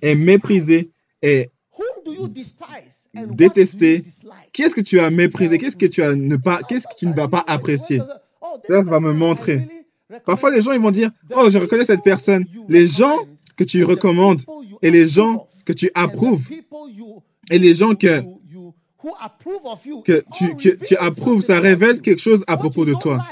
est 0.02 0.16
méprisée 0.16 0.90
et 1.22 1.50
détestée. 3.30 4.04
Qui 4.54 4.64
est-ce 4.64 4.76
que 4.76 4.82
tu 4.82 5.00
as 5.00 5.10
méprisé? 5.10 5.58
Qu'est-ce 5.58 5.76
que 5.76 5.86
tu 5.86 6.04
as 6.04 6.16
ne 6.16 6.36
pas 6.36 6.62
Qu'est-ce 6.68 6.88
que 6.88 6.96
tu 6.98 7.08
ne 7.08 7.14
vas 7.14 7.28
pas 7.28 7.44
apprécier? 7.48 8.00
Ça, 8.68 8.84
ça 8.84 8.90
va 8.90 9.00
me 9.00 9.14
montrer. 9.14 9.68
Parfois, 10.26 10.52
les 10.52 10.62
gens 10.62 10.72
ils 10.72 10.82
vont 10.82 10.92
dire 10.92 11.12
Oh, 11.36 11.50
je 11.50 11.58
reconnais 11.58 11.86
cette 11.86 12.04
personne. 12.04 12.46
Les 12.70 12.88
gens 12.88 13.18
que 13.56 13.64
tu 13.64 13.84
recommandes 13.84 14.42
et 14.82 14.92
les 14.92 15.08
gens 15.08 15.48
que 15.66 15.74
tu 15.74 15.92
approuves 15.96 16.50
et 17.50 17.60
les 17.60 17.74
gens 17.74 17.96
que, 17.96 18.24
que 20.04 20.24
tu, 20.36 20.56
que 20.56 20.86
tu 20.86 20.96
approuves, 20.98 21.42
ça 21.42 21.60
révèle 21.60 22.02
quelque 22.02 22.20
chose 22.22 22.44
à 22.48 22.58
propos 22.58 22.86
de 22.86 22.94
toi. 22.94 23.24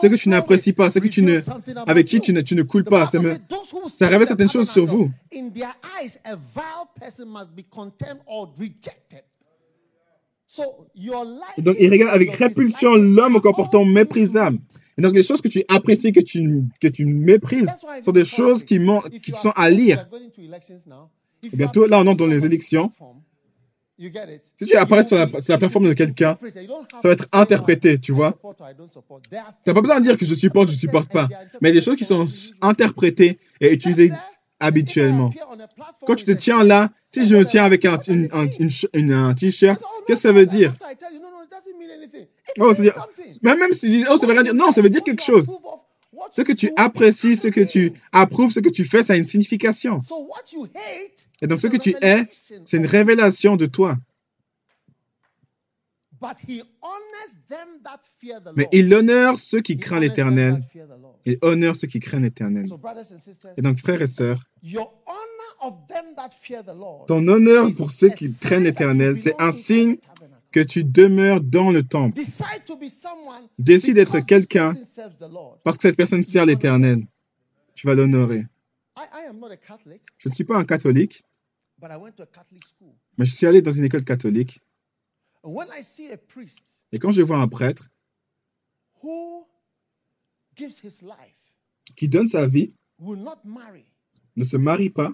Ce 0.00 0.06
que 0.06 0.14
tu 0.16 0.28
n'apprécies 0.28 0.72
pas, 0.72 0.90
ce 0.90 0.98
que 0.98 1.08
tu 1.08 1.22
ne, 1.22 1.40
avec 1.86 2.06
qui 2.06 2.20
tu 2.20 2.32
ne, 2.32 2.40
tu 2.40 2.54
ne 2.54 2.62
coules 2.62 2.84
pas, 2.84 3.06
ça, 3.08 3.18
me- 3.18 3.36
ça 3.88 4.08
révèle 4.08 4.26
certaines 4.28 4.50
choses 4.50 4.70
sur 4.70 4.86
vous. 4.86 5.10
In 5.34 5.50
their 5.50 5.74
eyes, 6.00 6.18
a 6.24 6.36
vile 6.36 6.86
person 7.00 7.26
must 7.26 7.54
be 7.54 7.62
condemned 7.68 8.20
or 8.26 8.52
rejected. 8.58 9.22
So, 10.46 10.62
your 10.94 11.24
life 11.24 11.64
Donc, 11.64 11.76
il 11.80 11.90
regarde 11.90 12.14
avec 12.14 12.30
répulsion 12.32 12.92
l'homme 12.94 13.36
au 13.36 13.40
comportement 13.40 13.86
méprisable. 13.86 14.58
Et 14.98 15.00
donc, 15.00 15.14
les 15.14 15.22
choses 15.22 15.40
que 15.40 15.48
tu 15.48 15.64
apprécies, 15.68 16.12
que 16.12 16.20
tu, 16.20 16.64
que 16.78 16.88
tu 16.88 17.06
méprises, 17.06 17.70
sont 18.02 18.12
des 18.12 18.26
choses 18.26 18.62
qui, 18.62 18.78
qui 19.22 19.30
sont 19.30 19.52
à 19.56 19.70
lire. 19.70 20.06
Et 21.42 21.56
bientôt, 21.56 21.86
là, 21.86 22.00
on 22.00 22.06
entre 22.06 22.18
dans 22.18 22.26
les 22.26 22.44
élections. 22.44 22.92
Si 24.56 24.66
tu 24.66 24.76
apparais 24.76 25.04
sur 25.04 25.16
la, 25.16 25.26
sur 25.40 25.52
la 25.52 25.58
plateforme 25.58 25.86
de 25.88 25.92
quelqu'un, 25.92 26.38
ça 27.00 27.08
va 27.08 27.12
être 27.12 27.26
interprété, 27.32 27.98
tu 27.98 28.12
vois. 28.12 28.32
Tu 29.64 29.70
n'as 29.70 29.74
pas 29.74 29.80
besoin 29.80 30.00
de 30.00 30.04
dire 30.04 30.16
que 30.16 30.24
je 30.26 30.34
supporte, 30.34 30.68
je 30.68 30.72
ne 30.74 30.78
supporte 30.78 31.10
pas. 31.12 31.28
Mais 31.60 31.68
il 31.70 31.74
y 31.74 31.76
a 31.76 31.80
des 31.80 31.84
choses 31.84 31.96
qui 31.96 32.04
sont 32.04 32.24
interprétées 32.62 33.38
et 33.60 33.72
utilisées 33.72 34.10
habituellement. 34.60 35.30
Quand 36.06 36.14
tu 36.14 36.24
te 36.24 36.32
tiens 36.32 36.64
là, 36.64 36.90
si 37.10 37.24
je 37.24 37.36
me 37.36 37.44
tiens 37.44 37.64
avec 37.64 37.84
un, 37.84 37.98
une- 38.08 38.28
un- 38.32 38.46
une 38.58 38.70
ch- 38.70 38.86
une- 38.94 39.12
un 39.12 39.34
t-shirt, 39.34 39.80
qu'est-ce 40.06 40.18
que 40.22 40.28
ça 40.28 40.32
veut 40.32 40.46
dire? 40.46 40.72
Oh, 42.60 42.72
dire- 42.74 42.94
Même, 43.42 43.58
même 43.58 43.72
si 43.72 43.80
tu 43.80 43.88
dis, 43.90 44.04
oh, 44.10 44.16
ça 44.16 44.26
veut 44.26 44.32
rien 44.32 44.42
dire. 44.42 44.54
Non, 44.54 44.72
ça 44.72 44.82
veut 44.82 44.90
dire 44.90 45.02
quelque 45.02 45.22
chose. 45.22 45.46
Ce 46.30 46.42
que 46.42 46.52
tu 46.52 46.72
apprécies, 46.76 47.36
ce 47.36 47.48
que 47.48 47.60
tu 47.60 47.92
approuves, 48.12 48.52
ce 48.52 48.60
que 48.60 48.68
tu 48.68 48.84
fais, 48.84 49.02
ça 49.02 49.12
a 49.14 49.16
une 49.16 49.26
signification. 49.26 49.98
Et 51.42 51.48
donc, 51.48 51.60
ce 51.60 51.66
que 51.66 51.76
tu 51.76 51.94
es, 52.00 52.24
c'est 52.64 52.76
une 52.76 52.86
révélation 52.86 53.56
de 53.56 53.66
toi. 53.66 53.98
Mais 58.56 58.68
il 58.70 58.94
honore 58.94 59.38
ceux 59.38 59.60
qui 59.60 59.76
craignent 59.76 60.02
l'Éternel. 60.02 60.64
Il 61.24 61.38
honore 61.42 61.74
ceux 61.74 61.88
qui 61.88 61.98
craignent 61.98 62.22
l'Éternel. 62.22 62.66
Et 63.56 63.62
donc, 63.62 63.80
frères 63.80 64.00
et 64.00 64.06
sœurs, 64.06 64.44
ton 67.08 67.28
honneur 67.28 67.70
pour 67.76 67.90
ceux 67.90 68.10
qui 68.10 68.32
craignent 68.38 68.64
l'Éternel, 68.64 69.18
c'est 69.18 69.34
un 69.40 69.50
signe 69.50 69.96
que 70.52 70.60
tu 70.60 70.84
demeures 70.84 71.40
dans 71.40 71.72
le 71.72 71.82
temple. 71.82 72.20
Décide 73.58 73.94
d'être 73.96 74.20
quelqu'un 74.20 74.74
parce 75.64 75.76
que 75.76 75.82
cette 75.82 75.96
personne 75.96 76.24
sert 76.24 76.46
l'Éternel. 76.46 77.04
Tu 77.74 77.86
vas 77.86 77.94
l'honorer. 77.94 78.46
Je 80.18 80.28
ne 80.28 80.34
suis 80.34 80.44
pas 80.44 80.56
un 80.56 80.64
catholique, 80.64 81.24
mais 83.18 83.26
je 83.26 83.34
suis 83.34 83.46
allé 83.46 83.62
dans 83.62 83.72
une 83.72 83.84
école 83.84 84.04
catholique. 84.04 84.60
Et 86.92 86.98
quand 86.98 87.10
je 87.10 87.22
vois 87.22 87.38
un 87.38 87.48
prêtre 87.48 87.88
qui 91.96 92.08
donne 92.08 92.28
sa 92.28 92.46
vie, 92.46 92.76
ne 94.36 94.44
se 94.44 94.56
marie 94.56 94.90
pas 94.90 95.12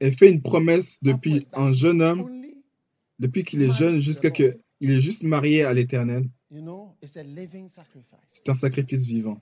et 0.00 0.12
fait 0.12 0.30
une 0.30 0.42
promesse 0.42 0.98
depuis 1.02 1.46
un 1.52 1.72
jeune 1.72 2.02
homme, 2.02 2.42
depuis 3.18 3.42
qu'il 3.44 3.62
est 3.62 3.70
jeune 3.70 4.00
jusqu'à 4.00 4.28
ce 4.28 4.32
qu'il 4.34 4.90
est 4.90 5.00
juste 5.00 5.22
marié 5.22 5.64
à 5.64 5.72
l'Éternel, 5.72 6.28
c'est 8.30 8.48
un 8.48 8.54
sacrifice 8.54 9.04
vivant. 9.04 9.40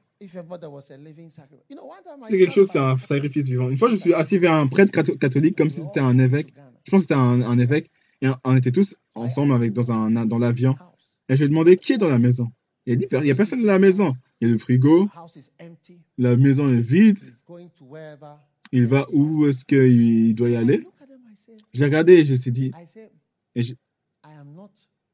C'est 2.30 2.38
quelque 2.38 2.54
chose, 2.54 2.68
c'est 2.72 2.78
un 2.78 2.96
sacrifice 3.06 3.46
vivant. 3.48 3.68
Une 3.68 3.76
fois, 3.76 3.90
je 3.90 3.96
suis 3.96 4.14
assis 4.14 4.38
vers 4.38 4.52
un 4.54 4.66
prêtre 4.66 4.90
catho- 4.92 5.16
catholique 5.18 5.56
comme 5.56 5.68
si 5.70 5.80
c'était 5.82 6.00
un 6.00 6.18
évêque. 6.18 6.54
Je 6.84 6.90
pense 6.90 7.00
que 7.02 7.02
c'était 7.02 7.14
un, 7.14 7.42
un 7.42 7.58
évêque. 7.58 7.90
Et 8.22 8.28
on 8.44 8.56
était 8.56 8.72
tous 8.72 8.96
ensemble 9.14 9.52
avec, 9.52 9.72
dans, 9.74 9.92
un, 9.92 10.10
dans 10.26 10.38
l'avion. 10.38 10.74
Et 11.28 11.34
je 11.36 11.40
lui 11.42 11.46
ai 11.46 11.48
demandé 11.48 11.76
qui 11.76 11.92
est 11.92 11.98
dans 11.98 12.08
la 12.08 12.18
maison? 12.18 12.50
Il 12.86 12.92
a 12.92 12.96
dit, 12.96 13.06
il 13.12 13.20
n'y 13.24 13.30
a 13.30 13.34
personne 13.34 13.60
dans 13.60 13.66
la 13.66 13.78
maison. 13.78 14.16
Il 14.40 14.48
y 14.48 14.50
a 14.50 14.52
le 14.54 14.58
frigo, 14.58 15.08
la 16.18 16.36
maison 16.36 16.68
est 16.68 16.80
vide. 16.80 17.18
Il 18.72 18.86
va 18.86 19.06
où 19.12 19.46
est-ce 19.46 19.64
qu'il 19.64 20.34
doit 20.34 20.48
y 20.48 20.56
aller? 20.56 20.78
Je 21.74 21.78
l'ai 21.80 21.84
regardé 21.86 22.12
et 22.14 22.24
je 22.24 22.32
me 22.32 22.36
suis 22.38 22.52
dit, 22.52 22.70
et 23.54 23.62
je- 23.62 23.74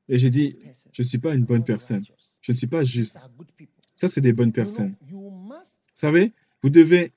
et 0.08 0.18
j'ai 0.18 0.30
dit, 0.30 0.56
je 0.92 1.02
ne 1.02 1.06
suis 1.06 1.18
pas 1.18 1.34
une 1.34 1.44
bonne 1.44 1.64
personne. 1.64 2.04
Je 2.40 2.52
ne 2.52 2.56
suis 2.56 2.66
pas 2.66 2.84
juste. 2.84 3.16
Ça, 3.94 4.08
c'est 4.08 4.20
des 4.20 4.32
bonnes 4.32 4.52
personnes. 4.52 4.94
Vous 5.10 5.72
savez, 5.94 6.32
vous 6.62 6.70
devez, 6.70 7.12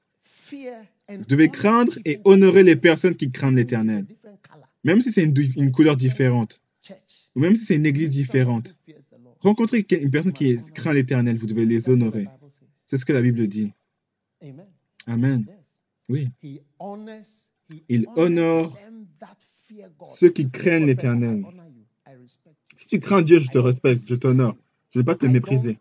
vous 1.10 1.26
devez 1.28 1.50
craindre 1.50 1.98
et 2.06 2.20
honorer 2.24 2.64
les 2.64 2.76
personnes 2.76 3.16
qui 3.16 3.32
craignent 3.32 3.56
l'Éternel. 3.56 4.06
Même 4.84 5.02
si 5.02 5.12
c'est 5.12 5.24
une, 5.24 5.72
couleur 5.72 5.98
différente, 5.98 6.62
ou 7.36 7.40
même 7.40 7.56
si 7.56 7.66
c'est 7.66 7.76
une 7.76 7.86
église 7.86 8.12
différente. 8.12 8.78
Rencontrez 9.40 9.84
quel- 9.84 10.04
une 10.04 10.12
personne 10.12 10.34
qui 10.34 10.58
craint 10.74 10.94
l'Éternel, 10.94 11.38
vous 11.38 11.48
devez 11.48 11.66
les 11.66 11.90
honorer. 11.90 12.28
C'est 12.86 12.98
ce 12.98 13.06
que 13.06 13.14
la 13.14 13.22
Bible 13.22 13.48
dit. 13.48 13.74
Amen. 15.08 15.46
Oui. 16.10 16.30
Il 17.90 18.06
honore 18.16 18.78
ceux 20.16 20.30
qui 20.30 20.50
craignent 20.50 20.86
l'Éternel. 20.86 21.44
Si 22.76 22.88
tu 22.88 23.00
crains 23.00 23.22
Dieu, 23.22 23.40
je 23.40 23.48
te 23.50 23.58
respecte, 23.58 24.08
je 24.08 24.16
t'honore. 24.16 24.56
Je 24.92 25.00
ne 25.00 25.04
vais 25.04 25.06
pas 25.06 25.16
te 25.16 25.26
mépriser. 25.26 25.80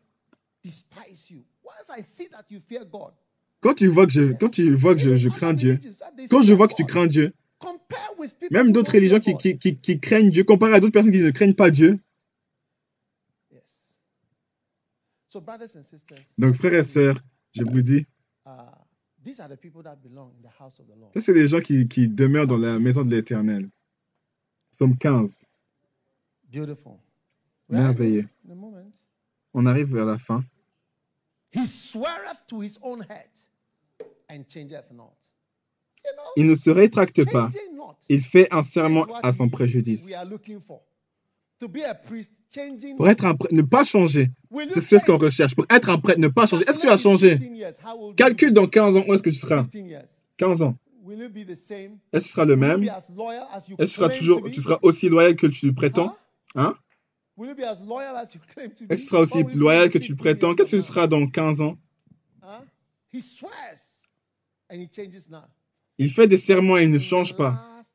Quand 3.60 3.74
tu 3.74 3.86
vois 3.86 4.06
que 4.06 4.12
je, 4.12 4.32
quand 4.32 4.50
tu 4.50 4.74
vois 4.74 4.94
que 4.94 5.00
je, 5.00 5.16
je 5.16 5.28
crains 5.28 5.54
Dieu, 5.54 5.78
quand 6.30 6.42
je 6.42 6.52
vois 6.52 6.68
que 6.68 6.74
tu 6.74 6.84
crains 6.84 7.06
Dieu, 7.06 7.32
même 8.50 8.72
d'autres 8.72 8.92
religions 8.92 9.20
qui, 9.20 9.36
qui, 9.36 9.56
qui, 9.58 9.76
qui 9.76 10.00
craignent 10.00 10.30
Dieu, 10.30 10.44
comparé 10.44 10.74
à 10.74 10.80
d'autres 10.80 10.92
personnes 10.92 11.12
qui 11.12 11.20
ne 11.20 11.30
craignent 11.30 11.54
pas 11.54 11.70
Dieu. 11.70 11.98
Donc, 16.38 16.54
frères 16.54 16.74
et 16.74 16.82
sœurs, 16.82 17.16
je 17.52 17.64
vous 17.64 17.80
dis, 17.80 18.06
ça, 21.12 21.20
c'est 21.20 21.32
des 21.34 21.48
gens 21.48 21.60
qui, 21.60 21.88
qui 21.88 22.08
demeurent 22.08 22.46
dans 22.46 22.58
la 22.58 22.78
maison 22.78 23.02
de 23.02 23.10
l'Éternel. 23.10 23.68
Somme 24.78 24.96
15. 24.98 25.46
Merveilleux. 27.68 28.28
On 29.54 29.66
arrive 29.66 29.94
vers 29.94 30.04
la 30.04 30.18
fin. 30.18 30.44
He 31.54 31.66
sweareth 31.66 32.46
to 32.48 32.60
his 32.60 32.78
own 32.82 33.00
head 33.02 33.30
and 34.28 34.44
changeth 34.48 34.90
not. 34.92 35.14
Il 36.36 36.46
ne 36.46 36.54
se 36.54 36.70
rétracte 36.70 37.24
pas. 37.30 37.50
Il 38.08 38.20
fait 38.20 38.48
un 38.52 38.62
serment 38.62 39.06
à 39.22 39.32
son 39.32 39.48
préjudice. 39.48 40.12
Pour 42.96 43.08
être 43.08 43.24
un 43.24 43.34
prêtre, 43.34 43.54
ne 43.54 43.62
pas 43.62 43.84
changer. 43.84 44.30
C'est 44.70 44.98
ce 44.98 45.06
qu'on 45.06 45.16
recherche. 45.16 45.54
Pour 45.54 45.64
être 45.70 45.88
un 45.88 45.98
prêtre, 45.98 46.20
ne 46.20 46.28
pas 46.28 46.46
changer. 46.46 46.64
Est-ce 46.68 46.76
que 46.76 46.82
tu 46.82 46.88
vas 46.88 46.96
changer 46.98 47.38
15 47.38 47.56
years, 47.56 47.74
how 47.82 47.92
old 47.92 48.00
will 48.00 48.08
you? 48.10 48.14
Calcule 48.16 48.52
dans 48.52 48.66
15 48.66 48.96
ans 48.96 49.04
où 49.06 49.14
est-ce 49.14 49.22
que 49.22 49.30
tu 49.30 49.36
seras? 49.36 49.64
15 49.64 49.74
years. 49.88 50.08
15 50.36 50.62
ans. 50.62 50.76
Est-ce 51.08 52.10
que 52.12 52.18
tu 52.18 52.28
seras 52.28 52.44
le 52.44 52.56
même? 52.56 52.82
Est-ce 52.82 53.76
que 53.76 53.82
tu 53.84 53.88
seras 53.88 54.08
toujours, 54.08 54.50
tu 54.50 54.60
seras 54.60 54.78
aussi 54.82 55.08
loyal 55.08 55.36
que 55.36 55.46
tu 55.46 55.66
le 55.66 55.72
prétends? 55.72 56.16
Hein? 56.54 56.74
Will 57.36 57.48
you 57.48 57.54
be 57.54 57.64
as 57.64 57.80
loyal 57.80 58.16
as 58.16 58.34
you 58.34 58.40
claim 58.54 58.70
to 58.74 58.84
be? 58.86 58.92
Est-ce 58.92 59.02
que 59.02 59.02
tu 59.02 59.08
seras 59.08 59.20
aussi 59.20 59.42
loyal 59.54 59.88
que 59.90 59.98
15 59.98 60.06
tu 60.06 60.12
le 60.12 60.16
prétends 60.16 60.54
Qu'est-ce 60.54 60.70
que 60.72 60.76
tu 60.76 60.82
seras 60.82 61.06
dans 61.06 61.26
15 61.26 61.60
ans? 61.62 61.78
Now? 62.40 62.48
Huh? 62.48 62.64
He 63.12 63.20
swears 63.20 64.02
and 64.70 64.76
he 64.80 64.88
changes 64.88 65.28
now. 65.28 65.44
Il 65.98 66.10
fait 66.10 66.26
des 66.28 66.38
serments 66.38 66.76
et 66.76 66.84
il 66.84 66.90
ne 66.90 66.96
In 66.96 67.00
change 67.00 67.32
the 67.32 67.36
pas. 67.36 67.50
last 67.76 67.92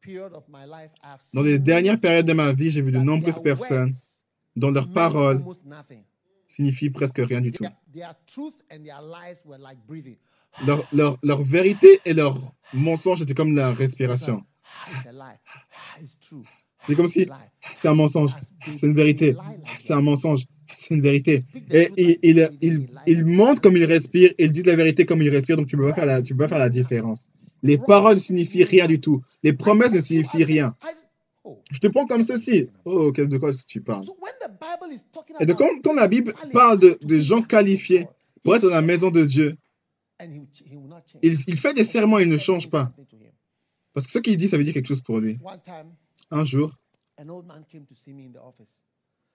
period 0.00 0.32
of 0.34 0.44
my 0.48 0.64
life, 0.66 0.90
I've 1.02 1.20
Dans 1.32 1.42
seen 1.42 1.50
les 1.52 1.58
dernières 1.58 2.00
périodes 2.00 2.26
de 2.26 2.32
ma 2.32 2.52
vie, 2.52 2.70
j'ai 2.70 2.82
vu 2.82 2.92
de 2.92 2.98
nombreuses 2.98 3.34
their 3.42 3.42
personnes 3.56 3.94
dont 4.56 4.70
leurs 4.70 4.92
paroles 4.92 5.42
signifient 6.46 6.90
presque 6.90 7.18
rien 7.18 7.40
du 7.40 7.50
tout. 7.52 7.64
Their, 7.64 7.72
their 7.92 8.14
truth 8.26 8.54
and 8.70 8.82
their 8.84 9.00
lies 9.00 9.42
were 9.44 9.58
like 9.58 9.78
breathing. 9.86 10.16
Leur, 10.66 10.86
leur, 10.92 11.18
leur 11.22 11.42
vérité 11.42 12.00
et 12.04 12.12
leur 12.12 12.52
mensonge 12.72 13.22
étaient 13.22 13.34
comme 13.34 13.54
la 13.54 13.70
It's 13.70 13.78
respiration. 13.78 14.44
C'est 16.88 16.94
comme 16.94 17.06
si 17.06 17.28
c'est 17.74 17.88
un 17.88 17.94
mensonge, 17.94 18.32
c'est 18.76 18.86
une 18.86 18.94
vérité, 18.94 19.36
c'est 19.78 19.92
un 19.92 20.00
mensonge, 20.00 20.44
c'est 20.76 20.94
une 20.94 21.02
vérité. 21.02 21.42
Et 21.70 21.86
truth 21.86 21.98
il, 21.98 22.18
il, 22.22 22.50
il, 22.60 22.88
il 23.06 23.24
that. 23.36 23.60
comme 23.62 23.76
il 23.76 23.84
respire, 23.84 24.32
ils 24.38 24.50
disent 24.50 24.66
la 24.66 24.76
vérité 24.76 25.04
comme 25.06 25.22
il 25.22 25.28
respire, 25.30 25.56
donc 25.56 25.68
tu 25.68 25.76
peux 25.76 25.88
pas 25.88 25.94
faire 25.94 26.06
la, 26.06 26.22
peux 26.22 26.36
pas 26.36 26.48
faire 26.48 26.58
la 26.58 26.68
différence. 26.68 27.28
Les 27.62 27.78
paroles 27.78 28.16
ne 28.16 28.20
signifient 28.20 28.64
rien 28.64 28.86
du 28.86 29.00
tout. 29.00 29.22
Les 29.44 29.52
promesses 29.52 29.92
ne 29.92 30.00
signifient 30.00 30.44
rien. 30.44 30.74
Je 31.70 31.78
te 31.78 31.86
prends 31.86 32.06
comme 32.06 32.22
ceci. 32.22 32.68
Oh, 32.84 33.12
qu'est-ce 33.12 33.28
de 33.28 33.38
quoi 33.38 33.50
est-ce 33.50 33.62
que 33.62 33.68
tu 33.68 33.80
parles? 33.80 34.04
Et 35.40 35.44
about 35.44 35.54
quand, 35.54 35.68
quand 35.82 35.94
la 35.94 36.08
Bible 36.08 36.34
parle 36.52 36.78
de, 36.78 36.98
de 37.02 37.18
gens 37.20 37.42
qualifiés 37.42 38.08
pour 38.42 38.56
être 38.56 38.62
dans 38.62 38.70
la 38.70 38.82
maison 38.82 39.10
de 39.10 39.24
Dieu, 39.24 39.56
il, 41.22 41.36
il 41.46 41.56
fait 41.56 41.74
des 41.74 41.84
serments 41.84 42.18
et 42.18 42.22
il 42.22 42.28
ne 42.28 42.36
change 42.36 42.68
pas. 42.68 42.92
Parce 43.94 44.06
que 44.06 44.12
ce 44.12 44.18
qu'il 44.18 44.36
dit, 44.36 44.48
ça 44.48 44.56
veut 44.56 44.64
dire 44.64 44.74
quelque 44.74 44.88
chose 44.88 45.00
pour 45.00 45.18
lui. 45.18 45.38
Un 46.32 46.44
jour, 46.44 46.72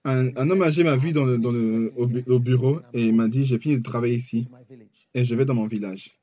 un, 0.04 0.36
un 0.36 0.50
homme 0.50 0.62
âgé 0.62 0.82
m'a 0.84 0.96
vu 0.96 1.12
dans 1.12 1.24
le, 1.24 1.38
dans 1.38 1.52
le, 1.52 1.92
au, 1.96 2.06
bu- 2.06 2.24
au 2.26 2.38
bureau 2.40 2.80
et 2.92 3.06
il 3.06 3.14
m'a 3.14 3.28
dit, 3.28 3.44
j'ai 3.44 3.58
fini 3.58 3.76
de 3.78 3.82
travailler 3.82 4.16
ici 4.16 4.48
et 5.14 5.24
je 5.24 5.34
vais 5.36 5.44
dans 5.44 5.54
mon 5.54 5.66
village. 5.68 6.18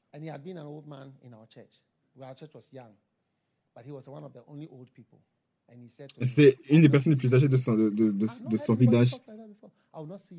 C'était 6.22 6.57
une 6.69 6.76
"I'll 6.77 6.81
des 6.81 6.89
personnes 6.89 7.14
les 7.14 7.18
plus 7.18 7.34
âgées 7.34 7.47
de 7.47 7.56
again." 7.56 7.64
son, 7.64 7.76
de, 7.76 7.89
de, 7.89 8.57
son 8.57 8.76
village. 8.76 9.14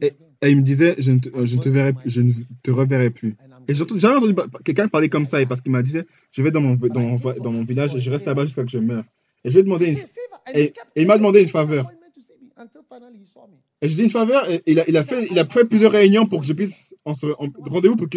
Et, 0.03 0.13
et 0.43 0.51
il 0.51 0.57
me 0.59 0.63
disait, 0.63 0.95
je 0.99 1.13
ne 1.13 1.19
te, 1.19 1.31
je 1.45 1.57
ne 1.57 1.61
te 1.61 1.69
verrai, 1.69 1.95
je 2.05 2.21
ne 2.21 2.33
te 2.63 2.71
reverrai 2.71 3.11
plus. 3.11 3.37
Et 3.69 3.75
j'ai 3.75 3.85
jamais 3.99 4.17
entendu 4.17 4.35
quelqu'un 4.65 4.89
parler 4.89 5.09
comme 5.09 5.25
ça, 5.27 5.41
et 5.41 5.47
parce 5.47 5.61
qu'il 5.63 5.73
m'a 5.73 5.83
dit, 5.83 5.97
je 6.31 6.43
vais 6.43 6.51
dans 6.51 6.61
mon, 6.61 6.77
dans, 6.77 7.01
mon, 7.01 7.19
dans 7.19 7.53
mon 7.53 7.65
village 7.65 7.95
et 7.97 8.01
je 8.01 8.11
reste 8.11 8.27
là-bas 8.27 8.45
jusqu'à 8.45 8.63
ce 8.63 8.67
que 8.67 8.73
je 8.73 8.79
meure. 8.79 9.05
Et 9.45 9.51
je 9.51 9.55
vais 9.55 9.61
He 9.61 9.65
demander 9.65 9.97
et- 10.55 10.73
il 10.97 11.07
m'a 11.07 11.17
demandé 11.19 11.41
une 11.41 11.49
faveur. 11.49 11.91
Et 13.83 13.89
je 13.89 13.95
dis 13.95 14.05
une 14.05 14.11
faveur, 14.11 14.51
et 14.51 14.63
il 14.67 14.81
a, 14.81 14.89
il 14.89 14.97
a 14.97 15.05
fait, 15.05 15.27
il 15.31 15.39
a 15.39 15.47
fait 15.47 15.65
plusieurs 15.67 15.93
réunions 15.93 16.27
pour 16.27 16.41
que 16.41 16.47
je 16.47 16.53
puisse, 16.55 16.95
en 17.05 17.13
rendez-vous 17.61 17.97
pour, 17.97 18.09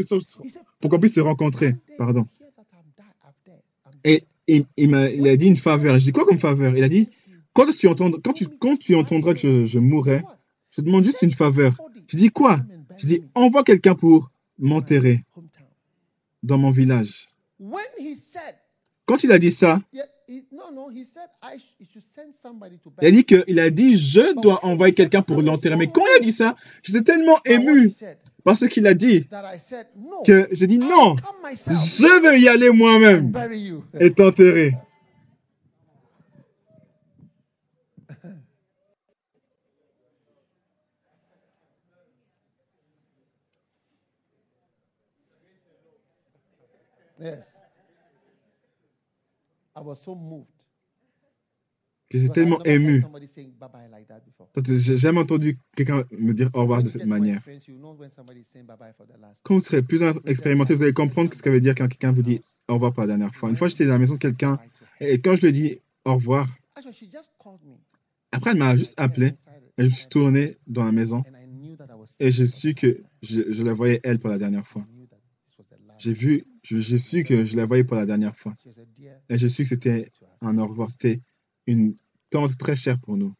pour 0.80 0.90
qu'on 0.90 1.00
puisse 1.00 1.16
se 1.16 1.20
rencontrer. 1.20 1.68
"One 1.68 1.74
day 1.88 1.96
Pardon. 1.98 2.28
Et 4.06 4.24
il, 4.48 4.90
m'a, 4.90 5.10
il 5.10 5.28
a 5.28 5.36
dit 5.36 5.48
une 5.48 5.58
faveur. 5.58 6.00
Je 6.00 6.06
dis 6.06 6.12
quoi 6.12 6.26
comme 6.26 6.38
faveur? 6.38 6.76
Il 6.78 6.84
a 6.84 6.90
dit, 6.90 7.10
quand 7.54 7.66
tu 7.78 7.88
entends, 7.88 8.10
quand 8.12 8.34
tu, 8.34 8.48
quand 8.48 8.78
tu 8.78 8.96
entendras 8.96 9.34
que 9.34 9.40
je, 9.40 9.66
je 9.66 9.80
mourrai, 9.80 10.24
je 10.72 10.78
te 10.78 10.86
demande 10.86 11.04
juste 11.04 11.22
une 11.22 11.32
faveur. 11.32 11.76
Je 12.08 12.16
dis 12.18 12.30
quoi? 12.30 12.62
Je 12.98 13.06
dis, 13.06 13.22
envoie 13.36 13.64
quelqu'un 13.64 13.96
pour 13.96 14.32
m'enterrer 14.58 15.24
dans 16.44 16.58
mon 16.58 16.72
village. 16.72 17.28
When 17.60 17.84
he 18.00 18.16
said, 18.16 18.56
Quand 19.06 19.24
il 19.24 19.32
a 19.34 19.40
dit 19.40 19.52
ça, 19.52 19.82
il 20.30 20.44
a 23.02 23.12
dit 23.12 23.26
que, 23.26 23.44
il 23.48 23.60
a 23.60 23.70
dit, 23.72 23.98
je 23.98 24.40
dois 24.40 24.64
envoyer 24.64 24.94
quelqu'un 24.94 25.24
pour 25.24 25.42
l'enterrer. 25.42 25.76
Mais 25.76 25.88
quand 25.88 26.04
il 26.06 26.18
a 26.18 26.20
dit 26.20 26.32
ça, 26.32 26.56
j'étais 26.84 27.02
tellement 27.02 27.40
ému 27.46 27.92
par 28.44 28.56
ce 28.56 28.66
qu'il 28.66 28.86
a 28.86 28.94
dit 28.94 29.28
que 30.26 30.48
j'ai 30.52 30.68
dit 30.68 30.78
non, 30.78 31.16
je 31.56 32.22
veux 32.22 32.38
y 32.38 32.48
aller 32.48 32.70
moi-même 32.70 33.34
et 34.00 34.14
t'enterrer. 34.14 34.76
Yes. 47.22 47.36
I 47.36 47.48
was 47.50 47.58
so 48.00 48.18
moved. 48.18 48.18
J'étais 48.20 48.38
because 48.38 48.38
I've 49.60 49.69
tellement 49.69 49.69
never 49.69 49.69
heard 49.69 49.69
ému. 49.69 49.69
somebody 49.69 49.69
saying 49.69 49.69
bye-bye 49.69 49.69
like 49.69 49.69
that 49.69 49.69
before. 54.26 54.48
Parce 54.54 54.68
que 54.68 54.78
J'ai 54.78 54.98
jamais 54.98 55.20
entendu 55.20 55.60
quelqu'un 55.76 56.04
me 56.12 56.34
dire 56.34 56.50
au 56.54 56.62
revoir 56.62 56.82
de 56.82 56.90
cette 56.90 57.06
manière. 57.06 57.42
Quand 59.44 59.56
vous 59.56 59.62
serez 59.62 59.84
plus 59.84 60.02
expérimenté, 60.26 60.74
vous 60.74 60.84
allez 60.84 60.94
comprendre 60.94 61.32
ce 61.34 61.44
que 61.44 61.50
veut 61.50 61.62
dire 61.62 61.76
quand 61.76 61.88
quelqu'un 61.88 62.12
vous 62.12 62.24
dit 62.24 62.42
au 62.68 62.74
revoir 62.74 62.94
pour 62.94 63.02
la 63.02 63.08
dernière 63.08 63.34
fois. 63.34 63.50
Une 63.50 63.58
fois, 63.58 63.68
j'étais 63.68 63.86
dans 63.86 63.94
la 63.94 64.00
maison 64.00 64.16
de 64.16 64.20
quelqu'un 64.20 64.60
et 65.00 65.22
quand 65.22 65.36
je 65.36 65.42
lui 65.42 65.50
ai 65.50 65.52
dit 65.52 65.80
au 66.06 66.16
revoir, 66.16 66.48
après, 68.32 68.52
elle 68.52 68.58
m'a 68.58 68.76
juste 68.76 69.00
appelé 69.00 69.34
et 69.78 69.84
je 69.84 69.86
me 69.86 69.90
suis 69.90 70.08
tourné 70.08 70.58
dans 70.68 70.86
la 70.86 70.92
maison 70.92 71.24
et 72.20 72.32
j'ai 72.32 72.46
seeing 72.48 72.76
su 72.76 72.88
her 72.88 72.92
for 72.92 72.92
the 72.92 73.02
que 73.02 73.04
je, 73.22 73.54
je 73.54 73.64
la 73.64 73.74
voyais 73.74 74.00
elle 74.04 74.20
pour 74.20 74.30
la 74.30 74.38
dernière 74.38 74.68
fois. 74.68 74.82
I 74.82 74.86
knew 74.94 75.08
that 75.08 75.20
this 75.48 75.58
was 75.58 75.66
the 75.68 75.76
last 75.76 75.80
J'ai 76.00 76.14
vu, 76.14 76.46
j'ai 76.64 76.98
su 76.98 77.24
que 77.24 77.46
je 77.46 77.56
la 77.56 77.66
voyais 77.66 77.84
pour 77.84 77.98
la 77.98 78.06
dernière 78.06 78.36
fois. 78.36 78.56
Et 79.30 79.38
j'ai 79.38 79.50
su 79.50 79.64
que 79.64 79.70
c'était 79.70 80.12
un 80.42 80.58
au 80.58 80.68
revoir. 80.68 80.92
C'était 80.92 81.22
une 81.68 81.96
tante 82.30 82.58
très 82.58 82.76
chère 82.76 83.00
pour 83.00 83.18
nous. 83.18 83.34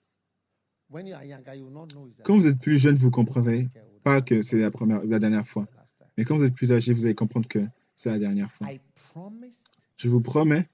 Quand 2.24 2.38
vous 2.38 2.48
êtes 2.48 2.60
plus 2.60 2.80
jeune, 2.80 2.96
vous 2.96 3.12
comprendrez 3.12 3.68
pas 4.04 4.22
que 4.22 4.42
c'est 4.42 4.60
la 4.60 4.72
la 5.04 5.20
dernière 5.20 5.48
fois. 5.48 5.68
Mais 6.18 6.26
quand 6.26 6.38
vous 6.38 6.44
êtes 6.44 6.56
plus 6.56 6.72
âgé, 6.72 6.94
vous 6.94 7.06
allez 7.06 7.16
comprendre 7.16 7.48
que 7.48 7.60
c'est 7.96 8.10
la 8.10 8.20
dernière 8.20 8.52
fois. 8.52 8.68
Je 9.98 10.10
vous 10.10 10.22
promets, 10.22 10.68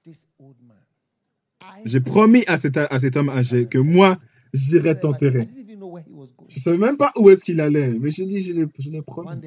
j'ai 1.84 2.00
promis 2.00 2.44
à 2.46 2.58
cet, 2.58 2.76
à 2.76 3.00
cet 3.00 3.16
homme 3.16 3.28
âgé 3.28 3.66
que 3.66 3.78
moi, 3.78 4.18
j'irai 4.52 4.98
t'enterrer. 4.98 5.48
Je 6.48 6.60
savais 6.60 6.78
même 6.78 6.96
pas 6.96 7.12
où 7.16 7.30
est-ce 7.30 7.42
qu'il 7.44 7.60
allait, 7.60 7.90
mais 7.90 8.10
je 8.10 8.22
dis, 8.24 8.40
je 8.40 8.52
l'ai, 8.52 9.02
promis. 9.02 9.40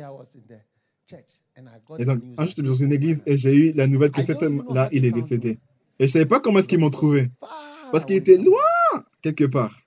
Et 1.99 2.06
donc, 2.06 2.22
un 2.38 2.41
jour, 2.45 2.48
j'étais 2.48 2.61
dans 2.61 2.73
une 2.73 2.91
église 2.94 3.23
et 3.26 3.38
j'ai 3.38 3.53
eu 3.53 3.72
la 3.73 3.88
nouvelle 3.88 4.11
que 4.11 4.22
cet 4.23 4.38
homme-là, 4.48 4.90
il 4.91 5.06
est 5.06 5.11
décédé. 5.11 5.60
Et 5.99 6.07
je 6.07 6.11
savais 6.14 6.26
pas 6.26 6.40
comment 6.40 6.60
est-ce 6.60 6.68
qu'ils 6.68 6.80
m'ont 6.80 6.90
trouvé, 6.90 7.30
parce 7.91 8.06
qu'il 8.06 8.15
était 8.15 8.38
loin, 8.38 9.03
quelque 9.22 9.44
part. 9.45 9.80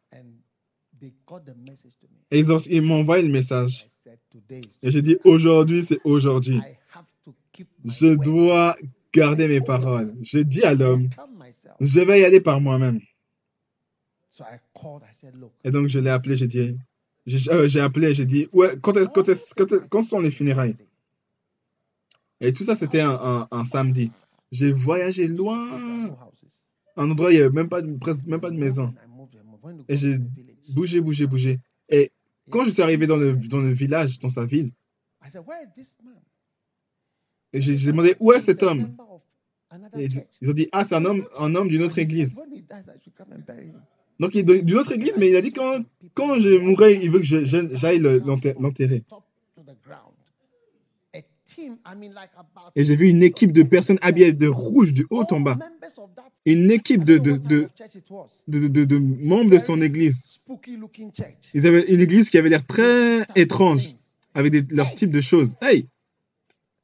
Et 2.31 2.39
ils, 2.39 2.53
ont, 2.53 2.59
ils 2.59 2.83
m'ont 2.83 3.01
envoyé 3.01 3.23
le 3.23 3.31
message. 3.33 3.89
Et 4.83 4.91
j'ai 4.91 5.03
dit, 5.03 5.17
aujourd'hui, 5.25 5.83
c'est 5.83 5.99
aujourd'hui. 6.05 6.61
Je 7.85 8.15
dois 8.15 8.77
garder 9.13 9.49
mes 9.49 9.61
paroles. 9.61 10.15
J'ai 10.23 10.45
dit 10.45 10.63
à 10.63 10.75
l'homme, 10.75 11.09
je 11.81 12.01
vais 12.01 12.21
y 12.21 12.25
aller 12.25 12.41
par 12.41 12.61
moi-même. 12.61 13.01
Et 15.65 15.71
donc, 15.71 15.89
je 15.89 15.99
l'ai 15.99 16.11
appelé, 16.11 16.37
j'ai 16.37 16.47
dit, 16.49 16.77
j'ai 17.27 17.51
euh, 17.53 17.85
appelé, 17.85 18.15
j'ai 18.15 18.27
dit, 18.27 18.49
ouais, 18.53 18.77
quand, 18.81 18.97
est, 18.97 19.11
quand, 19.13 19.29
est, 19.29 19.55
quand, 19.57 19.71
est- 19.73 19.89
quand 19.89 20.03
sont 20.03 20.21
les 20.21 20.31
funérailles? 20.31 20.77
Et 22.43 22.53
tout 22.53 22.65
ça, 22.65 22.75
c'était 22.75 23.01
un, 23.01 23.65
samedi. 23.65 24.11
J'ai 24.51 24.73
voyagé 24.73 25.29
loin, 25.29 26.11
un 26.97 27.11
endroit 27.11 27.29
où 27.29 27.31
il 27.31 27.37
n'y 27.37 27.43
avait 27.43 27.55
même 27.55 27.69
pas, 27.69 27.81
de, 27.81 27.97
même 28.27 28.41
pas 28.41 28.51
de 28.51 28.59
maison. 28.59 28.93
Et 29.89 29.97
j'ai 29.97 30.19
bougé, 30.69 31.01
bougé, 31.01 31.27
bougé. 31.27 31.61
Et 31.89 32.11
quand 32.51 32.65
je 32.65 32.71
suis 32.71 32.83
arrivé 32.83 33.07
dans 33.07 33.17
le, 33.17 33.35
dans 33.35 33.61
le 33.61 33.71
village, 33.73 34.19
dans 34.19 34.29
sa 34.29 34.45
ville, 34.45 34.73
j'ai 37.55 37.87
demandé, 37.87 38.17
où 38.19 38.33
est 38.33 38.41
cet 38.41 38.63
homme? 38.65 38.97
Ils, 39.97 40.51
ont 40.51 40.53
dit, 40.53 40.69
ah, 40.73 40.85
c'est 40.85 40.97
un 40.97 41.05
homme, 41.05 41.27
un 41.39 41.55
homme 41.55 41.69
d'une 41.69 41.83
autre 41.83 41.99
église. 41.99 42.43
Donc, 44.19 44.35
il 44.35 44.51
est 44.51 44.63
d'une 44.63 44.79
autre 44.79 44.93
église, 44.93 45.15
mais 45.17 45.31
il 45.31 45.37
a 45.37 45.41
dit, 45.41 45.53
quand, 45.53 45.83
quand 46.15 46.39
je 46.39 46.59
mourrai, 46.59 46.99
il 47.03 47.11
veut 47.11 47.21
que 47.21 47.25
j'aille 47.75 47.99
le- 47.99 48.19
l'enter- 48.19 48.55
l'enterrer. 48.59 49.03
Top 49.09 49.25
to 49.55 49.63
the 49.63 49.77
ground. 49.83 50.13
A 51.15 51.21
team, 51.23 51.23
I 51.23 51.23
mean, 51.23 51.23
like 51.23 51.25
about 51.25 51.41
Et 52.75 52.85
j'ai 52.85 52.97
vu 52.97 53.09
une 53.09 53.23
équipe 53.23 53.53
de 53.53 53.63
personnes 53.63 53.99
habillées 54.03 54.33
de 54.33 54.49
rouge 54.49 54.93
du 54.93 55.07
haut 55.11 55.25
en 55.31 55.41
bas. 55.41 55.59
Une 56.45 56.71
équipe 56.71 57.05
de, 57.05 57.19
de, 57.19 57.69
de, 58.49 58.99
membres 58.99 59.51
de 59.51 59.59
son 59.59 59.81
église. 59.81 60.41
Ils 61.55 61.67
avaient 61.67 61.93
une 61.93 62.01
église 62.01 62.31
qui 62.31 62.39
avait 62.39 62.49
l'air 62.49 62.67
très 62.67 63.25
étrange, 63.37 63.95
avec 64.35 64.53
des, 64.53 64.75
leur 64.75 64.95
type 64.95 65.11
de 65.11 65.21
choses. 65.21 65.57
Hey! 65.61 65.87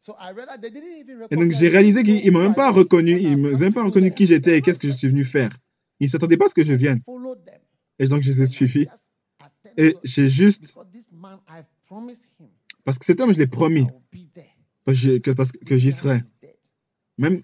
Et 0.09 1.37
donc 1.37 1.53
recognize 1.53 1.59
j'ai 1.59 1.69
réalisé 1.69 2.03
qu'ils 2.03 2.25
ne 2.25 2.31
m'ont 2.31 2.43
même 2.43 2.55
pas 2.55 2.71
Who 2.71 2.73
I 2.73 2.77
was, 2.77 2.79
reconnu, 2.79 3.21
ils 3.21 3.37
m'ont 3.37 3.51
même 3.51 3.59
to 3.59 3.75
pas 3.75 3.81
do 3.83 3.87
reconnu 3.89 4.13
qui 4.13 4.27
j'étais 4.27 4.57
et 4.57 4.63
qu'est-ce 4.63 4.79
que 4.79 4.89
je 4.89 4.93
suis 4.93 5.09
venu 5.09 5.25
faire. 5.25 5.51
Ils 6.01 6.05
ne 6.05 6.11
s'attendaient 6.11 6.37
pas 6.37 6.47
à 6.47 6.49
ce 6.49 6.55
que 6.55 6.65
je 6.65 6.73
vienne. 6.73 7.03
Et 7.99 8.07
donc, 8.07 8.23
je 8.23 8.31
les 8.31 8.43
ai 8.43 8.47
suivis. 8.47 8.87
Et 9.77 9.97
j'ai 10.03 10.29
juste, 10.29 10.79
parce 12.85 12.99
que 12.99 13.05
cet 13.05 13.21
homme, 13.21 13.33
je 13.33 13.39
l'ai 13.39 13.47
promis, 13.47 13.87
que, 14.93 15.31
parce 15.33 15.53
que 15.53 15.77
j'y 15.77 15.93
serai, 15.93 16.23
même 17.17 17.43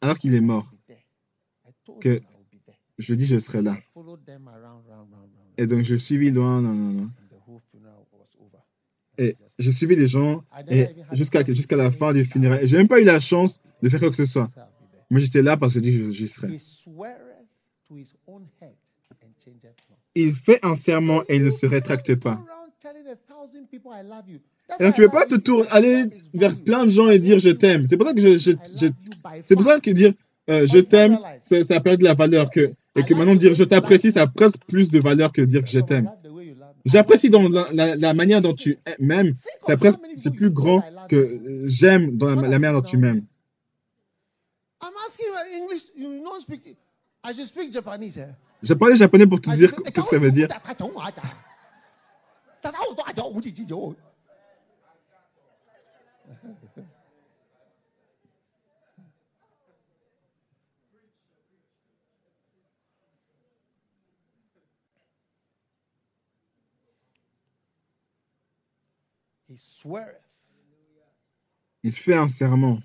alors 0.00 0.18
qu'il 0.18 0.34
est 0.34 0.40
mort. 0.40 0.72
Que-. 2.00 2.20
Je 2.98 3.14
dis, 3.14 3.26
je 3.26 3.38
serai 3.38 3.62
là. 3.62 3.76
Et 5.56 5.66
donc, 5.66 5.82
je 5.82 5.96
suivis 5.96 6.30
loin, 6.30 6.60
non, 6.60 6.74
non, 6.74 6.92
non. 6.92 7.10
Et 9.18 9.36
je 9.58 9.70
suivis 9.70 9.96
les 9.96 10.06
gens 10.06 10.42
jusqu'à 11.12 11.44
jusqu'à 11.44 11.76
la 11.76 11.90
fin 11.90 12.12
du 12.12 12.24
funérail. 12.24 12.66
J'ai 12.66 12.78
même 12.78 12.88
pas 12.88 13.00
eu 13.00 13.04
la 13.04 13.20
chance 13.20 13.60
de 13.82 13.88
faire 13.88 14.00
quoi 14.00 14.10
que 14.10 14.16
ce 14.16 14.26
soit. 14.26 14.48
Mais 15.10 15.20
j'étais 15.20 15.42
là 15.42 15.56
parce 15.56 15.74
que 15.74 15.80
je 15.80 15.84
dis 15.84 16.12
j'y 16.12 16.28
serai. 16.28 16.58
Il 20.14 20.34
fait 20.34 20.64
un 20.64 20.74
serment 20.74 21.22
et 21.28 21.36
il 21.36 21.44
ne 21.44 21.50
se 21.50 21.66
rétracte 21.66 22.14
pas. 22.16 22.42
Et 24.80 24.84
donc, 24.84 24.94
tu 24.94 25.00
I 25.00 25.04
veux 25.04 25.08
pas 25.08 25.26
te 25.26 25.34
tourner, 25.36 25.66
aller 25.70 26.04
vers 26.34 26.56
plein 26.56 26.84
de 26.86 26.90
gens 26.90 27.08
et 27.08 27.18
dire 27.18 27.38
je 27.38 27.50
t'aime. 27.50 27.86
C'est 27.86 27.96
pour 27.96 28.06
ça 28.06 28.14
que 28.14 28.20
je, 28.20 28.52
c'est 29.44 29.54
pour 29.54 29.64
ça 29.64 29.80
que 29.80 29.90
dire 29.90 30.12
euh, 30.50 30.66
je 30.66 30.78
t'aime, 30.78 31.18
ça, 31.42 31.62
ça 31.64 31.80
perd 31.80 31.98
de 32.00 32.04
la 32.04 32.14
valeur 32.14 32.50
que, 32.50 32.72
et 32.96 33.02
que 33.04 33.14
maintenant 33.14 33.34
dire 33.34 33.54
je 33.54 33.64
t'apprécie, 33.64 34.10
ça 34.12 34.22
a 34.22 34.26
presque 34.26 34.58
plus 34.66 34.90
de 34.90 34.98
valeur 35.00 35.32
que 35.32 35.42
dire 35.42 35.62
que 35.62 35.70
je 35.70 35.80
t'aime. 35.80 36.10
J'apprécie 36.84 37.30
dans 37.30 37.48
la, 37.48 37.68
la- 37.72 37.94
la 37.96 38.12
manière 38.14 38.40
dont 38.42 38.54
tu 38.54 38.76
m'aimes, 38.98 39.34
of 39.68 39.76
presque, 39.78 39.98
c'est 40.16 40.30
plus 40.32 40.50
grand 40.50 40.82
que 41.08 41.16
euh, 41.16 41.62
j'aime 41.66 42.16
dans 42.16 42.34
la, 42.34 42.48
la 42.48 42.58
manière 42.58 42.72
dont 42.72 42.82
tu 42.82 42.96
m'aimes. 42.96 43.22
I'm 44.82 44.90
asking 45.06 45.26
you 45.26 45.34
in 45.36 45.62
English. 45.62 45.82
You 45.96 46.24
don't 46.24 46.40
speak. 46.40 46.76
I 47.22 47.32
should 47.32 47.46
speak 47.46 47.72
Japanese. 47.72 48.16
Eh? 48.18 48.26
J'ai 48.64 48.74
parlé 48.74 48.96
japonais 48.96 49.26
pour 49.28 49.40
te 49.40 49.48
dire 49.50 49.70
ce 49.70 49.90
que 49.92 50.02
ça 50.02 50.18
veut 50.18 50.32
dire. 50.32 50.48
Il 71.82 71.92
fait 71.92 72.14
un 72.14 72.28
serment 72.28 72.80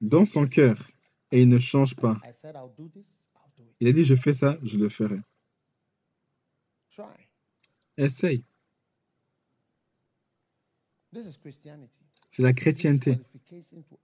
dans 0.00 0.24
son 0.24 0.46
cœur 0.46 0.76
et 1.32 1.42
il 1.42 1.48
ne 1.48 1.58
change 1.58 1.94
pas. 1.94 2.20
Il 3.80 3.88
a 3.88 3.92
dit 3.92 4.04
je 4.04 4.14
fais 4.14 4.32
ça, 4.32 4.58
je 4.62 4.78
le 4.78 4.88
ferai. 4.88 5.20
Essaye. 7.96 8.44
C'est 12.30 12.42
la 12.42 12.52
chrétienté, 12.52 13.18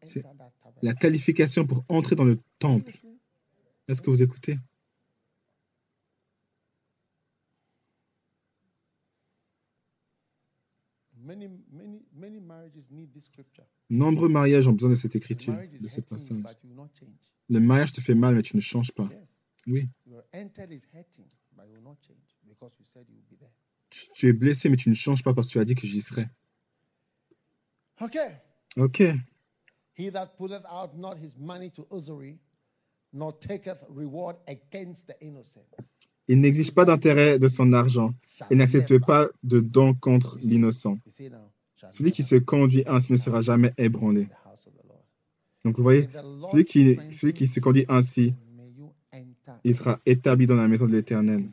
C'est 0.05 0.25
la 0.83 0.95
qualification 0.95 1.67
pour 1.67 1.85
entrer 1.89 2.17
dans 2.17 2.25
le 2.25 2.39
temple. 2.59 2.93
Est-ce 3.89 4.01
que 4.01 4.11
vous 4.11 4.23
écoutez 4.23 4.57
Many, 11.15 11.22
many, 11.22 11.22
many 11.22 11.22
marriages 11.22 11.22
need 11.22 11.22
this 11.22 11.22
scripture. 11.22 11.22
Nombreux 13.91 14.29
mariages 14.29 14.67
ont 14.69 14.73
besoin 14.73 14.91
de 14.91 14.95
cette 14.95 15.17
écriture, 15.17 15.55
de 15.81 15.87
ce 15.87 16.01
passage. 16.01 16.43
Le 17.49 17.61
mariage 17.61 17.93
te 17.93 18.01
fait 18.01 18.15
mal, 18.15 18.35
mais 18.35 18.43
tu 18.43 18.57
ne 18.57 18.61
changes 18.61 18.93
pas. 18.93 19.09
Oui. 19.67 19.89
Tu, 23.91 24.07
tu 24.15 24.29
es 24.29 24.33
blessé, 24.33 24.69
mais 24.71 24.77
tu 24.77 24.89
ne 24.89 24.95
changes 24.95 25.23
pas 25.23 25.35
parce 25.35 25.49
que 25.49 25.53
tu 25.53 25.59
as 25.59 25.65
dit 25.65 25.75
que 25.75 25.87
j'y 25.87 26.01
serai. 26.01 26.27
Okay. 28.01 28.31
Ok. 28.77 29.03
He 29.95 30.11
that 30.11 30.39
putteth 30.39 30.65
out 30.65 30.97
not 30.97 31.19
his 31.19 31.37
money 31.39 31.71
to 31.71 31.87
usury, 31.91 32.39
nor 33.13 33.33
taketh 33.33 33.85
reward 33.89 34.37
against 34.49 35.07
the 35.07 35.15
innocent. 35.21 35.67
Il 36.29 36.41
n'exige 36.41 36.73
pas 36.73 36.85
d'intérêt 36.85 37.39
de 37.39 37.49
son 37.49 37.73
argent. 37.73 38.15
Et 38.51 38.55
n'accepte 38.55 38.99
pas. 38.99 39.29
de 39.43 39.61
don 39.61 39.95
contre 39.95 40.39
l'innocent. 40.43 40.99
Celui 41.91 42.13
qui 42.13 42.23
se 42.23 42.37
conduit 42.37 42.85
ainsi 42.87 43.13
ne 43.13 43.17
sera 43.17 43.43
jamais 43.43 43.73
ébranlé. 43.77 44.29
Donc 45.65 45.77
vous 45.77 45.83
voyez, 45.83 46.09
celui 46.51 46.65
qui, 46.65 46.95
strengthen 46.95 47.13
celui 47.13 47.33
qui 47.33 47.47
se 47.47 47.61
conduit 47.61 47.85
ainsi, 47.89 48.35
il 49.65 49.75
sera 49.75 49.99
établi 50.07 50.47
dans 50.47 50.57
la 50.57 50.69
maison 50.69 50.87
de 50.87 50.93
l'Éternel. 50.93 51.45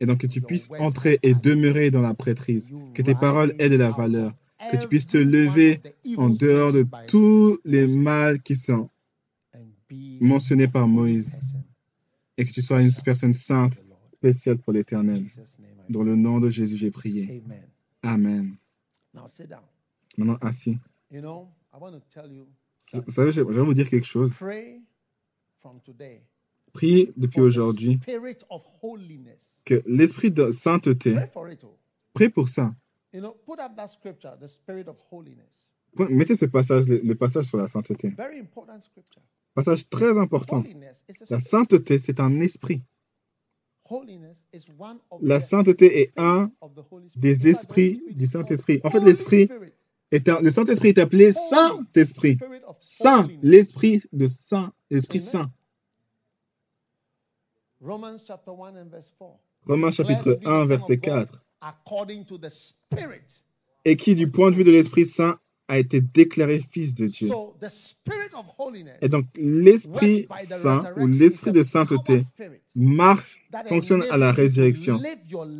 Et 0.00 0.06
donc 0.06 0.18
que 0.18 0.26
tu 0.26 0.40
puisses 0.40 0.68
entrer 0.78 1.18
et 1.22 1.34
demeurer 1.34 1.90
dans 1.90 2.00
la 2.00 2.14
prêtrise, 2.14 2.72
que 2.94 3.02
tes 3.02 3.14
paroles 3.14 3.54
aient 3.58 3.68
de 3.68 3.76
la 3.76 3.90
valeur, 3.90 4.32
que 4.70 4.76
tu 4.76 4.86
puisses 4.88 5.06
te 5.06 5.18
lever 5.18 5.80
en 6.16 6.28
dehors 6.28 6.72
de 6.72 6.86
tous 7.08 7.58
les 7.64 7.86
mal 7.86 8.40
qui 8.42 8.54
sont 8.54 8.90
mentionnés 10.20 10.68
par 10.68 10.86
Moïse, 10.86 11.40
et 12.38 12.44
que 12.44 12.52
tu 12.52 12.62
sois 12.62 12.80
une 12.80 12.92
personne 13.04 13.34
sainte, 13.34 13.82
spéciale 14.12 14.58
pour 14.58 14.72
l'Éternel. 14.72 15.26
Dans 15.88 16.02
le 16.02 16.16
nom 16.16 16.38
de 16.38 16.48
Jésus, 16.48 16.76
j'ai 16.76 16.90
prié. 16.90 17.42
Amen. 18.02 18.56
Maintenant, 20.16 20.38
assis. 20.40 20.78
Vous 21.10 23.10
savez, 23.10 23.32
je 23.32 23.42
vais 23.42 23.62
vous 23.62 23.74
dire 23.74 23.90
quelque 23.90 24.06
chose. 24.06 24.38
Priez 26.72 27.12
depuis 27.16 27.40
aujourd'hui 27.40 27.98
que 29.64 29.82
l'esprit 29.86 30.30
de 30.30 30.50
sainteté, 30.50 31.16
oh. 31.34 31.46
prie 32.12 32.28
pour 32.28 32.48
ça. 32.48 32.74
You 33.12 33.20
know, 33.20 33.34
put 33.46 33.58
up 33.58 33.74
that 33.76 33.88
scripture, 33.88 34.36
the 34.38 34.46
spirit 34.46 34.86
of 34.86 34.98
holiness. 35.10 35.66
Mettez 36.10 36.36
ce 36.36 36.44
passage, 36.44 36.86
le 36.86 36.98
le 36.98 37.14
passage 37.14 37.46
sur 37.46 37.56
la 37.56 37.66
sainteté. 37.66 38.14
Passage 39.58 39.88
très 39.88 40.16
important. 40.16 40.62
La 41.30 41.40
sainteté, 41.40 41.98
c'est 41.98 42.20
un 42.20 42.38
esprit. 42.38 42.80
La 45.20 45.40
sainteté 45.40 46.00
est 46.00 46.12
un 46.16 46.48
des 47.16 47.48
esprits 47.48 48.00
du 48.14 48.28
Saint-Esprit. 48.28 48.80
En 48.84 48.90
fait, 48.90 49.00
l'esprit 49.00 49.48
est 50.12 50.28
un- 50.28 50.40
le 50.40 50.50
Saint-Esprit 50.52 50.90
est 50.90 50.98
appelé 50.98 51.32
Saint-Esprit. 51.32 52.38
Saint, 52.78 53.28
l'esprit 53.42 54.02
de 54.12 54.28
Saint, 54.28 54.72
l'esprit 54.90 55.18
saint. 55.18 55.50
Romans 57.80 58.18
chapter 58.24 58.52
1 58.52 58.76
and 58.76 58.90
verse 58.90 59.12
4. 59.18 59.40
Romains 59.66 59.90
chapitre 59.90 60.22
to 60.22 60.36
be 60.36 60.40
the 60.44 60.46
1, 60.46 60.62
Son 60.62 60.68
verset 60.68 60.92
of 60.94 61.00
God 61.00 61.28
4. 61.28 61.44
According 61.62 62.24
to 62.26 62.38
the 62.38 62.48
Spirit. 62.48 63.42
Et 63.84 63.96
qui, 63.96 64.14
du 64.14 64.30
point 64.30 64.52
de 64.52 64.56
vue 64.56 64.64
de 64.64 64.70
l'Esprit 64.70 65.04
Saint, 65.04 65.40
a 65.68 65.78
été 65.78 66.00
déclaré 66.00 66.64
fils 66.70 66.94
de 66.94 67.06
Dieu. 67.06 67.28
Et 69.02 69.08
donc, 69.08 69.26
l'Esprit 69.36 70.26
Saint 70.44 70.84
ou 70.96 71.06
l'Esprit 71.06 71.52
de 71.52 71.62
sainteté 71.62 72.22
marche, 72.74 73.38
fonctionne 73.66 74.04
à 74.10 74.16
la 74.16 74.32
résurrection. 74.32 75.00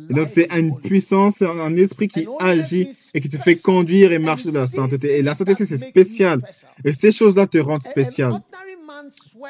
Et 0.09 0.13
donc, 0.13 0.29
c'est 0.29 0.51
une 0.51 0.79
puissance, 0.79 1.35
c'est 1.37 1.47
un 1.47 1.75
esprit 1.75 2.07
qui 2.07 2.27
agit 2.39 2.89
et 3.13 3.21
qui 3.21 3.29
te 3.29 3.37
fait 3.37 3.55
conduire 3.55 4.11
et 4.11 4.19
marcher 4.19 4.49
de 4.49 4.55
la 4.57 4.67
sainteté. 4.67 5.19
Et 5.19 5.21
la 5.21 5.35
sainteté, 5.35 5.65
c'est 5.65 5.77
spécial. 5.77 6.41
Et 6.83 6.93
ces 6.93 7.11
choses-là 7.11 7.47
te 7.47 7.57
rendent 7.57 7.83
spécial. 7.83 8.41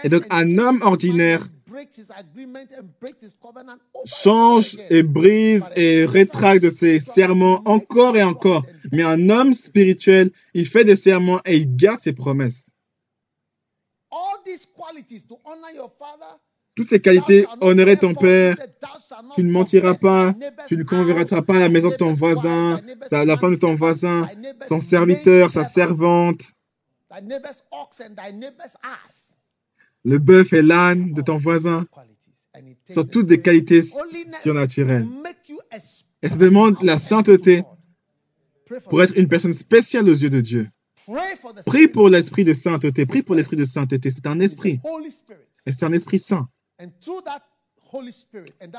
Et 0.04 0.10
donc, 0.10 0.26
un 0.30 0.58
homme 0.58 0.82
ordinaire 0.82 1.48
change 4.06 4.78
et 4.90 5.04
brise 5.04 5.64
et 5.76 6.06
rétracte 6.06 6.64
de 6.64 6.70
ses 6.70 7.00
serments 7.00 7.62
encore 7.66 8.16
et 8.18 8.24
encore. 8.24 8.66
Mais 8.92 9.04
un 9.04 9.30
homme 9.30 9.50
it. 9.52 9.56
spirituel, 9.56 10.32
il 10.54 10.68
fait 10.68 10.84
des 10.84 10.96
serments 10.96 11.40
et 11.46 11.58
il 11.58 11.76
garde 11.76 12.00
ses 12.00 12.14
promesses. 12.14 12.72
Toutes 16.76 16.90
ces 16.90 17.00
qualités, 17.02 17.46
honorer 17.62 17.98
ton 17.98 18.14
père, 18.14 18.56
tu 19.36 19.44
ne 19.44 19.52
mentiras 19.52 19.96
pas, 19.96 20.34
tu 20.68 20.78
ne 20.78 20.84
convertiras 20.84 21.42
pas 21.42 21.56
à 21.58 21.60
la 21.60 21.70
maison 21.70 21.90
de 21.90 21.96
ton 21.96 22.14
voisin, 22.14 22.80
sa- 23.10 23.26
la 23.26 23.38
femme 23.38 23.56
de 23.56 23.60
ton 23.60 23.76
voisin, 23.76 24.30
son 24.68 24.80
serviteur, 24.80 25.52
sa 25.52 25.64
servante, 25.66 26.52
le 30.10 30.18
bœuf 30.18 30.54
et 30.54 30.62
l'âne 30.62 31.14
de 31.14 31.22
ton 31.22 31.38
voisin 31.38 31.86
sont 32.88 33.04
toutes 33.04 33.28
des 33.28 33.42
qualités 33.42 33.82
surnaturelles. 34.42 35.08
Et 36.24 36.30
ça 36.30 36.36
demande 36.36 36.78
la 36.82 36.98
sainteté 36.98 37.64
pour 38.90 39.04
être 39.04 39.16
une 39.16 39.28
personne 39.28 39.54
spéciale 39.54 40.10
aux 40.10 40.16
yeux 40.16 40.30
de 40.30 40.42
Dieu. 40.42 40.68
Prie 41.66 41.88
pour 41.88 42.10
l'esprit 42.10 42.44
de 42.44 42.54
sainteté, 42.54 43.06
prie 43.06 43.24
pour 43.24 43.36
l'esprit 43.36 43.56
de 43.56 43.66
sainteté. 43.66 44.10
C'est 44.12 44.28
un 44.28 44.40
esprit. 44.40 44.80
Et 45.66 45.74
c'est 45.74 45.86
un 45.86 45.92
esprit 45.92 46.20
saint. 46.20 46.48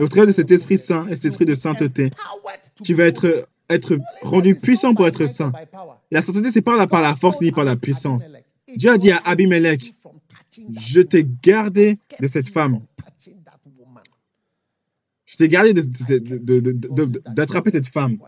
Au 0.01 0.09
travers 0.09 0.27
de 0.27 0.33
cet 0.33 0.51
esprit 0.51 0.79
saint 0.79 1.07
et 1.09 1.15
cet 1.15 1.27
esprit 1.27 1.47
de 1.47 1.55
sainteté, 1.55 2.11
tu 2.85 2.95
vas 2.95 3.07
être, 3.07 3.49
être 3.69 3.99
rendu 4.23 4.55
puissant 4.57 4.95
pour 4.95 5.07
être 5.07 5.27
saint. 5.27 5.53
La 6.11 6.23
sainteté, 6.23 6.51
c'est 6.51 6.63
pas 6.63 6.87
par 6.87 7.03
la 7.03 7.15
force 7.15 7.41
ni 7.41 7.53
par 7.53 7.65
la 7.65 7.77
puissance. 7.77 8.25
Abimelech, 8.25 8.45
"It 8.69 8.79
Dieu 8.79 8.91
a 8.91 8.99
dit 8.99 9.11
à 9.11 9.21
Abimelech, 9.25 9.93
Je 10.51 11.01
t'ai 11.01 11.25
gardé 11.25 11.99
de 12.21 12.27
cette 12.27 12.49
femme. 12.49 12.87
Je 15.27 15.37
t'ai 15.37 15.49
gardé 15.49 15.73
d'attraper 15.75 17.71
cette 17.71 17.89
femme. 17.89 18.19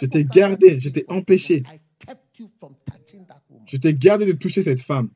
Je 0.00 0.06
t'ai 0.06 0.24
gardé, 0.24 0.80
je 0.80 0.88
t'ai 0.88 1.04
empêché. 1.08 1.62
I 1.66 1.80
kept 1.98 2.38
you 2.38 2.50
from 2.58 2.74
touching 2.84 3.26
that 3.26 3.42
woman. 3.48 3.66
Je 3.68 3.76
t'ai 3.76 3.94
gardé 3.94 4.26
de 4.26 4.32
toucher 4.32 4.62
cette 4.62 4.82
femme. 4.82 5.10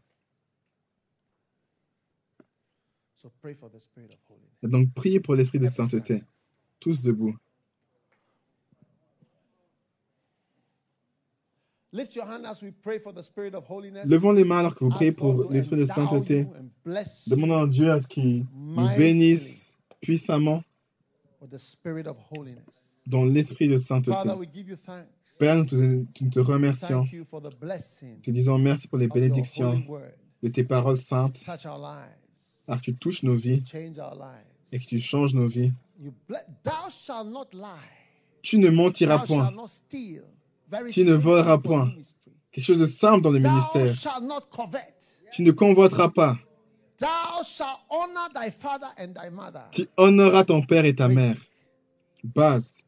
So 3.17 3.31
pray 3.41 3.55
for 3.55 3.71
the 3.71 3.79
spirit 3.79 4.13
of 4.13 4.19
holiness. 4.29 4.59
Et 4.63 4.69
donc, 4.69 4.93
priez 4.95 5.21
pour 5.21 5.35
l'esprit 5.35 5.59
de 5.61 5.69
sainteté. 5.69 6.25
Tous 6.81 7.03
debout. 7.03 7.37
Lift 7.91 8.11
your 8.11 8.19
hand 8.19 8.99
as 8.99 9.13
we 9.21 9.31
pray 9.31 9.47
for 9.47 9.63
the 9.63 9.77
spirit 9.77 10.09
of 10.09 10.19
holiness. 10.19 10.23
Levons 14.05 14.33
les 14.33 14.45
mains 14.45 14.59
alors 14.61 14.75
que 14.75 14.85
vous 14.85 14.91
priez 14.91 15.13
pour 15.13 15.51
l'esprit 15.51 15.77
de 15.77 15.85
sainteté. 15.85 16.47
Demandons 17.27 17.63
à 17.63 17.67
Dieu 17.67 17.91
à 17.93 18.01
ce 18.01 18.07
qu'il 18.09 18.47
nous 18.55 18.89
bénisse 18.97 19.77
puissamment 20.01 20.63
dans 23.07 23.25
l'esprit 23.25 23.69
de 23.69 23.77
sainteté. 23.77 24.17
Père, 25.39 25.57
nous 25.57 25.65
te, 25.65 25.75
nous 25.75 26.31
te 26.31 26.41
remercions. 26.41 27.05
Te 28.23 28.31
disons 28.31 28.59
merci 28.59 28.89
pour 28.89 28.99
les 28.99 29.09
bénédictions 29.09 29.83
de 30.43 30.49
tes 30.49 30.65
paroles 30.65 30.99
saintes, 30.99 31.45
alors 31.49 32.81
que 32.81 32.85
tu 32.85 32.95
touches 32.97 33.23
nos 33.23 33.35
vies 33.35 33.63
et 34.73 34.79
que 34.79 34.85
tu 34.85 34.99
changes 35.01 35.35
nos 35.35 35.49
vies. 35.49 35.73
Tu 38.43 38.59
ne 38.59 38.71
mentiras 38.71 39.19
point. 39.27 39.53
Tu 40.91 41.05
ne 41.05 41.15
voleras 41.15 41.59
point. 41.59 41.93
Quelque 42.51 42.65
chose 42.65 42.79
de 42.79 42.87
simple 42.87 43.23
dans 43.23 43.31
le 43.31 43.39
ministère. 43.39 43.95
Tu 45.33 45.43
ne 45.43 45.51
convoiteras 45.51 46.09
pas. 46.09 46.39
Tu 49.73 49.89
honoreras 49.97 50.45
ton 50.45 50.63
père 50.63 50.85
et 50.85 50.95
ta 50.95 51.09
mère. 51.09 51.37
Base, 52.25 52.85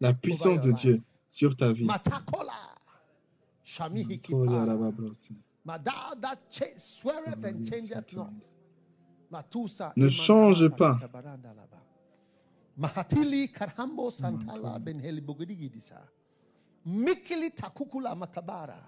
la 0.00 0.12
puissance 0.12 0.60
de 0.60 0.72
Dieu 0.72 1.00
sur 1.28 1.56
ta 1.56 1.72
vie. 1.72 1.88
Ne 9.96 10.08
change 10.08 10.68
pas. 10.68 10.98
Mikili 16.86 17.50
takukula 17.50 18.14
makabara. 18.14 18.82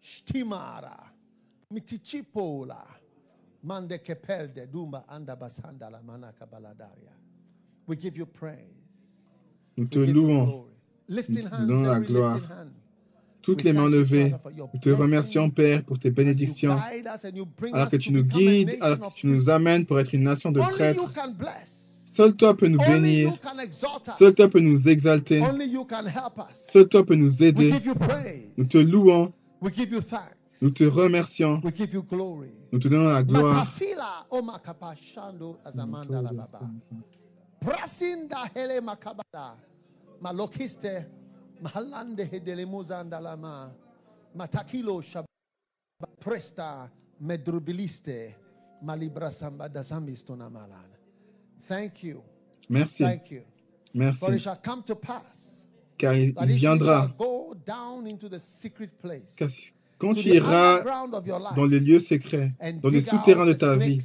Shtimara. 0.00 0.96
Mitichipola. 1.70 2.86
Mande 3.62 3.98
kepelde 3.98 4.66
dumba 4.66 5.04
anda 5.08 5.36
basandala 5.36 6.00
manaka 6.02 6.46
baladaria. 6.46 7.12
We 7.86 7.96
give 7.96 8.16
you 8.16 8.26
praise. 8.26 8.74
Nous 9.76 9.86
te 9.86 9.98
louons. 9.98 10.66
Nous 11.08 11.66
donnons 11.66 11.82
la 11.82 12.00
gloire. 12.00 12.40
Toutes 13.42 13.62
les 13.64 13.72
mains 13.72 13.88
levées. 13.88 14.34
Nous 14.74 14.80
te 14.80 14.90
remercions, 14.90 15.50
Père, 15.50 15.82
pour 15.84 15.98
tes 15.98 16.10
bénédictions. 16.10 16.78
Alors 17.72 17.88
que 17.88 17.96
tu 17.96 18.12
nous 18.12 18.24
guides, 18.24 18.76
alors 18.80 19.14
que 19.14 19.18
tu 19.18 19.26
nous 19.26 19.48
amènes 19.48 19.86
pour 19.86 19.98
être 19.98 20.12
une 20.12 20.24
nation 20.24 20.52
de 20.52 20.60
prêtres. 20.60 21.12
Seul 22.18 22.34
toi 22.34 22.52
peux 22.56 22.66
nous 22.66 22.78
bénir. 22.80 23.38
Seul 24.18 24.34
toi 24.34 24.48
peux 24.48 24.58
nous 24.58 24.88
exalter. 24.88 25.40
Seul 26.52 26.88
toi 26.88 27.06
peux 27.06 27.14
nous 27.14 27.44
aider. 27.44 27.70
Nous 28.56 28.64
te 28.66 28.78
louons. 28.78 29.32
Nous 30.60 30.70
te 30.70 30.82
remercions. 30.82 31.60
Nous 31.62 32.78
te 32.80 32.88
donnons 32.88 33.10
la 33.10 33.22
gloire. 33.22 33.64
Presta 46.18 46.90
medrubiliste 47.20 48.36
malibra 48.82 49.30
samba 49.30 49.68
da 49.68 49.82
malan. 50.50 50.97
Thank 51.68 52.02
you. 52.02 52.22
Merci. 52.70 53.04
Thank 53.04 53.30
you. 53.30 53.40
For 53.40 53.44
it 53.44 53.94
Merci. 53.94 54.38
shall 54.40 54.58
come 54.62 54.82
to 54.84 54.94
pass 54.94 55.64
Car 55.98 56.14
il 56.14 56.32
il 56.46 56.54
viendra. 56.54 57.10
Car 59.36 59.48
quand 59.98 60.14
tu 60.14 60.28
iras 60.28 60.84
dans 61.56 61.64
les 61.64 61.80
lieux 61.80 61.98
secrets, 61.98 62.52
dans 62.82 62.88
les 62.88 63.00
souterrains 63.00 63.46
de 63.46 63.52
ta 63.52 63.74
vie, 63.76 63.98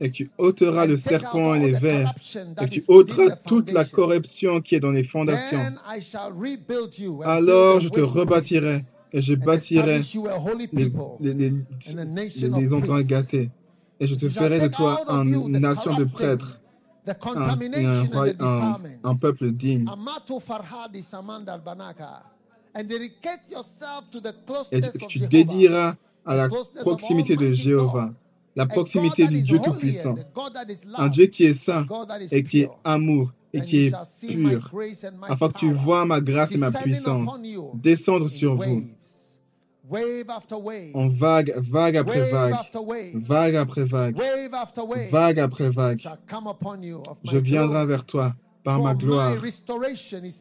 et 0.00 0.10
tu 0.12 0.30
ôteras 0.38 0.86
le 0.86 0.96
serpent 0.96 1.54
et 1.54 1.58
les 1.58 1.72
vers, 1.72 2.14
et 2.62 2.68
tu 2.68 2.84
ôteras 2.86 3.30
toute 3.44 3.72
la 3.72 3.84
corruption 3.84 4.60
qui 4.60 4.76
est 4.76 4.80
dans 4.80 4.92
les 4.92 5.02
fondations, 5.02 5.58
alors 7.24 7.80
je 7.80 7.88
te 7.88 8.00
rebâtirai 8.00 8.84
et 9.12 9.20
je 9.20 9.34
bâtirai 9.34 9.98
les, 10.72 10.92
les, 11.20 11.34
les, 11.34 11.34
les- 11.34 12.68
les 12.98 13.04
gâtés. 13.04 13.50
Et 14.02 14.06
je 14.06 14.14
te 14.14 14.28
ferai 14.28 14.60
de 14.60 14.68
toi 14.68 15.04
une 15.24 15.58
nation 15.58 15.94
de 15.94 16.04
prêtres, 16.04 16.59
un, 19.04 19.16
peuple 19.16 19.52
digne. 19.52 19.88
Amato 19.88 20.40
farhadi 20.40 21.02
samanda 21.02 21.54
albanaka. 21.54 22.22
And 22.74 22.84
dedicate 22.84 23.50
yourself 23.50 24.10
to 24.12 24.20
the 24.20 24.28
Et 24.28 24.46
closeness 24.46 24.92
que 24.92 25.06
tu 25.06 25.20
dédieras 25.20 25.96
à 26.24 26.36
la 26.36 26.48
proximité 26.82 27.36
de 27.36 27.50
Jéhovah, 27.52 28.12
la 28.54 28.66
proximité 28.66 29.26
du 29.26 29.42
Dieu 29.42 29.58
Tout-Puissant, 29.58 30.16
un 30.96 31.08
Dieu 31.08 31.26
qui 31.26 31.44
est 31.44 31.54
saint 31.54 31.86
et 32.30 32.44
qui 32.44 32.60
est 32.60 32.70
amour 32.84 33.32
et 33.52 33.62
qui 33.62 33.86
est 33.86 33.90
pur, 34.28 34.70
afin 35.28 35.48
que 35.48 35.58
tu 35.58 35.72
vois 35.72 36.04
ma 36.04 36.20
grâce 36.20 36.52
et 36.52 36.58
ma 36.58 36.70
puissance 36.70 37.40
descendre 37.74 38.28
sur 38.28 38.54
vous 38.54 38.84
en 40.94 41.08
vague, 41.08 41.54
vague 41.56 41.96
après 41.96 42.20
wave 42.20 42.30
vague, 42.30 42.52
after 42.52 42.78
wave, 42.78 43.10
vague 43.14 43.56
après 43.56 43.84
vague, 43.84 44.16
vague 45.10 45.38
après 45.38 45.70
vague. 45.70 46.08
Je 47.24 47.38
viendrai 47.38 47.86
vers 47.86 48.04
toi 48.04 48.34
par 48.62 48.80
ma 48.80 48.94
gloire, 48.94 49.36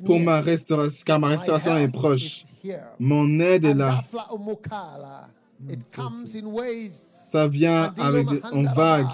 pour 0.06 0.20
ma 0.20 0.42
restauration, 0.42 1.04
car 1.06 1.20
ma 1.20 1.30
restauration 1.30 1.78
est 1.78 1.90
proche. 1.90 2.46
Mon 3.00 3.40
aide 3.40 3.66
est 3.66 3.74
là. 3.74 4.00
Andafla 4.00 4.28
umukala. 4.34 5.30
It 5.70 5.84
comes 5.94 6.36
in 6.36 6.46
waves. 6.46 6.96
Ça 7.32 7.48
vient 7.48 7.90
Andilo 7.90 8.06
avec 8.06 8.28
des, 8.30 8.42
en 8.44 8.64
vague, 8.64 9.08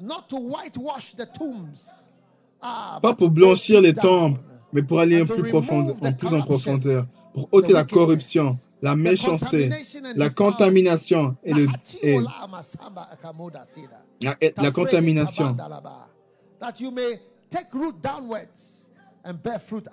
Not 0.00 0.28
to 0.28 0.38
whitewash 0.38 1.16
the 1.16 1.26
tombs. 1.32 2.08
Ah, 2.62 2.98
pas 3.02 3.14
pour 3.14 3.30
blanchir 3.30 3.80
les 3.80 3.92
tombes, 3.92 4.38
mais 4.72 4.82
pour 4.82 5.00
aller 5.00 5.22
en 5.22 5.26
to 5.26 5.34
plus 5.34 5.50
profondeur, 5.50 5.96
en 6.00 6.12
plus 6.12 6.34
en 6.34 6.40
profondeur, 6.40 7.06
pour 7.32 7.48
ôter 7.52 7.72
la 7.72 7.84
corruption, 7.84 8.58
la 8.82 8.96
méchanceté, 8.96 9.70
la 10.16 10.30
contamination 10.30 11.36
et, 11.44 11.52
le, 11.52 11.66
et 12.02 12.18
la, 14.20 14.36
et 14.40 14.46
la 14.46 14.52
Tafredi 14.52 14.72
contamination, 14.72 15.56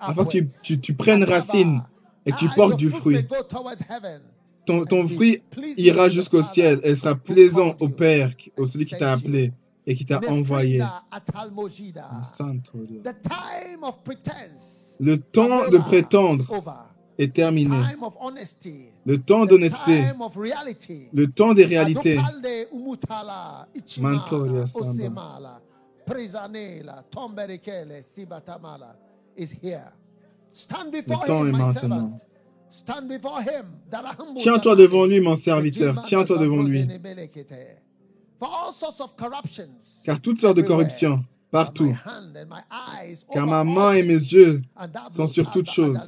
afin 0.00 0.24
que 0.24 0.30
tu, 0.30 0.46
tu, 0.62 0.80
tu 0.80 0.94
prennes 0.94 1.24
racine 1.24 1.82
et 2.24 2.32
que 2.32 2.36
tu 2.36 2.48
Ah, 2.50 2.54
portes 2.54 2.76
du 2.76 2.90
fruit. 2.90 3.26
Ton, 4.66 4.84
ton 4.84 5.06
fruit 5.06 5.42
ira 5.76 6.08
jusqu'au 6.08 6.42
ciel 6.42 6.80
et 6.82 6.94
sera 6.96 7.14
plaisant 7.14 7.76
au 7.80 7.88
Père, 7.88 8.32
au 8.56 8.66
celui 8.66 8.84
qui 8.84 8.96
t'a 8.96 9.12
appelé 9.12 9.52
et 9.86 9.94
qui 9.94 10.04
t'a 10.04 10.20
envoyé. 10.28 10.82
Le 14.98 15.16
temps 15.16 15.68
de 15.68 15.78
prétendre. 15.78 16.44
Est 17.18 17.32
terminé. 17.32 17.76
Le 19.04 19.16
temps 19.16 19.46
d'honnêteté, 19.46 20.04
le 21.12 21.26
temps 21.26 21.54
des 21.54 21.64
réalités. 21.64 22.18
Before 31.06 31.24
temps 31.24 31.44
him, 31.44 31.48
est 31.48 31.52
my 31.52 31.58
maintenant. 31.58 31.72
servant. 31.74 32.16
Stand 32.70 33.08
before 33.08 33.40
him. 33.40 33.66
Darahambu 33.90 34.38
Tiens-toi 34.38 34.76
devant 34.76 35.06
lui, 35.06 35.20
mon 35.20 35.36
serviteur. 35.36 36.02
Tiens-toi 36.04 36.38
devant 36.38 36.62
lui. 36.62 36.86
For 38.38 38.48
all 38.48 38.72
sorts 38.72 39.00
of 39.00 39.16
corruptions. 39.16 40.02
Car 40.04 40.20
toutes 40.20 40.38
sortes 40.38 40.58
de 40.58 40.62
corruptions, 40.62 41.24
partout. 41.50 41.94
Car 43.32 43.46
ma 43.46 43.64
main 43.64 43.92
et 43.94 44.02
mes 44.02 44.12
yeux 44.12 44.60
sont 45.10 45.26
sur 45.26 45.50
toutes 45.50 45.70
choses. 45.70 45.98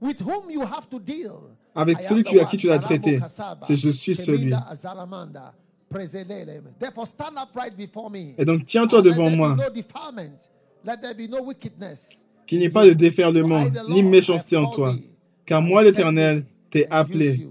With 0.00 0.20
whom 0.20 0.50
you 0.50 0.62
have 0.62 0.88
to 0.90 0.98
deal. 0.98 1.32
Avec 1.74 2.02
celui 2.02 2.22
qui- 2.22 2.38
à 2.40 2.44
qui 2.44 2.56
tu 2.56 2.66
l'as 2.66 2.78
Daramo 2.78 2.98
traité. 2.98 3.20
C'est 3.62 3.76
je 3.76 3.90
suis 3.90 4.14
celui. 4.14 4.38
Keminda 4.50 4.66
Azalamanda, 4.70 5.54
Prezelele. 5.88 6.62
Therefore, 6.78 7.06
stand 7.06 7.36
upright 7.36 7.76
before 7.76 8.10
me. 8.10 8.34
Et 8.38 8.44
donc 8.44 8.64
tiens-toi 8.66 9.02
devant 9.02 9.26
there 9.26 9.36
moi, 9.36 9.54
Be 9.54 9.58
no 9.58 9.70
defilement. 9.70 10.38
Let 10.84 10.98
there 11.00 11.14
be 11.14 11.30
no 11.30 11.42
wickedness. 11.42 12.24
qu'il 12.46 12.58
n'y 12.58 12.64
ait 12.66 12.70
pas 12.70 12.84
you. 12.86 12.94
de 12.94 12.98
déferlement, 12.98 13.60
For 13.62 13.68
I, 13.68 13.72
the 13.72 13.90
ni 13.90 14.02
méchanceté 14.02 14.56
en 14.56 14.70
toi. 14.70 14.94
Car 15.44 15.62
moi, 15.62 15.82
l'Éternel, 15.82 16.44
t'ai 16.70 16.86
appelé, 16.90 17.48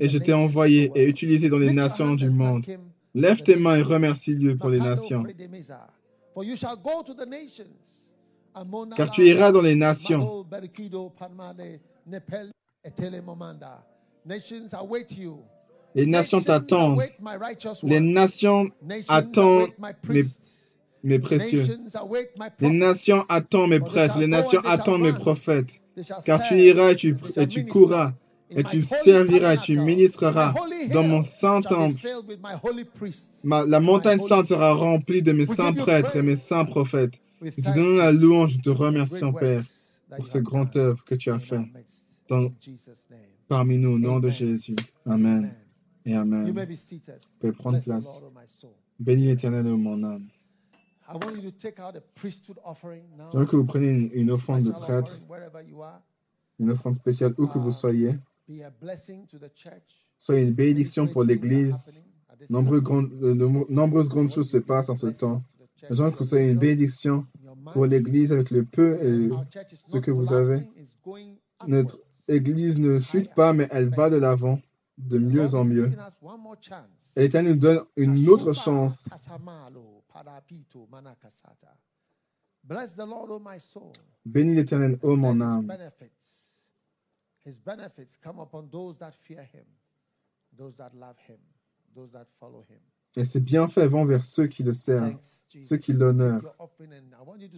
et 0.00 0.08
je 0.08 0.18
t'ai 0.18 0.32
envoyé 0.32 0.90
et 0.94 1.08
utilisé 1.08 1.48
dans 1.48 1.58
les 1.58 1.72
nations 1.72 2.14
du 2.14 2.30
monde. 2.30 2.64
Lève 3.14 3.42
tes 3.42 3.56
mains 3.56 3.74
et 3.74 3.78
victory. 3.78 3.94
remercie-le 3.94 4.56
pour 4.56 4.70
les 4.70 4.80
nations. 4.80 5.24
Car 8.96 9.10
tu 9.10 9.22
iras 9.26 9.52
dans 9.52 9.60
les 9.62 9.74
nations. 9.74 10.44
Les 15.94 16.06
nations 16.06 16.40
t'attendent. 16.42 16.98
Les 17.82 18.00
nations 18.00 18.70
attendent 19.08 19.68
mes, 21.04 21.18
précieux. 21.18 21.66
Les 22.60 22.70
nations 22.70 23.24
attendent 23.28 23.70
mes 23.70 23.80
prêtres. 23.80 24.18
Les 24.18 24.26
nations 24.26 24.60
attendent 24.64 25.02
mes 25.02 25.12
prophètes. 25.12 25.80
Car 26.24 26.42
tu 26.42 26.58
iras 26.58 26.92
et 26.92 26.96
tu, 26.96 27.16
et 27.36 27.46
courras 27.66 28.12
et 28.50 28.62
tu 28.64 28.82
serviras 28.82 29.54
et 29.54 29.58
tu 29.58 29.76
ministreras 29.86 30.54
dans 30.92 31.02
mon 31.02 31.22
saint 31.22 31.60
temple. 31.62 32.00
Ma- 33.44 33.64
la 33.66 33.80
montagne 33.80 34.18
sainte 34.18 34.46
sera 34.46 34.74
remplie 34.74 35.22
de 35.22 35.32
mes 35.32 35.46
saints 35.46 35.72
prêtres 35.84 36.16
et 36.16 36.22
mes 36.22 36.36
saints 36.36 36.64
prophètes. 36.64 37.20
Et 37.44 37.50
te 37.50 37.74
donnons 37.74 37.96
la 37.96 38.12
louange, 38.12 38.54
je 38.54 38.60
te 38.60 38.70
remercions, 38.70 39.32
Père, 39.32 39.64
pour 40.08 40.18
you 40.20 40.26
ce 40.26 40.38
have 40.38 40.44
grand 40.44 40.64
done 40.72 40.82
œuvre 40.82 41.04
que 41.04 41.14
tu 41.14 41.30
as 41.30 41.38
fait 41.38 41.60
dans, 42.28 42.52
parmi 43.48 43.78
nous, 43.78 43.90
au 43.94 43.98
nom 43.98 44.20
de. 44.20 44.30
Jésus. 44.30 44.76
Amen 45.06 45.52
et 46.04 46.14
Amen. 46.14 46.46
Vous 46.46 46.54
pouvez 47.40 47.52
prendre 47.52 47.80
place. 47.80 48.20
L'Éternel, 49.04 49.66
ô 49.68 49.76
mon 49.76 50.02
âme. 50.04 50.28
I 51.08 51.14
want 51.16 51.34
you 51.34 51.42
to 51.42 51.50
take 51.50 51.78
out 51.80 51.96
a 51.96 52.00
priesthood 52.14 52.58
offering 52.64 53.02
now. 53.18 53.28
J'aimerais 53.32 53.46
que 53.46 53.56
vous 53.56 53.64
preniez 53.64 53.90
une, 53.90 54.10
une 54.14 54.30
offrande 54.30 54.62
de 54.62 54.70
prêtre, 54.70 55.20
une 56.58 56.70
offrande 56.70 56.94
spéciale 56.96 57.34
où 57.38 57.46
que 57.46 57.58
vous 57.58 57.72
soyez. 57.72 58.12
Be 58.48 58.62
a 58.62 58.70
blessing 58.80 59.26
to 59.26 59.38
the 59.38 59.50
church. 59.54 60.06
Soyez 60.16 60.44
une 60.46 60.54
bénédiction 60.54 61.06
pour 61.08 61.24
l'Église. 61.24 62.00
grandes- 62.48 63.12
euh, 63.22 63.34
nombreuses 63.68 64.08
grandes 64.08 64.32
choses 64.32 64.48
se 64.48 64.58
passent 64.58 64.88
en 64.88 64.96
ce 64.96 65.08
temps. 65.08 65.42
J'aimerais 65.90 66.12
que 66.12 66.18
vous 66.18 66.26
soyez 66.26 66.50
une 66.50 66.58
bénédiction 66.58 67.26
pour 67.72 67.86
l'Église 67.86 68.32
avec 68.32 68.50
le 68.50 68.64
peu 68.64 68.94
et 69.02 69.30
ce 69.88 69.98
que 69.98 70.10
vous 70.10 70.32
avez. 70.32 70.66
Notre 71.66 71.98
Église 72.28 72.78
ne 72.78 72.98
chute 72.98 73.32
pas, 73.34 73.52
mais 73.52 73.68
elle 73.70 73.88
va 73.88 74.10
de 74.10 74.16
l'avant 74.16 74.60
de 74.98 75.18
mieux 75.18 75.54
en 75.54 75.64
mieux. 75.64 75.90
Et 77.16 77.22
l'Éternel 77.22 77.54
nous 77.54 77.58
donne 77.58 77.80
une 77.96 78.28
autre 78.28 78.52
chance. 78.52 79.08
Bénis 84.24 84.54
l'Éternel, 84.54 84.98
ô 85.02 85.16
mon 85.16 85.40
âme. 85.40 85.66
his 87.44 87.58
benefits 87.58 88.16
come 88.22 88.38
upon 88.38 88.68
those 88.70 88.96
that 88.98 89.14
fear 89.14 89.42
him, 89.42 89.66
those 90.56 90.74
that 90.76 90.94
love 90.94 91.18
him, 91.26 91.38
those 91.94 92.12
that 92.12 92.26
follow 92.38 92.64
him. 92.68 92.78
Et 93.16 93.24
ses 93.24 93.40
bienfaits 93.40 93.86
vont 93.88 94.04
vers 94.04 94.24
ceux 94.24 94.46
qui 94.46 94.62
le 94.62 94.72
servent. 94.72 95.16
Ceux 95.60 95.76
qui 95.76 95.92
l'honorent. 95.92 96.54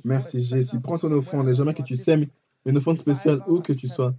Merci 0.05 0.43
Jésus. 0.43 0.79
Prends 0.81 0.99
ton 0.99 1.13
offrande 1.13 1.49
et 1.49 1.55
you 1.55 1.75
que 1.75 1.83
tu 1.83 1.97
sèmes 1.97 2.27
une 2.65 2.79
offrande 2.79 2.99
spéciale 2.99 3.43
où 3.47 3.61
que 3.61 3.73
tu 3.73 3.89
sois. 3.89 4.15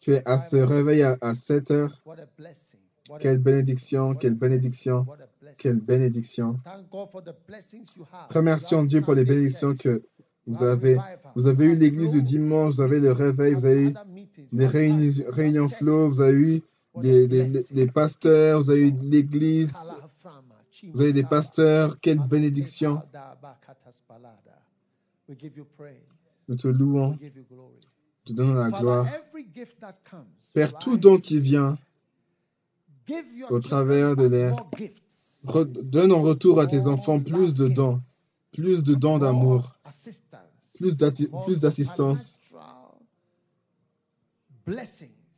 Tu 0.00 0.12
es 0.12 0.28
à 0.28 0.38
ce 0.38 0.56
réveil 0.56 1.02
à, 1.02 1.16
à 1.20 1.32
7 1.34 1.70
heures. 1.70 2.02
What 2.04 2.14
a 2.18 2.26
blessing. 2.36 2.80
What 3.08 3.16
a 3.16 3.18
Quelle 3.20 3.38
bénédiction, 3.38 4.14
quelle 4.14 4.34
bénédiction, 4.34 5.06
quelle 5.58 5.78
bénédiction. 5.78 6.58
Thank 6.64 6.90
God 6.90 7.10
for 7.10 7.22
the 7.22 7.34
blessings 7.46 7.86
you 7.96 8.04
have. 8.12 8.26
Remercions 8.34 8.84
Dieu 8.84 9.00
pour 9.02 9.14
les 9.14 9.24
bénédictions 9.24 9.76
que 9.76 10.02
vous 10.46 10.64
have 10.64 10.84
avez. 10.84 10.98
Vous 11.36 11.46
avez 11.46 11.66
eu 11.66 11.76
have 11.76 11.80
l'église 11.80 12.10
flow. 12.10 12.20
dimanche, 12.22 12.74
vous 12.74 12.80
avez 12.80 12.98
le 12.98 13.12
réveil, 13.12 13.54
vous 13.54 13.66
avez 13.66 13.90
eu 13.90 13.94
des 14.52 14.66
réunions, 14.66 14.98
pastors. 14.98 15.18
You 15.18 15.24
have 15.28 15.34
réunions 15.34 15.68
flow, 15.68 16.08
vous 16.08 16.20
avez 16.20 16.38
eu 16.38 16.62
des, 16.96 17.26
des, 17.26 17.44
blessing. 17.44 17.76
des 17.76 17.86
pasteurs, 17.86 18.60
vous 18.60 18.70
avez 18.70 18.88
eu 18.88 18.94
l'église, 19.02 19.72
vous 20.82 21.00
avez 21.00 21.12
des 21.12 21.22
pasteurs. 21.22 22.00
Quelle 22.00 22.18
bénédiction. 22.18 23.02
Nous 26.48 26.56
te 26.56 26.68
louons, 26.68 27.16
glory. 27.50 27.80
te 28.24 28.32
donnons 28.32 28.54
la 28.54 28.70
gloire. 28.70 29.06
Père, 30.52 30.78
tout 30.78 30.96
don 30.96 31.18
qui 31.18 31.40
vient, 31.40 31.78
au 33.48 33.60
travers 33.60 34.16
de 34.16 34.26
l'air, 34.26 34.56
donne 35.64 36.12
en 36.12 36.20
retour 36.20 36.60
à 36.60 36.66
tes 36.66 36.86
enfants 36.86 37.20
plus 37.20 37.54
de 37.54 37.68
dons, 37.68 38.00
plus 38.52 38.82
de 38.82 38.94
dons 38.94 39.18
d'amour, 39.18 39.78
plus 40.74 40.96
d'assistance 40.96 42.40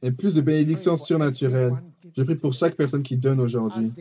et 0.02 0.10
plus 0.10 0.34
de 0.34 0.40
bénédictions 0.40 0.96
surnaturelles. 0.96 1.76
Je 2.16 2.22
prie 2.22 2.36
pour 2.36 2.52
chaque 2.52 2.76
personne 2.76 3.02
qui 3.02 3.16
donne 3.16 3.40
aujourd'hui. 3.40 3.92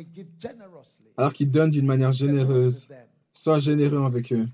Alors 1.17 1.33
qu'ils 1.33 1.49
donnent 1.49 1.71
d'une 1.71 1.85
manière 1.85 2.11
généreuse, 2.11 2.87
sois 3.33 3.59
généreux 3.59 4.03
avec 4.03 4.33
eux 4.33 4.47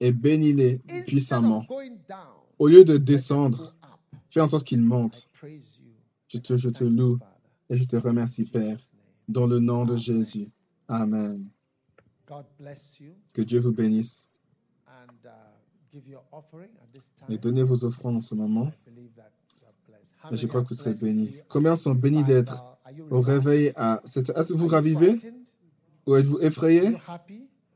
et 0.00 0.12
bénis-les 0.12 0.78
puissamment. 1.06 1.66
Au 2.58 2.66
lieu 2.68 2.84
de 2.84 2.96
descendre, 2.96 3.74
fais 4.30 4.40
en 4.40 4.46
sorte 4.46 4.66
qu'ils 4.66 4.82
montent. 4.82 5.28
Je 6.28 6.38
te, 6.38 6.56
je 6.56 6.68
te 6.68 6.84
loue 6.84 7.18
et 7.70 7.76
je 7.76 7.84
te 7.84 7.96
remercie, 7.96 8.44
Père, 8.44 8.78
dans 9.28 9.46
le 9.46 9.58
nom 9.58 9.84
de. 9.84 9.96
Jésus. 9.96 10.48
Amen. 10.88 11.48
God 12.26 12.44
bless 12.58 12.98
you 13.00 13.12
Que 13.32 13.42
Dieu 13.42 13.58
vous 13.58 13.72
bénisse 13.72 14.28
and 14.86 15.26
uh, 15.26 15.30
give 15.92 16.06
your 16.06 16.22
offering 16.32 16.70
at 16.82 16.92
this 16.92 17.12
time. 17.18 17.34
et 17.34 17.38
donnez 17.38 17.62
vos 17.62 17.84
offrandes 17.84 18.16
en 18.16 18.20
ce 18.20 18.34
moment. 18.34 18.70
Et 20.30 20.36
je 20.36 20.46
crois 20.46 20.62
que 20.62 20.68
vous 20.68 20.74
serez 20.74 20.94
bénis. 20.94 21.36
Combien 21.48 21.76
sont 21.76 21.94
bénis 21.94 22.24
d'être 22.24 22.54
you 22.54 22.77
au 23.10 23.20
réveil 23.20 23.72
à 23.76 24.00
cette 24.04 24.30
Est-ce 24.30 24.52
que 24.52 24.58
vous 24.58 24.68
frightened? 24.68 25.34
ou 26.06 26.16
êtes-vous 26.16 26.36
Are 26.38 26.44
effrayé? 26.44 26.96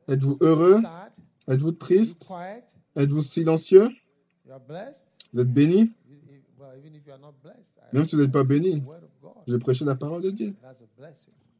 Êtes-vous 0.09 0.37
heureux? 0.41 0.81
Êtes-vous 1.49 1.73
triste? 1.73 2.31
Êtes-vous 2.97 3.23
silencieux? 3.23 3.89
Vous 5.33 5.41
êtes 5.41 5.53
bénis 5.53 5.81
You- 6.09 6.17
you- 6.29 6.43
Well, 6.59 6.79
even 6.79 6.95
if 6.95 7.07
you 7.07 7.13
are 7.13 7.19
not 7.19 7.35
blessed, 7.43 7.73
I- 7.79 7.95
Même 7.97 8.05
si 8.05 8.15
vous 8.17 8.23
n'êtes 8.23 8.33
pas 8.33 8.45
béni, 8.45 8.85
je 9.47 9.57
prêche 9.57 9.83
la 9.83 9.95
parole 9.95 10.23
de 10.23 10.31
Dieu. 10.31 10.55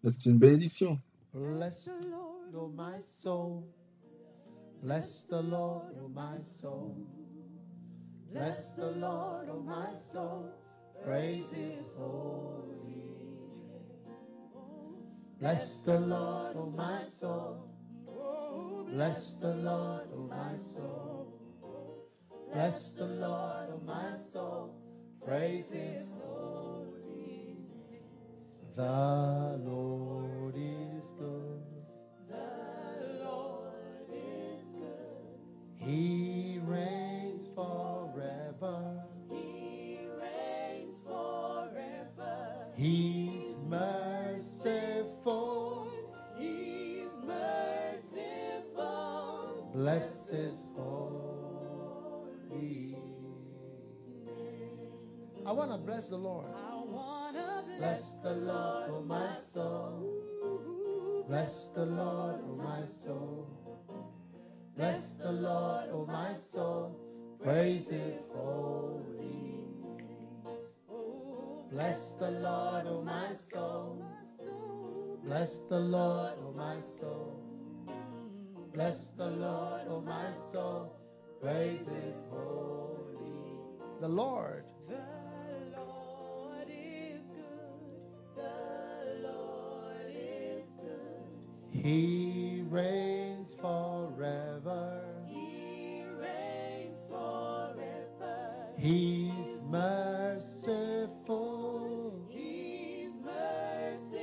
C'est 0.05 0.27
une 0.27 0.39
bénédiction? 0.39 0.99
Bless 1.35 1.85
the 1.85 2.11
Lord, 2.11 2.55
oh 2.55 2.69
my 2.69 3.03
soul. 3.03 3.63
Bless 4.83 5.27
the 5.29 5.43
Lord, 5.43 5.93
oh 6.05 6.09
my 6.09 6.41
soul. 6.43 6.95
Bless 8.31 8.75
the 8.77 8.99
Lord, 9.01 9.47
oh 9.51 9.61
my 9.63 9.97
soul. 9.97 10.51
Praise 11.05 11.47
his 11.53 11.87
holy. 11.99 13.12
Bless 15.43 15.79
the 15.79 15.99
Lord, 15.99 16.55
oh 16.57 16.73
my 16.77 17.03
soul. 17.03 17.69
Bless 18.89 19.33
the 19.41 19.53
Lord, 19.57 20.07
oh 20.15 20.29
my 20.31 20.57
soul. 20.57 21.35
Bless 22.53 22.93
the 22.93 23.07
Lord, 23.07 23.71
oh 23.73 23.81
my 23.85 24.17
soul. 24.17 24.77
Praise 25.27 25.69
his 25.73 26.13
holy 26.23 27.57
name. 27.91 28.05
The 28.77 29.59
Lord 29.65 30.32
I 55.53 55.55
want 55.55 55.71
to 55.71 55.77
bless 55.77 56.09
the 56.09 56.17
Lord. 56.17 56.47
I 56.57 56.77
want 56.77 57.37
to 57.37 57.77
Bless 57.77 58.15
the 58.23 58.33
Lord, 58.33 58.89
oh 58.89 59.03
my 59.03 59.35
soul. 59.35 61.25
Bless 61.29 61.69
the 61.75 61.85
Lord, 61.85 62.37
oh 62.43 62.57
my 62.57 62.87
soul. 62.87 63.47
Bless 64.75 65.13
the 65.13 65.31
Lord, 65.31 65.91
oh 65.93 66.07
my 66.07 66.35
soul. 66.37 66.99
Praise 67.43 67.89
his 67.89 68.33
holy 68.35 69.03
name. 69.19 69.85
Bless 71.71 72.15
the 72.15 72.31
Lord, 72.31 72.87
oh 72.87 73.03
my 73.03 73.35
soul. 73.35 74.03
Bless 75.23 75.61
the 75.69 75.81
Lord, 75.81 76.33
oh 76.47 76.55
my 76.57 76.81
soul. 76.81 77.39
Bless 78.73 79.11
the 79.11 79.29
Lord, 79.29 79.83
oh 79.87 80.01
my 80.01 80.33
soul. 80.33 80.97
Praise 81.43 81.81
his 81.81 82.17
holy 82.31 83.21
name. 83.21 83.59
The 84.01 84.09
Lord. 84.09 84.65
He 91.83 92.63
reigns 92.71 93.55
forever. 93.61 95.03
He 95.27 96.05
reigns 96.17 97.05
forever. 97.11 98.69
He's 98.79 99.59
merciful. 99.69 100.69
He's 102.31 103.17
merciful. 103.25 104.23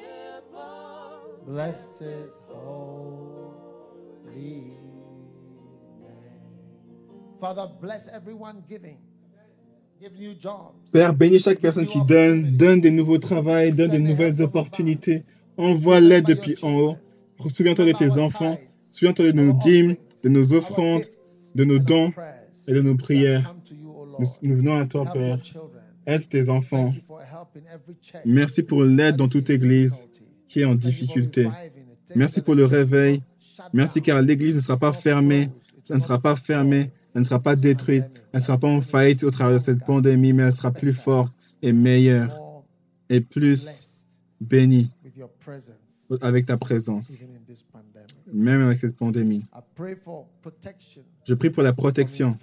Bless 1.46 2.00
his 2.00 2.32
holy. 2.48 2.78
Father, 7.42 7.68
bless 7.82 8.08
everyone 8.08 8.64
giving. 8.70 9.00
Give 10.00 10.18
new 10.18 10.34
jobs. 10.34 10.90
Père, 10.94 11.14
bénis 11.14 11.40
chaque 11.40 11.60
personne 11.60 11.88
qui 11.88 12.00
donne, 12.06 12.56
donne 12.56 12.80
des 12.80 12.92
nouveaux 12.92 13.18
travails, 13.18 13.74
donne 13.74 13.92
des 13.92 14.00
nouvelles 14.00 14.42
opportunités. 14.42 15.26
Envoie 15.58 16.00
l'aide 16.00 16.26
depuis 16.26 16.56
en 16.62 16.74
haut. 16.74 16.96
Souviens-toi 17.48 17.86
de 17.86 17.92
tes 17.94 18.18
enfants. 18.18 18.60
Souviens-toi 18.92 19.32
de 19.32 19.32
nos 19.32 19.54
dîmes, 19.54 19.96
de 20.24 20.30
nos 20.30 20.54
offrandes, 20.54 21.04
de 21.56 21.64
nos 21.64 21.80
dons 21.80 22.12
et 22.68 22.74
de 22.74 22.82
nos 22.82 22.96
prières. 22.96 23.56
Nous, 24.20 24.28
nous 24.42 24.58
venons 24.58 24.78
à 24.78 24.86
toi, 24.86 25.06
Père. 25.06 25.40
Aide 26.06 26.28
tes 26.28 26.50
enfants. 26.50 26.94
Merci 28.26 28.64
pour 28.64 28.84
l'aide 28.84 29.16
dans 29.16 29.30
toute 29.30 29.50
église 29.50 30.08
qui 30.48 30.62
est 30.62 30.66
en 30.66 30.76
difficulté. 30.76 31.48
Merci 32.16 32.42
pour 32.42 32.56
le 32.56 32.66
réveil. 32.66 33.22
Merci 33.74 34.02
car 34.02 34.22
l'église 34.22 34.56
ne 34.56 34.60
sera 34.62 34.78
pas 34.78 34.94
fermée. 34.94 35.50
Elle 35.90 35.98
ne 35.98 36.02
sera 36.02 36.20
pas 36.20 36.36
fermée. 36.36 36.92
Elle 37.14 37.22
ne 37.22 37.26
sera 37.26 37.40
pas 37.40 37.56
détruite. 37.56 38.06
Elle 38.34 38.40
ne 38.40 38.44
sera 38.44 38.58
pas 38.58 38.68
en 38.68 38.82
faillite 38.82 39.24
au 39.24 39.32
travers 39.32 39.54
de 39.54 39.64
cette 39.64 39.86
pandémie, 39.86 40.34
mais 40.34 40.44
elle 40.44 40.54
sera 40.54 40.72
plus 40.72 40.94
forte 40.94 41.34
et 41.62 41.72
meilleure 41.72 42.36
et 43.10 43.22
plus 43.22 43.88
bénie 44.42 44.92
avec 46.22 46.46
ta 46.46 46.58
présence, 46.58 47.24
même 48.32 48.62
avec 48.62 48.80
cette 48.80 48.96
pandémie. 48.96 49.44
Je 51.26 51.34
prie 51.34 51.50
pour 51.50 51.64
la 51.64 51.74
protection 51.74 52.38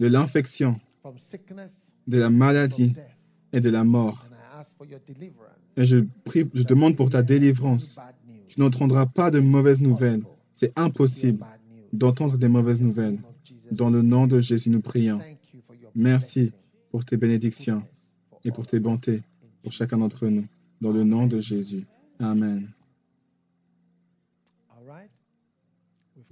de 0.00 0.06
l'infection, 0.06 0.80
de 2.06 2.18
la 2.18 2.30
maladie 2.30 2.94
et 3.52 3.60
de 3.60 3.70
la 3.70 3.84
mort. 3.84 4.26
Et 5.76 5.86
je 5.86 5.98
prie, 6.24 6.48
je 6.52 6.64
demande 6.64 6.96
pour 6.96 7.10
ta 7.10 7.22
délivrance. 7.22 7.98
Tu 8.48 8.60
n'entendras 8.60 9.06
pas 9.06 9.30
de 9.30 9.38
mauvaises 9.38 9.80
nouvelles. 9.80 10.22
C'est 10.52 10.72
impossible 10.76 11.44
d'entendre 11.92 12.36
des 12.36 12.48
mauvaises 12.48 12.80
nouvelles. 12.80 13.20
Dans 13.70 13.90
le 13.90 14.02
nom 14.02 14.26
de 14.26 14.40
Jésus, 14.40 14.70
nous 14.70 14.80
prions. 14.80 15.20
Merci 15.94 16.52
pour 16.90 17.04
tes 17.04 17.16
bénédictions 17.16 17.82
et 18.44 18.50
pour 18.50 18.66
tes 18.66 18.80
bontés 18.80 19.22
pour 19.62 19.72
chacun 19.72 19.98
d'entre 19.98 20.26
nous. 20.26 20.46
Dans 20.80 20.92
le 20.92 21.04
nom 21.04 21.26
de 21.26 21.40
Jésus. 21.40 21.84
Amen. 22.20 22.72
All 24.70 24.84
right. 24.86 25.10
We've 26.16 26.24
closed. 26.24 26.27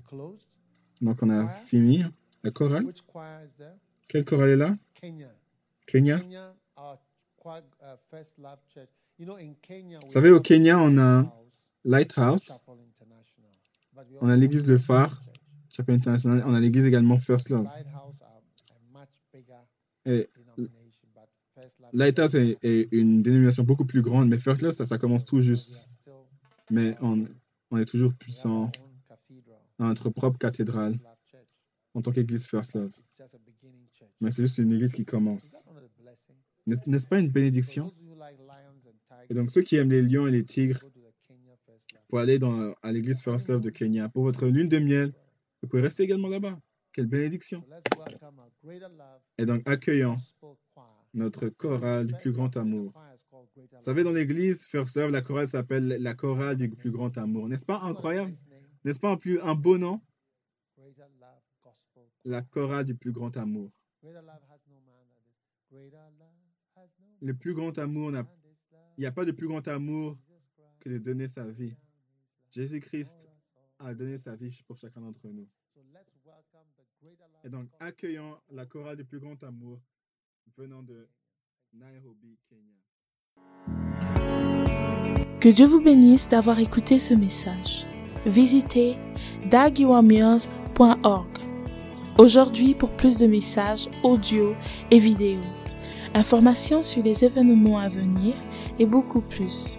Donc, 1.00 1.22
on 1.22 1.30
a 1.30 1.48
fini 1.48 2.04
la 2.42 2.50
chorale. 2.50 2.86
Quelle 4.08 4.24
chorale 4.24 4.50
est 4.50 4.56
là? 4.56 4.76
Kenya. 4.94 5.28
Kenya 5.86 6.18
Kenya, 6.20 6.54
our 6.76 6.98
choir, 7.36 7.62
First 8.10 8.38
Love 8.38 8.58
Church. 8.72 8.88
You 9.18 9.26
know, 9.26 9.36
in 9.36 9.54
Kenya, 9.62 9.98
we 9.98 10.04
Vous 10.06 10.12
savez, 10.12 10.30
au 10.30 10.40
Kenya, 10.40 10.78
on 10.78 10.98
a 10.98 11.22
House, 11.22 11.32
Lighthouse, 11.84 12.46
Chapel 12.46 12.74
on 14.20 14.28
a 14.28 14.36
l'église 14.36 14.66
Le 14.66 14.78
Phare. 14.78 15.22
Chapelle 15.70 15.96
International, 15.96 16.42
on 16.46 16.54
a 16.54 16.60
l'église 16.60 16.86
également 16.86 17.18
First 17.18 17.50
Love. 17.50 17.66
Lighthouse 21.92 22.34
Et 22.34 22.58
est, 22.62 22.64
est 22.64 22.88
une 22.92 23.22
dénomination 23.22 23.62
beaucoup 23.62 23.84
plus 23.84 24.02
grande, 24.02 24.28
mais 24.28 24.38
First 24.38 24.62
Love, 24.62 24.72
ça, 24.72 24.86
ça 24.86 24.98
commence 24.98 25.24
tout 25.24 25.40
juste. 25.40 25.88
Mais 26.70 26.96
on, 27.00 27.26
on 27.70 27.78
est 27.78 27.84
toujours 27.84 28.12
puissant 28.14 28.70
dans 29.78 29.86
notre 29.86 30.10
propre 30.10 30.38
cathédrale 30.38 30.98
en 31.94 32.02
tant 32.02 32.12
qu'église 32.12 32.46
First 32.46 32.74
Love. 32.74 32.92
Mais 34.20 34.30
c'est 34.30 34.42
juste 34.42 34.58
une 34.58 34.72
église 34.72 34.92
qui 34.92 35.04
commence. 35.04 35.64
N'est-ce 36.66 37.06
pas 37.06 37.18
une 37.18 37.30
bénédiction? 37.30 37.92
Et 39.30 39.34
donc, 39.34 39.50
ceux 39.50 39.62
qui 39.62 39.76
aiment 39.76 39.90
les 39.90 40.02
lions 40.02 40.26
et 40.26 40.30
les 40.30 40.44
tigres, 40.44 40.80
pour 42.08 42.18
aller 42.18 42.38
dans, 42.38 42.74
à 42.82 42.92
l'église 42.92 43.20
First 43.22 43.48
Love 43.48 43.60
de 43.60 43.70
Kenya 43.70 44.08
pour 44.08 44.22
votre 44.22 44.46
lune 44.46 44.68
de 44.68 44.78
miel, 44.78 45.12
vous 45.62 45.68
pouvez 45.68 45.82
rester 45.82 46.04
également 46.04 46.28
là-bas. 46.28 46.58
Quelle 46.92 47.06
bénédiction. 47.06 47.62
Et 49.38 49.46
donc, 49.46 49.62
accueillons 49.66 50.16
notre 51.14 51.48
chorale 51.48 52.06
du 52.06 52.14
plus 52.14 52.32
grand 52.32 52.56
amour. 52.56 52.92
Vous 53.56 53.80
savez, 53.80 54.04
dans 54.04 54.12
l'église 54.12 54.64
First 54.64 54.96
Love, 54.96 55.10
la 55.10 55.22
chorale 55.22 55.48
s'appelle 55.48 55.88
la 55.88 56.14
chorale 56.14 56.56
du 56.56 56.68
plus 56.68 56.90
grand 56.90 57.16
amour. 57.18 57.48
N'est-ce 57.48 57.66
pas 57.66 57.80
incroyable? 57.80 58.34
N'est-ce 58.86 59.00
pas 59.00 59.10
un, 59.10 59.16
plus, 59.16 59.40
un 59.40 59.56
beau 59.56 59.78
nom? 59.78 60.00
La 62.24 62.40
chorale 62.42 62.84
du 62.84 62.94
plus 62.94 63.10
grand 63.10 63.36
amour. 63.36 63.72
Le 67.20 67.34
plus 67.34 67.52
grand 67.52 67.76
amour, 67.78 68.12
il 68.12 69.00
n'y 69.00 69.06
a 69.06 69.10
pas 69.10 69.24
de 69.24 69.32
plus 69.32 69.48
grand 69.48 69.66
amour 69.66 70.16
que 70.78 70.88
de 70.88 70.98
donner 70.98 71.26
sa 71.26 71.48
vie. 71.48 71.74
Jésus-Christ 72.52 73.28
a 73.80 73.92
donné 73.92 74.18
sa 74.18 74.36
vie 74.36 74.56
pour 74.68 74.78
chacun 74.78 75.00
d'entre 75.00 75.26
nous. 75.26 75.48
Et 77.42 77.48
donc, 77.48 77.68
accueillons 77.80 78.38
la 78.50 78.66
chorale 78.66 78.98
du 78.98 79.04
plus 79.04 79.18
grand 79.18 79.42
amour 79.42 79.80
venant 80.56 80.84
de 80.84 81.08
Nairobi, 81.72 82.38
Kenya. 82.48 82.78
Que 85.40 85.48
Dieu 85.48 85.66
vous 85.66 85.80
bénisse 85.80 86.28
d'avoir 86.28 86.60
écouté 86.60 87.00
ce 87.00 87.14
message. 87.14 87.88
Visitez 88.26 88.96
dagiwamirs.org. 89.48 91.26
Aujourd'hui 92.18 92.74
pour 92.74 92.90
plus 92.90 93.18
de 93.18 93.26
messages 93.28 93.88
audio 94.02 94.56
et 94.90 94.98
vidéo, 94.98 95.38
informations 96.12 96.82
sur 96.82 97.04
les 97.04 97.24
événements 97.24 97.78
à 97.78 97.88
venir 97.88 98.34
et 98.80 98.86
beaucoup 98.86 99.20
plus. 99.20 99.78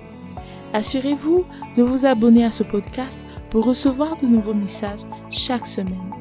Assurez-vous 0.71 1.43
de 1.75 1.83
vous 1.83 2.05
abonner 2.05 2.45
à 2.45 2.51
ce 2.51 2.63
podcast 2.63 3.25
pour 3.49 3.65
recevoir 3.65 4.15
de 4.15 4.27
nouveaux 4.27 4.53
messages 4.53 5.03
chaque 5.29 5.67
semaine. 5.67 6.11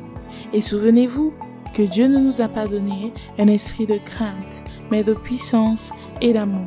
Et 0.52 0.60
souvenez-vous 0.60 1.32
que 1.74 1.82
Dieu 1.82 2.08
ne 2.08 2.18
nous 2.18 2.40
a 2.40 2.48
pas 2.48 2.66
donné 2.66 3.12
un 3.38 3.46
esprit 3.46 3.86
de 3.86 3.98
crainte, 3.98 4.64
mais 4.90 5.04
de 5.04 5.14
puissance 5.14 5.92
et 6.20 6.32
d'amour. 6.32 6.66